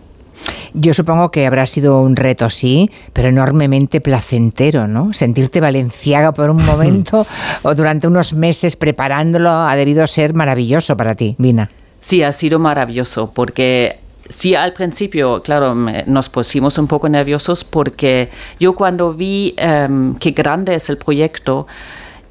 [0.73, 5.11] Yo supongo que habrá sido un reto, sí, pero enormemente placentero, ¿no?
[5.11, 7.27] Sentirte valenciaga por un momento
[7.63, 11.69] o durante unos meses preparándolo ha debido ser maravilloso para ti, Vina.
[12.01, 18.29] Sí, ha sido maravilloso porque sí, al principio, claro, nos pusimos un poco nerviosos porque
[18.59, 21.67] yo cuando vi em, qué grande es el proyecto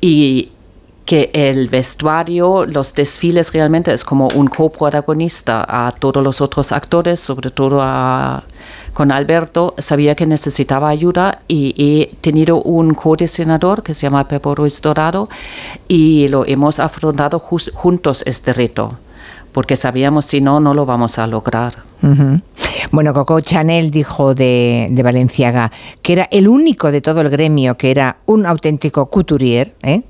[0.00, 0.50] y
[1.04, 7.18] que el vestuario, los desfiles realmente es como un coprotagonista a todos los otros actores,
[7.18, 7.82] sobre todo
[8.92, 14.54] con Alberto, sabía que necesitaba ayuda y he tenido un codiseñador que se llama Pepo
[14.54, 15.28] Ruiz Dorado
[15.88, 18.96] y lo hemos afrontado juntos este reto,
[19.52, 21.74] porque sabíamos si no, no lo vamos a lograr.
[22.92, 25.70] Bueno, Coco Chanel dijo de, de Valenciaga
[26.02, 29.74] que era el único de todo el gremio que era un auténtico couturier.
[29.82, 30.02] ¿eh?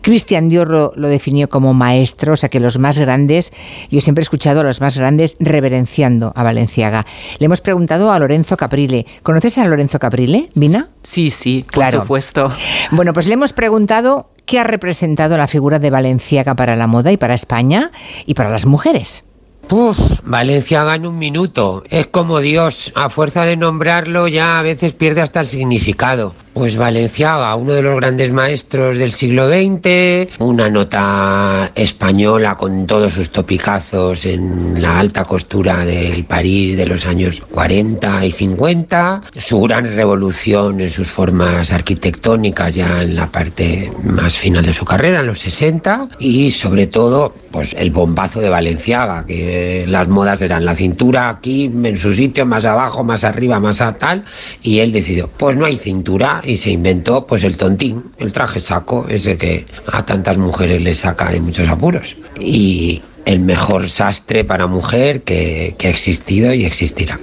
[0.00, 3.52] Christian Dior lo, lo definió como maestro, o sea que los más grandes,
[3.90, 7.04] yo siempre he escuchado a los más grandes reverenciando a Valenciaga.
[7.38, 9.06] Le hemos preguntado a Lorenzo Caprile.
[9.22, 10.86] ¿Conoces a Lorenzo Caprile, Vina?
[11.02, 12.00] Sí, sí, por Claro.
[12.02, 12.50] supuesto.
[12.92, 17.12] Bueno, pues le hemos preguntado qué ha representado la figura de Valenciaga para la moda
[17.12, 17.90] y para España
[18.24, 19.24] y para las mujeres.
[19.68, 21.82] Puf, Valenciaga en un minuto.
[21.90, 22.92] Es como Dios.
[22.94, 26.34] A fuerza de nombrarlo ya a veces pierde hasta el significado.
[26.56, 33.12] Pues Valenciaga, uno de los grandes maestros del siglo XX, una nota española con todos
[33.12, 39.60] sus topicazos en la alta costura del París de los años 40 y 50, su
[39.60, 45.20] gran revolución en sus formas arquitectónicas ya en la parte más final de su carrera,
[45.20, 50.64] en los 60, y sobre todo pues el bombazo de Valenciaga, que las modas eran
[50.64, 54.24] la cintura aquí en su sitio, más abajo, más arriba, más a tal,
[54.62, 58.60] y él decidió, pues no hay cintura, y se inventó pues el tontín, el traje
[58.60, 62.16] saco, ese que a tantas mujeres les saca de muchos apuros.
[62.38, 67.18] Y el mejor sastre para mujer que, que ha existido y existirá.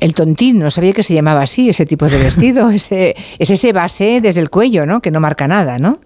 [0.00, 2.70] El tontín, no sabía que se llamaba así, ese tipo de vestido.
[2.72, 5.00] ese, es ese base desde el cuello, ¿no?
[5.00, 5.98] Que no marca nada, ¿no?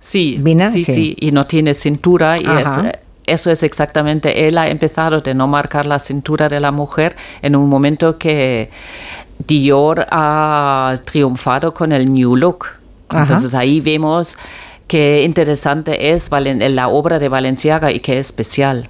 [0.00, 0.94] Sí, Vina, sí, sí.
[0.94, 2.92] sí, y no tiene cintura y es, Ajá.
[3.26, 7.56] eso es exactamente, él ha empezado de no marcar la cintura de la mujer en
[7.56, 8.70] un momento que
[9.46, 12.66] Dior ha triunfado con el New Look.
[13.08, 13.22] Ajá.
[13.22, 14.36] Entonces ahí vemos
[14.86, 18.88] qué interesante es Valen- la obra de Valenciaga y qué especial.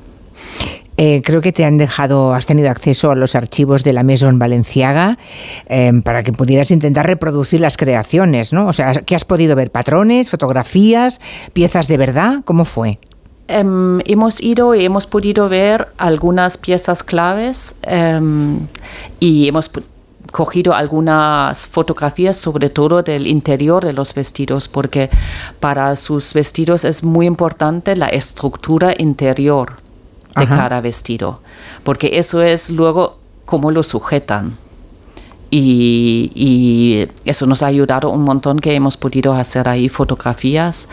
[1.00, 4.36] Eh, creo que te han dejado, has tenido acceso a los archivos de la Maison
[4.40, 5.16] Valenciaga
[5.68, 8.66] eh, para que pudieras intentar reproducir las creaciones, ¿no?
[8.66, 9.70] O sea, ¿qué has podido ver?
[9.70, 11.20] ¿Patrones, fotografías,
[11.52, 12.40] piezas de verdad?
[12.44, 12.98] ¿Cómo fue?
[13.46, 18.58] Em, hemos ido y hemos podido ver algunas piezas claves em,
[19.20, 19.70] y hemos
[20.32, 25.10] cogido algunas fotografías sobre todo del interior de los vestidos porque
[25.60, 29.76] para sus vestidos es muy importante la estructura interior
[30.36, 30.56] de Ajá.
[30.56, 31.40] cada vestido
[31.82, 34.56] porque eso es luego cómo lo sujetan
[35.50, 40.88] y, y eso nos ha ayudado un montón que hemos podido hacer ahí fotografías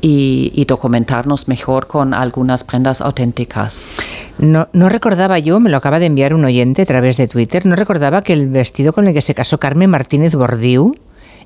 [0.00, 3.88] y, y documentarnos mejor con algunas prendas auténticas.
[4.38, 7.66] No, no recordaba yo, me lo acaba de enviar un oyente a través de Twitter,
[7.66, 10.94] no recordaba que el vestido con el que se casó Carmen Martínez Bordiú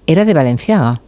[0.06, 1.00] era de Valenciaga.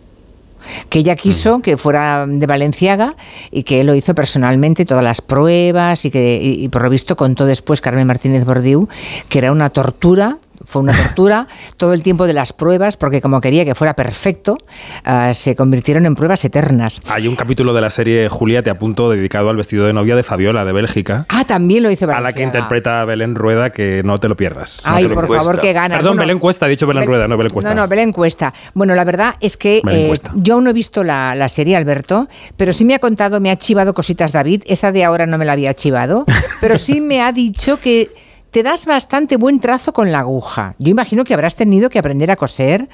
[0.88, 3.16] Que ella quiso que fuera de Valenciaga
[3.50, 6.88] y que él lo hizo personalmente, todas las pruebas y que y, y por lo
[6.88, 8.88] visto contó después Carmen Martínez Bordiú
[9.28, 11.46] que era una tortura fue una tortura
[11.76, 14.56] todo el tiempo de las pruebas, porque como quería que fuera perfecto,
[15.04, 17.00] ah, se convirtieron en pruebas eternas.
[17.08, 20.22] Hay un capítulo de la serie Julia te apunto dedicado al vestido de novia de
[20.22, 21.26] Fabiola de Bélgica.
[21.28, 22.30] Ah, también lo hizo A Valenciaga.
[22.30, 24.82] la que interpreta a Belén Rueda, que no te lo pierdas.
[24.84, 25.98] Ay, lo por favor, qué ganas.
[25.98, 27.74] Perdón, Bueno, Belén Cuesta, he dicho Belén Bel- Rueda, no Belén Cuesta.
[27.74, 28.52] No, no, Belén Cuesta.
[28.74, 32.28] Bueno, la verdad es que eh, yo aún no he visto la, la serie, Alberto,
[32.56, 34.62] pero sí me ha contado, me ha chivado cositas David.
[34.66, 36.24] Esa de ahora no me la había chivado,
[36.60, 38.10] pero sí me ha dicho que
[38.54, 40.76] te das bastante buen trazo con la aguja.
[40.78, 42.88] Yo imagino que habrás tenido que aprender a coser,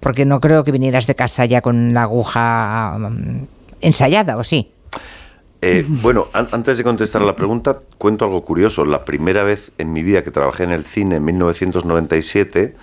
[0.00, 3.44] porque no creo que vinieras de casa ya con la aguja mm,
[3.82, 4.70] ensayada, ¿o sí?
[5.60, 8.86] Eh, bueno, an- antes de contestar a la pregunta, cuento algo curioso.
[8.86, 12.74] La primera vez en mi vida que trabajé en el cine en 1997,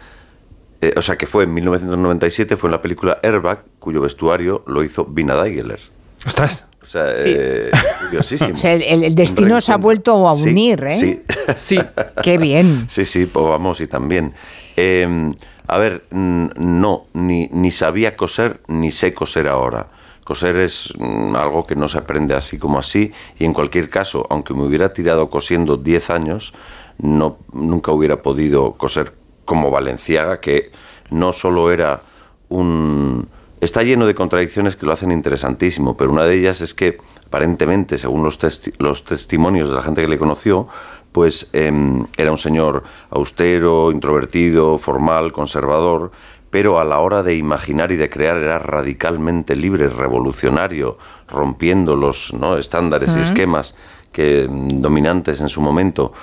[0.82, 4.84] eh, o sea que fue en 1997, fue en la película Airbag, cuyo vestuario lo
[4.84, 5.80] hizo Vina Daigeler.
[6.28, 6.68] ¡Ostras!
[6.90, 7.36] O sea, Sí.
[7.38, 7.70] eh,
[8.06, 8.54] curiosísimo.
[8.56, 10.96] O sea, el, destino se ha vuelto a Sí, unir, ¿eh?
[10.96, 11.22] Sí.
[11.56, 11.80] Sí.
[12.24, 12.88] Qué bien.
[12.90, 14.34] Sí, sí, pues vamos, y también.
[14.76, 15.32] Eh,
[15.68, 19.86] a ver, no, ni, ni sabía coser, ni sé coser ahora.
[20.24, 24.26] Coser es mm, algo que no se aprende así como así, y en cualquier caso,
[24.32, 26.54] aunque me hubiera tirado cosiendo 10 años,
[26.98, 29.12] no, nunca hubiera podido coser
[29.46, 30.72] como Valenciaga, que
[31.12, 32.02] no solo era
[32.50, 33.30] un...
[33.62, 37.98] Está lleno de contradicciones que lo hacen interesantísimo, pero una de ellas es que aparentemente,
[37.98, 40.68] según los, testi- los testimonios de la gente que le conoció,
[41.12, 46.12] pues em, era un señor austero, introvertido, formal, conservador,
[46.50, 52.34] pero a la hora de imaginar y de crear era radicalmente libre, revolucionario, rompiendo los
[52.34, 52.58] ¿no?
[52.58, 53.76] estándares y esquemas
[54.12, 56.14] que, mm, dominantes en su momento.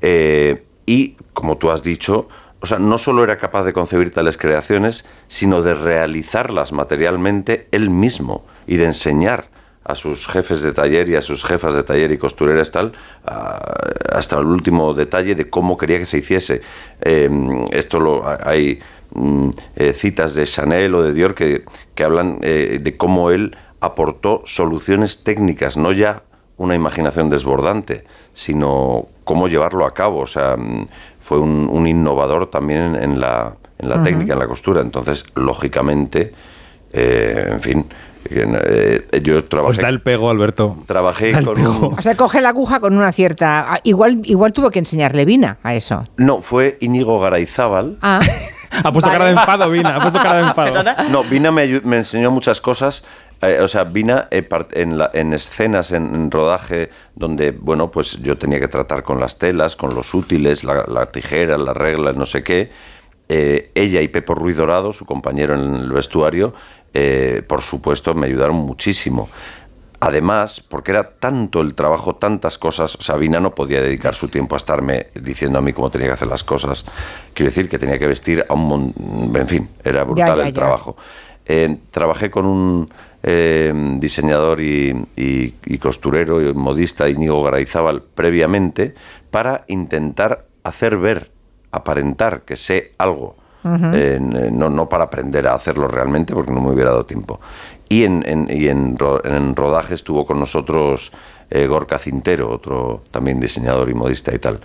[0.00, 2.28] Eh, y, como tú has dicho,
[2.62, 7.90] o sea, no solo era capaz de concebir tales creaciones, sino de realizarlas materialmente él
[7.90, 9.46] mismo y de enseñar
[9.84, 12.92] a sus jefes de taller y a sus jefas de taller y costureras tal,
[14.12, 16.62] hasta el último detalle de cómo quería que se hiciese.
[17.00, 17.28] Eh,
[17.72, 18.78] esto lo hay
[19.12, 21.64] mm, eh, citas de Chanel o de Dior que,
[21.96, 26.22] que hablan eh, de cómo él aportó soluciones técnicas, no ya
[26.58, 30.20] una imaginación desbordante, sino cómo llevarlo a cabo.
[30.20, 30.86] O sea, mm,
[31.22, 34.80] fue un, un innovador también en, en la, en la técnica, en la costura.
[34.80, 36.32] Entonces, lógicamente,
[36.92, 37.86] eh, en fin,
[38.30, 39.70] eh, yo trabajé...
[39.70, 40.76] Os da el pego, Alberto.
[40.86, 41.94] Trabajé con un...
[41.98, 43.72] O sea, coge la aguja con una cierta...
[43.72, 46.04] ah, Igual, igual tuvo que enseñarle Vina a eso.
[46.16, 47.98] No, fue Íñigo Garayzábal.
[48.02, 48.20] Ah.
[48.84, 49.96] Ha puesto cara de enfado, Vina.
[49.96, 50.82] Ha puesto cara de enfado.
[51.10, 53.04] No, Vina me, me enseñó muchas cosas.
[53.42, 58.20] eh, o sea, Vina eh, en, la- en escenas, en, en rodaje, donde, bueno, pues
[58.22, 62.12] yo tenía que tratar con las telas, con los útiles, la, la tijera, la regla,
[62.12, 62.70] no sé qué.
[63.28, 66.54] eh, ella y Pepo Ruiz Dorado, su compañero en el vestuario,
[66.94, 69.28] eh, por supuesto, me ayudaron muchísimo.
[70.04, 74.58] Además, porque era tanto el trabajo, tantas cosas, Sabina no podía dedicar su tiempo a
[74.58, 76.84] estarme diciendo a mí cómo tenía que hacer las cosas.
[77.34, 78.94] Quiero decir que tenía que vestir a un mon-
[79.36, 80.54] En fin, era brutal ya, el ya.
[80.54, 80.96] trabajo.
[81.46, 82.90] Eh, trabajé con un
[83.22, 88.96] eh, diseñador y, y- y costurero y modista, Íñigo Garayzábal, previamente,
[89.30, 91.30] para intentar hacer ver,
[91.70, 93.36] aparentar que sé algo.
[93.94, 97.40] Eh, no, no para aprender a hacerlo realmente, porque no me hubiera dado tiempo.
[97.92, 101.12] Y en, en- y en, en rodaje estuvo con nosotros
[101.54, 104.58] eh, Gorka Cintero, otro también diseñador y modista y tal.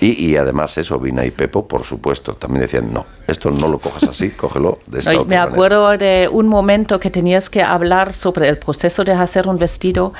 [0.00, 3.78] Y, y además eso, Vina y Pepo, por supuesto, también decían, no, esto no lo
[3.78, 5.42] cojas así, cógelo de esta otra me manera".
[5.52, 10.12] acuerdo de un momento que tenías que hablar sobre el proceso de hacer un vestido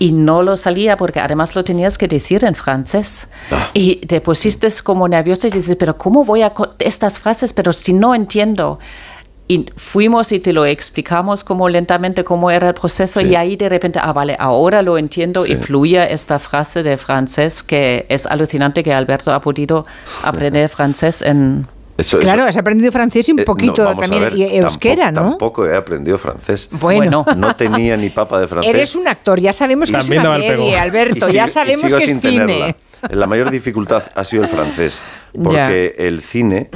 [0.00, 3.28] y no lo salía porque además lo tenías que decir en francés.
[3.72, 7.52] Y te pusiste como nervioso y dices, pero ¿cómo voy a estas frases?
[7.52, 8.80] Pero si no entiendo.
[9.50, 13.68] Y fuimos y te lo explicamos como lentamente cómo era el proceso y ahí de
[13.68, 18.84] repente, ah, vale, ahora lo entiendo y fluye esta frase de francés que es alucinante
[18.84, 19.84] que Alberto ha podido
[20.22, 21.66] aprender francés en...
[21.98, 24.36] Eso- eso- Claro, has aprendido francés y un Eh, no, poquito vamos a también ver,
[24.38, 25.30] y euskera, tampoco, ¿no?
[25.30, 26.68] Tampoco he aprendido francés.
[26.70, 27.26] Bueno.
[27.36, 28.72] No tenía ni papa de francés.
[28.72, 31.52] Eres un actor, ya sabemos que También es una serie, Alberto, Y ya sigo- y
[31.54, 32.38] sabemos sigo que sin es cine.
[32.46, 32.76] tenerla.
[33.10, 35.00] La mayor dificultad ha sido el francés,
[35.42, 36.70] porque el cine,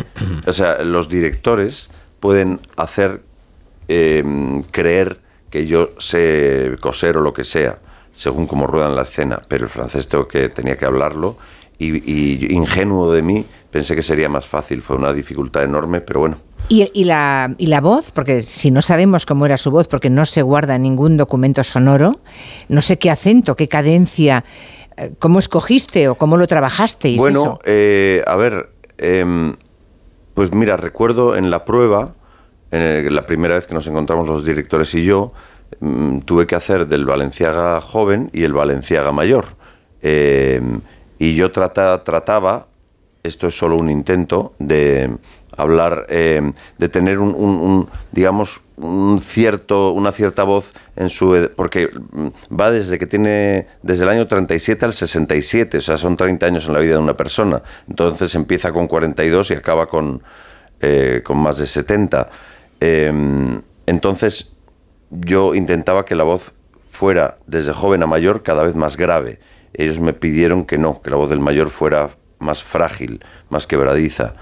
[0.45, 1.89] o sea, los directores
[2.25, 3.21] pueden hacer
[3.87, 4.25] eh,
[4.71, 5.21] creer
[5.51, 7.81] que yo sé coser o lo que sea,
[8.15, 11.37] según cómo ruedan la escena, pero el francés tengo que, tenía que hablarlo
[11.79, 16.21] y, y ingenuo de mí pensé que sería más fácil, fue una dificultad enorme, pero
[16.21, 16.39] bueno.
[16.71, 20.09] Y, y la, y la voz, porque si no sabemos cómo era su voz, porque
[20.09, 22.21] no se guarda ningún documento sonoro,
[22.71, 24.47] no sé qué acento, qué cadencia,
[24.97, 27.19] eh, cómo escogiste o cómo lo trabajasteis.
[27.19, 27.59] Bueno, eso.
[27.67, 29.57] eh, a ver, em,
[30.35, 32.15] pues mira, recuerdo en la prueba,
[32.70, 35.32] en la primera vez que nos encontramos los directores y yo,
[35.81, 39.44] mm, tuve que hacer del Valenciaga joven y el Valenciaga mayor.
[40.02, 40.81] Em,
[41.19, 42.66] y yo trata- trataba,
[43.23, 45.16] esto es solo un intento, de
[45.56, 51.51] hablar, em, de tener un, digamos, un cierto, una cierta voz en su...
[51.56, 51.90] Porque
[52.51, 56.66] va desde que tiene, desde el año 37 al 67, o sea, son 30 años
[56.66, 57.62] en la vida de una persona.
[57.89, 60.22] Entonces empieza con 42 y acaba con,
[60.81, 62.31] eh, con más de 70.
[62.81, 64.56] Em, entonces
[65.10, 66.52] yo intentaba que la voz
[66.90, 69.39] fuera desde joven a mayor cada vez más grave.
[69.72, 74.35] Ellos me pidieron que no, que la voz del mayor fuera más frágil, más quebradiza.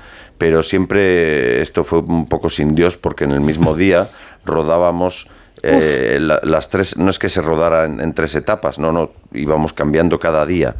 [0.42, 4.10] Pero siempre esto fue un poco sin Dios porque en el mismo día
[4.44, 5.28] rodábamos
[5.62, 9.10] eh, la- las tres, no es que se rodara en, en tres etapas, no, no,
[9.32, 10.74] íbamos cambiando cada día.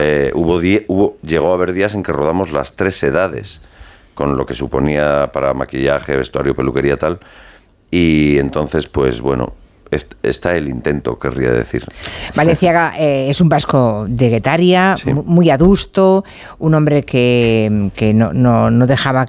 [0.00, 3.62] Eh, hubo, die- hubo, llegó a haber días en que rodamos las tres edades,
[4.14, 7.20] con lo que suponía para maquillaje, vestuario, peluquería, tal.
[7.92, 9.52] Y entonces, pues bueno,
[10.22, 11.84] está el intento, querría decir.
[12.34, 16.24] Valenciaga eh, es un vasco de Guetaria, mu- muy adusto,
[16.58, 19.26] un hombre que, que no, no- no dejaba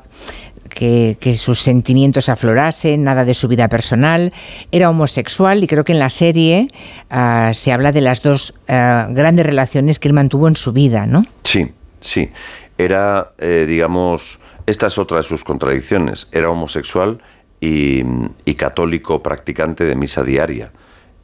[0.69, 4.33] que, que sus sentimientos aflorasen, nada de su vida personal,
[4.71, 6.67] era homosexual y creo que en la serie
[7.09, 11.05] ah, se habla de las dos ah, grandes relaciones que él mantuvo en su vida,
[11.05, 11.25] ¿no?
[11.43, 11.71] Sí,
[12.01, 12.29] sí.
[12.77, 16.27] Era, eh, digamos, esta es otra de sus contradicciones.
[16.33, 17.19] Era homosexual
[17.61, 18.03] y,
[18.45, 20.71] y católico practicante de misa diaria.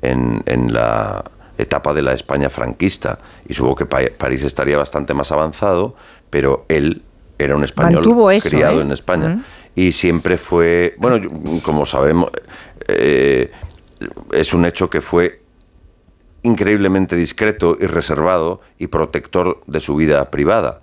[0.01, 1.23] En, en la,
[1.57, 3.19] etapa de la España franquista.
[3.47, 5.95] Y supongo que Pa- París estaría bastante más avanzado,
[6.31, 7.03] pero él
[7.37, 8.83] era un español eso, criado ¿eh?
[8.83, 9.29] en España.
[9.29, 9.43] Mm.
[9.75, 11.29] Y siempre fue, bueno, yo-
[11.61, 12.31] como sabemos,
[12.87, 13.51] eh,
[14.33, 15.41] es un hecho que fue
[16.43, 20.80] increíblemente discreto y reservado y protector de su vida privada.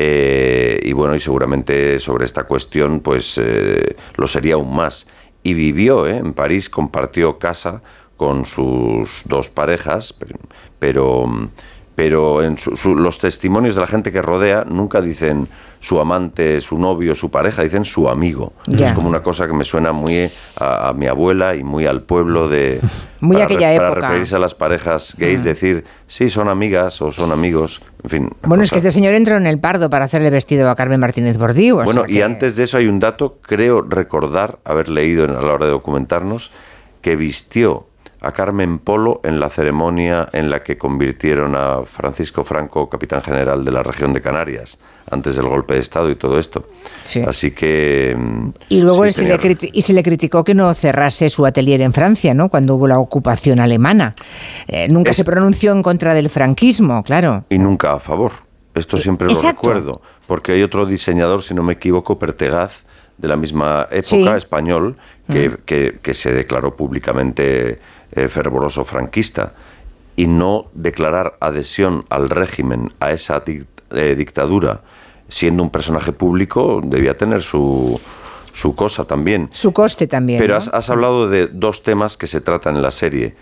[0.00, 5.08] Eh, y bueno, y seguramente sobre esta cuestión, pues eh, lo sería aún más.
[5.42, 6.16] Y vivió ¿eh?
[6.18, 7.82] en París, compartió casa
[8.16, 10.14] con sus dos parejas,
[10.78, 11.28] pero,
[11.96, 15.48] pero en su- su- los testimonios de la gente que rodea nunca dicen
[15.80, 18.52] su amante, su novio, su pareja, dicen su amigo.
[18.66, 22.02] Es como una cosa que me suena muy a, a mi abuela y muy al
[22.02, 22.80] pueblo de...
[23.20, 23.94] Muy para aquella época.
[23.94, 25.44] referirse a las parejas gays, Mm.
[25.44, 28.30] decir, sí, son amigas o son amigos, en fin.
[28.42, 31.36] Bueno, es que este señor entró en el Pardo para hacerle vestido a Carmen Martínez
[31.36, 31.76] Bordío.
[31.84, 35.52] Bueno, y que- antes de eso hay un dato, creo recordar, haber leído a la
[35.52, 36.50] hora de documentarnos,
[37.02, 37.86] que vistió
[38.20, 43.64] a Carmen Polo en la ceremonia en la que convirtieron a Francisco Franco capitán general
[43.64, 44.78] de la región de Canarias,
[45.10, 46.64] antes del golpe de Estado y todo esto.
[47.26, 48.16] Así que...
[48.18, 51.46] mm, Y luego sí, se, le tenía- y se le criticó que no cerrase su
[51.46, 52.48] atelier en Francia, ¿no?
[52.48, 54.14] Cuando hubo la ocupación alemana.
[54.66, 57.44] Eh, nunca se pronunció en contra del franquismo, claro.
[57.48, 58.32] y nunca a favor.
[58.74, 62.84] Esto siempre lo recuerdo, porque hay otro diseñador, si no me equivoco, Pertegaz,
[63.16, 64.28] de la misma época, Sí.
[64.36, 64.96] español,
[65.28, 65.54] que, Mm.
[65.64, 67.80] que- que se declaró públicamente
[68.24, 69.52] eh, fervoroso franquista.
[70.16, 74.80] Y no declarar adhesión al régimen, a esa eh, dictadura,
[75.28, 78.00] siendo un personaje público, debía tener su,
[78.52, 79.48] su cosa también.
[79.52, 80.40] Su coste también.
[80.40, 80.58] Pero ¿no?
[80.58, 83.36] has, has hablado de dos temas que se tratan en la serie.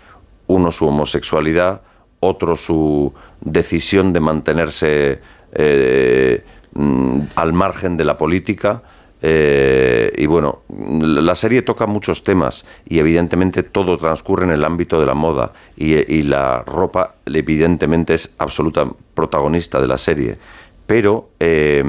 [0.45, 1.81] Uno su homosexualidad,
[2.19, 5.19] otro su decisión de mantenerse
[5.53, 6.43] eh,
[6.73, 8.81] mm, al margen de la política.
[9.21, 14.99] Eh, y bueno, la serie toca muchos temas y evidentemente todo transcurre en el ámbito
[14.99, 18.85] de la moda y, y la ropa evidentemente es absoluta
[19.15, 20.37] protagonista de la serie.
[20.85, 21.83] Pero, eh,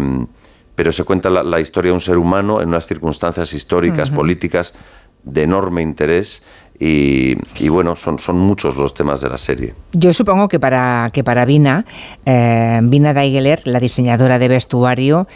[0.74, 4.74] pero se cuenta la, la historia de un ser humano en unas circunstancias históricas, políticas
[5.22, 6.42] de enorme interés
[6.80, 9.74] y, y bueno, son, son muchos los temas de la serie.
[9.92, 11.84] Yo supongo que para, que para Vina,
[12.24, 15.26] eh, Vina Daigeler, la diseñadora de vestuario,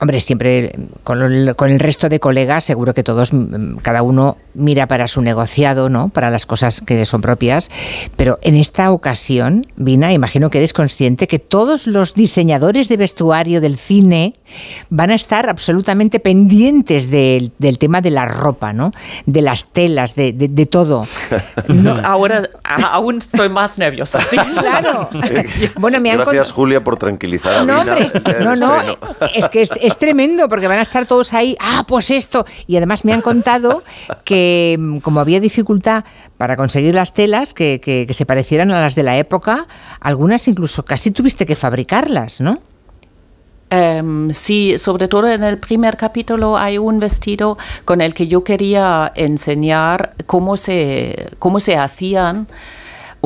[0.00, 0.74] hombre, siempre
[1.04, 5.06] con el, con el resto de colegas, seguro que todos, mm, cada uno mira para
[5.08, 6.08] su negociado, ¿no?
[6.08, 7.70] Para las cosas que son propias.
[8.16, 13.60] Pero en esta ocasión, Vina, imagino que eres consciente que todos los diseñadores de vestuario
[13.60, 14.34] del cine
[14.90, 18.92] van a estar absolutamente pendientes del, del tema de la ropa, ¿no?
[19.26, 21.06] De las telas, de, de- de todo.
[21.86, 24.20] Pues ahora aún soy más nerviosa.
[24.24, 24.36] sí.
[24.60, 25.08] Claro.
[25.78, 27.94] Bueno, me han Gracias, Julia, por tranquilizar a No, Vina.
[27.94, 28.10] hombre,
[28.44, 28.76] no, no,
[29.34, 32.44] es que es, es tremendo porque van a estar todos ahí, ah, pues esto.
[32.66, 33.82] Y además me han contado
[34.24, 36.04] que mm, como había dificultad
[36.36, 39.66] para conseguir las telas que, que- que se parecieran a las de la época,
[40.00, 42.58] algunas incluso casi tuviste que fabricarlas, ¿no?
[43.68, 48.44] Em, sí, sobre todo en el primer capítulo hay un vestido con el que yo
[48.44, 52.46] quería enseñar cómo se, cómo se hacían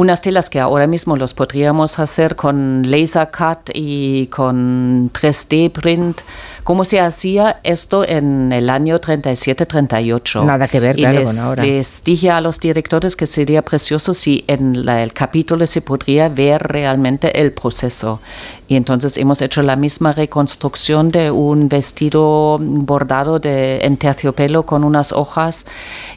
[0.01, 6.23] unas telas que ahora mismo los podríamos hacer con laser cut y con 3D print.
[6.65, 10.43] ¿Cómo se hacía esto en el año 37-38?
[10.45, 11.63] Nada que ver, Y claro, les, con ahora.
[11.65, 16.31] les dije a los directores que sería precioso si en la- el capítulo se podría
[16.31, 18.21] ver realmente el proceso.
[18.69, 24.83] Y entonces hemos hecho la misma reconstrucción de un vestido bordado de, en terciopelo con
[24.85, 25.67] unas hojas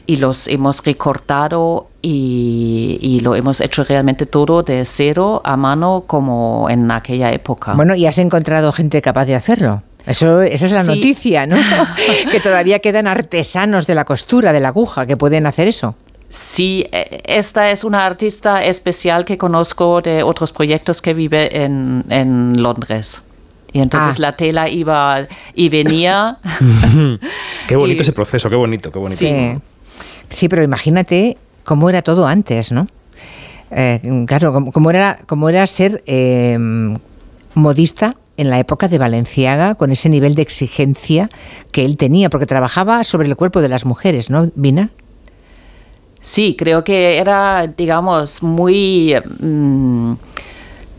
[0.06, 6.04] y los hemos recortado y, y lo hemos hecho realmente todo de cero a mano
[6.06, 7.72] como en aquella época.
[7.74, 9.82] Bueno, y has encontrado gente capaz de hacerlo.
[10.06, 10.88] Eso, esa es la Sí.
[10.90, 11.56] noticia, ¿no?
[12.30, 15.94] que todavía quedan artesanos de la costura, de la aguja, que pueden hacer eso.
[16.28, 22.04] Sí, eh, esta es una artista especial que conozco de otros proyectos que vive en,
[22.10, 23.24] en Londres.
[23.72, 24.20] Y entonces Ah.
[24.22, 26.36] la tela iba y venía.
[27.66, 29.18] qué bonito Y- ese proceso, qué bonito, qué bonito.
[29.18, 29.54] Sí.
[30.28, 32.86] Sí, pero imagínate cómo era todo antes, ¿no?
[33.70, 36.56] Eh, claro, cómo era, cómo era ser eh,
[37.54, 41.30] modista en la época de Valenciaga, con ese nivel de exigencia
[41.72, 44.90] que él tenía, porque trabajaba sobre el cuerpo de las mujeres, ¿no, Vina?
[46.20, 49.14] Sí, creo que era, digamos, muy...
[49.40, 50.14] mm,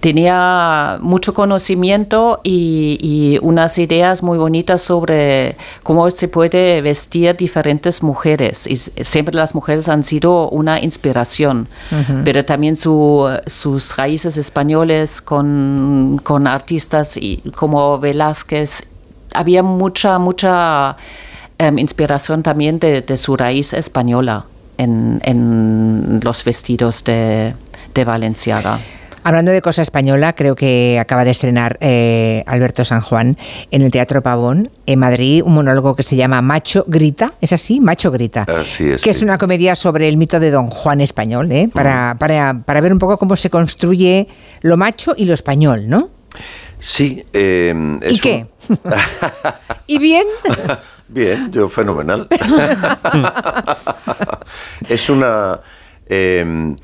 [0.09, 8.03] tenía mucho conocimiento y, y unas ideas muy bonitas sobre cómo se puede vestir diferentes
[8.03, 8.67] mujeres.
[8.67, 11.67] Y siempre las mujeres han sido una inspiración,
[12.23, 18.83] pero también su- sus raíces españoles con, con artistas y, como Velázquez.
[19.33, 20.97] Había mucha, mucha
[21.57, 24.45] em, inspiración también de, de su raíz española
[24.77, 27.55] en, en los vestidos de,
[27.95, 28.77] de Valenciaga.
[29.27, 33.35] Hablando de cosa española, creo que acaba de estrenar eh, Alberto San Juan
[33.71, 37.33] en el Teatro Pavón, en Madrid, un monólogo que se llama Macho Grita.
[37.41, 37.79] ¿Es así?
[37.81, 38.45] Macho Grita.
[38.47, 39.01] Así es.
[39.01, 41.67] que es una comedia sobre el mito de Don Juan español, ¿eh?
[41.73, 44.27] para, para, para ver un poco cómo se construye
[44.61, 46.09] lo macho y lo español, ¿no?
[46.77, 47.25] Sí.
[47.33, 47.73] eh,
[48.03, 48.45] es ¿Y un- qué?
[49.87, 50.25] ¿Y bien?
[51.07, 52.27] Bien, yo fenomenal.
[54.89, 55.59] es una
[56.07, 56.75] eh,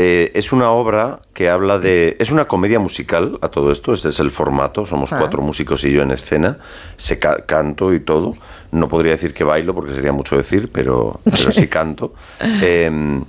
[0.00, 3.92] eh, es una obra que habla de es una comedia musical a todo esto.
[3.92, 4.86] Este es el formato.
[4.86, 5.18] Somos Ah.
[5.18, 6.58] cuatro músicos y yo en escena.
[6.96, 8.36] Se ca- canto y todo.
[8.70, 12.14] No podría decir que bailo porque sería mucho decir, pero pero sí canto.
[12.62, 13.20] Eh,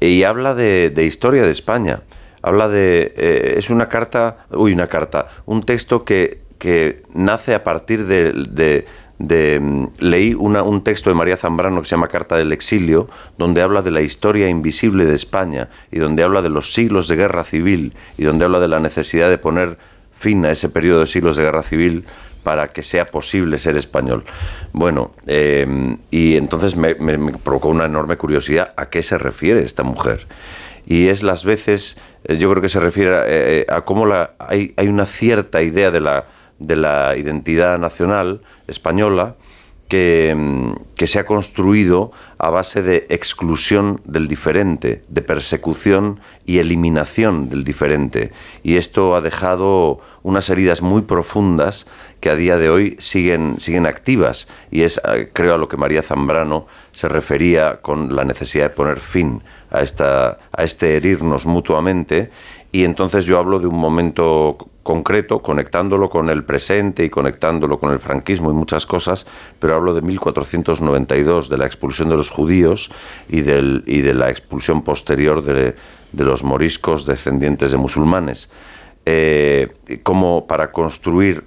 [0.00, 2.00] y habla de, de historia de España.
[2.42, 3.12] Habla de.
[3.16, 4.46] eh, es una carta.
[4.52, 5.26] Uy, una carta.
[5.46, 8.32] Un texto que, que nace a partir de.
[8.32, 8.86] de-
[9.18, 13.08] de, mm, leí una- un texto de María Zambrano que se llama Carta del Exilio,
[13.38, 17.16] donde habla de la historia invisible de España y donde habla de los siglos de
[17.16, 19.78] guerra civil y donde habla de la necesidad de poner
[20.18, 22.04] fin a ese periodo de siglos de guerra civil
[22.42, 24.24] para que sea posible ser español.
[24.72, 30.26] Bueno, eh, y entonces me, provocó una enorme curiosidad a qué se refiere esta mujer.
[30.86, 34.32] Y es las veces, eh, yo creo que se refiere a, eh, a cómo la,
[34.38, 36.26] hay, hay una cierta idea de la,
[36.58, 39.36] de la identidad nacional española
[39.88, 46.58] que, mm, que se ha construido a base de exclusión del diferente, de persecución y
[46.58, 48.32] eliminación del diferente.
[48.62, 51.86] Y esto ha dejado unas heridas muy profundas
[52.20, 54.48] que a día de hoy siguen, siguen activas.
[54.70, 58.74] Y es, eh, creo, a lo que María Zambrano se refería con la necesidad de
[58.74, 62.30] poner fin a, esta, a este herirnos mutuamente.
[62.72, 67.92] Y entonces yo hablo de un momento concreto, conectándolo con el presente y conectándolo con
[67.92, 69.26] el franquismo y muchas cosas,
[69.58, 72.92] pero hablo de 1492, de la expulsión de los judíos
[73.28, 75.74] y, del, y de la expulsión posterior de,
[76.12, 78.50] de los moriscos descendientes de musulmanes.
[79.06, 81.44] Eh, como para construir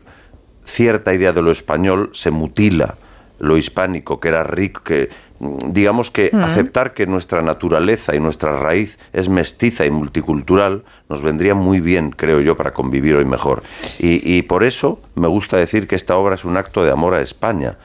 [0.65, 2.97] cierta idea de lo español se mutila
[3.39, 5.09] lo hispánico, que era rico, que
[5.39, 6.43] digamos que Mm.
[6.43, 12.11] aceptar que nuestra naturaleza y nuestra raíz es mestiza y multicultural nos vendría muy bien,
[12.11, 13.61] creo yo, para convivir hoy mejor.
[13.99, 17.14] Y, y por eso me gusta decir que esta obra es un acto de amor
[17.14, 17.77] a España.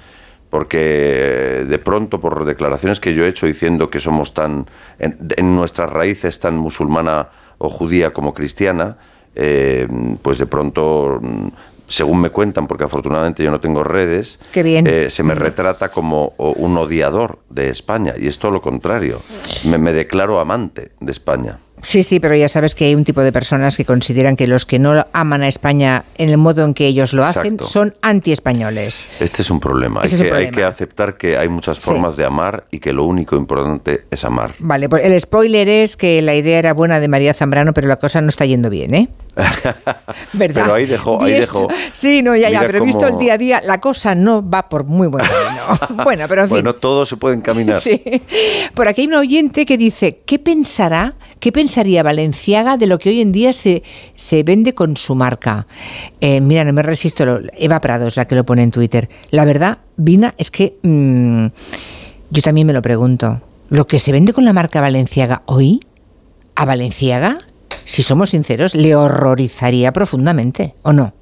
[0.51, 4.67] Porque de pronto, por declaraciones que yo he hecho diciendo que somos tan,
[4.99, 8.99] en, en nuestras raíces tan musulmana o judía como cristiana,
[9.35, 9.89] eh,
[10.21, 11.47] pues de pronto, mm,
[11.93, 14.87] según me cuentan, porque afortunadamente yo no tengo redes, bien.
[14.87, 18.15] eh, se me retrata como un odiador de España.
[18.19, 19.21] Y es todo lo contrario.
[19.65, 21.59] Me, me declaro amante de España.
[21.83, 24.65] Sí, sí, pero ya sabes que hay un tipo de personas que consideran que los
[24.67, 27.65] que no aman a España en el modo en que ellos lo hacen Exacto.
[27.67, 29.07] son anti-españoles.
[29.21, 30.01] Este es un problema.
[30.03, 30.57] Hay, un que, hay problema.
[30.57, 34.55] que aceptar que hay muchas formas de amar y que lo único importante es amar.
[34.59, 37.97] Vale, pues el spoiler es que la idea era buena de María Zambrano, pero la
[37.97, 39.09] cosa no está yendo bien, ¿eh?
[40.35, 40.63] ¿Verdad?
[40.65, 41.69] Pero ahí dejó, ahí dejó.
[41.93, 44.69] Sí, no, ya, ya, pero visto el cómo- día a día, la cosa no va
[44.69, 45.25] por muy buen
[45.87, 46.05] camino.
[46.05, 46.57] bueno, pero en fin.
[46.57, 47.81] Bueno, todo se puede encaminar.
[47.81, 48.03] Sí.
[48.75, 53.09] Por aquí hay un oyente que dice, ¿qué pensará, qué pensaría Valenciaga de lo que
[53.09, 53.83] hoy en día se,
[54.15, 55.67] se vende con su marca?
[56.21, 59.09] Eh, mira, no me resisto, lo- Eva Prado es la que lo pone en Twitter.
[59.31, 61.47] La verdad, Vina, es que mm,
[62.29, 63.41] yo también me lo pregunto.
[63.71, 65.81] ¿Lo que se vende con la marca Valenciaga hoy,
[66.57, 67.39] a Valenciaga,
[67.87, 71.15] si somos sinceros, le horrorizaría profundamente, ¿o no?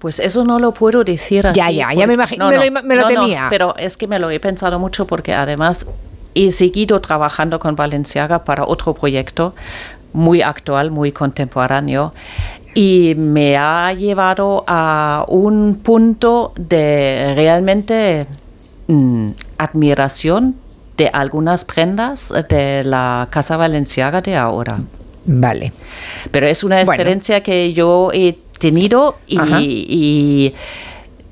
[0.00, 1.56] Pues eso no lo puedo decir así.
[1.56, 3.46] Ya, ya, ya me porque- imagi- me lo ima- me lo no, no, temía.
[3.48, 5.86] pero es que me lo he pensado mucho porque además
[6.34, 9.54] he seguido trabajando con Valenciaga para otro proyecto
[10.12, 12.12] muy actual, muy contemporáneo
[12.74, 18.26] y me ha llevado a un punto de realmente
[18.88, 20.56] mm, admiración
[20.96, 24.78] de algunas prendas de la Casa Valenciaga de ahora.
[25.26, 25.72] Vale.
[26.30, 26.92] Pero es una Bueno.
[26.92, 30.52] experiencia que yo he tenido y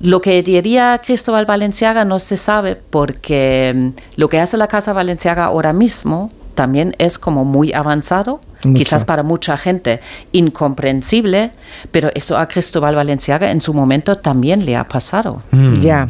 [0.02, 4.92] lo que diría Cristóbal Valenciaga no se sabe porque mm, lo que hace la Casa
[4.92, 8.78] Valenciaga ahora mismo también es como muy avanzado, Mucho.
[8.78, 10.00] quizás para mucha gente
[10.32, 11.50] incomprensible,
[11.90, 15.42] pero eso a Cristóbal Valenciaga en su momento también le ha pasado.
[15.80, 16.08] Ya.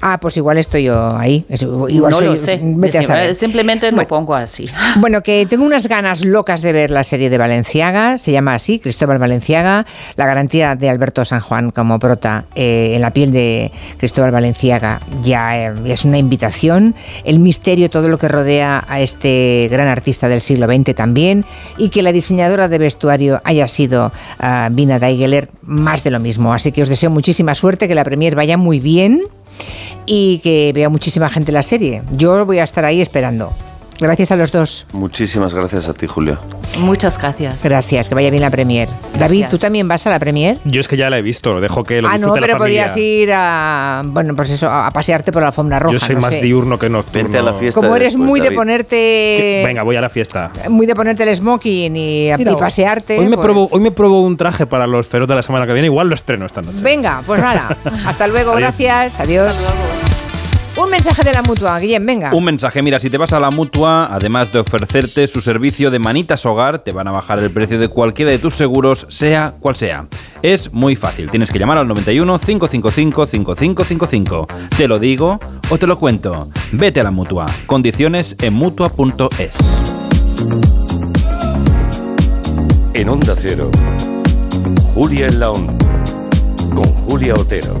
[0.00, 1.44] Ah, pues igual estoy yo ahí.
[1.88, 3.34] Igual no soy- lo sé, vete a saber.
[3.34, 4.66] simplemente lo pongo así.
[4.98, 8.78] Bueno, que tengo unas ganas locas de ver la serie de Valenciaga, se llama así,
[8.78, 9.84] Cristóbal Valenciaga,
[10.16, 15.00] la garantía de Alberto San Juan como prota eh, en la piel de Cristóbal Valenciaga
[15.22, 16.94] ya eh, es una invitación,
[17.24, 21.44] el misterio, todo lo que rodea a este gran artista del siglo XX también,
[21.78, 26.52] y que la diseñadora de vestuario haya sido ah, Vina Daigeler, más de lo mismo.
[26.52, 29.22] Así que os deseo muchísima suerte, que la premier vaya muy bien
[30.06, 32.02] y que vea muchísima gente la serie.
[32.12, 33.52] Yo voy a estar ahí esperando.
[33.98, 34.86] Gracias a los dos.
[34.92, 36.38] Muchísimas gracias a ti, Julia.
[36.80, 37.62] Muchas gracias.
[37.62, 38.88] Gracias, que vaya bien la premier.
[39.18, 39.46] David.
[39.48, 40.58] ¿tú también vas a la premier?
[40.64, 42.86] Yo es que ya la he visto, dejo que lo Ah, no, la pero familia.
[42.88, 45.94] podías ir a, bueno, pues eso, a pasearte por la alfombra roja.
[45.94, 46.42] Yo soy no más sé.
[46.42, 47.22] diurno que nocturno.
[47.22, 50.50] Vente a la fiesta Como eres después, muy de ponerte, Venga, voy a la fiesta.
[50.68, 53.18] muy de ponerte el smoking y, pasearte.
[53.18, 55.72] Hoy me, pues- hoy me pruebo un traje para los feroz de la semana que
[55.72, 55.86] viene.
[55.86, 56.78] Igual lo estreno esta noche.
[56.82, 57.76] Venga, pues nada.
[58.06, 58.60] Hasta luego, Adiós.
[58.60, 59.20] gracias.
[59.20, 59.56] Adiós.
[60.76, 62.34] Un mensaje de la mutua, Guillem, venga.
[62.34, 65.98] Un mensaje, mira, si te vas a la mutua, además de ofrecerte su servicio de
[65.98, 69.74] manitas hogar, te van a bajar el precio de cualquiera de tus seguros, sea cual
[69.76, 70.06] sea.
[70.42, 74.46] Es muy fácil, tienes que llamar al 91 555 5555.
[74.76, 75.40] Te lo digo
[75.70, 76.50] o te lo cuento.
[76.72, 77.46] Vete a la mutua.
[77.64, 79.54] Condiciones en mutua.es.
[82.92, 83.70] En Onda Cero,
[84.94, 85.74] Julia en la Onda,
[86.74, 87.80] con Julia Otero.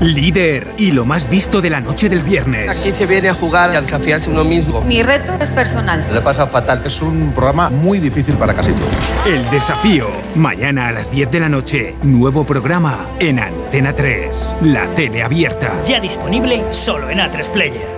[0.00, 2.78] Líder y lo más visto de la noche del viernes.
[2.78, 4.80] Aquí se viene a jugar y a desafiarse uno mismo.
[4.82, 6.06] Mi reto es personal.
[6.12, 6.82] Le pasa fatal.
[6.84, 8.92] Es un programa muy difícil para casi todos.
[9.26, 10.06] El desafío.
[10.36, 11.96] Mañana a las 10 de la noche.
[12.04, 14.54] Nuevo programa en Antena 3.
[14.62, 15.72] La tele abierta.
[15.84, 17.97] Ya disponible solo en A3 Player.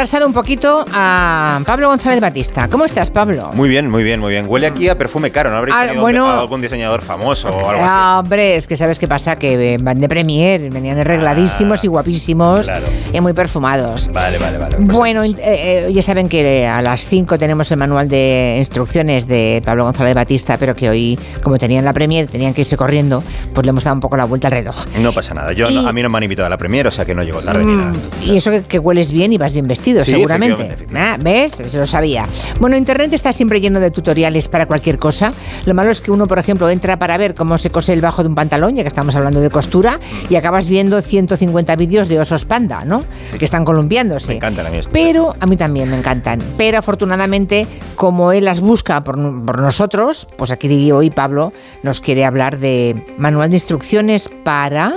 [0.00, 2.68] Retrasado un poquito a Pablo González Batista.
[2.70, 3.50] ¿Cómo estás, Pablo?
[3.52, 4.46] Muy bien, muy bien, muy bien.
[4.48, 6.26] Huele aquí a perfume caro, ¿no habréis Ah, tenido bueno.
[6.26, 7.86] algún diseñador famoso o algo así?
[7.86, 11.88] Ah, hombre, es que sabes qué pasa, que eh, van de premier, venían arregladísimos y
[11.88, 12.86] guapísimos claro.
[13.12, 14.10] y muy perfumados.
[14.10, 14.76] Vale, vale, vale.
[14.78, 19.26] Pues Bueno, eh, eh, ya saben que a las 5 tenemos el manual de instrucciones
[19.28, 23.22] de Pablo González Batista, pero que hoy, como tenían la premier, tenían que irse corriendo,
[23.52, 24.76] pues le hemos dado un poco la vuelta al reloj.
[24.98, 25.52] no pasa nada.
[25.52, 27.22] Yo no- a mí no me han invitado a la premier, o sea que no
[27.22, 27.90] llego tarde ni nada.
[27.92, 30.62] Mm, y eso que, que hueles bien y vas bien vestido, Sí, seguramente.
[30.62, 31.52] efectivamente, Ah, ¿Ves?
[31.52, 32.24] Se lo sabía.
[32.60, 35.32] Bueno, Internet está siempre lleno de tutoriales para cualquier cosa.
[35.64, 38.22] Lo malo es que uno, por ejemplo, entra para ver cómo se cose el bajo
[38.22, 39.98] de un pantalón, ya que estamos hablando de costura,
[40.28, 43.04] y acabas viendo 150 vídeos de osos panda, ¿no?
[43.38, 44.28] Que están columpiándose.
[44.28, 44.90] Me encantan a mí esto.
[44.92, 46.40] Pero a mí también me encantan.
[46.56, 51.52] Pero afortunadamente, como él las busca por, por nosotros, pues aquí hoy Pablo
[51.82, 54.94] nos quiere hablar de manual de instrucciones para...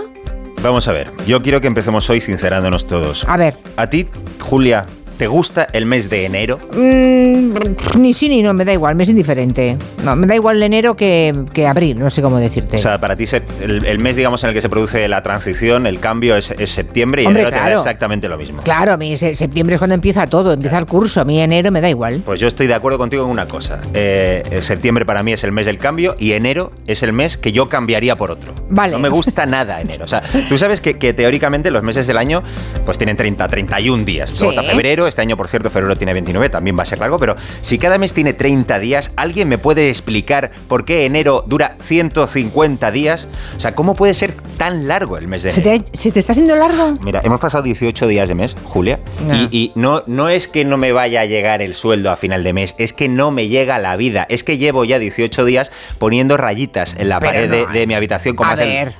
[0.64, 3.26] Vamos a ver, yo quiero que empecemos hoy sincerándonos todos.
[3.28, 3.56] A ver.
[3.76, 4.08] A ti,
[4.40, 4.86] Julia,
[5.18, 6.60] ¿te gusta el mes de enero?
[6.76, 7.54] Mm,
[8.00, 9.78] ni sí ni no, me da igual, me es indiferente.
[10.04, 12.78] No, me da igual enero que, que abril, no sé cómo decirte.
[12.78, 13.26] O sea, para ti
[13.62, 16.70] el, el mes, digamos, en el que se produce la transición, el cambio es, es
[16.70, 17.80] septiembre y Hombre, enero te da claro.
[17.80, 18.62] exactamente lo mismo.
[18.64, 21.72] claro, a mí se- septiembre es cuando empieza todo, empieza el curso, a mí enero
[21.72, 22.22] me da igual.
[22.26, 23.80] Pues yo estoy de acuerdo contigo en una cosa.
[23.94, 27.52] Eh, septiembre para mí es el mes del cambio y enero es el mes que
[27.52, 28.54] yo cambiaría por otro.
[28.70, 28.94] Vale.
[28.94, 30.06] No me gusta nada enero.
[30.06, 32.44] O sea, tú sabes que, que teóricamente los meses del año
[32.86, 34.32] pues tienen 30, 31 días.
[34.32, 34.46] Sí.
[34.48, 37.36] está febrero, este año por cierto febrero tiene 29, también va a ser largo, pero
[37.62, 42.92] si cada mes tiene 30 días, ¿alguien me puede explicar por qué enero dura 150
[42.92, 43.28] días?
[43.56, 45.84] O sea, ¿cómo puede ser tan largo el mes de ¿Se enero?
[45.92, 46.98] te, se te está haciendo largo?
[47.04, 49.00] Mira, hemos pasado 18 días de mes, Julia,
[49.32, 52.44] y, y no, no es que no me vaya a llegar el sueldo a final
[52.44, 54.26] de mes, es que no me llega la vida.
[54.30, 57.88] Es que llevo ya 18 días poniendo rayitas en la Pero pared de, no, de
[57.88, 58.36] mi habitación.
[58.36, 58.94] Como a el- ver.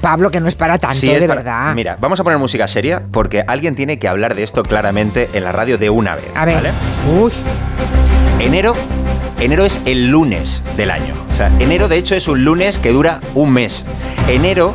[0.00, 1.74] Pablo, que no es para tanto, Sí, es de para- verdad.
[1.74, 5.44] Mira, vamos a poner música seria porque alguien tiene que hablar de esto claramente en
[5.44, 6.30] la radio de una vez.
[6.34, 6.56] A ver.
[6.56, 6.70] ¿vale?
[7.20, 7.32] Uy.
[8.38, 8.74] Enero,
[9.40, 11.14] enero es el lunes del año.
[11.32, 13.86] O sea, enero de hecho es un lunes que dura un mes.
[14.28, 14.74] Enero,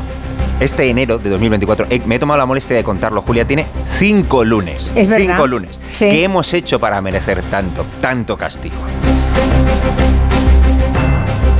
[0.59, 4.43] este enero de 2024, eh, me he tomado la molestia de contarlo, Julia, tiene cinco
[4.43, 4.91] lunes.
[4.95, 5.33] Es verdad.
[5.33, 5.79] cinco lunes.
[5.93, 6.09] Sí.
[6.09, 8.75] ¿Qué hemos hecho para merecer tanto, tanto castigo?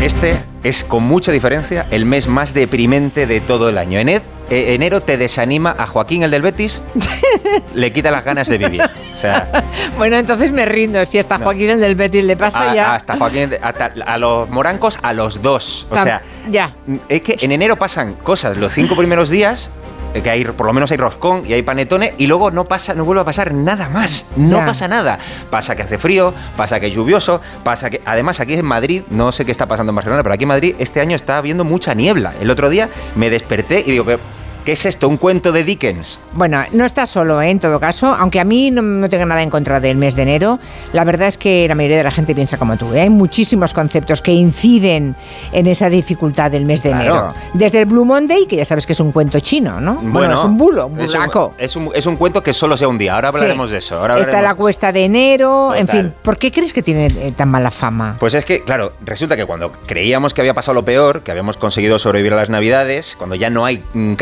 [0.02, 0.36] Este
[0.68, 4.00] es con mucha diferencia el mes más deprimente de todo el año.
[4.00, 6.82] Ened- eh, enero te desanima a Joaquín, el del Betis,
[7.74, 8.82] le quita las ganas de vivir.
[9.14, 9.64] O sea,
[9.98, 11.06] Bueno, entonces me rindo.
[11.06, 12.96] Si hasta Joaquín el del Betis le pasa a- ya.
[12.96, 15.88] hasta Joaquín, hasta- a los morancos, a los dos.
[15.90, 16.74] O Tam- sea, ya.
[17.10, 19.72] es que en enero pasan cosas los cinco primeros días.
[20.14, 22.94] Eh, Que hay, por lo menos hay roscón y hay panetone, y luego no pasa,
[22.94, 24.28] no vuelve a pasar nada más.
[24.36, 24.66] No Ya.
[24.66, 25.20] pasa nada.
[25.50, 28.02] Pasa que hace frío, pasa que es lluvioso, pasa que.
[28.06, 30.76] Además, aquí en Madrid, no sé qué está pasando en Barcelona, pero aquí en Madrid
[30.80, 32.34] este año está habiendo mucha niebla.
[32.42, 34.20] El otro día me desperté y digo, "¿Pero
[34.68, 35.08] ¿qué es esto?
[35.08, 36.20] ¿Un cuento de Dickens?
[36.34, 37.50] Bueno, no está solo, ¿eh?
[37.52, 40.24] en todo caso, aunque a mí no, no tengo nada en contra del mes de
[40.24, 40.60] enero,
[40.92, 42.94] la verdad es que la mayoría de la gente piensa como tú.
[42.94, 43.00] ¿eh?
[43.00, 45.16] Hay muchísimos conceptos que inciden
[45.54, 47.04] en esa dificultad del mes de Claro.
[47.06, 47.34] enero.
[47.54, 50.02] Desde el Blue Monday, que ya sabes que es un cuento chino, ¿no?
[50.04, 51.54] Bueno, es un bulo, un es un- bulaco.
[51.58, 53.16] Es un, es un cuento que solo sea un día.
[53.16, 53.72] Ahora hablaremos Sí.
[53.72, 53.98] de eso.
[54.02, 56.14] Ahora Está la cuesta de enero, en fin.
[56.22, 58.18] ¿Por qué crees que tiene eh, tan mala fama?
[58.20, 61.56] Pues es que, claro, resulta que cuando creíamos que había pasado lo peor, que habíamos
[61.56, 64.16] conseguido sobrevivir a las navidades, cuando ya no hay mm,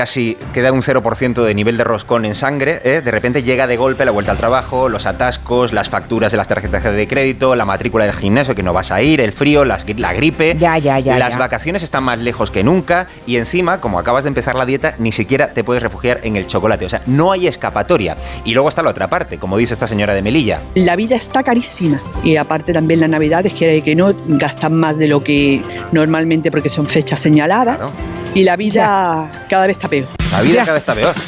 [0.54, 3.02] queda un 0% de nivel de roscón en sangre, ¿eh?
[3.02, 6.48] de repente llega de golpe la vuelta al trabajo, los atascos, las facturas de las
[6.48, 9.86] tarjetas de crédito, la matrícula del gimnasio que no vas a ir, el frío, las
[9.98, 11.40] la gripe, Ya, ya, ya, las ya.
[11.40, 15.12] vacaciones están más lejos que nunca y encima, como acabas de empezar la dieta, ni
[15.12, 18.18] siquiera te puedes refugiar en el chocolate, o sea, no hay escapatoria.
[18.46, 20.62] Y luego está la otra parte, como dice esta señora de Melilla.
[20.76, 25.08] La vida está carísima y aparte también las navidades, que que no gastan más de
[25.08, 27.92] lo que normalmente porque son fechas señaladas
[28.34, 30.08] y la vida cada vez está peor.
[30.32, 31.16] La vida cada vez está peor.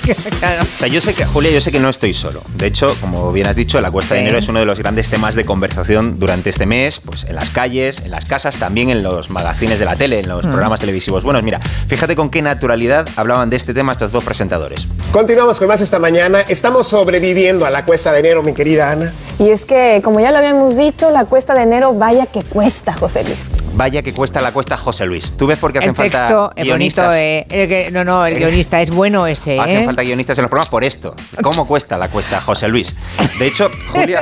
[0.75, 2.41] O sea, yo sé que, Julia, yo sé que no estoy solo.
[2.55, 5.09] De hecho, como bien has dicho, la cuesta de enero es uno de los grandes
[5.09, 9.03] temas de conversación durante este mes, pues en las calles, en las casas, también en
[9.03, 10.49] los magazines de la tele, en los Mm.
[10.51, 11.23] programas televisivos.
[11.23, 14.87] Bueno, mira, fíjate con qué naturalidad hablaban de este tema estos dos presentadores.
[15.11, 16.41] Continuamos con más esta mañana.
[16.41, 19.11] Estamos sobreviviendo a la cuesta de enero, mi querida Ana.
[19.39, 22.93] Y es que, como ya lo habíamos dicho, la cuesta de enero, vaya que cuesta,
[22.93, 23.39] José Luis.
[23.77, 25.33] Vaya que cuesta la cuesta José Luis.
[25.37, 27.05] ¿Tú ves por qué hacen El texto falta es guionistas?
[27.05, 27.45] bonito, eh.
[27.49, 29.85] El que- no, no, el guionista es bueno ese, Hacen ¿eh?
[29.85, 31.15] falta guionistas en los programas por esto.
[31.43, 32.95] ¿Cómo cuesta la cuesta José Luis?
[33.37, 34.21] De hecho, Julia,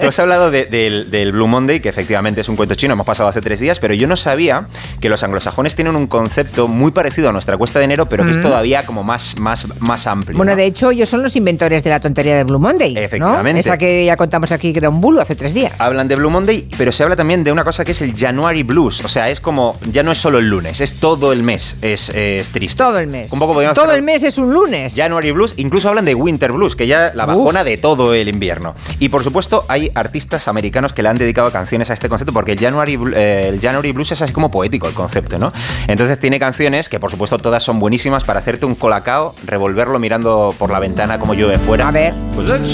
[0.00, 3.04] tú has hablado de- del, del Blue Monday, que efectivamente es un cuento chino, hemos
[3.04, 4.68] pasado hace tres días, pero yo no sabía
[5.00, 8.30] que los anglosajones tienen un concepto muy parecido a nuestra cuesta de enero, pero que
[8.30, 8.42] es Mm.
[8.42, 10.36] todavía como más, más, más amplio.
[10.36, 10.56] Bueno, ¿no?
[10.56, 12.94] de hecho, ellos son los inventores de la tontería del Blue Monday.
[12.94, 13.00] ¿no?
[13.00, 13.60] Efectivamente.
[13.60, 15.80] Esa que ya contamos aquí que era un bulo hace tres días.
[15.80, 18.62] Hablan de Blue Monday, pero se habla también de una cosa que es el January
[18.84, 21.76] O sea, es como, ya no es solo el lunes, es todo el mes.
[21.82, 22.78] Es, es triste.
[22.82, 23.32] Todo el mes.
[23.32, 24.94] Un poco podríamos Todo hacer- el mes es un lunes.
[24.96, 28.74] January Blues, incluso hablan de Winter Blues, que ya la bajona de todo el invierno.
[28.98, 32.52] Y por supuesto, hay artistas americanos que le han dedicado canciones a este concepto, porque
[32.52, 35.52] el January, eh, el January Blues es así como poético el concepto, ¿no?
[35.88, 40.54] Entonces tiene canciones que, por supuesto, todas son buenísimas para hacerte un colacao, revolverlo mirando
[40.58, 41.88] por la ventana como llueve fuera.
[41.88, 42.14] A ver.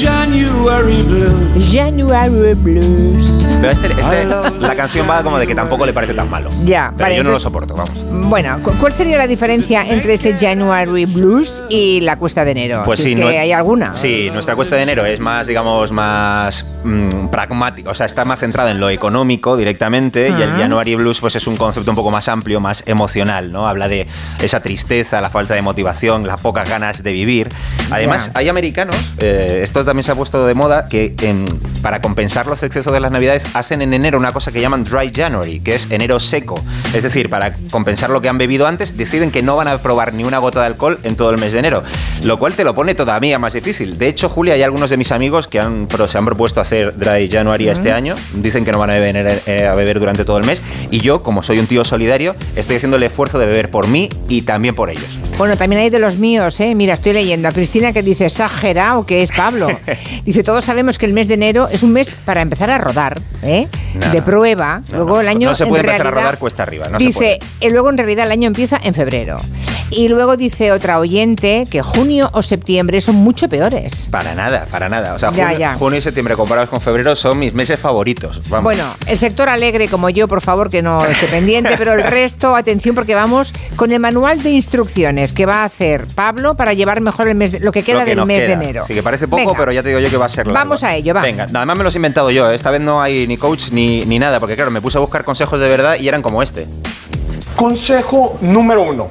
[0.00, 1.72] January Blues.
[1.72, 3.46] January Blues.
[3.60, 4.26] Pero este, este-
[4.60, 6.50] la canción va como de que tampoco le parece tan malo.
[6.64, 8.28] Ya, Pero vale, yo no lo entonces- soporto, vamos.
[8.28, 12.82] Bueno, cu- ¿cuál sería la diferencia entre ese January Blues y la cuesta de enero?
[12.84, 13.92] Pues Si sí, es que no- hay alguna.
[13.94, 18.38] Sí, nuestra cuesta de enero es más, digamos, más mm, pragmática, o sea, está más
[18.40, 20.56] centrada en lo económico directamente y el Ah.
[20.60, 23.68] January Blues pues es un concepto un poco más amplio, más emocional, ¿no?
[23.68, 24.06] Habla de
[24.40, 27.50] esa tristeza, la falta de motivación, las pocas ganas de vivir.
[27.90, 28.40] Además, Ya.
[28.40, 31.44] hay americanos, eh, esto también se ha puesto de moda, que en-
[31.82, 35.12] para compensar los excesos de las navidades hacen en enero una cosa que llaman Dry
[35.14, 36.62] January, que es enero seco.
[36.94, 40.14] Es decir, para compensar lo que han bebido antes, deciden que no van a probar
[40.14, 41.82] ni una gota de alcohol en todo el mes de enero,
[42.22, 43.98] lo cual te lo pone todavía más difícil.
[43.98, 47.28] De hecho, Julia, hay algunos de mis amigos que han, se han propuesto hacer Dry
[47.30, 50.44] January este año, dicen que no van a beber, eh, a beber durante todo el
[50.44, 53.88] mes, y yo, como soy un tío solidario, estoy haciendo el esfuerzo de beber por
[53.88, 55.18] mí y también por ellos.
[55.38, 56.74] Bueno, también hay de los míos, ¿eh?
[56.74, 59.68] Mira, estoy leyendo a Cristina que dice exagerado, que es Pablo.
[60.24, 63.20] Dice, todos sabemos que el mes de enero es un mes para empezar a rodar,
[63.42, 63.68] ¿eh?
[63.94, 64.82] No, de prueba.
[64.90, 65.48] No, luego el año.
[65.48, 67.98] no se en puede empezar a rodar cuesta arriba, no se dice, eh, luego en
[67.98, 69.38] realidad el año empieza en febrero.
[69.92, 74.06] Y luego dice otra oyente que junio o septiembre son mucho peores.
[74.10, 75.14] Para nada, para nada.
[75.14, 75.74] O sea, Ya, junio, ya.
[75.74, 78.40] junio y septiembre comparados con febrero son mis meses favoritos.
[78.48, 78.62] Vamos.
[78.62, 82.54] Bueno, el sector alegre como yo, por favor, que no esté pendiente, pero el resto,
[82.54, 87.00] atención, porque vamos con el manual de instrucciones que va a hacer Pablo para llevar
[87.00, 88.46] mejor el mes de- lo que queda Lo que del mes queda.
[88.46, 88.84] de enero.
[88.86, 89.54] Sí, que parece poco, Venga.
[89.58, 90.58] pero ya te digo yo que va a ser largo.
[90.58, 91.22] Vamos a ello, va.
[91.22, 92.50] Venga, además me los he inventado yo.
[92.50, 92.54] ¿eh?
[92.54, 95.24] Esta vez no hay ni coach ni, ni nada, porque claro, me puse a buscar
[95.24, 96.66] consejos de verdad y eran como este.
[97.56, 99.08] Consejo número uno.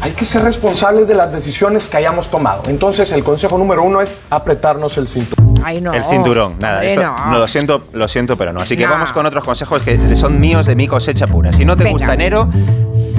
[0.00, 2.64] Hay que ser responsables de las decisiones que hayamos tomado.
[2.66, 5.54] Entonces, el consejo número uno es apretarnos el cinturón.
[5.64, 5.92] Ay, no.
[5.92, 7.30] el cinturón, nada, hombre, eso no.
[7.30, 8.60] no, lo siento, lo siento, pero no.
[8.60, 8.90] Así que No.
[8.90, 11.52] vamos con otros consejos que son míos de mi cosecha pura.
[11.52, 11.92] Si no te Venga.
[11.98, 12.48] gusta enero,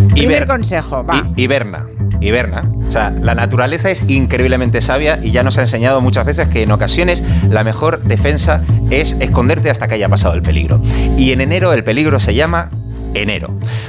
[0.09, 1.25] Primer hiber- consejo, va.
[1.37, 1.87] hiberna.
[2.23, 2.69] Hiberna.
[2.87, 6.63] O sea, la naturaleza es increíblemente sabia y ya nos ha enseñado muchas veces que
[6.63, 10.81] en ocasiones la mejor defensa es esconderte hasta que haya pasado el peligro.
[11.17, 12.69] Y en enero el peligro se llama
[13.13, 13.47] enero,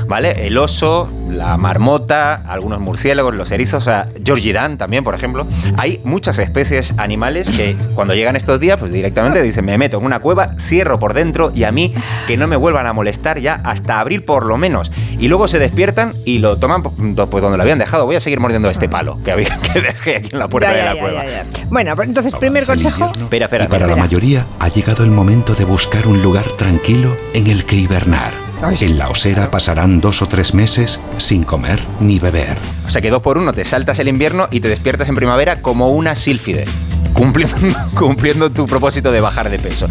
[0.08, 0.46] ¿vale?
[0.46, 5.46] El oso, la marmota, algunos murciélagos, los erizos, o sea, Georgie Dan también, por ejemplo.
[5.76, 10.04] Hay muchas especies animales que cuando llegan estos días, pues directamente dicen, me meto en
[10.04, 11.92] una cueva, cierro por dentro y a mí
[12.26, 14.92] que no me vuelvan a molestar ya hasta abril por lo menos.
[15.18, 18.04] Y luego se despiertan y lo toman pues donde lo habían dejado.
[18.06, 20.76] Voy a seguir mordiendo este palo que, había, que dejé aquí en la puerta Ya,
[20.78, 21.24] de la ya, cueva.
[21.24, 21.66] ya, ya.
[21.70, 23.10] Bueno, pues entonces, primer consejo.
[23.18, 23.86] Espera, espera, Y para espera.
[23.96, 28.43] la mayoría ha llegado el momento de buscar un lugar tranquilo en el que hibernar.
[28.72, 32.56] En la osera pasarán dos o tres meses sin comer ni beber.
[32.86, 35.60] O sea que dos por uno te saltas el invierno y te despiertas en primavera
[35.60, 36.64] como una sílfide.
[37.12, 37.56] Cumpliendo,
[37.98, 39.88] cumpliendo tu propósito de bajar de peso.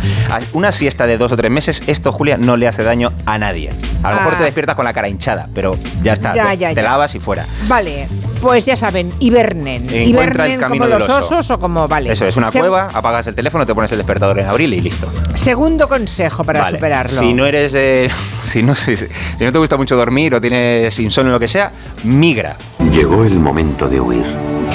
[0.53, 3.71] Una siesta de dos o tres meses, esto, Julia, no le hace daño a nadie.
[4.03, 4.37] A lo mejor Ah.
[4.39, 6.33] te despiertas con la cara hinchada, pero ya está.
[6.35, 6.81] Ya, te ya, te ya.
[6.81, 7.45] lavas y fuera.
[7.67, 8.07] Vale,
[8.41, 9.83] pues ya saben, hibernen.
[9.89, 11.35] Encuentra el camino como del los oso.
[11.37, 12.11] osos o como, vale.
[12.11, 14.81] Eso es una Se- cueva, apagas el teléfono, te pones el despertador en abril y
[14.81, 15.07] listo.
[15.35, 16.77] Segundo consejo para Vale.
[16.77, 17.17] superarlo.
[17.19, 18.11] Si no eres de-
[18.43, 19.05] si no, si, si
[19.39, 21.71] no te gusta mucho dormir o tienes insomnio o lo que sea,
[22.03, 22.57] migra.
[22.91, 24.25] Llegó el momento de huir,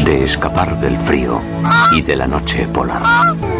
[0.04, 1.40] de escapar del frío
[1.94, 3.02] y de la noche polar.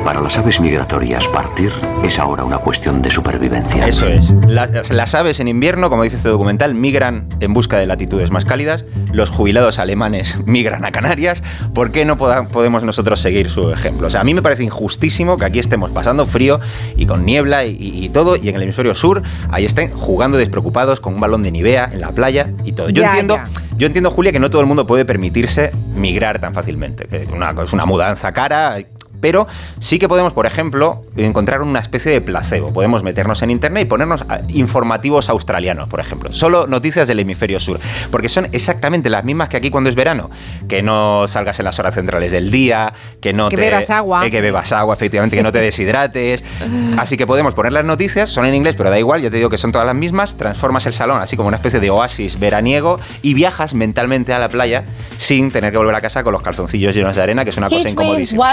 [0.05, 1.71] Para las aves migratorias, partir
[2.03, 3.87] es ahora una cuestión de supervivencia.
[3.87, 4.31] Eso es.
[4.47, 8.45] Las, las aves en invierno, como dice este documental, migran en busca de latitudes más
[8.45, 8.85] cálidas.
[9.13, 11.43] Los jubilados alemanes migran a Canarias.
[11.75, 14.07] ¿Por qué no poda- podemos nosotros seguir su ejemplo?
[14.07, 16.61] O sea, a mí me parece injustísimo que aquí estemos pasando frío
[16.97, 20.39] y con niebla y, y- y todo, y en el hemisferio sur ahí estén jugando
[20.39, 22.89] despreocupados con un balón de Nivea en la playa y todo.
[22.91, 23.37] Yo Ya, entiendo.
[23.37, 23.45] ya.
[23.79, 27.07] Yo entiendo, Julia, que no todo el mundo puede permitirse migrar tan fácilmente.
[27.07, 28.77] que Es una, es una mudanza cara.
[29.21, 29.47] Pero
[29.81, 32.73] sí que podemos, por ejemplo, encontrar una especie de placebo.
[32.73, 36.31] Podemos meternos en internet y ponernos informativos australianos, por ejemplo.
[36.33, 37.79] Solo noticias del hemisferio sur.
[38.11, 40.31] Porque son exactamente las mismas que aquí cuando es verano.
[40.69, 43.63] Que no salgas en las horas centrales del día, que no Que te.
[43.63, 44.27] bebas agua.
[44.27, 46.45] eh, que bebas agua, efectivamente, que no te deshidrates.
[46.99, 49.51] Así que podemos poner las noticias, son en inglés, pero da igual, yo te digo
[49.51, 50.37] que son todas las mismas.
[50.37, 54.49] Transformas el salón así como una especie de oasis veraniego y viajas mentalmente a la
[54.49, 54.85] playa
[55.17, 57.69] sin tener que volver a casa con los calzoncillos llenos de arena, que es una
[57.69, 58.45] cosa incomodísima.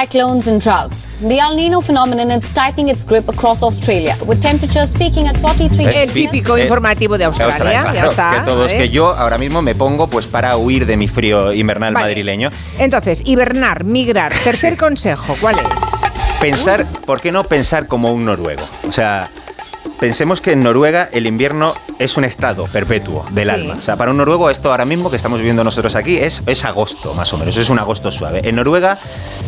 [0.00, 1.16] Cyclones, and droughts.
[1.20, 5.86] The El Nino phenomenon is tightening its grip across Australia, with temperatures peaking at 43
[5.96, 8.30] El típico Eh, informativo de Australia, ya claro, está.
[8.32, 8.78] Que todos, ¿eh?
[8.78, 12.06] que yo ahora mismo me pongo pues para huir de mi frío invernal Vale.
[12.06, 12.48] madrileño.
[12.78, 14.32] Entonces, hibernar, migrar.
[14.44, 15.66] Tercer consejo, ¿cuál es?
[16.40, 18.62] Pensar, ¿por qué no pensar como un noruego?
[18.86, 19.30] O sea,
[20.00, 23.54] pensemos que en Noruega el invierno es un estado perpetuo del Sí.
[23.54, 23.74] alma.
[23.78, 26.64] O sea, para un noruego esto ahora mismo que estamos viviendo nosotros aquí es, es
[26.64, 27.56] agosto, más o menos.
[27.56, 28.42] Es un agosto suave.
[28.48, 28.98] En Noruega,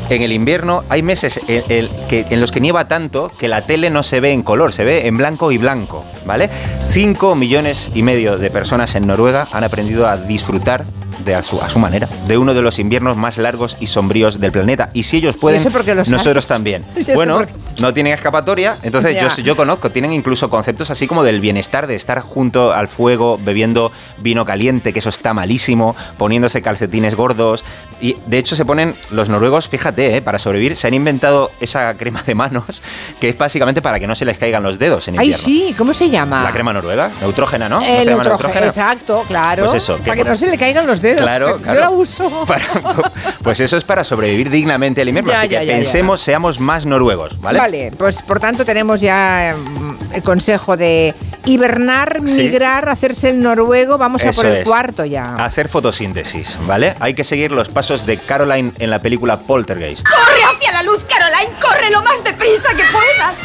[0.08, 3.62] en el invierno, hay meses en, el- que- en los que nieva tanto que la
[3.66, 6.48] tele no se ve en color, se ve en blanco y blanco, ¿vale?
[6.80, 10.84] Cinco millones y medio de personas en Noruega han aprendido a disfrutar
[11.24, 14.40] de a su, a su manera, de uno de los inviernos más largos y sombríos
[14.40, 14.88] del planeta.
[14.94, 15.62] Y si ellos pueden,
[16.06, 16.84] nosotros también.
[16.96, 17.42] ¿Y eso Bueno?
[17.80, 21.94] No tienen escapatoria, entonces yo, yo conozco, tienen incluso conceptos así como del bienestar, de
[21.94, 27.64] estar junto al fuego, bebiendo vino caliente, que eso está malísimo, poniéndose calcetines gordos.
[28.00, 31.94] Y de hecho se ponen, los noruegos, fíjate, eh, para sobrevivir, se han inventado esa
[31.94, 32.82] crema de manos,
[33.20, 35.44] que es básicamente para que no se les caigan los dedos en Ay, invierno.
[35.44, 36.44] sí, ¿cómo se llama?
[36.44, 37.80] La crema noruega, neutrógena, ¿no?
[37.80, 38.66] ¿No El se llama neutrógeno, neutrógena?
[38.66, 39.64] exacto, claro.
[39.66, 41.22] Pues eso, Para que por- no se le caigan los dedos.
[41.22, 41.80] Claro, Yo claro.
[41.80, 42.46] la uso.
[43.42, 45.30] Pues eso es para sobrevivir dignamente al invierno.
[45.32, 45.74] Ya, Así ya, que ya.
[45.74, 47.58] pensemos, seamos más noruegos, ¿vale?
[47.58, 51.14] Vale, pues por tanto tenemos ya mm, el consejo de
[51.44, 52.42] hibernar, Sí.
[52.44, 53.98] migrar, hacerse el noruego.
[53.98, 54.64] Vamos a por el es.
[54.64, 55.34] cuarto ya.
[55.36, 56.94] Hacer fotosíntesis, ¿vale?
[57.00, 60.06] Hay que seguir los pasos de Caroline en la película Poltergeist.
[60.06, 61.50] ¡Corre hacia la luz, Caroline!
[61.60, 63.38] ¡Corre lo más deprisa que puedas!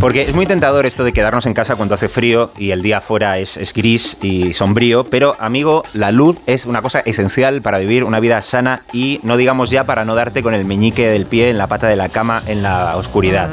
[0.00, 2.98] Porque es muy tentador esto de quedarnos en casa cuando hace frío y el día
[2.98, 7.78] afuera es, es gris y sombrío, pero amigo, la luz es una cosa esencial para
[7.78, 11.24] vivir una vida sana y no digamos ya para no darte con el meñique del
[11.24, 13.48] pie en la pata de la cama en la oscuridad.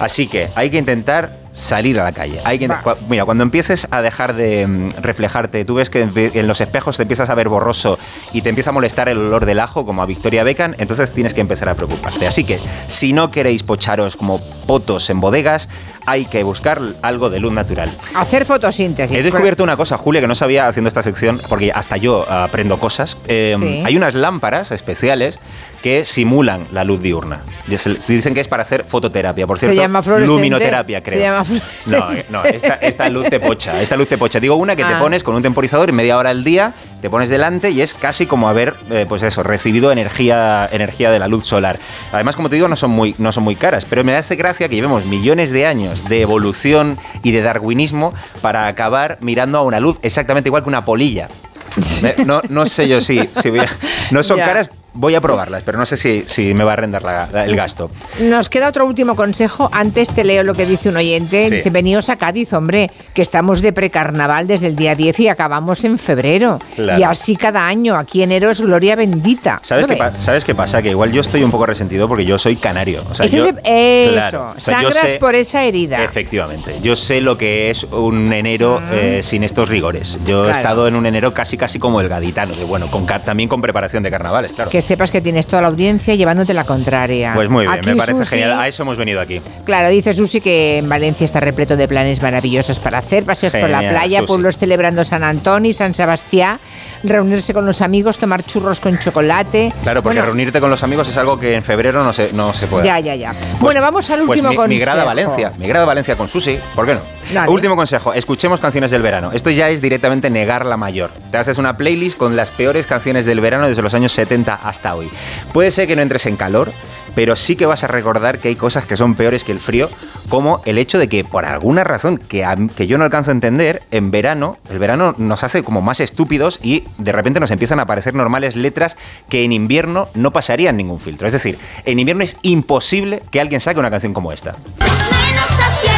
[0.00, 2.38] Así que hay que intentar salir a la calle.
[2.44, 6.12] Hay que, cua- mira, cuando empieces a dejar de mm, reflejarte, tú ves que en
[6.16, 7.98] en los espejos te empiezas a ver borroso
[8.34, 11.32] y te empieza a molestar el olor del ajo, como a Victoria Beckham, entonces tienes
[11.32, 12.26] que empezar a preocuparte.
[12.26, 15.70] Así que, si no queréis pocharos como potos en bodegas,
[16.06, 17.90] hay que buscar algo de luz natural.
[18.14, 19.16] Hacer fotosíntesis.
[19.16, 22.78] He descubierto una cosa, Julia, que no sabía haciendo esta sección, porque hasta yo aprendo
[22.78, 23.16] cosas.
[23.28, 23.82] Eh, Sí.
[23.84, 25.38] Hay unas lámparas especiales
[25.82, 27.42] que simulan la luz diurna.
[27.76, 29.82] Se- se dicen que es para hacer fototerapia, por Se cierto.
[29.82, 30.34] llama fluorescente.
[30.36, 31.18] luminoterapia, creo.
[31.18, 31.44] Se llama
[31.86, 34.40] No, no, esta, esta luz te pocha, esta luz te pocha.
[34.40, 34.98] Digo una que te Ah.
[35.00, 38.26] pones con un temporizador y media hora al día, te pones delante y es casi
[38.26, 41.78] como haber, eh, pues eso, recibido energía, energía de la luz solar.
[42.12, 44.68] Además, como te digo, no son muy, no son muy caras, pero me hace gracia
[44.68, 49.78] que llevemos millones de años de evolución y de darwinismo para acabar mirando a una
[49.80, 51.28] luz exactamente igual que una polilla.
[52.02, 53.68] Eh, No, no sé yo si, si voy a-
[54.10, 57.02] no son caras, voy a probarlas, pero no sé si, si me va a rendar
[57.02, 57.90] la- la- el gasto.
[58.20, 59.68] Nos queda otro último consejo.
[59.72, 61.48] Antes te leo lo que dice un oyente.
[61.48, 61.54] Sí.
[61.56, 65.84] Dice, veníos a Cádiz, hombre, que estamos de precarnaval desde el día 10 y acabamos
[65.84, 66.58] en febrero.
[66.74, 66.98] Claro.
[66.98, 67.96] Y así cada año.
[67.96, 69.58] Aquí enero es gloria bendita.
[69.62, 70.10] ¿Sabes ¿Lo qué, pa-?
[70.10, 70.82] ¿Sabes qué pasa?
[70.82, 73.04] Que igual yo estoy un poco resentido porque yo soy canario.
[73.10, 74.58] O sea, Ese yo- es el- Claro, eso.
[74.58, 76.02] o sea, yo Sangras sé- por esa herida.
[76.04, 76.76] Efectivamente.
[76.82, 80.18] Yo sé lo que es un enero eh, sin estos rigores.
[80.26, 83.48] Yo he estado en un enero casi casi como el gaditano, que bueno, con, también
[83.48, 84.70] con preparación de carnavales, claro.
[84.70, 87.32] Que sepas que tienes toda la audiencia llevándote la contraria.
[87.34, 88.60] Pues muy bien, Aquí me parece Susi- genial.
[88.60, 89.40] A eso hemos venido aquí.
[89.64, 93.68] Claro, dice Susi que en Valencia está repleto de planes maravillosos para hacer, paseos por
[93.68, 94.26] la playa, Susi.
[94.28, 96.58] pueblos celebrando San Antonio, San Sebastián,
[97.02, 99.72] reunirse con los amigos, tomar churros con chocolate.
[99.82, 102.52] Claro, porque Bueno, reunirte con los amigos es algo que en febrero no se, no
[102.54, 102.86] se puede.
[102.86, 103.34] Ya, ya, ya.
[103.60, 104.68] bueno, vamos al Pues último mi, consejo.
[104.74, 107.00] migrar a Valencia, migrar a Valencia con Susi, ¿por qué no?
[107.34, 107.50] Dale.
[107.50, 109.30] Último consejo, escuchemos canciones del verano.
[109.32, 111.10] Esto ya es directamente negar la mayor.
[111.32, 114.94] Te haces una playlist con las peores canciones del verano desde los años 70 hasta
[114.94, 115.10] hoy.
[115.52, 116.72] Puede ser que no entres en calor,
[117.14, 119.88] pero sí que vas a recordar que hay cosas que son peores que el frío,
[120.28, 123.32] como el hecho de que por alguna razón que, a- que yo no alcanzo a
[123.32, 127.78] entender, en verano, el verano nos hace como más estúpidos y de repente nos empiezan
[127.78, 128.96] a aparecer normales letras
[129.28, 131.26] que en invierno no pasarían ningún filtro.
[131.26, 134.56] Es decir, en invierno es imposible que alguien saque una canción como esta.
[134.78, 135.96] Manos hacia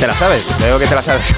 [0.00, 0.46] ¿Te la sabes?
[0.58, 1.26] Veo que te la sabes.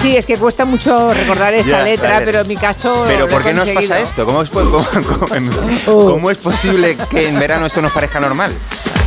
[0.00, 2.26] Sí, es que cuesta mucho recordar esta letra, vale.
[2.26, 3.04] pero en mi caso.
[3.06, 4.26] Pero ¿por qué nos pasa esto?
[4.26, 8.52] ¿Cómo es, cómo- cómo- cómo es posible que en verano esto nos parezca normal?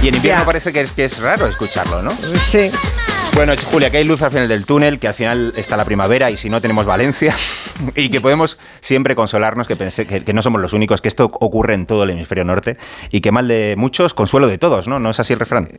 [0.02, 2.12] Y en invierno parece que es, que es raro escucharlo, ¿no?
[2.50, 2.72] Sí.
[3.38, 6.32] Bueno, Julia, que hay luz al final del túnel, que al final está la primavera
[6.32, 7.36] y si no tenemos Valencia,
[7.96, 11.26] y que podemos siempre consolarnos que, pensé, que, que no somos los únicos, que esto
[11.26, 12.78] ocurre en todo el hemisferio norte
[13.12, 15.00] y que mal de muchos, consuelo de todos, ¿no?
[15.00, 15.70] ¿No es así el refrán?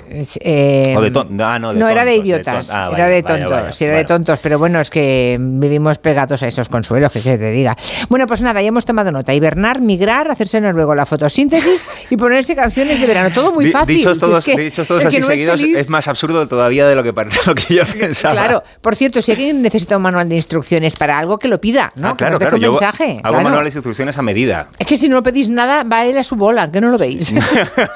[0.41, 1.11] Eh, O de
[1.43, 3.51] ah, no, de era de tontos, de idiotas, ton- ah, era vaya, de vaya, tontos,
[3.63, 7.19] vaya, sí, era de tontos, pero bueno, es que vivimos pegados a esos consuelos, que
[7.21, 7.77] se te diga.
[8.09, 9.35] Bueno, pues nada, ya hemos tomado nota.
[9.35, 13.33] Hibernar, migrar, hacerse luego la fotosíntesis y ponerse canciones de verano.
[13.35, 13.97] Todo muy fácil.
[13.97, 16.47] Dichos Si todos, es que dichos todos así no es seguidos, feliz- es, más absurdo
[16.47, 18.35] todavía de lo que, parece- lo que yo pensaba.
[18.35, 21.93] Claro, por cierto, si alguien necesita un manual de instrucciones para algo, que lo pida,
[21.97, 22.09] ¿no?
[22.09, 22.57] Ah, Que claro, nos deje claro.
[22.57, 23.05] un Yo mensaje.
[23.13, 23.43] hago claro.
[23.45, 24.69] manuales de instrucciones a medida.
[24.79, 27.35] Es que si no pedís nada, va él a su bola, que no lo veis.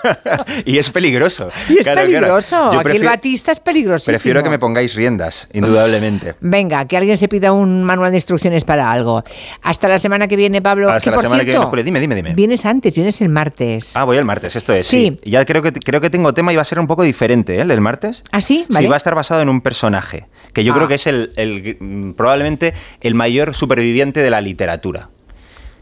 [0.64, 1.50] y es peligroso.
[1.68, 2.66] y es Claro, peligroso.
[2.66, 4.12] Aquí el prefiero- Batista es peligrosísimo.
[4.12, 6.34] Prefiero que me pongáis riendas, indudablemente.
[6.40, 9.22] Venga, que alguien se pida un manual de instrucciones para algo.
[9.62, 10.90] Hasta la semana que viene, Pablo.
[10.90, 11.84] Hasta que, la por semana que cierto, viene, Julia.
[11.84, 12.34] Dime, dime, dime.
[12.34, 13.96] Vienes antes, vienes el martes.
[13.96, 14.86] Ah, voy el martes, esto es.
[14.86, 15.18] Sí.
[15.22, 15.30] Sí.
[15.30, 17.62] Ya creo que, creo que tengo tema y va a ser un poco diferente, ¿eh?
[17.62, 18.22] El del martes.
[18.30, 18.66] ¿Ah, sí?
[18.68, 18.84] Vale.
[18.86, 20.76] Sí, va a estar basado en un personaje, que yo Ah.
[20.76, 25.08] creo que es el, el, mm, probablemente el mayor superviviente de la literatura.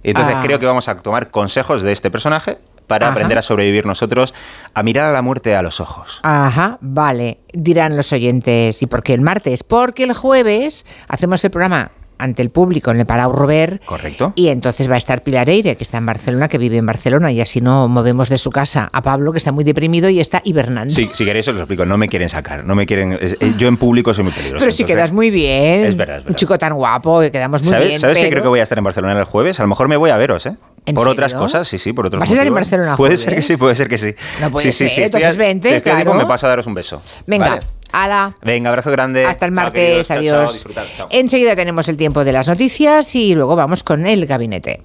[0.03, 0.41] Entonces Ah.
[0.43, 3.13] creo que vamos a tomar consejos de este personaje para Ajá.
[3.13, 4.35] aprender a sobrevivir nosotros,
[4.75, 6.21] a mirar a la muerte a los ojos.
[6.25, 7.39] Ajá, vale.
[7.53, 8.83] Dirán los oyentes.
[8.83, 9.63] ¿Y por qué el martes?
[9.63, 11.93] Porque el jueves hacemos el programa
[12.23, 13.85] ante el público en el Palau Robert.
[13.85, 14.33] Correcto.
[14.37, 17.33] Y entonces va a estar Pilar Eire, que está en Barcelona, que vive en Barcelona,
[17.33, 20.43] y así no movemos de su casa a Pablo, que está muy deprimido y está
[20.45, 20.95] hibernando.
[20.95, 23.19] Sí, si queréis os lo explico, no me quieren sacar, no me quieren...
[23.21, 24.61] es- eh, yo en público soy muy peligroso.
[24.61, 25.85] Pero si entonces- quedas muy bien.
[25.85, 26.31] Es verdad, es verdad.
[26.31, 28.01] Un chico tan guapo, que quedamos muy ¿Sabes, bien.
[28.01, 29.59] sabes que pero- creo que voy a estar en Barcelona el jueves?
[29.61, 30.57] A lo mejor me voy a veros, ¿eh?
[30.87, 32.55] ¿En Por otras cosas, sí, sí, por otros ¿Vas a estar en.
[32.55, 33.21] Barcelona Puede jueves?
[33.23, 34.15] ser que sí, puede ser que sí.
[34.41, 36.19] No puede sí, sí, ser, sí, estoy a- entonces vente, si estoy tiempo, claro.
[36.27, 37.03] me paso a daros un beso.
[37.27, 37.61] Venga, ¿vale?
[37.93, 38.37] Ala.
[38.43, 39.27] Venga, abrazo grande.
[39.27, 40.63] Hasta el Chao, martes, queridos.
[40.63, 41.09] Chao, chao, adiós.
[41.11, 44.83] Enseguida tenemos el tiempo de las noticias y luego vamos con el gabinete.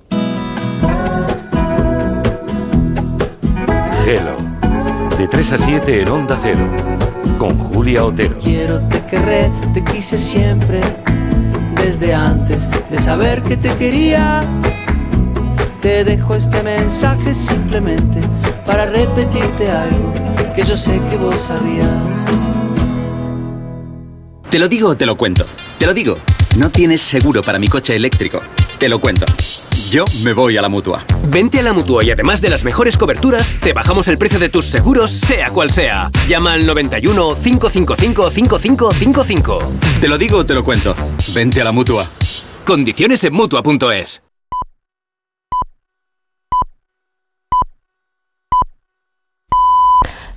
[4.03, 4.37] Gelo.
[5.17, 6.69] De 3 a 7 en Onda Cero.
[7.37, 8.37] Con Julia Otero.
[8.39, 10.81] Quiero, te querré, te quise siempre,
[11.75, 14.43] desde antes de saber que te quería.
[15.81, 18.19] Te dejo este mensaje simplemente
[18.65, 20.13] para repetirte algo
[20.55, 22.64] que yo sé que vos sabías.
[24.49, 25.45] Te lo digo o te lo cuento.
[25.77, 26.17] Te lo digo.
[26.57, 28.41] No tienes seguro para mi coche eléctrico.
[28.77, 29.25] Te lo cuento.
[29.89, 31.03] Yo me voy a la mutua.
[31.27, 34.49] Vente a la mutua y además de las mejores coberturas, te bajamos el precio de
[34.49, 36.09] tus seguros, sea cual sea.
[36.27, 39.59] Llama al 91 555 5555.
[39.99, 40.95] Te lo digo o te lo cuento.
[41.33, 42.05] Vente a la mutua.
[42.65, 44.21] Condiciones en mutua.es.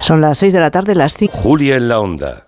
[0.00, 1.36] Son las 6 de la tarde, las 5.
[1.36, 2.47] Julia en la Onda.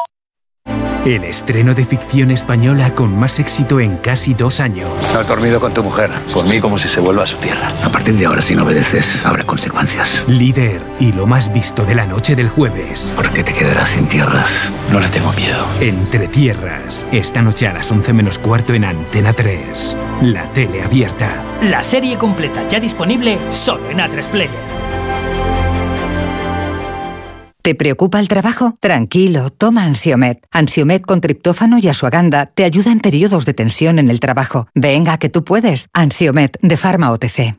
[1.05, 4.87] El estreno de ficción española con más éxito en casi dos años.
[5.11, 6.11] No has dormido con tu mujer.
[6.31, 7.69] Por mí como si se vuelva a su tierra.
[7.83, 10.23] A partir de ahora, si no obedeces, habrá consecuencias.
[10.27, 13.13] Líder y lo más visto de la noche del jueves.
[13.15, 14.71] ¿Por qué te quedarás sin tierras?
[14.91, 15.65] No le tengo miedo.
[15.79, 19.97] Entre tierras, esta noche a las 11 menos cuarto en Antena 3.
[20.21, 21.29] La tele abierta.
[21.63, 24.51] La serie completa ya disponible solo en A3 Player.
[27.61, 28.73] ¿Te preocupa el trabajo?
[28.79, 30.43] Tranquilo, toma Ansiomet.
[30.51, 34.67] Ansiomet con triptófano y asuaganda te ayuda en periodos de tensión en el trabajo.
[34.73, 35.87] Venga, que tú puedes.
[35.93, 37.55] Ansiomet de Pharma OTC.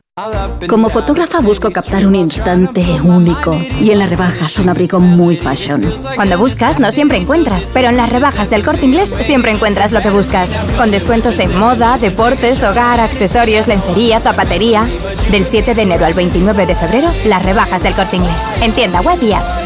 [0.67, 5.91] Como fotógrafa busco captar un instante único y en las rebajas un abrigo muy fashion.
[6.15, 10.01] Cuando buscas no siempre encuentras, pero en las rebajas del corte inglés siempre encuentras lo
[10.01, 10.51] que buscas.
[10.77, 14.87] Con descuentos en moda, deportes, hogar, accesorios, lencería, zapatería.
[15.31, 18.45] Del 7 de enero al 29 de febrero, las rebajas del corte inglés.
[18.61, 19.62] En tienda web y app.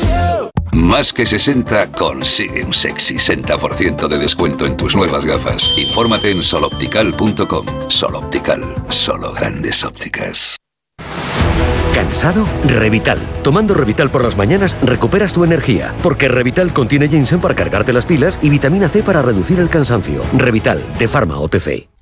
[0.71, 5.69] Más que 60 consigue un sexy 60% de descuento en tus nuevas gafas.
[5.77, 7.65] Infórmate en soloptical.com.
[7.87, 10.57] Soloptical, solo grandes ópticas.
[11.93, 12.47] ¿Cansado?
[12.63, 13.17] Revital.
[13.43, 18.05] Tomando Revital por las mañanas recuperas tu energía, porque Revital contiene ginseng para cargarte las
[18.05, 20.21] pilas y vitamina C para reducir el cansancio.
[20.33, 21.87] Revital, de Pharma OTC.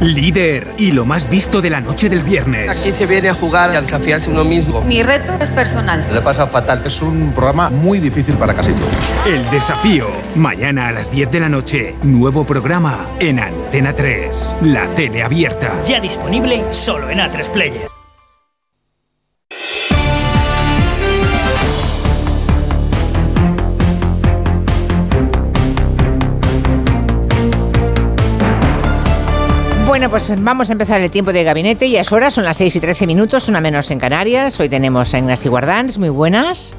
[0.00, 2.68] Líder y lo más visto de la noche del viernes.
[2.68, 4.82] Aquí se viene a jugar y a desafiarse uno mismo.
[4.82, 6.04] Mi reto es personal.
[6.12, 6.82] Le pasa fatal.
[6.84, 8.92] Es un programa muy difícil para casi todos.
[9.26, 10.06] El desafío.
[10.34, 11.94] Mañana a las 10 de la noche.
[12.02, 14.54] Nuevo programa en Antena 3.
[14.62, 15.72] La tele abierta.
[15.86, 17.95] Ya disponible solo en A3 Player.
[29.96, 31.88] Bueno, pues vamos a empezar el tiempo de gabinete.
[31.88, 34.60] Ya es hora, son las 6 y 13 minutos, una menos en Canarias.
[34.60, 36.74] Hoy tenemos a Ignasi Guardans, muy buenas.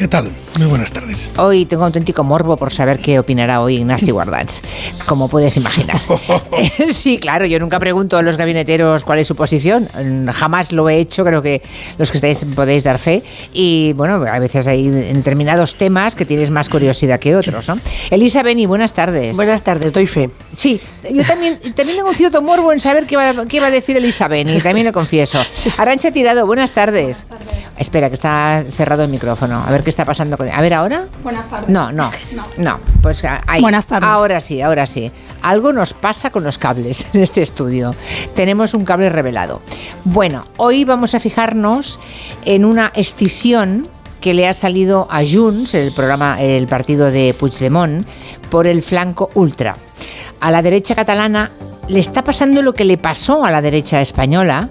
[0.00, 0.30] ¿Qué tal?
[0.58, 1.28] Muy buenas tardes.
[1.36, 4.62] Hoy tengo auténtico morbo por saber qué opinará hoy Ignasi Guardans,
[5.04, 6.00] como puedes imaginar.
[6.90, 9.90] sí, claro, yo nunca pregunto a los gabineteros cuál es su posición,
[10.32, 11.60] jamás lo he hecho, creo que
[11.98, 13.22] los que estáis podéis dar fe.
[13.52, 17.78] Y bueno, a veces hay determinados temas que tienes más curiosidad que otros, ¿no?
[18.10, 19.36] Elisa Beni, buenas tardes.
[19.36, 20.30] Buenas tardes, doy fe.
[20.56, 20.80] Sí,
[21.12, 23.98] yo también, también tengo un cierto morbo en saber qué va, qué va a decir
[23.98, 25.44] Elisa Beni, también lo confieso.
[25.76, 27.26] Arancha Tirado, buenas tardes.
[27.78, 30.54] Espera, que está cerrado el micrófono, a ver qué está pasando con él.
[30.56, 31.06] A ver, ¿ahora?
[31.22, 31.68] Buenas tardes.
[31.68, 32.10] No, no,
[32.56, 32.80] no.
[33.02, 33.60] pues ahí.
[33.60, 34.08] Buenas tardes.
[34.08, 35.12] Ahora sí, ahora sí.
[35.42, 37.94] Algo nos pasa con los cables en este estudio.
[38.34, 39.60] Tenemos un cable revelado.
[40.04, 42.00] Bueno, hoy vamos a fijarnos
[42.44, 43.88] en una escisión
[44.20, 48.06] que le ha salido a Junts, el programa, el partido de Puigdemont,
[48.50, 49.76] por el flanco ultra.
[50.40, 51.50] A la derecha catalana
[51.90, 54.70] le está pasando lo que le pasó a la derecha española,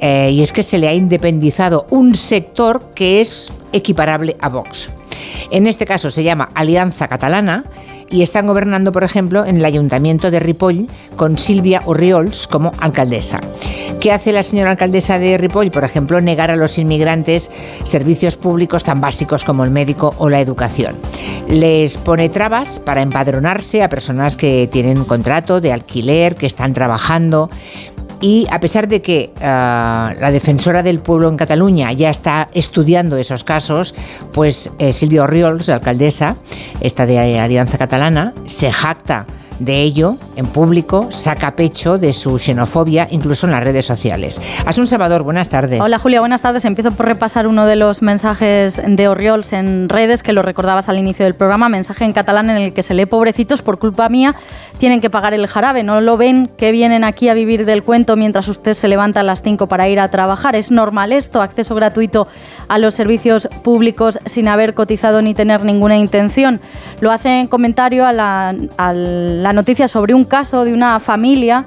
[0.00, 4.88] eh, y es que se le ha independizado un sector que es equiparable a Vox.
[5.50, 7.64] En este caso se llama Alianza Catalana
[8.14, 10.86] y están gobernando, por ejemplo, en el ayuntamiento de Ripoll
[11.16, 13.40] con Silvia Urriols como alcaldesa.
[13.98, 15.72] ¿Qué hace la señora alcaldesa de Ripoll?
[15.72, 17.50] Por ejemplo, negar a los inmigrantes
[17.82, 20.94] servicios públicos tan básicos como el médico o la educación.
[21.48, 27.50] Les pone trabas para empadronarse a personas que tienen contrato de alquiler, que están trabajando.
[28.20, 33.16] Y a pesar de que uh, la defensora del pueblo en Cataluña ya está estudiando
[33.16, 33.94] esos casos,
[34.32, 36.36] pues eh, Silvia Oriols, la alcaldesa,
[36.80, 39.26] esta de Alianza Catalana, se jacta
[39.58, 44.40] de ello en público, saca pecho de su xenofobia, incluso en las redes sociales.
[44.66, 45.80] Asun Salvador, buenas tardes.
[45.80, 46.64] Hola Julia, buenas tardes.
[46.64, 50.98] Empiezo por repasar uno de los mensajes de Oriols en redes, que lo recordabas al
[50.98, 54.34] inicio del programa, mensaje en catalán en el que se lee, pobrecitos, por culpa mía,
[54.78, 55.82] tienen que pagar el jarabe.
[55.82, 59.22] ¿No lo ven que vienen aquí a vivir del cuento mientras usted se levanta a
[59.22, 60.56] las 5 para ir a trabajar?
[60.56, 61.42] ¿Es normal esto?
[61.42, 62.26] Acceso gratuito
[62.68, 66.60] a los servicios públicos sin haber cotizado ni tener ninguna intención.
[67.00, 71.66] Lo hace en comentario a a la noticia sobre un caso de una familia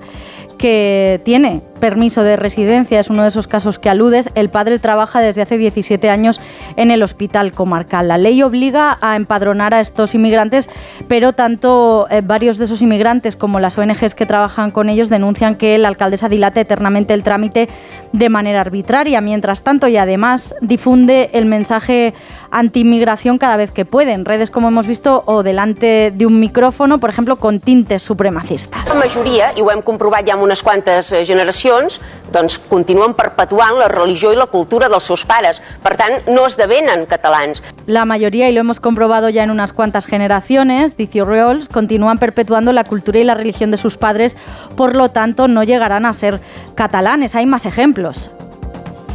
[0.57, 4.30] que tiene permiso de residencia, es uno de esos casos que aludes.
[4.35, 6.41] El padre trabaja desde hace 17 años
[6.75, 8.07] en el hospital comarcal.
[8.07, 10.69] La ley obliga a empadronar a estos inmigrantes,
[11.07, 15.56] pero tanto eh, varios de esos inmigrantes como las ONGs que trabajan con ellos denuncian
[15.56, 17.67] que la alcaldesa dilata eternamente el trámite
[18.11, 19.22] de manera arbitraria.
[19.22, 22.14] Mientras tanto, y además difunde el mensaje
[22.51, 26.99] anti-inmigración cada vez que puede, en redes como hemos visto o delante de un micrófono,
[26.99, 28.88] por ejemplo, con tintes supremacistas.
[28.88, 33.13] La majoria, i ho hem comprovat ja amb unes quantes eh, generacions, generacions doncs, continuen
[33.15, 35.61] perpetuant la religió i la cultura dels seus pares.
[35.83, 37.63] Per tant, no esdevenen catalans.
[37.85, 42.73] La mayoría, y lo hemos comprobado ya en unas cuantas generaciones, dice Oriols, continúan perpetuando
[42.73, 44.35] la cultura y la religión de sus padres,
[44.75, 46.41] por lo tanto no llegarán a ser
[46.75, 47.35] catalanes.
[47.35, 48.29] Hay más ejemplos.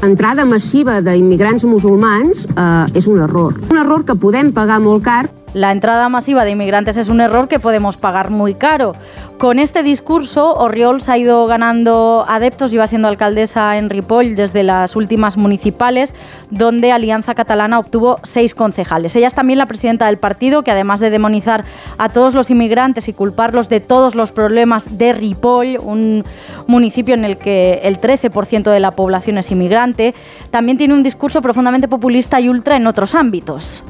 [0.02, 3.60] Entrada massiva d'immigrants musulmans eh, és un error.
[3.70, 7.46] Un error que podem pagar molt car La entrada masiva de inmigrantes es un error
[7.46, 8.94] que podemos pagar muy caro.
[9.36, 14.96] Con este discurso, Orriols ha ido ganando adeptos, lleva siendo alcaldesa en Ripoll desde las
[14.96, 16.14] últimas municipales,
[16.50, 19.14] donde Alianza Catalana obtuvo seis concejales.
[19.16, 21.64] Ella es también la presidenta del partido, que además de demonizar
[21.98, 26.24] a todos los inmigrantes y culparlos de todos los problemas de Ripoll, un
[26.66, 30.14] municipio en el que el 13% de la población es inmigrante,
[30.50, 33.82] también tiene un discurso profundamente populista y ultra en otros ámbitos.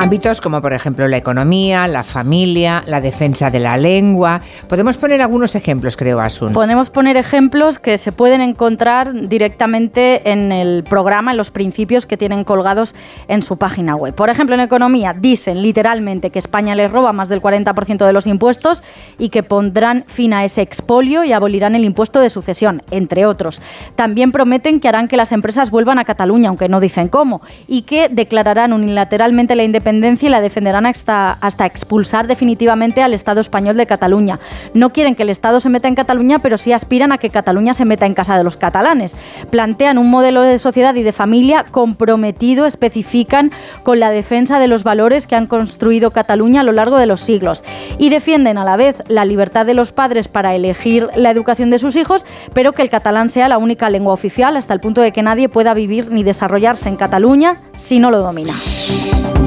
[0.00, 4.40] Ámbitos como por ejemplo la economía, la familia, la defensa de la lengua.
[4.68, 6.52] Podemos poner algunos ejemplos, creo, Asun.
[6.52, 12.16] Podemos poner ejemplos que se pueden encontrar directamente en el programa, en los principios que
[12.16, 12.94] tienen colgados
[13.26, 14.14] en su página web.
[14.14, 18.28] Por ejemplo, en economía dicen literalmente que España les roba más del 40% de los
[18.28, 18.84] impuestos
[19.18, 23.60] y que pondrán fin a ese expolio y abolirán el impuesto de sucesión, entre otros.
[23.96, 27.82] También prometen que harán que las empresas vuelvan a Cataluña, aunque no dicen cómo, y
[27.82, 33.76] que declararán unilateralmente la independencia y la defenderán hasta, hasta expulsar definitivamente al Estado español
[33.76, 34.38] de Cataluña.
[34.74, 37.72] No quieren que el Estado se meta en Cataluña, pero sí aspiran a que Cataluña
[37.72, 39.16] se meta en casa de los catalanes.
[39.50, 43.50] Plantean un modelo de sociedad y de familia comprometido, especifican,
[43.82, 47.22] con la defensa de los valores que han construido Cataluña a lo largo de los
[47.22, 47.64] siglos.
[47.98, 51.78] Y defienden a la vez la libertad de los padres para elegir la educación de
[51.78, 55.12] sus hijos, pero que el catalán sea la única lengua oficial hasta el punto de
[55.12, 58.54] que nadie pueda vivir ni desarrollarse en Cataluña si no lo domina.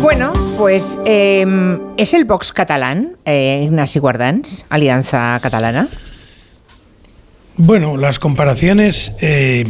[0.01, 1.45] Bueno, pues eh,
[1.97, 5.89] ¿es el Vox catalán, eh, Ignasi Guardans, Alianza Catalana?
[7.57, 9.65] Bueno, las comparaciones, eh,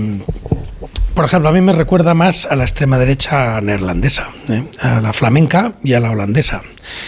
[1.14, 4.64] por ejemplo, a mí me recuerda más a la extrema derecha neerlandesa, ¿eh?
[4.80, 6.62] a la flamenca y a la holandesa.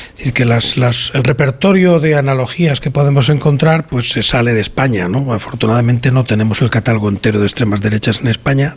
[0.09, 5.07] Es decir, que el repertorio de analogías que podemos encontrar pues se sale de España.
[5.07, 5.33] ¿no?
[5.33, 8.75] Afortunadamente no tenemos el catálogo entero de extremas derechas en España.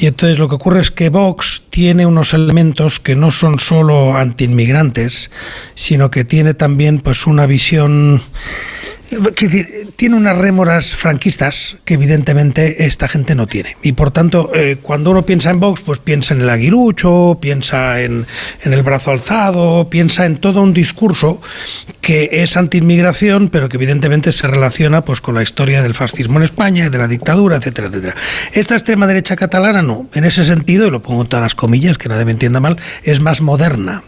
[0.00, 4.16] Y entonces lo que ocurre es que Vox tiene unos elementos que no son solo
[4.16, 5.30] antiinmigrantes,
[5.74, 8.22] sino que tiene también pues una visión
[9.96, 13.76] tiene unas rémoras franquistas que evidentemente esta gente no tiene.
[13.82, 18.02] Y por tanto, eh, cuando uno piensa en Vox, pues piensa en el aguilucho, piensa
[18.02, 18.26] en,
[18.62, 21.40] en, el brazo alzado, piensa en todo un discurso
[22.08, 26.44] que es anti-inmigración, pero que evidentemente se relaciona pues, con la historia del fascismo en
[26.44, 28.16] España, de la dictadura, etcétera, etcétera.
[28.54, 30.08] Esta extrema derecha catalana no.
[30.14, 32.78] En ese sentido, y lo pongo en todas las comillas, que nadie me entienda mal,
[33.02, 34.04] es más moderna.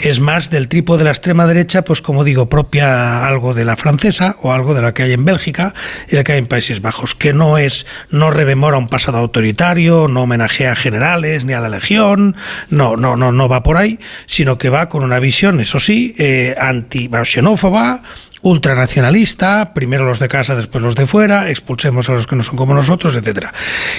[0.00, 3.76] Es más del tipo de la extrema derecha, pues como digo, propia algo de la
[3.76, 5.74] francesa o algo de la que hay en Bélgica
[6.08, 10.08] y la que hay en Países Bajos, que no es, no rememora un pasado autoritario,
[10.08, 12.34] no homenajea a generales ni a la legión,
[12.70, 16.14] no, no, no, no va por ahí, sino que va con una visión, eso sí,
[16.16, 17.08] eh, anti
[17.42, 18.02] xenófoba,
[18.42, 22.56] ultranacionalista, primero los de casa, después los de fuera, expulsemos a los que no son
[22.56, 23.52] como nosotros, etcétera.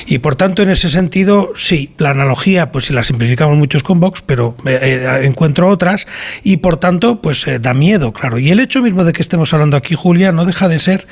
[0.05, 3.99] Y por tanto, en ese sentido, sí, la analogía, pues si la simplificamos muchos con
[3.99, 6.07] Vox, pero eh, eh, encuentro otras,
[6.43, 8.37] y por tanto, pues eh, da miedo, claro.
[8.37, 11.05] Y el hecho mismo de que estemos hablando aquí, Julia, no deja de ser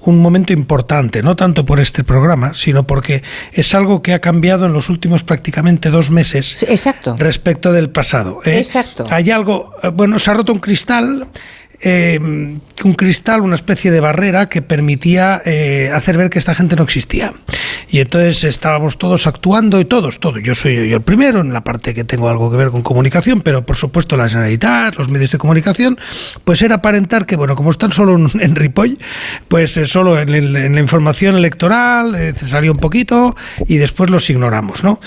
[0.00, 3.22] un momento importante, no tanto por este programa, sino porque
[3.52, 7.16] es algo que ha cambiado en los últimos prácticamente dos meses Exacto.
[7.18, 8.40] respecto del pasado.
[8.44, 9.06] Exacto.
[9.10, 11.26] Hay algo, bueno, se ha roto un cristal
[11.80, 12.18] eh,
[12.84, 16.82] un cristal, una especie de barrera que permitía eh, hacer ver que esta gente no
[16.82, 17.32] existía.
[17.88, 20.42] Y entonces estábamos todos actuando y todos, todos.
[20.42, 23.40] Yo soy yo el primero en la parte que tengo algo que ver con comunicación,
[23.40, 25.98] pero por supuesto la Generalitat, los medios de comunicación,
[26.44, 28.98] pues era aparentar que, bueno, como están solo en, Ripoll,
[29.48, 34.28] pues eh, solo en, en, la información electoral eh, salió un poquito y después los
[34.30, 35.00] ignoramos, ¿no?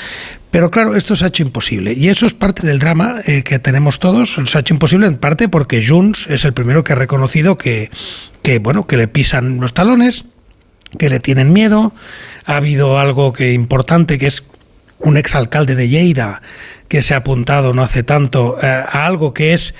[0.51, 1.93] Pero claro, esto se ha hecho imposible.
[1.93, 4.39] Y eso es parte del drama eh, que tenemos todos.
[4.45, 7.91] Se ha hecho imposible en parte porque Junts es el primero que ha reconocido que,
[8.41, 10.25] que, bueno, que le pisan los talones,
[10.97, 11.93] que le tienen miedo.
[12.45, 14.43] Ha habido algo que importante que es
[14.99, 16.41] un exalcalde de Lleida
[16.87, 19.75] que se ha apuntado no hace tanto eh, a algo que es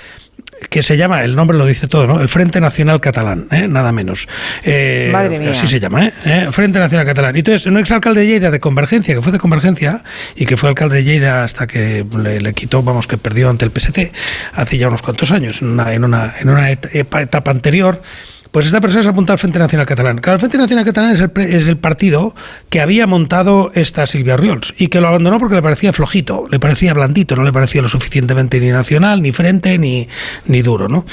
[0.68, 2.20] que se llama, el nombre lo dice todo, ¿no?
[2.20, 3.66] El Frente Nacional Catalán, ¿eh?
[3.68, 4.28] nada menos.
[4.62, 5.52] Eh, Madre mía.
[5.52, 6.48] Así se llama, ¿eh?
[6.52, 7.34] Frente Nacional Catalán.
[7.36, 10.04] Y entonces, un exalcalde de Lleida de Convergencia, que fue de Convergencia
[10.36, 13.64] y que fue alcalde de Lleida hasta que le, le quitó, vamos, que perdió ante
[13.64, 14.12] el PSC
[14.52, 18.02] hace ya unos cuantos años, en una, en una, en una etapa anterior
[18.50, 20.20] Pues esta persona se ha apuntado al Frente Nacional Catalán.
[20.24, 21.30] El Frente Nacional Catalán es el,
[21.68, 22.34] el partido
[22.68, 26.58] que había montado esta Silvia Riols y que lo abandonó porque le parecía flojito, le
[26.58, 30.08] parecía blandito, no le parecía lo suficientemente ni nacional, ni frente, ni,
[30.46, 30.88] ni duro.
[30.88, 31.06] ¿no?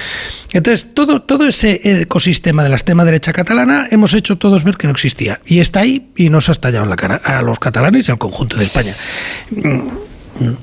[0.52, 4.88] Entonces, todo, todo ese ecosistema de la extrema derecha catalana hemos hecho todos ver que
[4.88, 5.40] no existía.
[5.46, 8.18] Y está ahí y nos ha estallado en la cara a los catalanes y al
[8.18, 8.96] conjunto de España.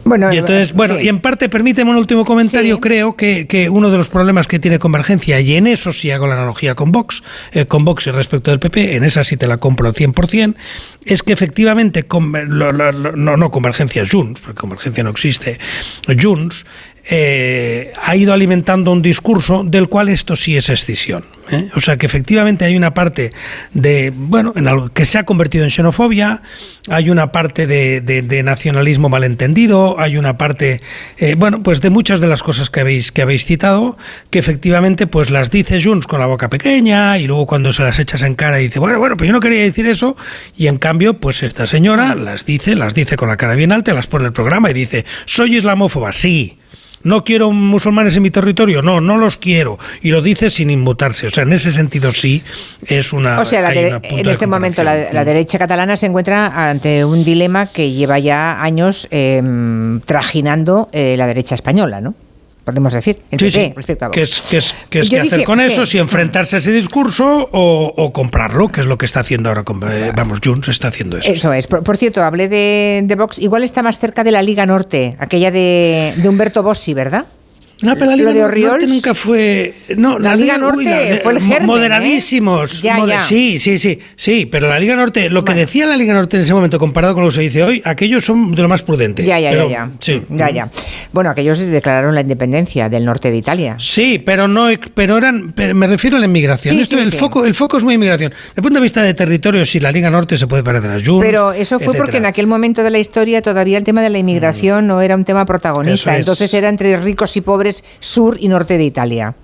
[0.05, 3.91] Bueno, y entonces, bueno, y en parte, permíteme un último comentario, creo que, que, uno
[3.91, 7.23] de los problemas que tiene Convergencia, y en eso sí hago la analogía con Vox,
[7.53, 10.55] eh, con Vox y respecto del PP, en esa sí te la compro al 100%,
[11.05, 12.07] es que efectivamente,
[12.49, 15.59] no, no Convergencia, Junts, porque Convergencia no existe,
[16.21, 16.65] Junts,
[17.11, 21.25] eh, ha ido alimentando un discurso del cual esto sí es escisión.
[21.51, 21.69] ¿Eh?
[21.75, 23.33] O sea que efectivamente hay una parte
[23.73, 26.43] de, bueno, en algo que se ha convertido en xenofobia,
[26.89, 30.81] hay una parte de, nacionalismo malentendido, hay una parte,
[31.19, 33.97] eh, bueno, pues de muchas de las cosas que habéis, que habéis citado,
[34.31, 37.99] que efectivamente pues las dice Junts con la boca pequeña y luego cuando se las
[37.99, 40.17] echas en cara dice, bueno, bueno, pero yo no quería decir eso
[40.57, 43.95] y en cambio pues esta señora las dice, las dice con la cara bien alta,
[43.95, 46.59] las pone en el programa y dice, soy islamófoba, sí
[47.05, 49.79] no quiero musulmanes en mi territorio, no, no los quiero.
[50.03, 51.29] Y lo dice sin inmutarse.
[51.29, 52.43] O sea, en ese sentido sí
[52.87, 53.41] es una...
[53.41, 58.19] O sea, en este momento la, derecha catalana se encuentra ante un dilema que lleva
[58.19, 62.15] ya años em, trajinando eh, la derecha española, ¿no?
[62.65, 65.87] Podemos decir, respecto a ¿Qué es, qué hacer con eso?
[65.87, 69.81] Si enfrentarse a ese discurso o, comprarlo, que es lo que está haciendo ahora, con,
[69.91, 71.31] eh, vamos, Junts está haciendo eso.
[71.31, 71.67] Eso es.
[71.67, 75.51] Por, cierto, hablé de, de, Vox, igual está más cerca de la Liga Norte, aquella
[75.51, 77.27] de, de Humberto Bossi, ¿verdad?
[77.83, 79.73] No, pero la Liga Norte nunca fue.
[79.97, 82.83] No, la, Liga, Norte fue el germen, Moderadísimos.
[82.85, 82.91] ¿eh?
[83.21, 83.99] Sí, sí, sí.
[84.17, 87.15] Sí, pero la Liga Norte, lo que decía la Liga Norte en ese momento comparado
[87.15, 89.25] con lo que se dice hoy, aquellos son de lo más prudente.
[89.25, 89.67] Ya, ya, ya.
[89.67, 89.91] ya.
[89.99, 90.23] Sí.
[90.31, 90.71] Ya, ya.
[91.13, 93.77] Bueno, aquellos declararon la independencia del norte de Italia.
[93.79, 95.53] Sí, pero no pero eran.
[95.75, 96.79] me refiero a la inmigración.
[96.79, 98.31] Esto, el, Foco, el foco es muy inmigración.
[98.31, 101.05] Desde el punto de vista de territorio, si la Liga Norte se puede parecer a
[101.05, 101.25] Junts.
[101.25, 104.19] Pero eso fue porque en aquel momento de la historia todavía el tema de la
[104.19, 104.89] inmigración mm.
[104.89, 106.17] no era un tema protagonista.
[106.17, 109.35] Entonces era entre ricos y pobres sur y norte de Italia.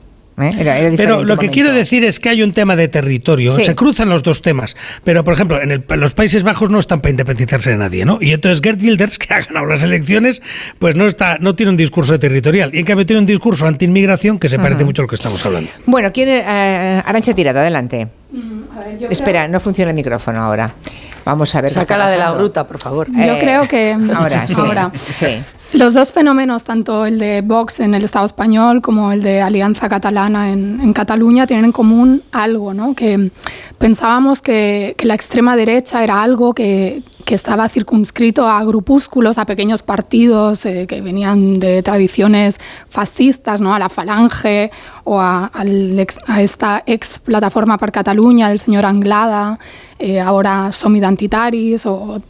[0.43, 0.95] ¿eh?
[0.97, 4.23] pero lo que quiero decir es que hay un tema de territorio, se cruzan los
[4.23, 4.77] dos temas.
[5.05, 8.19] Pero, por ejemplo, en, los Países Bajos no están para independizarse de nadie, ¿no?
[8.21, 10.43] Y entonces Gert Wilders, que ha ganado las elecciones,
[10.79, 12.71] pues no está, no tiene un discurso territorial.
[12.73, 15.45] Y en cambio tiene un discurso anti-inmigración que se parece mucho a lo que estamos
[15.45, 15.71] hablando.
[15.87, 18.09] Bueno, ¿quién, eh, Arancha Tirado, adelante.
[18.33, 20.75] Mm, Espera, no funciona el micrófono ahora.
[21.25, 21.71] Vamos a ver.
[21.71, 23.09] Sácala de la bruta, por favor.
[23.13, 23.97] Yo eh, creo que.
[24.15, 24.55] Ahora, sí.
[24.59, 24.91] Ahora.
[25.15, 25.43] sí.
[25.73, 29.89] Los dos fenómenos, tanto el de Vox en el Estado español como el de Alianza
[29.89, 32.95] Catalana en, Cataluña, tienen en común algo, ¿no?
[32.95, 33.31] que
[33.79, 40.67] pensábamos que, la extrema derecha era algo que, estaba circunscrito a grupúsculos, a pequeños partidos
[40.67, 42.59] eh, que venían de tradiciones
[42.89, 43.73] fascistas, ¿no?
[43.73, 44.73] a la Falange
[45.05, 45.49] o a,
[46.41, 49.61] esta ex plataforma para Cataluña del señor Anglada,
[50.01, 52.21] eh, ahora Som Identitaris o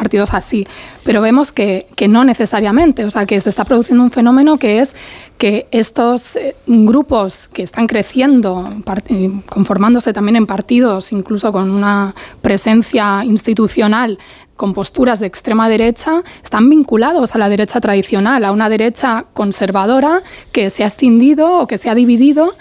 [0.00, 0.66] partidos así,
[1.04, 4.78] pero vemos que, que, no necesariamente, o sea, que se está produciendo un fenómeno que
[4.78, 4.96] es
[5.36, 8.66] que estos eh, grupos que están creciendo,
[9.10, 14.16] eh, conformándose también en partidos, incluso con una presencia institucional
[14.56, 20.22] con posturas de extrema derecha están vinculados a la derecha tradicional, a una derecha conservadora
[20.52, 22.54] que se ha extendido o que se ha dividido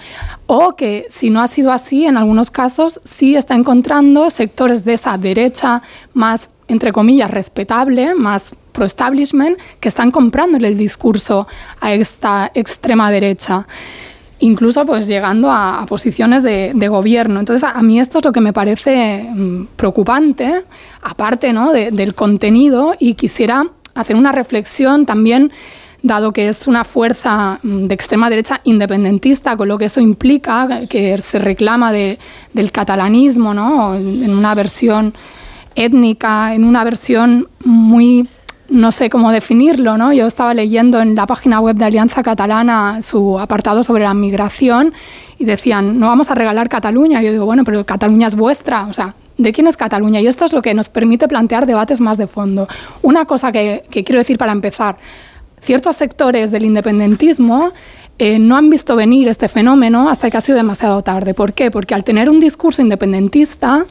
[0.47, 4.93] o que si no ha sido así, en algunos casos sí está encontrando sectores de
[4.93, 5.81] esa derecha
[6.13, 11.47] más entre comillas, respetable, más pro-establishment, que están comprándole el discurso
[11.81, 13.65] a esta extrema derecha
[14.39, 17.39] incluso pues llegando a, posiciones de, gobierno.
[17.39, 20.63] Entonces a, mí esto es lo que me parece mm, preocupante,
[21.01, 21.71] aparte ¿no?
[21.73, 25.51] del contenido, y quisiera hacer una reflexión también,
[26.01, 30.87] dado que es una fuerza mm, de extrema derecha independentista, con lo que eso implica,
[30.87, 33.95] que se reclama del catalanismo ¿no?
[33.95, 35.13] en una versión
[35.75, 38.27] étnica, en una versión muy
[38.69, 40.13] no sé cómo definirlo, ¿no?
[40.13, 44.93] Yo estaba leyendo en la página web de Alianza Catalana su apartado sobre la migración
[45.37, 47.21] y decían, no vamos a regalar Cataluña.
[47.21, 50.21] Yo digo, bueno, pero Cataluña es vuestra, o sea, ¿de quién es Cataluña?
[50.21, 52.67] Y esto es lo que nos permite plantear debates más de fondo.
[53.01, 54.97] Una cosa que, quiero decir para empezar,
[55.61, 57.71] ciertos sectores del independentismo
[58.17, 61.33] eh, no han visto venir este fenómeno hasta que ha sido demasiado tarde.
[61.33, 61.71] ¿Por qué?
[61.71, 63.85] Porque al tener un discurso independentista,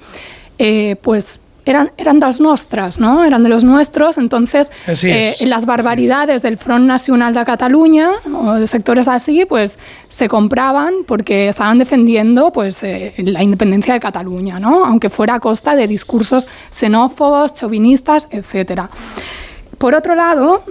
[0.58, 1.40] eh, pues
[1.70, 3.24] eran, eran las nuestras, ¿no?
[3.24, 4.70] Eran de los nuestros, entonces
[5.02, 10.94] eh, las barbaridades del Front Nacional de Cataluña o de sectores así, pues se compraban
[11.06, 14.84] porque estaban defendiendo pues eh, la independencia de Cataluña, ¿no?
[14.84, 18.90] Aunque fuera a costa de discursos xenófobos, chauvinistas, etcétera.
[19.78, 20.64] Por otro lado,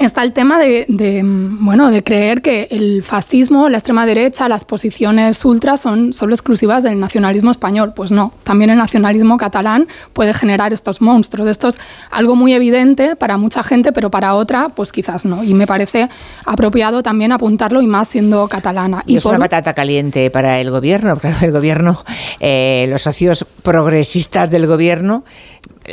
[0.00, 4.64] está el tema de, de, bueno, de creer que el fascismo, la extrema derecha, las
[4.64, 7.92] posiciones ultras son solo exclusivas del nacionalismo español.
[7.94, 11.48] Pues no, también el nacionalismo catalán puede generar estos monstruos.
[11.48, 11.78] Esto es
[12.10, 15.44] algo muy evidente para mucha gente, pero para otra, pues quizás no.
[15.44, 16.08] Y me parece
[16.44, 19.02] apropiado también apuntarlo y más siendo catalana.
[19.06, 22.02] Y, es una patata caliente para el gobierno, porque el gobierno,
[22.40, 25.24] eh, los socios progresistas del gobierno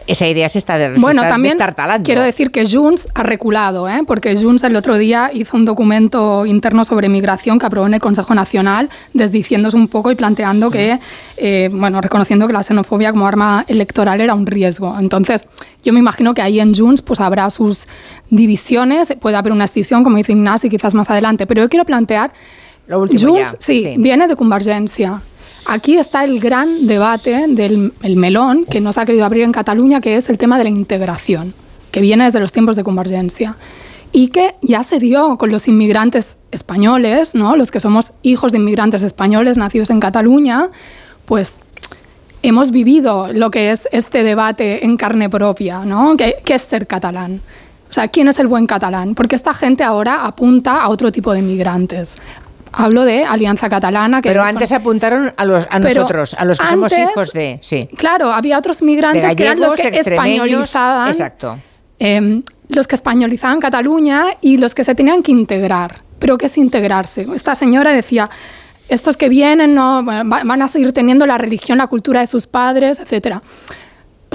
[0.05, 1.57] esa idea se está, de, bueno, también
[2.03, 4.01] Quiero decir que Junts ha reculado, ¿eh?
[4.05, 7.99] porque Junts el otro día hizo un documento interno sobre migración que aprobó en el
[7.99, 10.99] Consejo Nacional, desdiciéndose un poco y planteando que,
[11.37, 14.95] eh, bueno, reconociendo que la xenofobia como arma electoral era un riesgo.
[14.99, 15.47] Entonces,
[15.83, 17.87] yo me imagino que ahí en Junts pues habrá sus
[18.29, 22.31] divisiones, puede haber una escisión, como dice Ignasi, quizás más adelante, pero yo quiero plantear,
[22.87, 25.21] Lo último Junts, sí, viene de Convergencia.
[25.69, 30.15] Aquí está el gran debate del melón que nos ha querido abrir en Cataluña, que
[30.15, 31.53] es el tema de la integración,
[31.91, 33.57] que viene desde los tiempos de Convergencia
[34.13, 37.57] y que ya se dio con los inmigrantes españoles, ¿no?
[37.57, 40.69] los que somos hijos de inmigrantes españoles nacidos en Cataluña,
[41.25, 41.59] pues
[42.43, 46.15] hemos vivido lo que es este debate en carne propia, ¿no?
[46.15, 47.41] ¿Qué, es ser catalán?
[47.89, 49.15] O sea, ¿quién es el buen catalán?
[49.15, 52.15] Porque esta gente ahora apunta a otro tipo de inmigrantes.
[52.71, 54.21] Hablo de Alianza Catalana.
[54.21, 57.59] Que pero antes apuntaron a, los, a nosotros, a los que somos hijos de...
[57.61, 57.89] Sí.
[57.97, 61.09] Claro, había otros migrantes que eran los que españolizaban.
[61.09, 61.57] Exacto.
[61.99, 66.01] Eh, los que españolizaban Cataluña y los que se tenían que integrar.
[66.19, 67.27] ¿Pero qué es integrarse?
[67.33, 68.29] Esta señora decía,
[68.89, 72.99] estos que vienen no van a seguir teniendo la religión, la cultura de sus padres,
[72.99, 73.41] etcétera.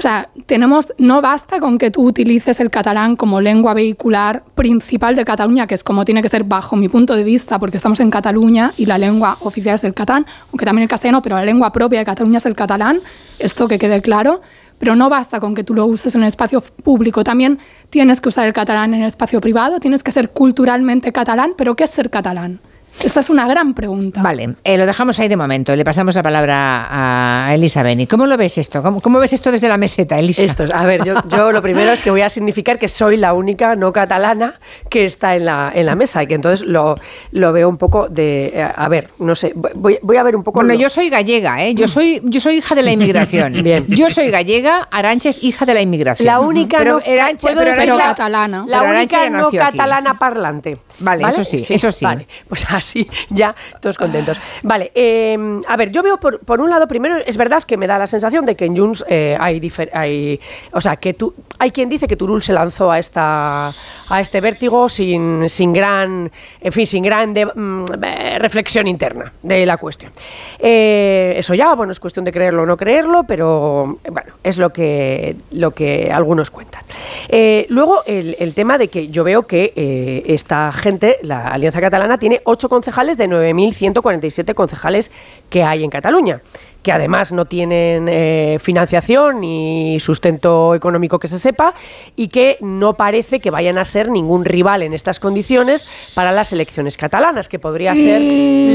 [0.03, 5.23] Sea, tenemos, no basta con que tú utilices el catalán como lengua vehicular principal de
[5.23, 8.11] Cataluña, que es como tiene que ser bajo mi punto de vista, porque estamos en
[8.11, 11.71] Cataluña y la lengua oficial es el catalán, aunque también el castellano, pero la lengua
[11.71, 12.99] propia de Cataluña es el catalán,
[13.39, 14.41] esto que quede claro.
[14.77, 17.59] Pero no basta con que tú lo uses en el espacio público, también
[17.89, 21.77] tienes que usar el catalán en el espacio privado, tienes que ser culturalmente catalán, pero
[21.77, 22.59] ¿qué es ser catalán?
[23.01, 24.21] Esta es una gran pregunta.
[24.21, 25.75] Vale, eh, lo dejamos ahí de momento.
[25.75, 28.07] Le pasamos la palabra a Elisa Beni.
[28.07, 28.81] ¿Cómo lo ves esto?
[29.01, 30.43] ¿Cómo, ves esto desde la meseta, Elisa?
[30.43, 33.75] Esto, a ver, yo, lo primero es que voy a significar que soy la única
[33.75, 36.95] no catalana que está en la, en la mesa y que entonces lo,
[37.31, 38.51] lo veo un poco de...
[38.53, 40.59] Eh, a ver, no sé, voy, voy a ver un poco...
[40.59, 41.73] Bueno, yo soy gallega, ¿eh?
[41.73, 43.53] Yo soy, yo soy hija de la inmigración.
[43.63, 43.85] Bien.
[43.87, 46.25] Yo soy gallega, Arancha es hija de la inmigración.
[46.25, 48.65] La única pero, no, pero, catalana.
[48.67, 50.77] La única no catalana parlante.
[50.99, 52.05] Vale, eso sí, eso sí.
[52.05, 54.39] Vale, pues así ya todos contentos.
[54.63, 55.37] Vale, eh,
[55.67, 58.07] a ver, yo veo por, por, un lado, primero es verdad que me da la
[58.07, 60.39] sensación de que en Junts eh, hay, hay,
[60.71, 63.73] o sea, que tú, hay quien dice que Turul se lanzó a esta
[64.09, 66.31] a este vértigo sin, sin gran,
[66.61, 70.11] en fin, sin gran mm, eh, reflexión interna de la cuestión.
[70.59, 74.71] Eh, eso ya, bueno, es cuestión de creerlo o no creerlo, pero bueno, es lo
[74.71, 76.83] que lo que algunos cuentan.
[77.29, 82.17] Eh, luego el, el, tema de que yo veo que esta gente, la Alianza Catalana,
[82.17, 85.11] tiene ocho concejales de 9.147 concejales
[85.51, 86.41] que hay en Cataluña
[86.83, 91.73] que además no tienen eh, financiación ni sustento económico que se sepa
[92.15, 96.51] y que no parece que vayan a ser ningún rival en estas condiciones para las
[96.51, 98.21] elecciones catalanas, que podría ser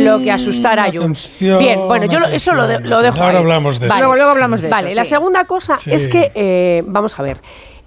[0.04, 1.38] lo que asustara a Junts.
[1.58, 3.22] Bien, bueno, yo eso lo, dejo.
[3.22, 4.14] Ahora hablamos de eso.
[4.14, 7.38] Luego, hablamos de vale, la segunda cosa es que, eh, vamos a ver.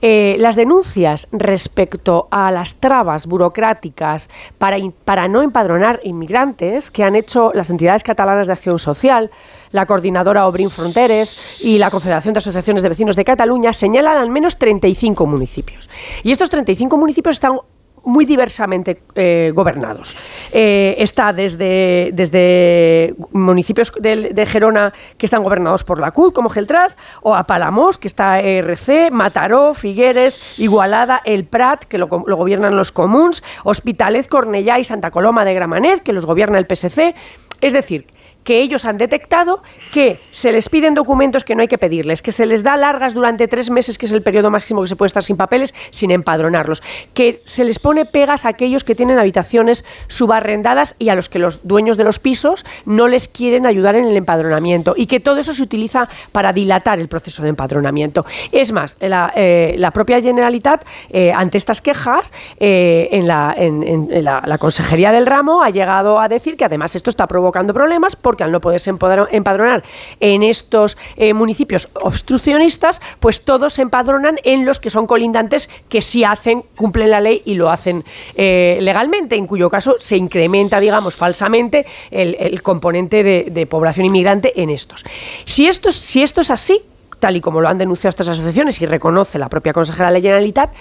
[0.01, 7.15] Eh, las denuncias respecto a las trabas burocráticas para, para no empadronar inmigrantes que han
[7.15, 9.29] hecho las entidades catalanas de acción social,
[9.71, 14.29] la coordinadora Obrin Fronteres y la Confederación de Asociaciones de Vecinos de Cataluña señalan al
[14.29, 15.89] menos 35 municipios.
[16.23, 17.59] Y estos 35 municipios están
[18.03, 20.15] muy diversamente eh, gobernados.
[20.51, 26.95] Eh, está desde, desde municipios de, Gerona que están gobernados por la CUT, como Geltraz,
[27.21, 32.75] o a Palamos, que está ERC, Mataró, Figueres, Igualada, El Prat, que lo, lo gobiernan
[32.75, 37.13] los comuns, Hospitalet, Cornellá y Santa Coloma de Gramanet, que los gobierna el PSC.
[37.61, 38.07] Es decir,
[38.43, 39.61] que ellos han detectado
[39.91, 43.13] que se les piden documentos que no hay que pedirles, que se les da largas
[43.13, 46.11] durante tres meses, que es el periodo máximo que se puede estar sin papeles, sin
[46.11, 46.81] empadronarlos,
[47.13, 51.39] que se les pone pegas a aquellos que tienen habitaciones subarrendadas y a los que
[51.39, 55.37] los dueños de los pisos no les quieren ayudar en el empadronamiento y que todo
[55.37, 58.25] eso se utiliza para dilatar el proceso de empadronamiento.
[58.51, 64.41] Es más, la, eh, propia Generalitat, eh, ante estas quejas, eh, en, la, en, la,
[64.45, 68.45] la Consejería del Ramo ha llegado a decir que además esto está provocando problemas porque
[68.45, 69.83] al no poderse empadronar
[70.21, 76.01] en estos eh, municipios obstruccionistas, pues todos se empadronan en los que son colindantes que
[76.01, 80.79] sí hacen, cumplen la ley y lo hacen eh, legalmente, en cuyo caso se incrementa,
[80.79, 85.03] digamos, falsamente el, componente de, población inmigrante en estos.
[85.43, 86.79] Si esto, si esto es así,
[87.19, 90.21] tal y como lo han denunciado estas asociaciones y reconoce la propia consejera de la
[90.21, 90.71] Generalitat,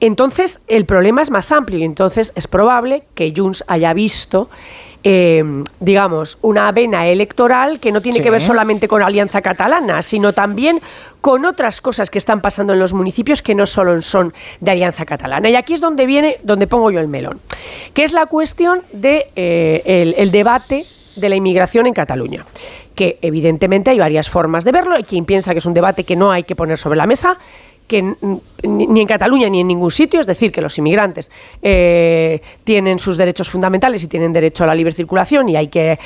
[0.00, 4.50] entonces el problema es más amplio y entonces es probable que Junts haya visto
[5.04, 5.42] eh,
[5.80, 8.24] digamos, una vena electoral que no tiene Sí.
[8.24, 10.80] que ver solamente con Alianza Catalana, sino también
[11.20, 15.04] con otras cosas que están pasando en los municipios que no solo son de Alianza
[15.04, 15.50] Catalana.
[15.50, 17.40] Y aquí es donde viene, donde pongo yo el melón,
[17.94, 22.44] que es la cuestión de eh, el, el debate de la inmigración en Cataluña.
[22.94, 24.94] Que evidentemente hay varias formas de verlo.
[24.94, 27.38] Hay quien piensa que es un debate que no hay que poner sobre la mesa,
[27.86, 28.14] que
[28.62, 31.30] ni en Cataluña ni en ningún sitio, es decir, que los inmigrantes
[31.60, 35.92] eh, tienen sus derechos fundamentales y tienen derecho a la libre circulación y hay que
[35.92, 35.98] eh,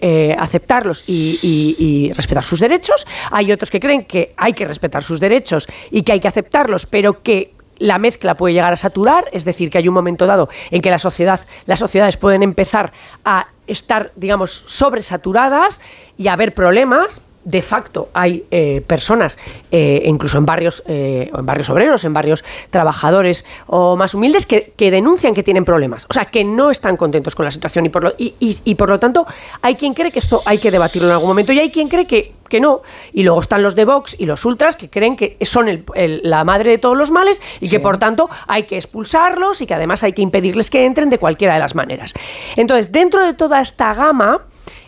[0.00, 3.06] eh, aceptarlos y, y- y respetar sus derechos.
[3.30, 6.86] Hay otros que creen que hay que respetar sus derechos y que hay que aceptarlos,
[6.86, 10.48] pero que la mezcla puede llegar a saturar, es decir, que hay un momento dado
[10.70, 12.90] en que la sociedad, las sociedades pueden empezar
[13.24, 15.80] a estar, digamos, sobresaturadas
[16.16, 17.20] y a haber problemas.
[17.48, 19.38] De facto, hay eh, personas,
[19.70, 24.46] eh, incluso en barrios, eh, o en barrios obreros, en barrios trabajadores o más humildes,
[24.46, 26.06] que, que denuncian que tienen problemas.
[26.10, 28.74] O sea, que no están contentos con la situación y por, lo, y, y- y
[28.74, 29.26] por lo tanto
[29.62, 32.08] hay quien cree que esto hay que debatirlo en algún momento y hay quien cree
[32.08, 32.82] que, que no.
[33.12, 36.20] Y luego están los de Vox y los ultras que creen que son el- el-
[36.24, 39.74] la madre de todos los males y que por tanto hay que expulsarlos y que
[39.74, 42.12] además hay que impedirles que entren de cualquiera de las maneras.
[42.56, 44.40] Entonces, dentro de toda esta gama,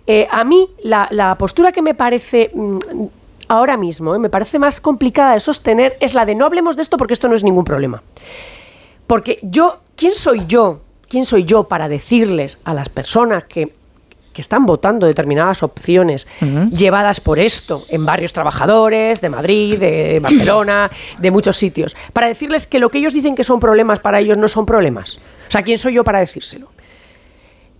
[0.09, 2.51] eh, a mí la, la postura que me parece...
[2.53, 2.78] mm,
[3.51, 6.83] Ahora mismo, eh, me parece más complicada de sostener es la de no hablemos de
[6.83, 8.03] esto porque esto no es ningún problema.
[9.07, 10.81] Porque yo, ¿quién soy yo?
[11.09, 13.73] ¿Quién soy yo para decirles a las personas que,
[14.35, 16.27] que están votando determinadas opciones
[16.70, 22.67] llevadas por esto en barrios trabajadores de Madrid, de Barcelona, de muchos sitios, para decirles
[22.67, 25.17] que lo que ellos dicen que son problemas para ellos no son problemas?
[25.49, 26.69] O sea, ¿quién soy yo para decírselo?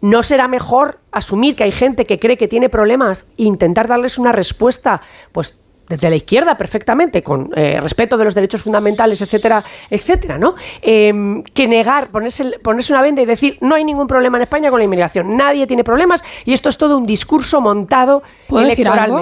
[0.01, 4.19] ¿No será mejor asumir que hay gente que cree que tiene problemas e intentar darles
[4.19, 5.01] una respuesta,
[5.33, 10.55] pues desde la izquierda perfectamente, con eh, respeto de los derechos fundamentales, etcétera, etcétera, ¿no?
[10.83, 14.71] Eh, que negar, ponerse, ponerse una venda y decir no hay ningún problema en España
[14.71, 18.87] con la inmigración, nadie tiene problemas y esto es todo un discurso montado ¿Puedo decir
[18.87, 19.19] algo?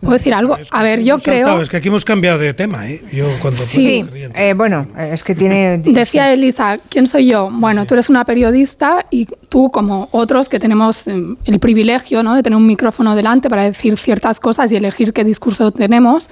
[0.00, 0.58] ¿Puedo decir algo?
[0.70, 1.62] A ver, yo Saltado, creo...
[1.62, 3.02] Es que aquí hemos cambiado de tema, ¿eh?
[3.12, 4.04] Yo cuando Sí,
[4.34, 5.78] eh, bueno, es que tiene...
[5.84, 7.50] Decía Elisa, ¿quién soy yo?
[7.50, 11.14] Bueno, tú eres una periodista y tú, como otros que tenemos eh,
[11.44, 12.34] el privilegio ¿no?
[12.34, 16.30] de tener un micrófono delante para decir ciertas cosas y elegir qué discurso tenemos,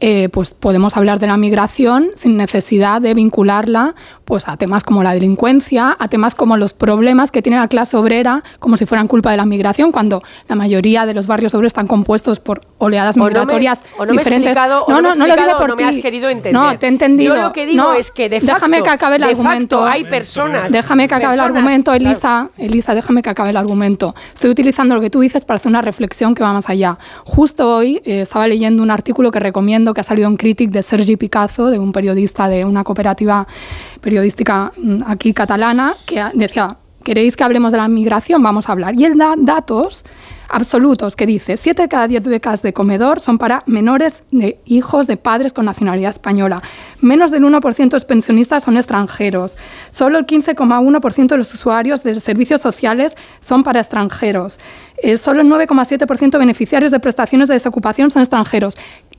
[0.00, 5.02] eh, pues podemos hablar de la migración sin necesidad de vincularla pues, a temas como
[5.02, 9.06] la delincuencia, a temas como los problemas que tiene la clase obrera, como si fueran
[9.08, 13.16] culpa de la migración, cuando la mayoría de los barrios obreros están compuestos por oleadas
[13.16, 14.52] O no me- migratorias o no me he diferentes.
[14.52, 15.82] explicado- no, no no, no lo digo por no ti.
[15.84, 16.52] me has querido entender.
[16.60, 17.34] No, te he entendido.
[17.36, 19.42] Yo lo que digo No, es que de facto, déjame que acabe el de facto
[19.48, 19.84] argumento.
[19.86, 20.72] hay personas.
[20.72, 22.04] Déjame que acabe el argumento, claro.
[22.06, 22.48] Elisa.
[22.58, 24.14] Elisa, déjame que acabe el argumento.
[24.34, 26.98] Estoy utilizando lo que tú dices para hacer una reflexión que va más allá.
[27.24, 29.40] Justo hoy eh, estaba leyendo un artículo que
[29.92, 33.46] que ha salido en Critic de Sergi Picazo, de un periodista de una cooperativa
[34.00, 38.42] periodística mm, aquí catalana, que decía, ¿queréis que hablemos de la migración?
[38.42, 38.94] Vamos a hablar.
[38.94, 40.04] Y él da datos
[40.48, 45.06] absolutos que dice, 7 de cada 10 becas de comedor son para menores de hijos
[45.06, 46.62] de padres con nacionalidad española.
[47.00, 49.56] Menos del 1% de los pensionistas son extranjeros.
[49.90, 54.60] Solo el 15,1% de los usuarios de servicios sociales son para extranjeros.
[54.98, 58.76] Eh, solo el 9,7% de beneficiarios de prestaciones de desocupación son extranjeros.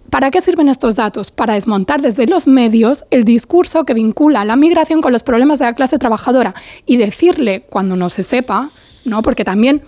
[0.10, 1.32] ¿Para qué sirven estos datos?
[1.32, 5.66] Para desmontar desde los medios el discurso que vincula la migración con los problemas de
[5.66, 6.54] la clase trabajadora
[6.86, 8.72] y decirle, cuando no se sepa,
[9.04, 9.22] ¿no?
[9.22, 9.82] porque también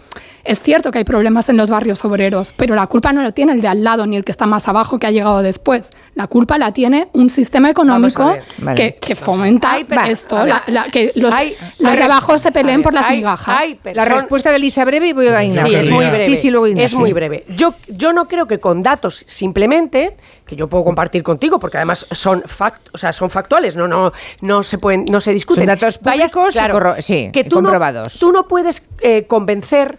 [0.47, 3.51] es cierto que hay problemas en los barrios obreros, pero la culpa no lo tiene
[3.53, 5.91] el de al lado ni el que está más abajo que ha llegado después.
[6.15, 8.43] La culpa la tiene un sistema económico ver.
[8.59, 8.75] Vale.
[8.75, 12.51] que, que fomenta Hay esto, la- la- que los, Hay- los hay de abajo se
[12.51, 13.55] peleen por las hay- migajas.
[13.59, 15.79] hay La respuesta de Elisa breve y voy a Sí, Ignacio.
[15.79, 16.25] es muy breve.
[16.25, 17.43] Sí, sí, luego es muy breve.
[17.55, 22.05] Yo, yo no creo que con datos simplemente, que yo puedo compartir contigo, porque además
[22.11, 24.11] son fact, o sea, son factuales, no, no,
[24.41, 25.67] no se pueden, no se discuten.
[25.67, 28.19] Son datos públicos y corro- sí, que tú no- comprobados.
[28.19, 29.97] tú no puedes eh, convencer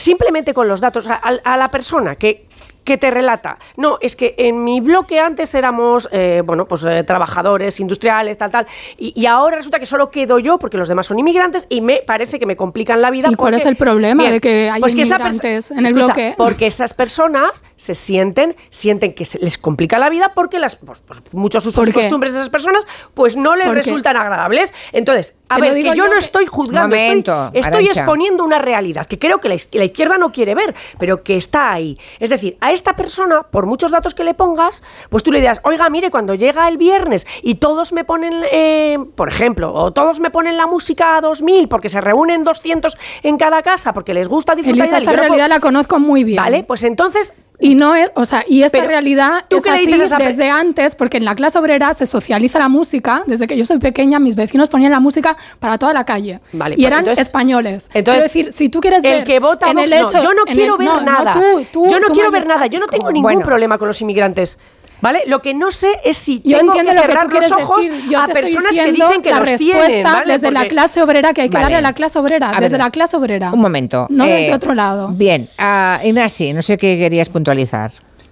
[0.00, 2.46] simplemente con los datos a, la persona que
[2.84, 7.04] que te relata, no, es que en mi bloque antes éramos, eh, bueno, pues eh,
[7.04, 8.66] trabajadores, industriales, tal, tal,
[8.98, 11.98] y, y ahora resulta que solo quedo yo porque los demás son inmigrantes y me
[12.06, 13.28] parece que me complican la vida.
[13.30, 15.86] ¿Y cuál es el problema Bien, de que hay pues esa perso- inmigrantes en el
[15.86, 16.34] Escucha, bloque?
[16.38, 21.00] Porque esas personas se sienten, sienten que se les complica la vida porque las, pues,
[21.00, 22.84] pues, muchos usos ¿Por y costumbres de esas personas
[23.14, 24.72] pues no les resultan agradables.
[24.92, 28.58] Entonces, a ver, que yo yo no que- estoy juzgando, estoy- Momento, estoy, exponiendo una
[28.58, 31.98] realidad que creo que la, la izquierda no quiere ver, pero que está ahí.
[32.18, 35.60] Es decir, a esta persona, por muchos datos que le pongas, pues tú le dirás,
[35.64, 40.20] oiga, mire, cuando llega el viernes y todos me ponen, eh, por ejemplo, o todos
[40.20, 44.28] me ponen la música a 2000 porque se reúnen 200 en cada casa porque les
[44.28, 46.36] gusta disfrutar Elisa, esta puedo- realidad la conozco muy bien.
[46.36, 49.70] Vale, pues entonces Y no es, o sea, y esta Pero, realidad ¿tú es qué
[49.70, 53.22] así esa desde antes, porque en la clase obrera se socializa la música.
[53.26, 56.40] Desde que yo soy pequeña, mis vecinos ponían la música para toda la calle.
[56.52, 57.90] Vale, y pues eran entonces- españoles.
[57.92, 60.22] entonces, Quiero decir, si tú quieres el ver que vota en Vox, el no, hecho,
[60.22, 61.32] yo no quiero el- ver no, no, nada.
[61.34, 62.66] tú- tú- yo no tú quiero ver nada.
[62.66, 63.40] Yo no tengo ningún Bueno.
[63.46, 64.58] problema con los inmigrantes.
[65.02, 65.22] ¿Vale?
[65.26, 67.86] Lo que no sé es si Yo tengo entiendo que lo que cerrar los ojos
[67.86, 68.10] decir.
[68.10, 70.32] Yo a personas que dicen que la los respuesta tienen, ¿vale?
[70.32, 71.64] desde la clase obrera que hay que Vale.
[71.64, 72.80] darle a la clase obrera, A desde ver.
[72.80, 73.52] la clase obrera.
[73.52, 74.06] Un momento.
[74.10, 75.08] No eh, desde otro lado.
[75.08, 77.90] Bien, ah, Ignasi, no sé qué querías puntualizar.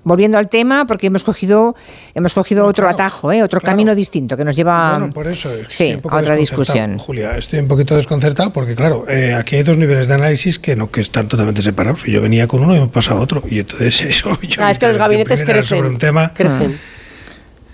[0.09, 1.77] Volviendo al tema, porque hemos cogido,
[2.15, 3.43] hemos cogido otro atajo, ¿eh?
[3.43, 5.67] otro camino distinto que nos lleva Bueno, por eso es.
[5.69, 6.97] sí, a otra discusión.
[6.97, 10.77] Julia, estoy un poquito desconcertado porque, claro, eh, aquí hay dos niveles de análisis que
[10.77, 12.05] no que están totalmente separados.
[12.05, 13.43] Yo venía con uno y me he pasado a otro.
[13.51, 14.41] Y entonces eso.
[14.41, 15.65] Yo Ah, es que los gabinetes crecen.
[15.65, 16.33] Sobre un tema.
[16.33, 16.78] Crecen.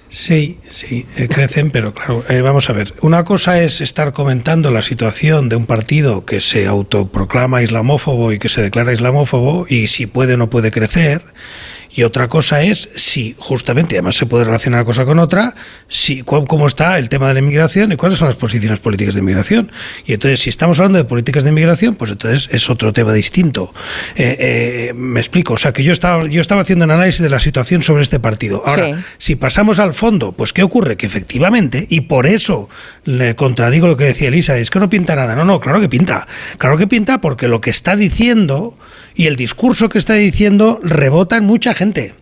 [0.09, 2.95] Sí, sí, eh, crecen, pero claro, eh, vamos a ver.
[3.01, 8.39] Una cosa es estar comentando la situación de un partido que se autoproclama islamófobo y
[8.39, 11.23] que se declara islamófobo y si puede o no puede crecer.
[11.95, 15.55] Y otra cosa es si justamente, además se puede relacionar una cosa con otra,
[15.89, 19.21] si cómo está el tema de la inmigración y cuáles son las posiciones políticas de
[19.21, 19.71] inmigración.
[20.05, 23.73] Y entonces, si estamos hablando de políticas de inmigración, pues entonces es otro tema distinto.
[24.17, 27.31] Eh, eh, me explico, o sea, que yo estaba, yo estaba haciendo un análisis de
[27.31, 28.63] la situación sobre este partido.
[28.67, 28.95] Ahora, Sí.
[29.19, 30.97] si pasamos al fondo, pues ¿qué ocurre?
[30.97, 32.69] Que efectivamente, y por eso
[33.05, 35.37] le contradigo lo que decía Elisa, es que no pinta nada.
[35.37, 36.27] No, no, claro que pinta.
[36.59, 38.77] Claro que pinta porque lo que está diciendo
[39.15, 42.15] y el discurso que está diciendo rebota en mucha gente.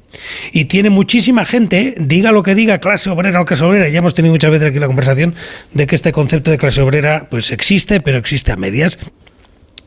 [0.52, 4.14] Y tiene muchísima gente, diga lo que diga, clase obrera o clase obrera, ya hemos
[4.14, 5.34] tenido muchas veces aquí la conversación
[5.72, 8.98] de que este concepto de clase obrera pues existe, pero existe a medias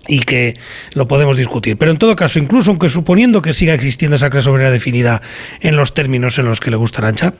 [0.07, 0.55] y que
[0.93, 1.77] lo podemos discutir.
[1.77, 5.21] Pero en todo caso, incluso aunque suponiendo que siga existiendo esa clase obrera definida
[5.61, 7.33] en los términos en los que le gusta Arancha,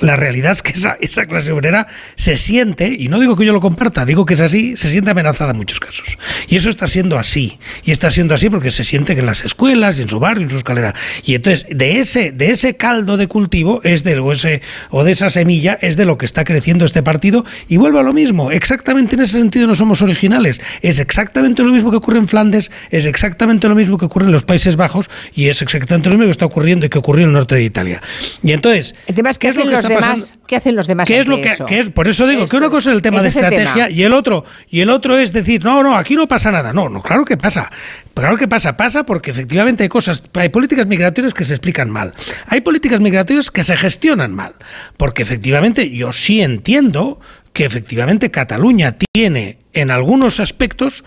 [0.00, 3.52] la realidad es que esa, esa clase obrera se siente, y no digo que yo
[3.52, 6.18] lo comparta, digo que es así, se siente amenazada en muchos casos.
[6.48, 7.58] Y eso está siendo así.
[7.84, 10.44] Y está siendo así porque se siente que en las escuelas, y en su barrio,
[10.44, 10.94] en su escalera.
[11.24, 15.12] Y entonces, de ese, de ese caldo de cultivo, es de, o, ese, o de
[15.12, 17.44] esa semilla, es de lo que está creciendo este partido.
[17.68, 18.50] Y vuelvo a lo mismo.
[18.50, 20.60] Exactamente en ese sentido no somos originales.
[20.82, 24.32] Es exactamente lo mismo que ocurre en Flandes, es exactamente lo mismo que ocurre en
[24.32, 27.30] los Países Bajos, y es exactamente lo mismo que está ocurriendo y que ocurrió en
[27.30, 28.02] el norte de Italia.
[28.42, 30.46] Y entonces, El tema es ¿qué qué es lo que los está demás, pasando?
[30.46, 31.66] ¿qué hacen los demás ¿Qué es lo que, eso?
[31.66, 31.90] que es?
[31.90, 33.90] Por eso digo que una cosa es el tema de estrategia tema.
[33.90, 36.72] y el otro y el otro es decir, no, no, aquí no pasa nada.
[36.72, 37.70] No, no, claro que pasa.
[38.14, 42.14] Claro que pasa, pasa porque efectivamente hay cosas, hay políticas migratorias que se explican mal.
[42.46, 44.54] Hay políticas migratorias que se gestionan mal,
[44.96, 47.20] porque efectivamente yo sí entiendo
[47.52, 51.04] que efectivamente Cataluña tiene en algunos aspectos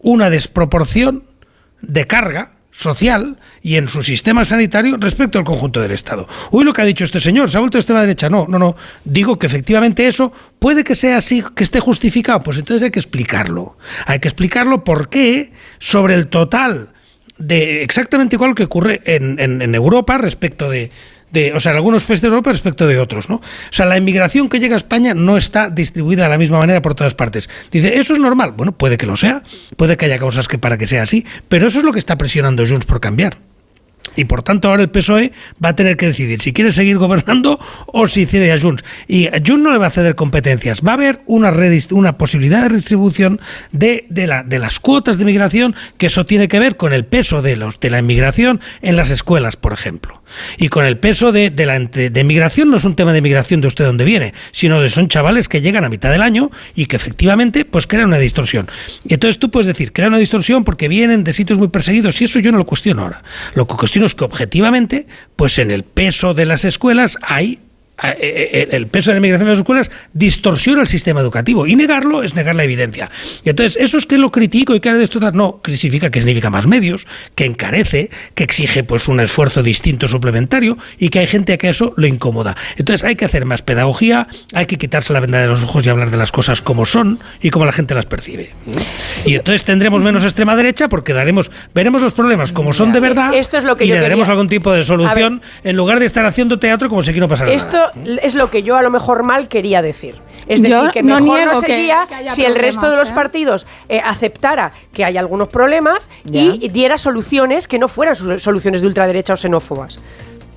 [0.00, 1.24] una desproporción
[1.80, 6.26] de carga social y en su sistema sanitario respecto al conjunto del Estado.
[6.50, 8.28] Uy, lo que ha dicho este señor, se ha vuelto de extrema derecha.
[8.28, 8.74] No, no, no.
[9.04, 12.40] Digo que efectivamente eso puede que sea así, que esté justificado.
[12.42, 13.78] Pues entonces hay que explicarlo.
[14.06, 16.90] Hay que explicarlo por qué sobre el total
[17.38, 20.90] de exactamente igual que ocurre en- en Europa respecto de,
[21.34, 23.36] de, o sea, en algunos países de Europa respecto de otros, ¿no?
[23.36, 26.80] O sea, la inmigración que llega a España no está distribuida de la misma manera
[26.80, 27.50] por todas partes.
[27.70, 28.52] Dice, ¿eso es normal?
[28.56, 29.42] Bueno, puede que lo sea,
[29.76, 32.16] puede que haya causas que para que sea así, pero eso es lo que está
[32.16, 33.36] presionando Junts por cambiar.
[34.16, 35.32] Y por tanto ahora el PSOE
[35.64, 38.84] va a tener que decidir si quiere seguir gobernando o si cede a Junts.
[39.08, 40.82] Y Junts no le va a ceder competencias.
[40.86, 41.52] Va a haber una,
[41.90, 43.40] una posibilidad de redistribución
[43.72, 47.04] de, de, la, de las cuotas de migración, que eso tiene que ver con el
[47.04, 50.22] peso de, los, de la inmigración en las escuelas, por ejemplo.
[50.58, 53.60] Y con el peso de, de la de, migración no es un tema de migración
[53.60, 56.86] de usted dónde viene, sino de son chavales que llegan a mitad del año y
[56.86, 58.68] que efectivamente pues crean una distorsión.
[59.04, 62.24] Y entonces tú puedes decir, crean una distorsión porque vienen de sitios muy perseguidos y
[62.24, 63.22] eso yo no lo cuestiono ahora.
[63.54, 67.60] Lo que cuestiono que objetivamente, pues en el peso de las escuelas hay
[68.02, 72.34] el peso de la inmigración en las escuelas distorsiona el sistema educativo y negarlo es
[72.34, 73.10] negar la evidencia.
[73.44, 76.50] Y entonces, eso es que lo critico y que de esto no, significa que significa
[76.50, 81.56] más medios, que encarece, que exige pues un esfuerzo distinto suplementario y que hay gente
[81.58, 82.56] que eso le incomoda.
[82.76, 85.88] Entonces, hay que hacer más pedagogía, hay que quitarse la venda de los ojos y
[85.88, 88.50] hablar de las cosas como son y como la gente las percibe.
[89.24, 93.34] Y entonces tendremos menos extrema derecha porque daremos veremos los problemas como son de verdad
[93.34, 94.32] Esto es lo que y yo le daremos quería.
[94.32, 97.50] algún tipo de solución en lugar de estar haciendo teatro como si aquí no pasara
[97.50, 97.56] nada.
[97.56, 97.83] Esto
[98.22, 100.16] es lo que yo a lo mejor mal quería decir.
[100.46, 102.96] Es Yo decir, que no mejor no, niego que- sería que si el resto de
[102.96, 103.14] los ¿eh?
[103.14, 108.86] partidos eh, aceptara que hay algunos problemas y diera soluciones que no fueran soluciones de
[108.86, 109.98] ultraderecha o xenófobas.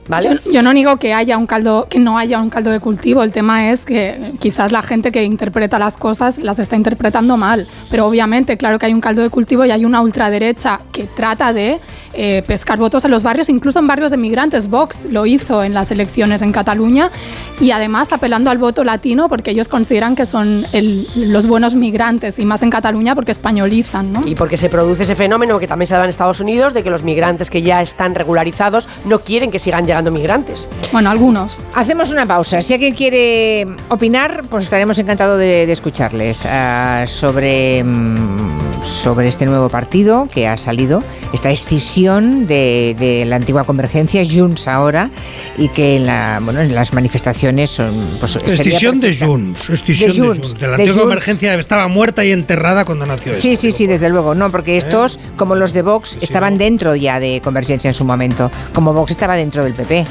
[0.07, 0.39] ¿Vale?
[0.45, 3.23] Yo, yo no niego que haya un caldo, que no haya un caldo de cultivo.
[3.23, 7.67] El tema es que quizás la gente que interpreta las cosas las está interpretando mal.
[7.89, 11.53] Pero obviamente, claro que hay un caldo de cultivo y hay una ultraderecha que trata
[11.53, 11.79] de
[12.13, 14.69] eh, pescar votos en los barrios, incluso en barrios de migrantes.
[14.69, 17.11] Vox lo hizo en las elecciones en Cataluña
[17.59, 22.39] y además apelando al voto latino porque ellos consideran que son el- los buenos migrantes
[22.39, 24.27] y más en Cataluña porque españolizan, ¿no?
[24.27, 26.89] Y porque se produce ese fenómeno que también se da en Estados Unidos de que
[26.89, 30.67] los migrantes que ya están regularizados no quieren que sigan llegando migrantes.
[30.91, 31.63] Bueno, algunos.
[31.73, 32.61] Hacemos una pausa.
[32.61, 39.45] Si alguien quiere opinar, pues estaremos encantados de, de escucharles ah, sobre, mm, sobre este
[39.45, 45.09] nuevo partido que ha salido, esta escisión de, de la antigua convergencia, Junts ahora,
[45.57, 48.17] y que en, la, bueno, en las manifestaciones son...
[48.19, 49.17] Pues, Escisión de.
[49.17, 49.69] Junts.
[49.69, 50.59] Escisión de Junts, Junts.
[50.59, 51.05] De la antigua Junts.
[51.11, 53.61] emergencia estaba muerta y enterrada cuando nació Sí, esto.
[53.61, 54.35] sí, sí, desde luego.
[54.35, 55.19] No, porque estos, ¿Eh?
[55.35, 59.35] como los de Vox, estaban dentro ya de Convergencia en su momento, como Vox estaba
[59.35, 60.05] dentro del PP.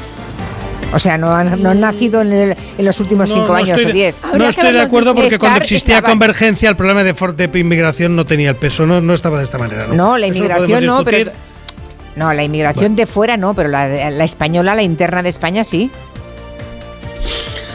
[0.92, 3.90] O sea, no han, no han nacido en, el- en los últimos cinco años estoy
[3.90, 4.14] o diez.
[4.36, 8.14] No estoy de acuerdo porque cuando existía estaban- convergencia el problema de, for- de inmigración
[8.16, 9.86] no tenía el peso, no, no estaba de esta manera.
[9.88, 11.32] No, No, la inmigración no, pero.
[12.14, 15.90] No, la inmigración de fuera no, pero la, la española, la interna de España sí.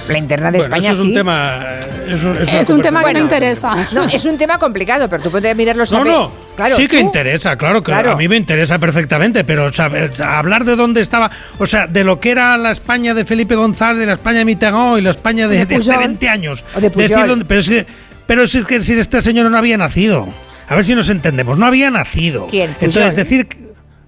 [0.07, 1.07] La interna de Bueno, España eso es sí.
[1.09, 1.59] un tema.
[1.63, 3.75] eh, eso- es un tema que no interesa.
[3.91, 6.99] No, es un tema complicado, pero tú puedes mirar los No, no, Claro, sí que
[6.99, 8.11] tú- interesa, claro que Claro.
[8.11, 12.19] a mí me interesa perfectamente, pero saber- hablar de dónde estaba, o sea, de lo
[12.19, 15.47] que era la España de Felipe González, de la España de Mitterrand y la España
[15.47, 15.99] de, De de hace Pujol.
[15.99, 16.65] 20 años.
[16.75, 17.07] O de Pujol.
[17.07, 17.85] decir dónde- pero es que,
[18.25, 20.27] pero es que si este señor no había nacido,
[20.67, 22.47] a ver si nos entendemos, no había nacido.
[22.47, 22.71] ¿Quién?
[22.81, 23.47] Entonces decir,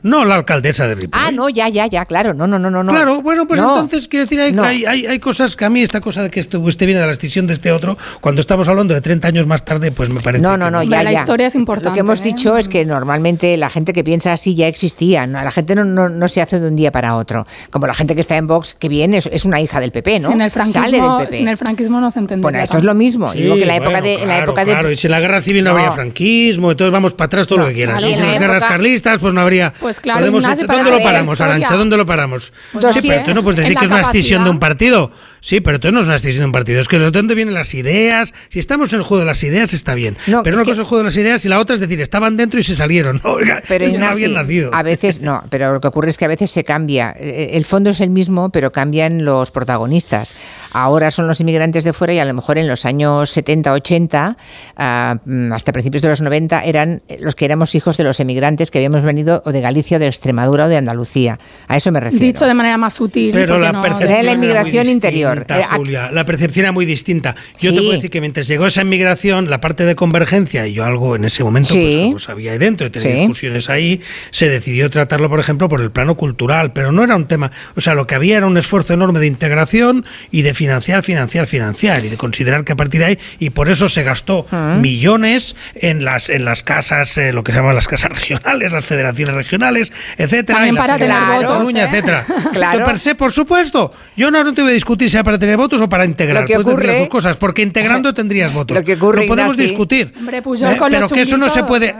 [0.03, 1.19] no la alcaldesa de Ripoll.
[1.21, 2.33] Ah, no, ya, ya, ya, claro.
[2.33, 2.83] No, no, no, no.
[2.83, 2.91] no.
[2.91, 3.73] Claro, bueno, pues No.
[3.81, 4.63] entonces quiero decir, hay, No.
[4.63, 7.07] hay, hay- hay cosas que a mí esta cosa de que esto, este viene de
[7.07, 10.19] la escisión de este otro, cuando estamos hablando de 30 años más tarde, pues me
[10.21, 10.41] parece.
[10.43, 11.19] No, no, no, que ya, la ya.
[11.19, 11.89] historia es importante.
[11.89, 12.23] Lo que hemos ¿eh?
[12.23, 15.25] dicho es que normalmente la gente que piensa así ya existía.
[15.27, 15.41] ¿no?
[15.43, 17.47] La gente no, no, no se hace de un día para otro.
[17.71, 20.19] Como la gente que está en Vox, que bien, es, es una hija del PP,
[20.19, 20.29] ¿no?
[20.29, 21.37] Sin el franquismo, Sale del PP.
[21.37, 22.41] sin el franquismo no se entendería.
[22.43, 23.31] Bueno, esto es lo mismo.
[23.33, 24.97] Sí, Digo que en la época bueno, de, en la claro, época de claro, y
[24.97, 25.77] si en la guerra civil no, No.
[25.77, 27.97] habría franquismo, entonces vamos para atrás todo No, lo que quieras.
[27.97, 29.73] claro, y en si la las guerras época- carlistas, pues no habría.
[29.79, 31.75] Pues claro, podemos Ignacio, ¿Dónde lo paramos, Arancha?
[31.75, 32.53] ¿Dónde lo paramos?
[32.71, 35.11] Pues sí, pero tú no puedes decir que es una escisión de un partido.
[35.41, 36.79] Sí, pero entonces no es una escisión de un partido.
[36.79, 38.33] Es que de dónde vienen las ideas.
[38.49, 40.15] Si estamos en el juego de las ideas, está bien.
[40.27, 41.99] No, pero una cosa es el juego de las ideas y la otra es decir,
[41.99, 43.19] estaban dentro y se salieron.
[43.25, 44.73] Oiga, Pero es Ignasi, habían nacido.
[44.73, 47.13] a veces no, pero lo que ocurre es que a veces se cambia.
[47.19, 50.35] Eh, El fondo es el mismo, pero cambian los protagonistas.
[50.71, 54.37] Ahora son los inmigrantes de fuera y a lo mejor en los años 70, 80,
[54.77, 58.71] ah, mm, hasta principios de los 90, eran los que éramos hijos de los emigrantes
[58.71, 61.39] que habíamos venido o de Galicia, de Extremadura o de Andalucía.
[61.67, 62.25] A eso me refiero.
[62.25, 63.31] Dicho de manera más sutil.
[63.33, 65.45] Pero la no- percepción Era la inmigración interior.
[65.47, 66.09] Era- Julia.
[66.11, 67.35] La percepción era muy distinta.
[67.59, 70.85] Yo te puedo decir que mientras llegó esa inmigración, la parte de convergencia, y yo
[70.85, 71.79] algo en ese momento Sí.
[71.83, 73.17] pues, algo sabía ahí dentro, y tenía Sí.
[73.19, 77.27] discusiones ahí, se decidió tratarlo, por ejemplo, por el plano cultural, pero no era un
[77.27, 81.03] tema, o sea, lo que había era un esfuerzo enorme de integración y de financiar,
[81.03, 84.45] financiar, financiar, y de considerar que a partir de ahí, y por eso se gastó
[84.51, 84.77] Ah.
[84.79, 88.85] millones en las, en las casas, eh, lo que se llaman las casas regionales, las
[88.85, 91.87] federaciones regionales, etcétera, También y la para tener votos, Cataluña, ¿eh?
[91.87, 92.25] etcétera.
[92.53, 92.85] Claro.
[92.85, 93.91] Per se, por supuesto.
[94.15, 96.41] Yo no, no te voy a discutir si sea para tener votos o para integrar.
[96.43, 98.75] Lo que Puedes decir ocurre- las dos cosas, porque integrando tendrías votos.
[98.77, 100.13] Lo que ocurre, podemos Ignasi- discutir.
[100.17, 100.77] Hombre, Pujol ¿eh?
[100.77, 101.95] con pero que eso no se puede.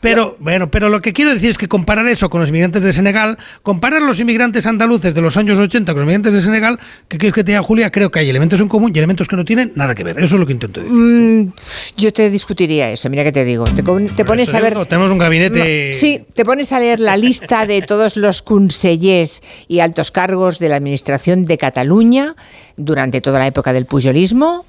[0.00, 2.92] Pero bueno, pero lo que quiero decir es que comparar eso con los inmigrantes de
[2.92, 6.78] Senegal, comparar los inmigrantes andaluces de los años 80 con los inmigrantes de Senegal,
[7.08, 9.36] que quieres que te diga Julia, creo que hay elementos en común y elementos que
[9.36, 10.18] no tienen nada que ver.
[10.18, 10.96] Eso es lo que intento decir.
[10.96, 11.52] Mm,
[11.96, 13.64] yo te discutiría eso, mira que te digo.
[13.64, 14.74] Te, pones a ver.
[14.74, 15.90] digo, tenemos un gabinete.
[15.92, 20.58] No, sí, te pones a leer la lista de todos los consellers y altos cargos
[20.58, 22.36] de la administración de Cataluña
[22.76, 24.64] durante toda la época del pujolismo.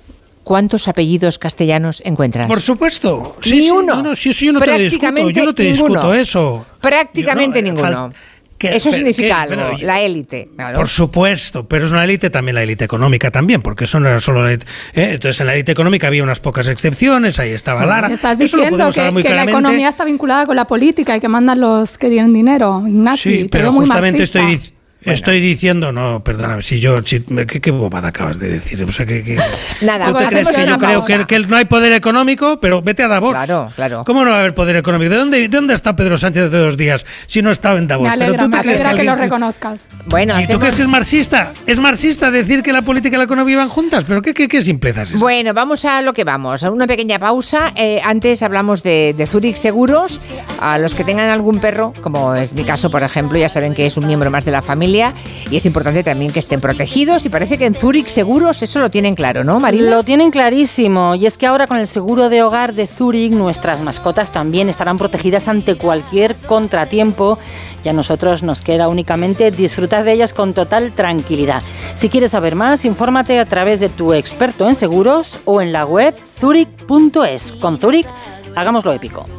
[0.49, 2.47] ¿Cuántos apellidos castellanos encuentras?
[2.47, 3.35] Por supuesto.
[3.39, 3.97] Sí, Ni sí, uno.
[3.97, 4.99] no, no, sí, sí, yo no te lo discuto.
[5.01, 5.89] Prácticamente Yo no te ninguno.
[5.93, 6.65] discuto eso.
[6.81, 8.13] Prácticamente no, eh, ninguno.
[8.57, 10.49] que- Eso pero- significa que- algo, pero- la élite.
[10.55, 10.75] claro.
[10.79, 14.19] Por supuesto, pero es una élite también la élite económica también, porque eso no era
[14.19, 14.65] solo la élite.
[14.95, 15.09] ¿eh?
[15.13, 18.07] Entonces en la élite económica había unas pocas excepciones, ahí estaba Lara.
[18.11, 21.19] Estás Eso diciendo que, hablar muy que la economía está vinculada con la política y
[21.21, 22.83] que mandan los que tienen dinero.
[22.87, 24.39] Ignacio, Sí, pero muy justamente marxista.
[24.51, 28.83] estoy, estoy diciendo, no, perdóname, si yo, si- ¿qué, qué bobada acabas de decir?
[28.83, 29.37] O sea, que, que-
[29.81, 31.17] Nada, ¿Tú te crees que una yo creo pausa.
[31.19, 32.59] que, que no hay poder económico?
[32.59, 33.31] Pero vete a Davos.
[33.31, 34.03] Claro, claro.
[34.05, 35.11] ¿Cómo no va a haber poder económico?
[35.11, 38.07] ¿De dónde, de dónde está Pedro Sánchez de dos días si no estaba en Davos?
[38.07, 39.87] Me alegra, pero tú me te que, lo alguien- reconozcas.
[40.07, 41.51] Bueno, ¿Y tú hacemos- crees que es marxista?
[41.65, 44.03] ¿Es marxista decir que la política y la economía van juntas?
[44.07, 45.17] ¿Pero qué, qué, qué simpleza es?
[45.17, 47.71] Bueno, vamos a lo que vamos, a una pequeña pausa.
[47.75, 50.19] Eh, antes hablamos de, de Zurich Seguros.
[50.59, 53.85] A los que tengan algún perro, como es mi caso, por ejemplo, ya saben que
[53.85, 54.88] es un miembro más de la familia.
[54.91, 58.89] Y es importante también que estén protegidos y parece que en Zurich Seguros eso lo
[58.89, 59.89] tienen claro, ¿no, Marina?
[59.89, 63.81] Lo tienen clarísimo y es que ahora con el seguro de hogar de Zurich nuestras
[63.81, 67.37] mascotas también estarán protegidas ante cualquier contratiempo
[67.83, 71.61] y a nosotros nos queda únicamente disfrutar de ellas con total tranquilidad.
[71.95, 75.85] Si quieres saber más, infórmate a través de tu experto en seguros o en la
[75.85, 77.51] web zurich.es.
[77.53, 78.07] Con Zurich,
[78.55, 79.38] hagámoslo épico.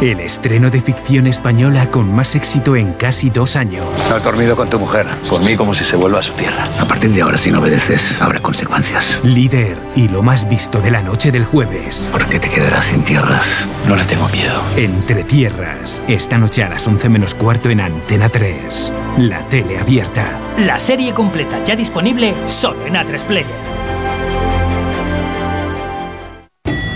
[0.00, 3.84] El estreno de ficción española con más éxito en casi dos años.
[4.10, 5.04] Has dormido con tu mujer.
[5.28, 6.64] Por mí como si se vuelva a su tierra.
[6.78, 9.20] A partir de ahora, si no obedeces, habrá consecuencias.
[9.22, 12.08] Líder y lo más visto de la noche del jueves.
[12.10, 13.68] ¿Por qué te quedarás sin tierras?
[13.86, 14.62] No le tengo miedo.
[14.78, 18.94] Entre tierras, esta noche a las 11 menos cuarto en Antena 3.
[19.18, 20.24] La tele abierta.
[20.60, 23.99] La serie completa ya disponible solo en A3 Player.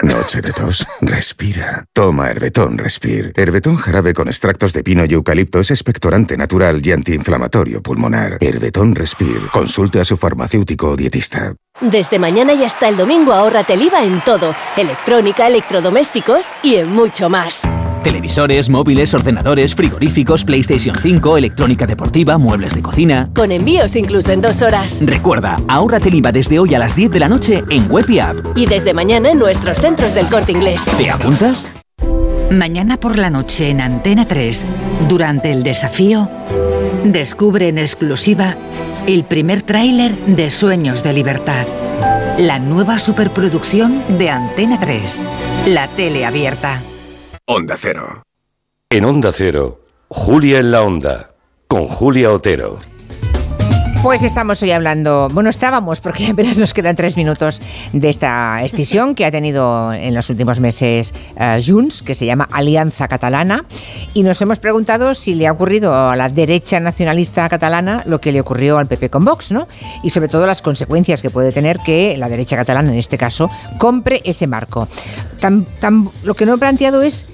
[0.00, 0.86] Noche de tos.
[1.00, 1.84] Respira.
[1.92, 3.32] Toma Herbetón Respir.
[3.36, 8.38] Herbetón jarabe con extractos de pino y eucalipto es expectorante natural y antiinflamatorio pulmonar.
[8.40, 9.48] Herbetón Respir.
[9.52, 11.54] Consulte a su farmacéutico o dietista.
[11.80, 14.54] Desde mañana y hasta el domingo ahorrate el IVA en todo.
[14.76, 17.62] Electrónica, electrodomésticos y en mucho más.
[18.02, 23.30] Televisores, móviles, ordenadores, frigoríficos, PlayStation 5, electrónica deportiva, muebles de cocina.
[23.34, 25.00] Con envíos incluso en dos horas.
[25.02, 28.18] Recuerda, ahórrate el IVA desde hoy a las 10 de la noche en web y
[28.18, 28.36] app.
[28.56, 30.84] Y desde mañana en nuestros centros del corte inglés.
[30.98, 31.70] ¿Te apuntas?
[32.50, 34.66] Mañana por la noche en Antena 3,
[35.08, 36.28] durante el desafío,
[37.04, 38.56] descubre en exclusiva
[39.06, 41.66] el primer tráiler de Sueños de Libertad.
[42.38, 45.24] La nueva superproducción de Antena 3,
[45.68, 46.82] la tele abierta.
[47.54, 48.22] Onda Cero.
[48.88, 51.32] En Onda Cero, Julia en la Onda,
[51.68, 52.78] con Julia Otero.
[54.02, 57.60] Pues estamos hoy hablando, bueno, estábamos, porque apenas nos quedan tres minutos
[57.92, 62.48] de esta escisión que ha tenido en los últimos meses eh, Junts, que se llama
[62.50, 63.64] Alianza Catalana,
[64.12, 68.32] y nos hemos preguntado si le ha ocurrido a la derecha nacionalista catalana lo que
[68.32, 69.68] le ocurrió al PP con Vox, ¿no?
[70.02, 73.50] Y sobre todo las consecuencias que puede tener que la derecha catalana, en este caso,
[73.78, 74.88] compre ese marco.
[75.38, 77.26] Tan- tan- lo que no he planteado es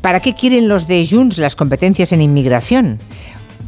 [0.00, 2.98] ¿Para qué quieren los de Junts las competencias en inmigración?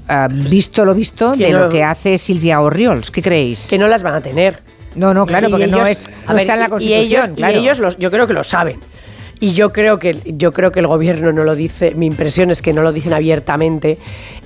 [0.08, 3.66] Ah, visto lo visto de no- lo que hace Silvia Orriols, ¿qué creéis?
[3.68, 4.58] Que no las van a tener.
[4.94, 7.06] No, no, claro, Y porque no, es, a no ver, está en la Constitución, y
[7.06, 7.58] ellos, y claro.
[7.58, 8.78] ellos los- yo creo que lo saben.
[9.40, 11.94] Y yo creo que yo creo que el gobierno no lo dice.
[11.96, 13.98] Mi impresión es que no lo dicen abiertamente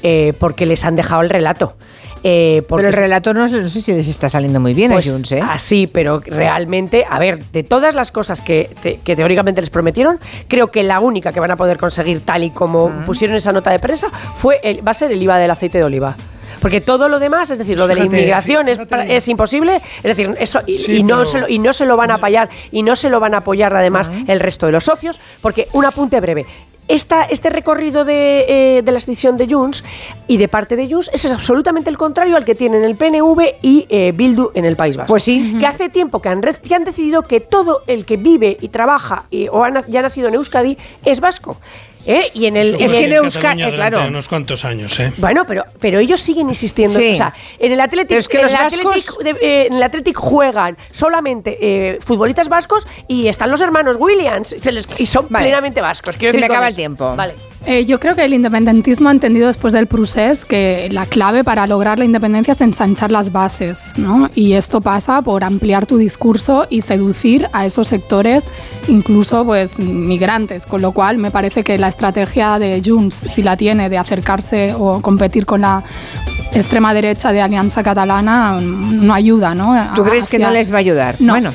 [0.03, 1.77] eh, porque les han dejado el relato.
[2.25, 4.91] Eh, porque Pero el relato no, sé no sé si les está saliendo muy bien
[4.91, 5.43] pues a Junts, ¿eh?
[5.43, 10.19] Así, pero realmente, a ver, de todas las cosas que, te- que teóricamente les prometieron,
[10.49, 13.71] creo que la única que van a poder conseguir, tal y como pusieron esa nota
[13.71, 16.17] de prensa, fue el- va a ser el IVA del aceite de oliva.
[16.61, 20.61] Porque todo lo demás, es decir, lo de la inmigración es, imposible, es decir, eso
[20.67, 22.97] y, Sí, y no se lo, y no se lo van a apoyar y no
[22.97, 26.47] se lo van a apoyar además el resto de los socios, porque un apunte breve.
[26.89, 29.83] Esta, este recorrido de, eh, de la extinción de Junts
[30.29, 33.87] y de parte de Junts es absolutamente el contrario al que tienen el PNV y
[33.89, 35.13] eh, Bildu en el País Vasco.
[35.13, 35.57] Pues sí.
[35.59, 39.25] Que hace tiempo que han, que han decidido que todo el que vive y trabaja
[39.31, 41.57] y, o ha, ya ha nacido en Euskadi es vasco.
[42.07, 42.31] ¿Eh?
[42.33, 44.07] Y en el, Es en que el- en eh, claro.
[44.07, 45.13] unos cuantos años, ¿eh?
[45.19, 46.99] bueno, pero, pero ellos siguen insistiendo.
[46.99, 47.13] Sí.
[47.13, 49.75] O sea, en el Athletic, es que en los el vascos- Athletic, de- eh, en
[49.75, 55.07] el Athletic juegan solamente eh, futbolistas vascos y están los hermanos Williams se les- y
[55.07, 55.45] son Vale.
[55.47, 56.17] plenamente vascos.
[56.17, 56.77] Quiero Se decir me acaba el eso.
[56.77, 57.15] tiempo.
[57.17, 57.35] Vale.
[57.69, 61.67] Eh, yo creo que el independentismo ha entendido después del procés que la clave para
[61.67, 64.31] lograr la independencia es ensanchar las bases, ¿no?
[64.37, 68.47] Y esto pasa por ampliar tu discurso y seducir a esos sectores,
[68.87, 73.57] incluso pues migrantes, con lo cual me parece que la estrategia de Junts, si la
[73.57, 75.83] tiene, de acercarse o competir con la
[76.55, 79.75] extrema derecha de Alianza Catalana, no ayuda, ¿no?
[79.97, 81.17] ¿Tú crees que Hacia- no les va a ayudar?
[81.19, 81.33] No.
[81.33, 81.51] Bueno.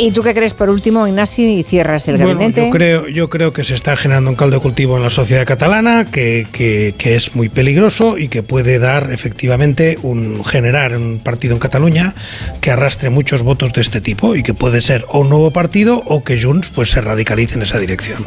[0.00, 2.66] ¿Y tú qué crees por último, Ignasi, y cierras el Bueno, gabinete?
[2.66, 5.27] yo creo, yo creo que se está generando un caldo de cultivo en la sociedad
[5.46, 11.20] catalana que, que- que es muy peligroso y que puede dar efectivamente un generar un
[11.22, 12.14] partido en Cataluña
[12.60, 16.02] que arrastre muchos votos de este tipo y que puede ser o un nuevo partido
[16.06, 18.24] o que Junts pues se radicalice en esa dirección.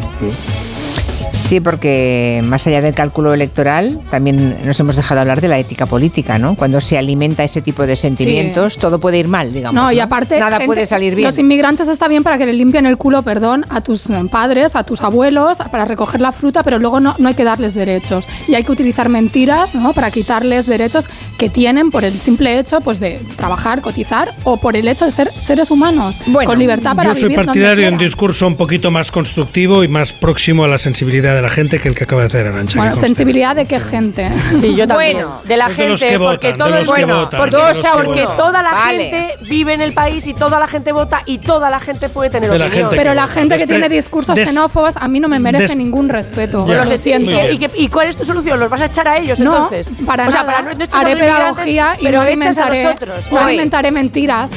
[1.34, 5.86] Sí, porque más allá del cálculo electoral, también nos hemos dejado hablar de la ética
[5.86, 6.56] política, ¿no?
[6.56, 9.82] Cuando se alimenta ese tipo de sentimientos, todo puede ir mal, digamos.
[9.82, 10.38] No, y aparte.
[10.38, 11.28] Nada gente- puede salir bien.
[11.30, 14.84] Los inmigrantes está bien para que le limpien el culo, perdón, a tus padres, a
[14.84, 18.28] tus abuelos, para recoger la fruta, pero luego no, no hay que darles derechos.
[18.48, 19.94] Y hay que utilizar mentiras, ¿no?
[19.94, 24.76] Para quitarles derechos que tienen por el simple hecho, pues, de trabajar, cotizar, o por
[24.76, 27.98] el hecho de ser seres humanos, con libertad para Yo soy vivir partidario de un
[27.98, 31.88] discurso un poquito más constructivo y más próximo a la sensibilidad de la gente que
[31.90, 32.78] el que acaba de hacer Arancha.
[32.80, 34.30] Bueno, sensibilidad de qué gente.
[34.60, 35.14] Sí, yo también.
[35.18, 37.22] Bueno, de la de los gente, que porque votan, todo de el los que mundo,
[37.22, 38.38] votan, porque, de porque votan.
[38.38, 39.10] toda la Vale.
[39.10, 42.30] gente vive en el país y toda la gente vota y toda la gente puede
[42.30, 42.90] tener De la opinión.
[42.90, 46.66] gente Pero la gente que tiene discursos xenófobos a mí no me merece ningún respeto.
[46.72, 46.78] Ya.
[46.78, 47.32] Yo lo no sé, siento.
[47.52, 48.60] ¿y, qué- y cuál es tu solución?
[48.60, 49.90] ¿Los vas a echar a ellos No, entonces?
[50.06, 50.60] para o sea, nada.
[50.64, 53.32] para no, Haré los pedagogía y pero no echas a inventaré, nosotros.
[53.32, 54.52] no inventaré mentiras.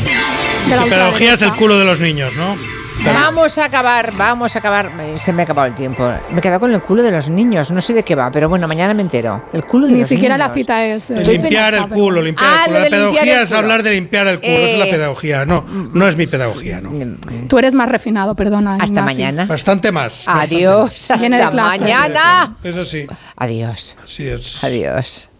[0.68, 2.56] de la pedagogía es el culo de los niños, ¿no?
[3.04, 4.90] Vamos a acabar, vamos a acabar.
[5.00, 6.08] Eh, Se me ha acabado el tiempo.
[6.30, 7.70] Me he quedado con el culo de los niños.
[7.70, 9.44] No sé de qué va, pero bueno, mañana me entero.
[9.52, 11.10] El culo de Ni los siquiera la cita es.
[11.10, 12.78] eh, Limpiar el culo, limpiar Ah, el culo.
[12.78, 15.44] lo La pedagogía es hablar de limpiar el culo, es la Eh, pedagogía.
[15.46, 16.90] No, no es mi pedagogía, no.
[17.48, 18.74] Tú eres más refinado, perdona.
[18.74, 19.04] Hasta Ignacio.
[19.04, 19.44] mañana.
[19.46, 20.24] Bastante más.
[20.26, 21.10] Adiós.
[21.10, 22.56] Hasta mañana.
[22.62, 23.96] Eso sí, Adiós.
[24.04, 24.62] así es.
[24.64, 25.30] Adiós.